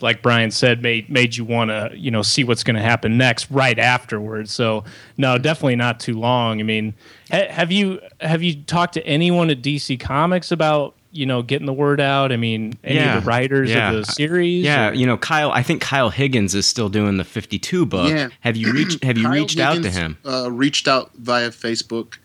like 0.00 0.22
Brian 0.22 0.50
said, 0.50 0.82
made 0.82 1.10
made 1.10 1.36
you 1.36 1.44
want 1.44 1.70
to 1.70 1.90
you 1.94 2.10
know 2.10 2.22
see 2.22 2.44
what's 2.44 2.64
going 2.64 2.76
to 2.76 2.82
happen 2.82 3.18
next 3.18 3.50
right 3.50 3.78
afterwards. 3.78 4.52
So 4.52 4.84
no, 5.18 5.36
definitely 5.36 5.76
not 5.76 6.00
too 6.00 6.18
long. 6.18 6.60
I 6.60 6.62
mean, 6.62 6.94
ha- 7.30 7.48
have 7.50 7.70
you 7.70 8.00
have 8.20 8.42
you 8.42 8.62
talked 8.62 8.94
to 8.94 9.06
anyone 9.06 9.50
at 9.50 9.60
DC 9.60 10.00
Comics 10.00 10.50
about 10.50 10.94
you 11.12 11.26
know, 11.26 11.42
getting 11.42 11.66
the 11.66 11.72
word 11.72 12.00
out? 12.00 12.32
I 12.32 12.36
mean, 12.36 12.78
any 12.84 12.96
yeah, 12.96 13.16
of 13.16 13.24
the 13.24 13.28
writers 13.28 13.70
yeah. 13.70 13.90
of 13.90 14.06
the 14.06 14.12
series? 14.12 14.64
Yeah, 14.64 14.90
or? 14.90 14.94
you 14.94 15.06
know, 15.06 15.16
Kyle. 15.16 15.50
I 15.50 15.62
think 15.62 15.82
Kyle 15.82 16.10
Higgins 16.10 16.54
is 16.54 16.66
still 16.66 16.88
doing 16.88 17.16
the 17.16 17.24
Fifty 17.24 17.58
Two 17.58 17.86
book. 17.86 18.10
Yeah. 18.10 18.28
Have 18.40 18.56
you 18.56 18.72
reached 18.72 19.02
Have 19.04 19.18
you 19.18 19.24
Kyle 19.24 19.32
reached 19.32 19.58
Higgins, 19.58 19.86
out 19.86 19.90
to 19.90 19.90
him? 19.90 20.18
Uh, 20.24 20.50
reached 20.50 20.88
out 20.88 21.12
via 21.14 21.50
Facebook. 21.50 22.18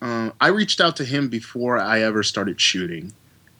Uh, 0.00 0.30
I 0.40 0.48
reached 0.48 0.80
out 0.80 0.96
to 0.96 1.04
him 1.04 1.28
before 1.28 1.78
I 1.78 2.02
ever 2.02 2.22
started 2.22 2.60
shooting, 2.60 3.12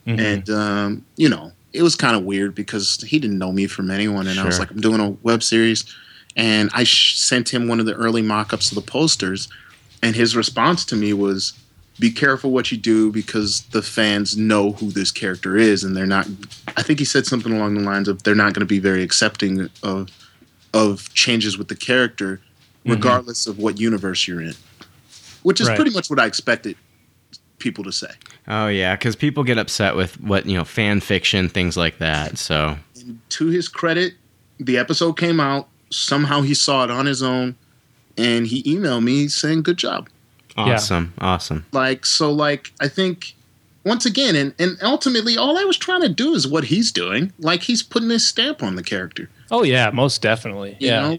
mm-hmm. 0.07 0.21
and 0.21 0.51
um, 0.51 1.05
you 1.17 1.29
know, 1.29 1.53
it 1.73 1.83
was 1.83 1.97
kind 1.97 2.17
of 2.17 2.25
weird 2.25 2.55
because 2.55 3.03
he 3.03 3.19
didn't 3.19 3.39
know 3.39 3.53
me 3.53 3.67
from 3.67 3.91
anyone, 3.91 4.27
and 4.27 4.37
sure. 4.37 4.45
I 4.45 4.47
was 4.47 4.59
like, 4.59 4.71
I'm 4.71 4.81
doing 4.81 5.01
a 5.01 5.11
web 5.23 5.43
series, 5.43 5.85
and 6.37 6.71
I 6.73 6.85
sh- 6.85 7.19
sent 7.19 7.53
him 7.53 7.69
one 7.69 7.81
of 7.81 7.87
the 7.87 7.95
early 7.95 8.23
mock-ups 8.23 8.71
of 8.71 8.77
the 8.77 8.89
posters, 8.91 9.49
and 10.03 10.15
his 10.15 10.37
response 10.37 10.85
to 10.87 10.97
me 10.97 11.13
was 11.13 11.55
be 11.99 12.11
careful 12.11 12.51
what 12.51 12.71
you 12.71 12.79
do 12.79 13.11
because 13.11 13.63
the 13.71 13.83
fans 13.83 14.37
know 14.37 14.73
who 14.73 14.91
this 14.91 15.11
character 15.11 15.57
is 15.57 15.83
and 15.83 15.97
they're 15.97 16.07
not 16.07 16.27
I 16.77 16.83
think 16.83 16.99
he 16.99 17.05
said 17.05 17.27
something 17.27 17.53
along 17.53 17.75
the 17.75 17.81
lines 17.81 18.09
of 18.09 18.23
they're 18.23 18.35
not 18.35 18.55
going 18.55 18.61
to 18.61 18.67
be 18.67 18.79
very 18.79 19.03
accepting 19.03 19.69
of 19.83 20.09
of 20.73 21.13
changes 21.15 21.59
with 21.59 21.69
the 21.69 21.77
character 21.77 22.37
mm-hmm. 22.37 22.93
regardless 22.93 23.43
mm-hmm. 23.43 23.53
of 23.53 23.59
what 23.59 23.81
universe 23.81 24.29
you're 24.29 24.41
in. 24.41 24.55
Which 25.43 25.61
is 25.61 25.69
right. 25.69 25.77
pretty 25.77 25.93
much 25.93 26.11
what 26.11 26.21
I 26.21 26.27
expected 26.27 26.77
people 27.59 27.85
to 27.85 27.93
say. 27.93 28.11
Oh 28.47 28.69
yeah, 28.69 28.95
cuz 28.97 29.17
people 29.17 29.45
get 29.45 29.59
upset 29.59 29.97
with 29.97 30.21
what, 30.21 30.47
you 30.47 30.57
know, 30.57 30.65
fan 30.65 31.01
fiction 31.01 31.49
things 31.49 31.77
like 31.77 31.99
that. 31.99 32.39
So 32.39 32.79
and 32.97 33.19
to 33.31 33.47
his 33.47 33.69
credit, 33.69 34.15
the 34.59 34.79
episode 34.79 35.15
came 35.15 35.41
out, 35.41 35.69
somehow 35.91 36.43
he 36.43 36.55
saw 36.55 36.85
it 36.85 36.91
on 36.91 37.07
his 37.07 37.23
own 37.23 37.57
and 38.17 38.47
he 38.47 38.63
emailed 38.65 39.05
me 39.05 39.29
saying 39.29 39.63
good 39.63 39.79
job. 39.79 40.09
Awesome. 40.59 41.15
Yeah. 41.19 41.25
Awesome. 41.25 41.67
Like 41.73 42.05
so 42.05 42.33
like 42.33 42.73
I 42.81 42.89
think 42.89 43.35
once 43.85 44.05
again 44.05 44.35
and, 44.37 44.55
and 44.59 44.77
ultimately 44.83 45.37
all 45.37 45.57
I 45.57 45.65
was 45.65 45.77
trying 45.77 46.03
to 46.03 46.09
do 46.09 46.35
is 46.35 46.47
what 46.47 46.65
he's 46.65 46.91
doing. 46.93 47.33
Like 47.39 47.63
he's 47.63 47.83
putting 47.83 48.11
his 48.11 48.27
stamp 48.27 48.63
on 48.63 48.77
the 48.77 48.83
character. 48.83 49.31
Oh 49.51 49.63
yeah, 49.63 49.91
most 49.91 50.21
definitely. 50.21 50.77
You 50.81 50.89
yeah. 50.89 51.01
Know, 51.01 51.19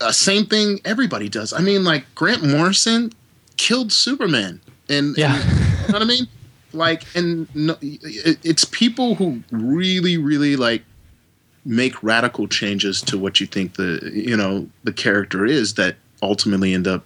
uh, 0.00 0.12
same 0.12 0.46
thing 0.46 0.80
everybody 0.84 1.28
does. 1.28 1.52
I 1.52 1.60
mean 1.60 1.84
like 1.84 2.04
Grant 2.14 2.44
Morrison 2.44 3.12
killed 3.56 3.92
Superman 3.92 4.60
and, 4.88 5.16
yeah. 5.18 5.34
And, 5.34 5.44
you 5.44 5.92
know 5.92 5.98
what 5.98 6.02
I 6.02 6.04
mean? 6.04 6.28
Like 6.72 7.04
and 7.16 7.54
no, 7.54 7.76
it, 7.80 8.38
it's 8.44 8.64
people 8.64 9.16
who 9.16 9.42
really 9.50 10.16
really 10.16 10.54
like 10.54 10.84
make 11.64 12.02
radical 12.02 12.46
changes 12.46 13.02
to 13.02 13.18
what 13.18 13.40
you 13.40 13.46
think 13.46 13.74
the 13.74 14.10
you 14.14 14.36
know 14.36 14.68
the 14.84 14.92
character 14.92 15.44
is 15.44 15.74
that 15.74 15.96
ultimately 16.22 16.74
end 16.74 16.86
up 16.86 17.04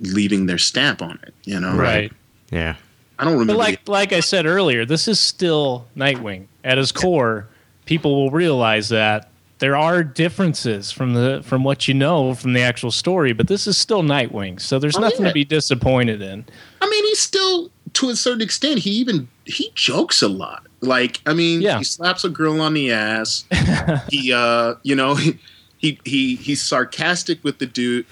leaving 0.00 0.46
their 0.46 0.58
stamp 0.58 1.02
on 1.02 1.18
it. 1.22 1.34
You 1.44 1.60
know, 1.60 1.76
right? 1.76 2.12
Yeah. 2.50 2.76
I 3.18 3.24
don't 3.24 3.34
remember. 3.34 3.54
But 3.54 3.58
like 3.58 3.84
the- 3.84 3.90
like 3.90 4.12
I 4.12 4.20
said 4.20 4.46
earlier, 4.46 4.84
this 4.84 5.08
is 5.08 5.18
still 5.18 5.86
Nightwing 5.96 6.46
at 6.64 6.78
his 6.78 6.92
core. 6.92 7.48
People 7.86 8.14
will 8.14 8.30
realize 8.30 8.88
that 8.90 9.30
there 9.58 9.76
are 9.76 10.04
differences 10.04 10.92
from 10.92 11.14
the 11.14 11.42
from 11.44 11.64
what 11.64 11.88
you 11.88 11.94
know 11.94 12.34
from 12.34 12.52
the 12.52 12.60
actual 12.60 12.90
story, 12.90 13.32
but 13.32 13.48
this 13.48 13.66
is 13.66 13.78
still 13.78 14.02
Nightwing, 14.02 14.60
so 14.60 14.78
there's 14.78 14.96
oh, 14.96 15.00
nothing 15.00 15.22
yeah. 15.22 15.28
to 15.28 15.34
be 15.34 15.44
disappointed 15.44 16.20
in. 16.20 16.44
I 16.80 16.88
mean, 16.88 17.04
he's 17.04 17.20
still 17.20 17.70
to 17.94 18.10
a 18.10 18.16
certain 18.16 18.42
extent. 18.42 18.80
He 18.80 18.90
even 18.90 19.28
he 19.44 19.70
jokes 19.74 20.20
a 20.20 20.28
lot. 20.28 20.66
Like, 20.82 21.20
I 21.24 21.32
mean, 21.32 21.62
yeah. 21.62 21.78
he 21.78 21.84
slaps 21.84 22.24
a 22.24 22.28
girl 22.28 22.60
on 22.60 22.74
the 22.74 22.92
ass. 22.92 23.44
he, 24.10 24.32
uh, 24.32 24.74
you 24.82 24.94
know, 24.94 25.14
he, 25.14 25.38
he 25.78 25.98
he 26.04 26.36
he's 26.36 26.62
sarcastic 26.62 27.42
with 27.42 27.58
the 27.58 27.66
dude 27.66 28.06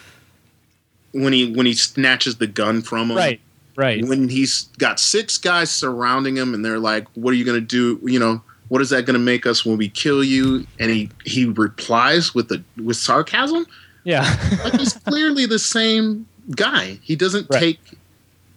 when 1.15 1.33
he 1.33 1.53
when 1.53 1.65
he 1.65 1.75
snatches 1.75 2.37
the 2.37 2.47
gun 2.47 2.83
from 2.83 3.11
him. 3.11 3.17
Right. 3.17 3.41
Right. 3.77 4.05
When 4.05 4.29
he's 4.29 4.65
got 4.79 5.01
six 5.01 5.37
guys 5.37 5.71
surrounding 5.71 6.37
him 6.37 6.55
and 6.55 6.65
they're 6.65 6.79
like, 6.79 7.09
"What 7.15 7.33
are 7.33 7.37
you 7.37 7.45
going 7.45 7.61
to 7.61 7.67
do? 7.67 7.99
You 8.09 8.21
know, 8.21 8.43
what 8.69 8.81
is 8.81 8.91
that 8.91 9.05
going 9.05 9.15
to 9.15 9.21
make 9.21 9.47
us 9.47 9.65
when 9.65 9.79
we 9.79 9.89
kill 9.89 10.23
you?" 10.23 10.67
And 10.79 10.91
he 10.91 11.11
he 11.25 11.47
replies 11.47 12.35
with 12.35 12.49
the 12.49 12.63
with 12.83 12.97
sarcasm. 12.97 13.67
Yeah. 14.05 14.23
like 14.63 14.75
he's 14.75 14.93
clearly 15.09 15.47
the 15.47 15.59
same 15.59 16.27
guy. 16.55 16.99
He 17.03 17.17
doesn't 17.17 17.49
right. 17.51 17.61
take 17.61 17.81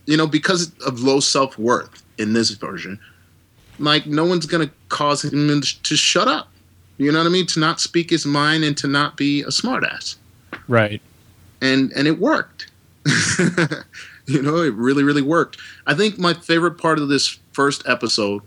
you 0.06 0.18
know 0.18 0.28
because 0.28 0.72
of 0.86 1.00
low 1.00 1.20
self-worth 1.20 2.04
in 2.20 2.34
this 2.34 2.52
version. 2.52 3.00
Like 3.80 4.06
no 4.06 4.26
one's 4.26 4.46
going 4.46 4.68
to 4.68 4.74
cause 4.90 5.24
him 5.24 5.62
to 5.62 5.96
shut 5.96 6.28
up. 6.28 6.52
You 6.98 7.12
know 7.12 7.20
what 7.20 7.28
I 7.28 7.30
mean? 7.30 7.46
To 7.48 7.60
not 7.60 7.80
speak 7.80 8.10
his 8.10 8.26
mind 8.26 8.64
and 8.64 8.78
to 8.78 8.88
not 8.88 9.18
be 9.18 9.42
a 9.42 9.48
smartass. 9.48 10.16
Right 10.68 11.02
and 11.62 11.92
and 11.94 12.08
it 12.08 12.20
worked. 12.20 12.72
you 14.26 14.42
know, 14.42 14.58
it 14.58 14.74
really 14.74 15.04
really 15.04 15.22
worked. 15.22 15.58
I 15.86 15.94
think 15.94 16.18
my 16.18 16.34
favorite 16.34 16.78
part 16.78 17.00
of 17.00 17.10
this 17.10 17.40
first 17.54 17.88
episode 17.88 18.42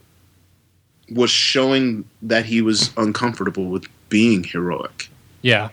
was 1.10 1.30
showing 1.30 2.04
that 2.22 2.44
he 2.44 2.62
was 2.62 2.90
uncomfortable 2.96 3.66
with 3.66 3.86
being 4.08 4.44
heroic. 4.44 5.08
Yeah. 5.42 5.70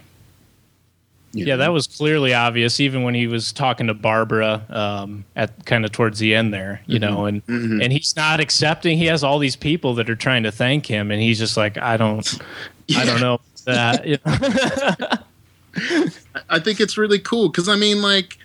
You 1.34 1.46
yeah, 1.46 1.54
know? 1.56 1.58
that 1.60 1.74
was 1.74 1.88
clearly 1.88 2.34
obvious, 2.34 2.80
even 2.80 3.04
when 3.04 3.14
he 3.14 3.28
was 3.28 3.52
talking 3.52 3.88
to 3.88 3.94
Barbara 3.94 4.66
um, 4.70 5.26
at 5.36 5.66
kind 5.66 5.86
of 5.86 5.92
towards 5.92 6.20
the 6.20 6.34
end 6.34 6.54
there, 6.54 6.82
you 6.88 7.00
mm-hmm. 7.00 7.14
know, 7.14 7.26
and 7.26 7.46
mm-hmm. 7.46 7.82
and 7.82 7.92
he's 7.94 8.16
not 8.16 8.40
accepting. 8.40 8.98
He 8.98 9.06
has 9.06 9.24
all 9.24 9.38
these 9.38 9.56
people 9.56 9.94
that 9.96 10.10
are 10.10 10.16
trying 10.16 10.44
to 10.44 10.52
thank 10.52 10.86
him, 10.86 11.12
and 11.12 11.22
he's 11.22 11.38
just 11.38 11.58
like, 11.58 11.78
I 11.78 11.98
don't, 11.98 12.40
yeah. 12.88 13.00
I 13.00 13.06
don't 13.06 13.22
know 13.28 13.42
that. 13.66 15.24
I 16.50 16.60
think 16.60 16.80
it's 16.80 16.98
really 16.98 17.20
cool 17.20 17.50
because 17.50 17.70
I 17.70 17.76
mean, 17.76 18.02
like, 18.02 18.38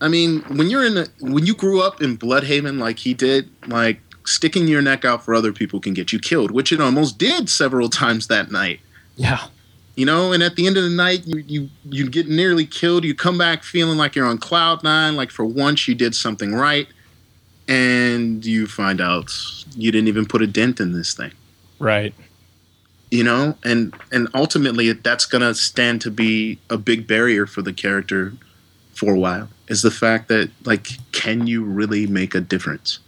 I 0.00 0.08
mean, 0.08 0.40
when 0.56 0.68
you're 0.68 0.84
in, 0.84 0.98
a, 0.98 1.06
when 1.20 1.46
you 1.46 1.54
grew 1.54 1.82
up 1.82 2.02
in 2.02 2.16
Blüdhaven 2.16 2.78
like 2.78 2.98
he 2.98 3.14
did, 3.14 3.50
like 3.66 4.00
sticking 4.24 4.68
your 4.68 4.82
neck 4.82 5.04
out 5.04 5.24
for 5.24 5.34
other 5.34 5.52
people 5.52 5.80
can 5.80 5.94
get 5.94 6.12
you 6.12 6.18
killed, 6.18 6.50
which 6.50 6.72
it 6.72 6.80
almost 6.80 7.18
did 7.18 7.48
several 7.48 7.88
times 8.02 8.26
that 8.28 8.50
night. 8.50 8.80
Yeah. 9.16 9.46
You 9.96 10.06
know, 10.06 10.32
and 10.32 10.42
at 10.42 10.56
the 10.56 10.66
end 10.66 10.76
of 10.76 10.84
the 10.84 10.90
night, 10.90 11.26
you 11.26 11.44
you 11.46 11.68
you 11.84 12.08
get 12.08 12.26
nearly 12.26 12.64
killed. 12.64 13.04
You 13.04 13.14
come 13.14 13.36
back 13.36 13.62
feeling 13.64 13.98
like 13.98 14.14
you're 14.14 14.24
on 14.24 14.38
cloud 14.38 14.82
nine, 14.82 15.14
like 15.14 15.30
for 15.30 15.44
once 15.44 15.86
you 15.88 15.94
did 15.94 16.14
something 16.14 16.54
right, 16.54 16.86
and 17.68 18.46
you 18.46 18.66
find 18.66 19.00
out 19.00 19.30
you 19.76 19.92
didn't 19.92 20.08
even 20.08 20.24
put 20.24 20.40
a 20.40 20.46
dent 20.46 20.80
in 20.80 20.92
this 20.92 21.12
thing. 21.12 21.32
Right. 21.78 22.14
You 23.10 23.24
know, 23.24 23.56
and 23.64 23.94
and 24.12 24.28
ultimately 24.34 24.92
that's 24.92 25.26
going 25.26 25.42
to 25.42 25.54
stand 25.54 26.00
to 26.02 26.10
be 26.10 26.58
a 26.68 26.78
big 26.78 27.06
barrier 27.06 27.46
for 27.46 27.60
the 27.60 27.72
character 27.72 28.32
for 28.94 29.14
a 29.14 29.18
while 29.18 29.48
is 29.70 29.82
the 29.82 29.90
fact 29.90 30.28
that 30.28 30.50
like 30.64 30.88
can 31.12 31.46
you 31.46 31.64
really 31.64 32.06
make 32.06 32.34
a 32.34 32.40
difference? 32.40 32.98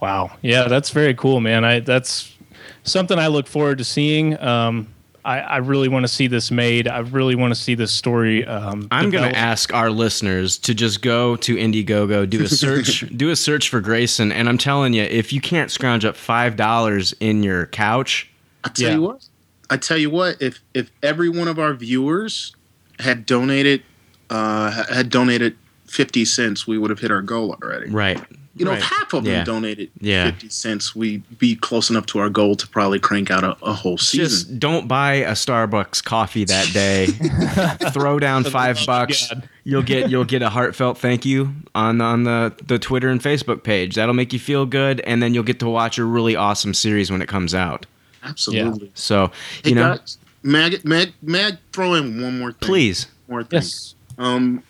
Wow. 0.00 0.32
Yeah, 0.42 0.66
that's 0.66 0.90
very 0.90 1.14
cool, 1.14 1.40
man. 1.40 1.64
I 1.64 1.80
that's 1.80 2.34
something 2.82 3.18
I 3.18 3.28
look 3.28 3.46
forward 3.46 3.78
to 3.78 3.84
seeing. 3.84 4.36
Um, 4.42 4.92
I, 5.24 5.38
I 5.38 5.56
really 5.58 5.86
want 5.86 6.02
to 6.02 6.08
see 6.08 6.26
this 6.26 6.50
made. 6.50 6.88
I 6.88 6.98
really 6.98 7.36
want 7.36 7.54
to 7.54 7.60
see 7.60 7.76
this 7.76 7.92
story. 7.92 8.44
Um, 8.44 8.88
I'm 8.90 9.10
going 9.10 9.30
to 9.30 9.38
ask 9.38 9.72
our 9.72 9.88
listeners 9.88 10.58
to 10.58 10.74
just 10.74 11.00
go 11.00 11.36
to 11.36 11.54
Indiegogo, 11.54 12.28
do 12.28 12.42
a 12.42 12.48
search, 12.48 13.04
do 13.16 13.30
a 13.30 13.36
search 13.36 13.68
for 13.68 13.80
Grayson, 13.80 14.32
and 14.32 14.48
I'm 14.48 14.58
telling 14.58 14.94
you, 14.94 15.04
if 15.04 15.32
you 15.32 15.40
can't 15.40 15.70
scrounge 15.70 16.04
up 16.04 16.16
five 16.16 16.56
dollars 16.56 17.14
in 17.20 17.44
your 17.44 17.66
couch, 17.66 18.31
I 18.64 18.68
tell 18.68 18.88
Yeah. 18.88 18.94
you 18.96 19.02
what. 19.02 19.24
I 19.70 19.76
tell 19.76 19.96
you 19.98 20.10
what. 20.10 20.40
If 20.40 20.60
if 20.74 20.90
every 21.02 21.28
one 21.28 21.48
of 21.48 21.58
our 21.58 21.74
viewers 21.74 22.54
had 22.98 23.26
donated 23.26 23.82
uh, 24.30 24.84
had 24.92 25.08
donated 25.10 25.56
fifty 25.86 26.24
cents, 26.24 26.66
we 26.66 26.78
would 26.78 26.90
have 26.90 27.00
hit 27.00 27.10
our 27.10 27.22
goal 27.22 27.56
already. 27.62 27.90
right? 27.90 28.20
You 28.54 28.66
know, 28.66 28.72
right. 28.72 28.80
if 28.80 28.84
half 28.84 29.14
of 29.14 29.24
them 29.24 29.32
Yeah. 29.32 29.44
donated 29.44 29.90
Yeah. 29.98 30.30
fifty 30.30 30.50
cents, 30.50 30.94
we'd 30.94 31.22
be 31.38 31.56
close 31.56 31.88
enough 31.88 32.04
to 32.06 32.18
our 32.18 32.28
goal 32.28 32.54
to 32.56 32.66
probably 32.68 32.98
crank 32.98 33.30
out 33.30 33.44
a, 33.44 33.56
a 33.62 33.72
whole 33.72 33.96
season. 33.96 34.24
Just 34.28 34.58
don't 34.60 34.86
buy 34.88 35.14
a 35.14 35.32
Starbucks 35.32 36.04
coffee 36.04 36.44
that 36.44 36.70
day. 36.74 37.06
Throw 37.92 38.18
down 38.18 38.44
five 38.44 38.78
bucks. 38.86 39.28
God. 39.28 39.48
You'll 39.64 39.82
get 39.82 40.10
you'll 40.10 40.24
get 40.26 40.42
a 40.42 40.50
heartfelt 40.50 40.98
thank 40.98 41.24
you 41.24 41.54
on 41.74 42.00
on 42.02 42.24
the 42.24 42.52
the 42.66 42.78
Twitter 42.78 43.08
and 43.08 43.22
Facebook 43.22 43.62
page. 43.62 43.94
That'll 43.94 44.14
make 44.14 44.32
you 44.34 44.38
feel 44.38 44.66
good, 44.66 45.00
and 45.00 45.22
then 45.22 45.32
you'll 45.34 45.44
get 45.44 45.58
to 45.60 45.68
watch 45.68 45.98
a 45.98 46.04
really 46.04 46.36
awesome 46.36 46.74
series 46.74 47.10
when 47.10 47.22
it 47.22 47.28
comes 47.28 47.54
out. 47.54 47.86
Absolutely. 48.22 48.90
So 48.94 49.30
Hey 49.64 49.70
you 49.70 49.74
know, 49.74 49.96
guys, 49.96 50.18
may 50.42 50.64
I, 50.64 50.68
get- 50.70 50.84
may, 50.84 51.02
I- 51.02 51.14
may 51.22 51.46
I 51.46 51.58
throw 51.72 51.94
in 51.94 52.20
one 52.22 52.38
more 52.38 52.52
thing? 52.52 52.68
please. 52.68 53.06
One 53.26 53.40
more 53.40 53.44
thing. 53.44 53.58
Yes. 53.58 53.94
Um, 54.18 54.62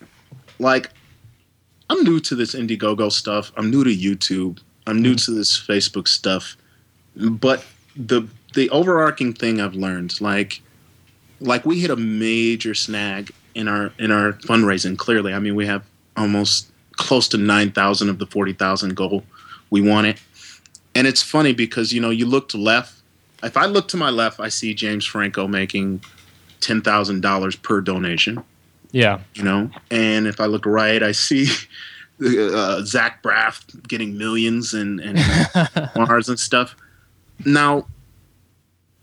like, 0.59 0.91
I'm 1.91 2.03
new 2.05 2.21
to 2.21 2.35
this 2.35 2.55
Indiegogo 2.55 3.11
stuff. 3.13 3.53
I'm 3.57 3.71
new 3.71 3.85
to 3.85 3.91
YouTube. 3.91 4.59
I'm 4.87 5.03
new 5.03 5.15
to 5.15 5.31
this 5.33 5.59
Facebook 5.59 6.09
stuff. 6.09 6.57
But 7.17 7.65
the 7.97 8.27
the 8.55 8.71
overarching 8.71 9.33
thing 9.35 9.61
I've 9.61 9.75
learned, 9.75 10.21
like, 10.21 10.63
like 11.41 11.67
we 11.67 11.81
hit 11.81 11.91
a 11.91 11.97
major 11.97 12.75
snag 12.75 13.33
in 13.55 13.69
our 13.69 13.93
in 13.99 14.11
our 14.11 14.33
fundraising. 14.35 14.97
Clearly, 14.97 15.35
I 15.35 15.39
mean, 15.39 15.55
we 15.55 15.67
have 15.67 15.85
almost 16.17 16.69
close 16.93 17.29
to 17.29 17.37
nine 17.39 17.73
thousand 17.73 18.09
of 18.09 18.19
the 18.19 18.27
forty 18.27 18.53
thousand 18.55 18.95
goal. 18.97 19.25
We 19.71 19.81
want 19.83 20.07
it, 20.07 20.19
and 20.95 21.07
it's 21.07 21.23
funny 21.23 21.53
because 21.53 21.93
you 21.93 22.01
know 22.01 22.11
you 22.11 22.25
look 22.27 22.49
to 22.51 22.57
left. 22.59 22.95
If 23.43 23.57
I 23.57 23.67
look 23.67 23.89
to 23.89 23.97
my 23.97 24.11
left, 24.11 24.39
I 24.41 24.49
see 24.49 24.75
James 24.75 25.05
Franco 25.05 25.49
making 25.49 26.03
ten 26.61 26.81
thousand 26.81 27.23
dollars 27.23 27.57
per 27.57 27.81
donation 27.81 28.43
Yeah. 28.93 29.21
you 29.35 29.43
know. 29.43 29.71
And 29.91 30.27
if 30.27 30.41
I 30.41 30.47
look 30.47 30.65
right, 30.67 31.03
I 31.03 31.13
see 31.13 31.49
uh, 32.25 32.83
Zach 32.83 33.23
Braff 33.23 33.65
getting 33.89 34.17
millions 34.17 34.75
and 34.75 35.01
and 35.01 35.19
Mars 35.97 36.29
and 36.29 36.39
stuff. 36.39 36.77
Now, 37.45 37.87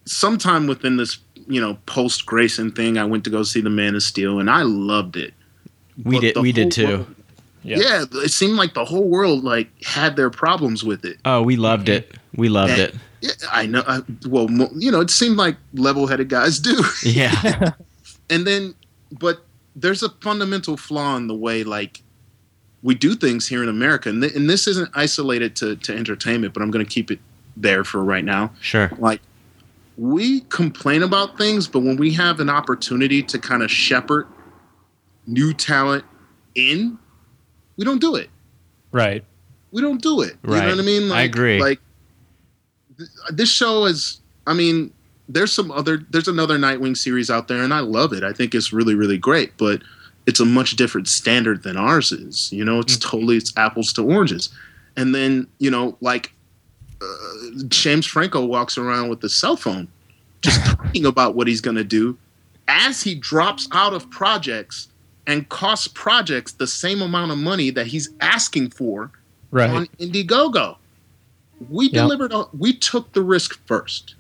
sometime 0.06 0.68
within 0.68 0.98
this, 0.98 1.18
you 1.48 1.60
know, 1.60 1.78
post 1.86 2.26
Grayson 2.26 2.72
thing, 2.72 2.98
I 2.98 3.06
went 3.06 3.24
to 3.26 3.30
go 3.30 3.44
see 3.44 3.62
the 3.62 3.70
Man 3.70 3.96
of 3.96 4.04
Steel, 4.04 4.40
and 4.40 4.50
I 4.50 4.62
loved 4.62 5.18
it. 5.18 5.34
We 6.04 6.16
But 6.16 6.22
did 6.22 6.38
we 6.38 6.52
did 6.52 6.72
too. 6.72 6.88
world- 6.88 7.16
Yeah. 7.64 7.78
yeah, 7.80 8.06
it 8.24 8.32
seemed 8.32 8.56
like 8.56 8.74
the 8.74 8.86
whole 8.86 9.10
world 9.10 9.44
like 9.44 9.68
had 9.84 10.16
their 10.16 10.30
problems 10.30 10.84
with 10.84 11.04
it. 11.04 11.18
Oh, 11.26 11.42
we 11.42 11.58
loved 11.58 11.90
it. 11.90 12.16
We 12.36 12.48
loved 12.48 12.78
Yeah. 12.78 12.86
it. 12.86 12.96
Yeah, 13.22 13.32
I 13.52 13.66
know. 13.66 13.84
I, 13.88 14.02
well, 14.28 14.48
mo- 14.48 14.72
you 14.76 14.92
know, 14.92 15.02
it 15.02 15.10
seemed 15.10 15.38
like 15.38 15.58
level-headed 15.74 16.30
guys 16.30 16.60
do. 16.60 16.82
Yeah. 17.04 17.72
and 18.30 18.46
then 18.46 18.76
but 19.12 19.44
there's 19.76 20.04
a 20.04 20.10
fundamental 20.22 20.78
flaw 20.78 21.16
in 21.18 21.28
the 21.28 21.36
way 21.36 21.64
like 21.64 22.02
we 22.84 22.94
do 22.96 23.16
things 23.16 23.48
here 23.48 23.64
in 23.64 23.70
america 23.70 24.08
and, 24.10 24.22
th- 24.22 24.36
and 24.36 24.48
this 24.50 24.68
isn't 24.68 24.90
isolated 24.94 25.56
to, 25.56 25.76
to 25.78 25.96
entertainment 25.96 26.54
but 26.54 26.62
i'm 26.62 26.70
going 26.70 26.86
to 26.86 26.90
keep 26.92 27.10
it 27.10 27.20
there 27.58 27.84
for 27.84 28.04
right 28.04 28.24
now 28.24 28.52
sure. 28.62 28.92
like 29.00 29.20
we 29.98 30.42
complain 30.42 31.02
about 31.02 31.38
things 31.38 31.68
but 31.68 31.80
when 31.80 31.98
we 31.98 32.14
have 32.14 32.40
an 32.40 32.50
opportunity 32.50 33.24
to 33.24 33.40
kind 33.40 33.64
of 33.64 33.72
shepherd 33.72 34.28
new 35.26 35.54
talent 35.54 36.04
in 36.56 36.98
we 37.78 37.86
don't 37.86 38.02
do 38.02 38.16
it 38.16 38.30
Right. 38.92 39.24
we 39.72 39.82
don't 39.82 40.02
do 40.02 40.22
it 40.22 40.36
you 40.44 40.54
Right. 40.54 40.64
know 40.66 40.70
what 40.70 40.80
i 40.80 40.84
mean 40.84 41.10
Like, 41.10 41.18
I 41.18 41.22
agree. 41.24 41.60
like 41.60 41.80
th- 41.80 41.89
this 43.32 43.50
show 43.52 43.86
is 43.86 44.20
i 44.48 44.54
mean 44.54 44.92
there's 45.28 45.52
some 45.52 45.72
other 45.72 45.98
there's 46.10 46.28
another 46.28 46.58
nightwing 46.58 46.96
series 46.98 47.30
out 47.30 47.48
there 47.48 47.62
and 47.64 47.74
i 47.74 47.80
love 47.80 48.14
it 48.14 48.24
i 48.24 48.34
think 48.34 48.54
it's 48.56 48.74
really 48.74 48.96
really 48.96 49.18
great 49.18 49.56
but 49.58 49.82
it's 50.26 50.40
a 50.40 50.46
much 50.46 50.76
different 50.76 51.08
standard 51.08 51.64
than 51.64 51.78
ours 51.78 52.12
is 52.12 52.52
you 52.52 52.64
know 52.64 52.80
it's 52.80 52.98
totally 52.98 53.38
it's 53.38 53.54
apples 53.58 53.94
to 53.94 54.04
oranges 54.04 54.50
and 54.98 55.14
then 55.14 55.48
you 55.60 55.72
know 55.72 55.98
like 56.02 56.32
uh, 57.02 57.06
james 57.68 58.06
franco 58.06 58.44
walks 58.46 58.78
around 58.78 59.10
with 59.10 59.24
a 59.24 59.30
cell 59.30 59.56
phone 59.56 59.88
just 60.42 60.64
talking 60.66 61.06
about 61.06 61.36
what 61.36 61.48
he's 61.48 61.62
going 61.62 61.78
to 61.78 61.84
do 61.84 62.18
as 62.68 63.02
he 63.02 63.16
drops 63.16 63.68
out 63.72 63.94
of 63.94 64.10
projects 64.10 64.90
and 65.28 65.48
costs 65.50 65.88
projects 65.88 66.54
the 66.54 66.68
same 66.68 67.02
amount 67.02 67.32
of 67.32 67.38
money 67.38 67.70
that 67.70 67.88
he's 67.88 68.10
asking 68.22 68.70
for 68.70 69.12
Right. 69.52 69.70
on 69.70 69.88
Indiegogo. 70.00 70.78
We 71.70 71.86
Yep. 71.86 71.94
delivered. 71.94 72.34
A, 72.34 72.46
we 72.58 72.74
took 72.74 73.12
the 73.14 73.22
risk 73.22 73.60
first. 73.66 74.16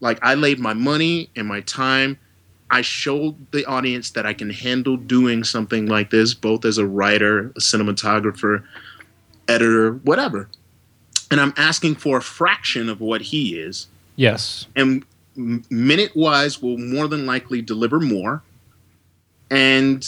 Like 0.00 0.18
I 0.22 0.34
laid 0.34 0.58
my 0.58 0.74
money 0.74 1.30
and 1.36 1.46
my 1.46 1.60
time. 1.60 2.18
I 2.70 2.80
showed 2.80 3.50
the 3.52 3.64
audience 3.66 4.10
that 4.10 4.26
I 4.26 4.32
can 4.32 4.50
handle 4.50 4.96
doing 4.96 5.44
something 5.44 5.86
like 5.86 6.10
this, 6.10 6.34
both 6.34 6.64
as 6.64 6.78
a 6.78 6.86
writer, 6.86 7.52
a 7.56 7.60
cinematographer, 7.60 8.64
editor, 9.48 9.92
whatever. 9.92 10.48
And 11.30 11.40
I'm 11.40 11.52
asking 11.56 11.96
for 11.96 12.18
a 12.18 12.22
fraction 12.22 12.88
of 12.88 13.00
what 13.00 13.20
he 13.20 13.58
is, 13.58 13.86
yes. 14.16 14.66
and 14.76 15.04
minute 15.36 16.14
wise 16.14 16.62
will 16.62 16.78
more 16.78 17.08
than 17.08 17.26
likely 17.26 17.60
deliver 17.60 18.00
more. 18.00 18.42
And 19.50 20.06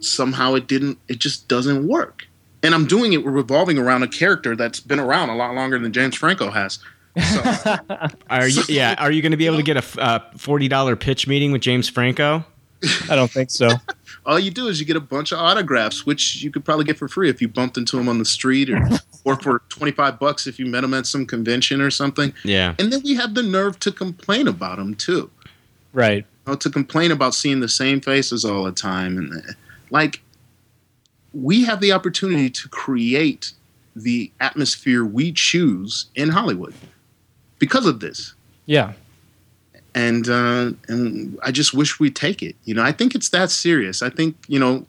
somehow 0.00 0.54
it 0.54 0.66
didn't. 0.66 0.98
It 1.08 1.18
just 1.18 1.48
doesn't 1.48 1.86
work 1.86 2.26
and 2.62 2.74
I'm 2.74 2.86
doing 2.86 3.12
it 3.12 3.24
revolving 3.24 3.78
around 3.78 4.02
a 4.02 4.08
character 4.08 4.56
that's 4.56 4.80
been 4.80 5.00
around 5.00 5.30
a 5.30 5.36
lot 5.36 5.54
longer 5.54 5.78
than 5.78 5.92
James 5.92 6.16
Franco 6.16 6.50
has. 6.50 6.78
So, 7.30 7.42
Are 8.30 8.48
you 8.48 8.62
yeah, 8.68 8.94
are 8.98 9.12
you 9.12 9.20
going 9.20 9.32
to 9.32 9.36
be 9.36 9.46
able 9.46 9.58
to 9.58 9.62
get 9.62 9.76
a 9.76 10.00
uh, 10.00 10.18
$40 10.36 10.98
pitch 10.98 11.26
meeting 11.26 11.52
with 11.52 11.60
James 11.60 11.88
Franco? 11.88 12.44
I 13.10 13.14
don't 13.14 13.30
think 13.30 13.50
so. 13.50 13.68
all 14.26 14.38
you 14.38 14.50
do 14.50 14.68
is 14.68 14.80
you 14.80 14.86
get 14.86 14.96
a 14.96 15.00
bunch 15.00 15.32
of 15.32 15.38
autographs, 15.38 16.06
which 16.06 16.42
you 16.42 16.50
could 16.50 16.64
probably 16.64 16.84
get 16.84 16.96
for 16.96 17.08
free 17.08 17.28
if 17.28 17.40
you 17.40 17.48
bumped 17.48 17.76
into 17.76 17.98
him 17.98 18.08
on 18.08 18.18
the 18.18 18.24
street, 18.24 18.70
or 18.70 18.88
or 19.24 19.36
for 19.36 19.62
25 19.68 20.18
bucks 20.18 20.46
if 20.46 20.58
you 20.58 20.66
met 20.66 20.84
him 20.84 20.94
at 20.94 21.06
some 21.06 21.26
convention 21.26 21.80
or 21.80 21.90
something. 21.90 22.32
Yeah. 22.44 22.74
And 22.78 22.92
then 22.92 23.02
we 23.04 23.14
have 23.14 23.34
the 23.34 23.42
nerve 23.42 23.78
to 23.80 23.92
complain 23.92 24.48
about 24.48 24.78
him 24.78 24.94
too. 24.94 25.30
Right. 25.92 26.24
You 26.46 26.52
know, 26.52 26.56
to 26.56 26.70
complain 26.70 27.10
about 27.10 27.34
seeing 27.34 27.60
the 27.60 27.68
same 27.68 28.00
faces 28.00 28.44
all 28.44 28.64
the 28.64 28.72
time, 28.72 29.18
and 29.18 29.56
like 29.90 30.22
we 31.34 31.64
have 31.64 31.80
the 31.80 31.92
opportunity 31.92 32.50
to 32.50 32.68
create 32.68 33.52
the 33.94 34.30
atmosphere 34.40 35.04
we 35.04 35.32
choose 35.32 36.06
in 36.14 36.30
Hollywood 36.30 36.74
because 37.58 37.86
of 37.86 38.00
this. 38.00 38.34
Yeah. 38.66 38.92
and 39.94 40.28
uh, 40.28 40.72
and 40.88 41.38
I 41.42 41.50
just 41.50 41.74
wish 41.74 42.00
we'd 42.00 42.16
take 42.16 42.42
it. 42.42 42.56
You 42.64 42.74
know, 42.74 42.82
I 42.82 42.92
think 42.92 43.14
it's 43.14 43.28
that 43.30 43.50
serious. 43.50 44.02
I 44.02 44.10
think 44.10 44.36
you 44.48 44.58
know, 44.58 44.86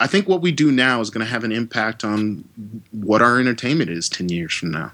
I 0.00 0.06
think 0.06 0.28
what 0.28 0.40
we 0.40 0.52
do 0.52 0.72
now 0.72 1.00
is 1.00 1.10
going 1.10 1.24
to 1.24 1.30
have 1.30 1.44
an 1.44 1.52
impact 1.52 2.04
on 2.04 2.44
what 2.92 3.20
our 3.22 3.38
entertainment 3.38 3.90
is 3.90 4.08
ten 4.08 4.28
years 4.28 4.54
from 4.54 4.70
now. 4.70 4.92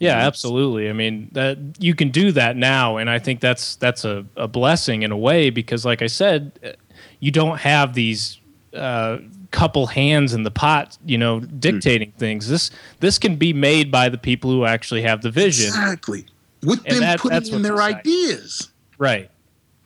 Yeah, 0.00 0.16
absolutely. 0.16 0.90
I 0.90 0.92
mean, 0.92 1.28
that 1.32 1.56
you 1.78 1.94
can 1.94 2.10
do 2.10 2.32
that 2.32 2.56
now, 2.56 2.96
and 2.96 3.08
I 3.08 3.18
think 3.18 3.40
that's 3.40 3.76
that's 3.76 4.04
a, 4.04 4.26
a 4.36 4.48
blessing 4.48 5.02
in 5.02 5.12
a 5.12 5.16
way 5.16 5.50
because, 5.50 5.84
like 5.84 6.02
I 6.02 6.08
said, 6.08 6.52
uh, 6.64 6.72
you 7.20 7.30
don't 7.30 7.58
have 7.58 7.94
these 7.94 8.38
uh, 8.74 9.18
couple 9.50 9.86
hands 9.86 10.34
in 10.34 10.42
the 10.42 10.50
pot, 10.50 10.98
you 11.06 11.16
know, 11.18 11.40
dictating 11.40 12.12
things. 12.18 12.48
This 12.48 12.70
this 13.00 13.18
can 13.18 13.36
be 13.36 13.52
made 13.52 13.90
by 13.90 14.08
the 14.08 14.18
people 14.18 14.50
who 14.50 14.64
actually 14.64 15.02
have 15.02 15.22
the 15.22 15.30
vision, 15.30 15.66
Exactly. 15.68 16.26
With 16.62 16.80
And 16.86 16.94
them 16.96 17.00
that- 17.00 17.20
putting 17.20 17.52
in 17.54 17.62
their 17.62 17.74
exciting. 17.74 17.98
ideas. 18.00 18.70
right? 18.98 19.30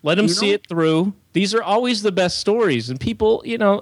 Let 0.03 0.15
them 0.17 0.27
You 0.27 0.33
see 0.35 0.49
know? 0.49 0.55
it 0.55 0.67
through. 0.69 1.13
These 1.39 1.55
are 1.55 1.63
always 1.63 2.03
the 2.03 2.11
best 2.11 2.41
stories, 2.41 2.91
and 2.91 2.99
people, 2.99 3.43
you 3.45 3.59
know, 3.59 3.81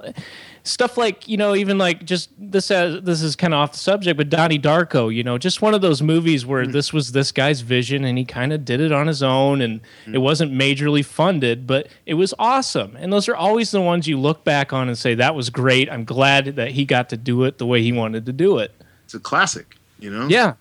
stuff 0.63 0.99
like 0.99 1.27
you 1.27 1.39
know 1.39 1.55
even 1.55 1.79
like 1.79 2.05
just 2.05 2.29
this 2.39 2.71
uh, 2.71 3.01
this 3.03 3.23
is 3.23 3.35
kind 3.35 3.55
of 3.55 3.59
off 3.59 3.73
the 3.73 3.79
subject 3.79 4.17
but 4.17 4.29
donnie 4.29 4.59
darko 4.59 5.15
you 5.15 5.23
know 5.23 5.39
just 5.39 5.63
one 5.63 5.75
of 5.75 5.81
those 5.81 6.03
movies 6.03 6.45
where 6.45 6.65
mm. 6.65 6.73
this 6.73 6.93
was 6.93 7.13
this 7.13 7.31
guy's 7.31 7.61
vision 7.61 8.05
and 8.05 8.19
he 8.19 8.25
kind 8.25 8.53
of 8.53 8.65
did 8.65 8.81
it 8.81 8.91
on 8.91 9.07
his 9.07 9.23
own 9.23 9.61
and 9.61 9.81
mm. 10.05 10.15
it 10.15 10.19
wasn't 10.19 10.51
majorly 10.53 11.05
funded 11.05 11.67
but 11.69 11.87
it 12.05 12.15
was 12.15 12.35
awesome. 12.39 12.97
And 12.97 13.13
those 13.13 13.29
are 13.29 13.37
always 13.37 13.71
the 13.71 13.81
ones 13.81 14.09
you 14.09 14.19
look 14.19 14.43
back 14.45 14.73
on 14.73 14.89
and 14.89 14.99
say 14.99 15.15
that 15.15 15.35
was 15.35 15.51
great. 15.51 15.89
I'm 15.89 16.05
glad 16.05 16.57
that 16.57 16.73
he 16.73 16.85
got 16.85 17.09
to 17.11 17.17
do 17.17 17.45
it 17.45 17.59
the 17.59 17.67
way 17.67 17.83
he 17.83 17.93
wanted 17.93 18.27
to 18.27 18.33
do 18.33 18.59
it. 18.59 18.73
It's 19.05 19.15
a 19.15 19.21
classic 19.21 19.77
you 19.99 20.11
know? 20.11 20.27
Yeah. 20.29 20.55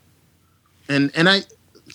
And 0.87 1.11
and 1.15 1.27
i 1.27 1.41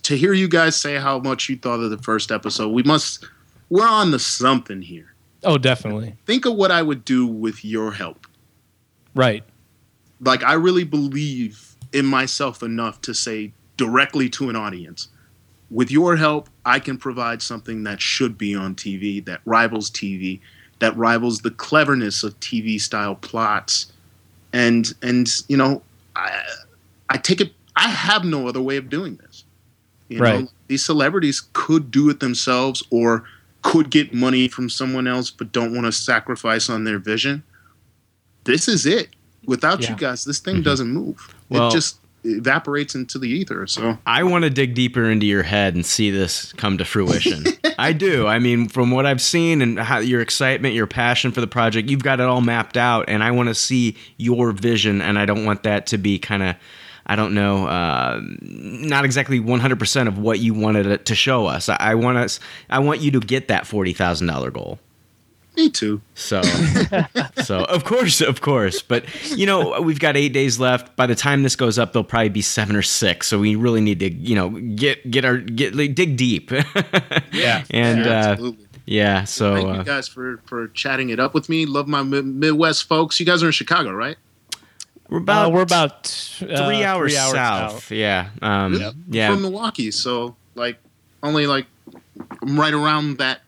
to 0.02 0.16
hear 0.16 0.32
you 0.32 0.48
guys 0.48 0.76
say 0.76 0.96
how 0.96 1.18
much 1.18 1.48
you 1.48 1.56
thought 1.56 1.80
of 1.80 1.90
the 1.90 1.98
first 1.98 2.30
episode 2.30 2.68
we 2.70 2.82
must 2.82 3.26
we're 3.70 3.88
on 3.88 4.10
the 4.10 4.18
something 4.18 4.82
here 4.82 5.10
Oh, 5.42 5.58
definitely. 5.58 6.16
Think 6.26 6.44
of 6.44 6.54
what 6.54 6.70
I 6.70 6.82
would 6.82 7.04
do 7.04 7.26
with 7.26 7.64
your 7.64 7.92
help. 7.92 8.26
Right. 9.14 9.42
Like 10.20 10.42
I 10.44 10.54
really 10.54 10.84
believe 10.84 11.76
in 11.92 12.06
myself 12.06 12.62
enough 12.62 13.00
to 13.02 13.14
say 13.14 13.52
directly 13.76 14.28
to 14.30 14.50
an 14.50 14.56
audience, 14.56 15.08
with 15.70 15.90
your 15.90 16.16
help, 16.16 16.50
I 16.64 16.78
can 16.80 16.98
provide 16.98 17.42
something 17.42 17.84
that 17.84 18.00
should 18.02 18.36
be 18.36 18.54
on 18.54 18.74
TV, 18.74 19.24
that 19.24 19.40
rivals 19.44 19.90
TV, 19.90 20.40
that 20.80 20.96
rivals 20.96 21.40
the 21.40 21.50
cleverness 21.50 22.22
of 22.22 22.38
TV 22.40 22.80
style 22.80 23.14
plots. 23.14 23.92
And 24.52 24.92
and 25.00 25.28
you 25.48 25.56
know, 25.56 25.82
I 26.16 26.42
I 27.08 27.16
take 27.16 27.40
it 27.40 27.52
I 27.76 27.88
have 27.88 28.24
no 28.24 28.46
other 28.46 28.60
way 28.60 28.76
of 28.76 28.90
doing 28.90 29.16
this. 29.16 29.44
You 30.08 30.18
right. 30.18 30.40
know, 30.40 30.48
these 30.66 30.84
celebrities 30.84 31.48
could 31.52 31.90
do 31.90 32.10
it 32.10 32.18
themselves 32.20 32.82
or 32.90 33.24
could 33.62 33.90
get 33.90 34.14
money 34.14 34.48
from 34.48 34.68
someone 34.70 35.06
else 35.06 35.30
but 35.30 35.52
don't 35.52 35.74
want 35.74 35.86
to 35.86 35.92
sacrifice 35.92 36.70
on 36.70 36.84
their 36.84 36.98
vision. 36.98 37.42
This 38.44 38.68
is 38.68 38.86
it. 38.86 39.10
Without 39.46 39.82
yeah. 39.82 39.90
you 39.90 39.96
guys, 39.96 40.24
this 40.24 40.38
thing 40.38 40.56
mm-hmm. 40.56 40.64
doesn't 40.64 40.88
move. 40.88 41.34
Well, 41.48 41.68
it 41.68 41.72
just 41.72 41.98
evaporates 42.24 42.94
into 42.94 43.18
the 43.18 43.28
ether. 43.28 43.66
So 43.66 43.98
I 44.06 44.22
want 44.22 44.44
to 44.44 44.50
dig 44.50 44.74
deeper 44.74 45.10
into 45.10 45.26
your 45.26 45.42
head 45.42 45.74
and 45.74 45.84
see 45.84 46.10
this 46.10 46.52
come 46.54 46.78
to 46.78 46.84
fruition. 46.84 47.44
I 47.78 47.92
do. 47.92 48.26
I 48.26 48.38
mean, 48.38 48.68
from 48.68 48.90
what 48.90 49.06
I've 49.06 49.22
seen 49.22 49.62
and 49.62 49.78
how 49.78 49.98
your 49.98 50.20
excitement, 50.20 50.74
your 50.74 50.86
passion 50.86 51.32
for 51.32 51.40
the 51.40 51.46
project, 51.46 51.88
you've 51.88 52.02
got 52.02 52.20
it 52.20 52.26
all 52.26 52.42
mapped 52.42 52.76
out, 52.76 53.06
and 53.08 53.24
I 53.24 53.30
want 53.30 53.48
to 53.48 53.54
see 53.54 53.96
your 54.18 54.52
vision. 54.52 55.00
And 55.00 55.18
I 55.18 55.24
don't 55.24 55.44
want 55.44 55.62
that 55.62 55.86
to 55.88 55.98
be 55.98 56.18
kind 56.18 56.42
of 56.42 56.56
I 57.10 57.16
don't 57.16 57.34
know, 57.34 57.66
uh, 57.66 58.20
not 58.40 59.04
exactly 59.04 59.40
100% 59.40 60.06
of 60.06 60.18
what 60.18 60.38
you 60.38 60.54
wanted 60.54 61.04
to 61.04 61.14
show 61.16 61.46
us. 61.46 61.68
I, 61.68 61.76
I 61.80 61.94
want 61.96 62.18
us, 62.18 62.38
I 62.70 62.78
want 62.78 63.00
you 63.00 63.10
to 63.10 63.18
get 63.18 63.48
that 63.48 63.64
$40,000 63.64 64.52
goal. 64.52 64.78
Me 65.56 65.70
too. 65.70 66.00
So, 66.14 66.40
so 67.42 67.64
of 67.64 67.82
course, 67.82 68.20
of 68.20 68.40
course. 68.40 68.80
But 68.80 69.06
you 69.36 69.44
know, 69.44 69.80
we've 69.80 69.98
got 69.98 70.16
eight 70.16 70.32
days 70.32 70.60
left. 70.60 70.94
By 70.94 71.06
the 71.06 71.16
time 71.16 71.42
this 71.42 71.56
goes 71.56 71.80
up, 71.80 71.92
there'll 71.92 72.04
probably 72.04 72.28
be 72.28 72.42
seven 72.42 72.76
or 72.76 72.82
six. 72.82 73.26
So 73.26 73.40
we 73.40 73.56
really 73.56 73.80
need 73.80 73.98
to, 73.98 74.12
you 74.12 74.36
know, 74.36 74.50
get 74.50 75.10
get 75.10 75.24
our 75.24 75.38
get 75.38 75.74
like, 75.74 75.96
dig 75.96 76.16
deep. 76.16 76.52
yeah, 77.32 77.64
and 77.70 78.04
yeah, 78.04 78.36
uh, 78.38 78.52
yeah. 78.86 79.24
So 79.24 79.54
thank 79.54 79.66
you 79.66 79.72
uh, 79.72 79.82
guys 79.82 80.06
for 80.06 80.40
for 80.46 80.68
chatting 80.68 81.10
it 81.10 81.18
up 81.18 81.34
with 81.34 81.48
me. 81.48 81.66
Love 81.66 81.88
my 81.88 82.04
Midwest 82.04 82.84
folks. 82.84 83.18
You 83.18 83.26
guys 83.26 83.42
are 83.42 83.46
in 83.46 83.52
Chicago, 83.52 83.90
right? 83.90 84.16
We're 85.10 85.18
about 85.18 85.46
uh, 85.46 85.50
we're 85.50 85.62
about 85.62 86.38
uh, 86.40 86.66
three, 86.66 86.84
hours 86.84 87.12
three, 87.12 87.18
hours 87.18 87.32
south. 87.32 87.72
south. 87.72 87.90
Yeah, 87.90 88.30
um, 88.40 88.74
yep. 88.74 88.94
yeah. 89.08 89.32
From 89.32 89.42
Milwaukee, 89.42 89.90
so 89.90 90.36
like 90.54 90.78
only 91.24 91.48
like 91.48 91.66
right 92.42 92.72
around 92.72 93.18
that 93.18 93.40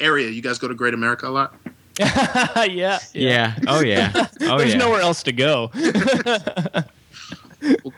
area. 0.00 0.28
You 0.28 0.42
guys 0.42 0.58
go 0.58 0.66
to 0.66 0.74
Great 0.74 0.92
America 0.92 1.28
a 1.28 1.30
lot. 1.30 1.54
yeah, 2.00 2.66
yeah. 2.66 2.98
Yeah. 3.12 3.54
Oh 3.68 3.80
yeah. 3.80 4.26
Oh 4.40 4.58
There's 4.58 4.72
yeah. 4.72 4.78
nowhere 4.78 5.00
else 5.00 5.22
to 5.22 5.32
go. 5.32 5.70
well, 5.74 6.84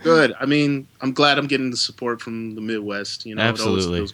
good. 0.03 0.35
I 0.39 0.45
mean, 0.45 0.87
I'm 1.01 1.13
glad 1.13 1.39
I'm 1.39 1.47
getting 1.47 1.71
the 1.71 1.77
support 1.79 2.21
from 2.21 2.55
the 2.55 2.61
Midwest. 2.61 3.25
You 3.25 3.35
know, 3.35 3.43
absolutely. 3.43 4.09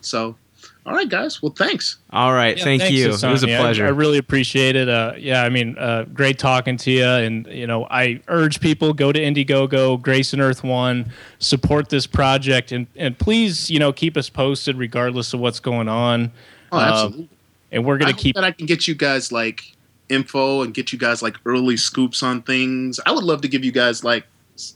So 0.00 0.36
all 0.84 0.94
right, 0.94 1.08
guys. 1.08 1.40
Well, 1.40 1.52
thanks. 1.56 1.98
All 2.10 2.32
right, 2.32 2.56
yeah, 2.58 2.64
thank 2.64 2.90
you. 2.90 3.06
It 3.06 3.22
was 3.22 3.42
a 3.44 3.46
pleasure. 3.46 3.84
I, 3.84 3.88
I 3.88 3.90
really 3.90 4.18
appreciate 4.18 4.74
it. 4.74 4.88
Uh, 4.88 5.14
yeah, 5.16 5.44
I 5.44 5.48
mean, 5.48 5.78
uh, 5.78 6.06
great 6.12 6.38
talking 6.38 6.76
to 6.78 6.90
you. 6.90 7.04
And 7.04 7.46
you 7.46 7.66
know, 7.66 7.86
I 7.90 8.20
urge 8.26 8.60
people 8.60 8.92
go 8.92 9.12
to 9.12 9.20
Indiegogo, 9.20 10.02
Grayson 10.02 10.40
Earth 10.40 10.64
One, 10.64 11.12
support 11.38 11.88
this 11.88 12.06
project, 12.06 12.72
and 12.72 12.88
and 12.96 13.16
please, 13.16 13.70
you 13.70 13.78
know, 13.78 13.92
keep 13.92 14.16
us 14.16 14.28
posted 14.28 14.76
regardless 14.76 15.32
of 15.32 15.40
what's 15.40 15.60
going 15.60 15.88
on. 15.88 16.32
Oh, 16.72 16.78
absolutely. 16.78 17.24
Uh, 17.24 17.36
and 17.72 17.84
we're 17.84 17.98
gonna 17.98 18.10
I 18.10 18.14
keep 18.14 18.34
that. 18.34 18.44
I 18.44 18.50
can 18.50 18.66
get 18.66 18.88
you 18.88 18.94
guys 18.94 19.30
like 19.30 19.76
info 20.08 20.62
and 20.62 20.74
get 20.74 20.92
you 20.92 20.98
guys 20.98 21.22
like 21.22 21.36
early 21.46 21.76
scoops 21.76 22.22
on 22.22 22.42
things. 22.42 23.00
I 23.06 23.12
would 23.12 23.24
love 23.24 23.40
to 23.42 23.48
give 23.48 23.64
you 23.64 23.72
guys 23.72 24.04
like, 24.04 24.24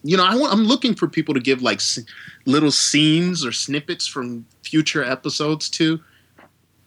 you 0.02 0.16
know, 0.16 0.24
I 0.24 0.34
want, 0.36 0.52
I'm 0.52 0.64
looking 0.64 0.94
for 0.94 1.06
people 1.06 1.34
to 1.34 1.40
give 1.40 1.62
like 1.62 1.80
little 2.44 2.70
scenes 2.70 3.44
or 3.44 3.52
snippets 3.52 4.06
from 4.06 4.46
future 4.62 5.04
episodes 5.04 5.68
too. 5.68 6.00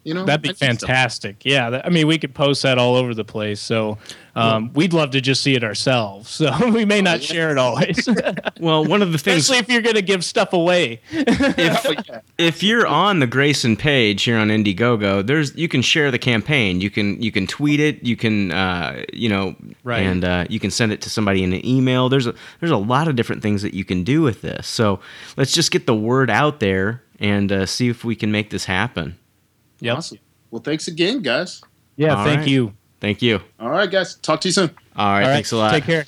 You 0.04 0.14
know, 0.14 0.26
that'd 0.26 0.42
be 0.42 0.54
fantastic. 0.54 1.44
Yeah, 1.44 1.70
that, 1.72 1.86
I 1.86 1.90
mean, 1.90 2.08
we 2.08 2.18
could 2.18 2.34
post 2.34 2.64
that 2.64 2.78
all 2.78 2.96
over 2.96 3.14
the 3.14 3.26
place. 3.26 3.60
So 3.60 3.98
um, 4.34 4.66
yeah. 4.66 4.72
we'd 4.74 4.94
love 4.94 5.12
to 5.12 5.22
just 5.22 5.44
see 5.44 5.56
it 5.56 5.64
ourselves. 5.64 6.40
So 6.50 6.72
we 6.72 6.86
may 6.86 7.02
not 7.02 7.22
share 7.22 7.52
it 7.52 7.58
always. 7.58 8.08
well, 8.62 8.86
one 8.86 9.02
of 9.02 9.12
the 9.12 9.18
things, 9.18 9.42
especially 9.42 9.58
if 9.58 9.70
you're 9.70 9.82
going 9.82 9.96
to 9.96 10.02
give 10.02 10.24
stuff 10.24 10.54
away. 10.54 11.02
if, 11.12 12.22
if 12.38 12.64
you're 12.64 12.88
on 12.88 13.20
the 13.20 13.28
Grayson 13.28 13.76
page 13.76 14.24
here 14.24 14.38
on 14.38 14.48
Indiegogo, 14.48 15.26
there's 15.26 15.54
you 15.56 15.68
can 15.68 15.82
share 15.82 16.12
the 16.12 16.18
campaign. 16.18 16.80
You 16.80 16.90
can 16.90 17.22
you 17.22 17.32
can 17.32 17.46
tweet 17.46 17.82
it. 17.82 18.04
You 18.06 18.16
can 18.16 18.52
uh, 18.52 19.04
you 19.12 19.28
know 19.28 19.56
right. 19.84 20.02
and 20.02 20.24
uh, 20.24 20.46
you 20.50 20.62
can 20.62 20.72
send 20.72 20.94
it 20.94 21.02
to 21.02 21.10
somebody 21.10 21.44
in 21.44 21.52
an 21.52 21.66
email. 21.66 22.08
There's 22.08 22.26
a 22.26 22.34
there's 22.62 22.72
a 22.72 22.78
lot 22.78 23.10
of 23.10 23.18
different 23.18 23.42
things 23.42 23.62
that 23.64 23.74
you 23.74 23.84
can 23.84 24.04
do 24.06 24.22
with 24.22 24.42
this. 24.42 24.66
So 24.66 25.02
let's 25.36 25.52
just 25.52 25.72
get 25.72 25.86
the 25.86 25.96
word 25.96 26.30
out 26.30 26.62
there 26.62 27.04
and 27.20 27.52
uh, 27.52 27.66
see 27.66 27.90
if 27.90 28.06
we 28.06 28.16
can 28.16 28.32
make 28.32 28.50
this 28.50 28.66
happen. 28.66 29.18
Yep. 29.82 29.98
Awesome. 29.98 30.20
Well, 30.52 30.62
thanks 30.62 30.88
again, 30.88 31.22
guys. 31.22 31.62
Yeah, 31.96 32.16
All 32.16 32.26
thank 32.26 32.40
right. 32.40 32.48
you. 32.48 32.74
Thank 33.00 33.22
you. 33.22 33.40
All 33.60 33.70
right, 33.70 33.90
guys. 33.90 34.16
Talk 34.16 34.42
to 34.42 34.48
you 34.48 34.54
soon. 34.54 34.70
All 34.96 35.06
right, 35.08 35.14
All 35.14 35.20
right. 35.22 35.26
Thanks 35.36 35.52
a 35.52 35.58
lot. 35.58 35.72
Take 35.72 35.86
care. 35.86 36.06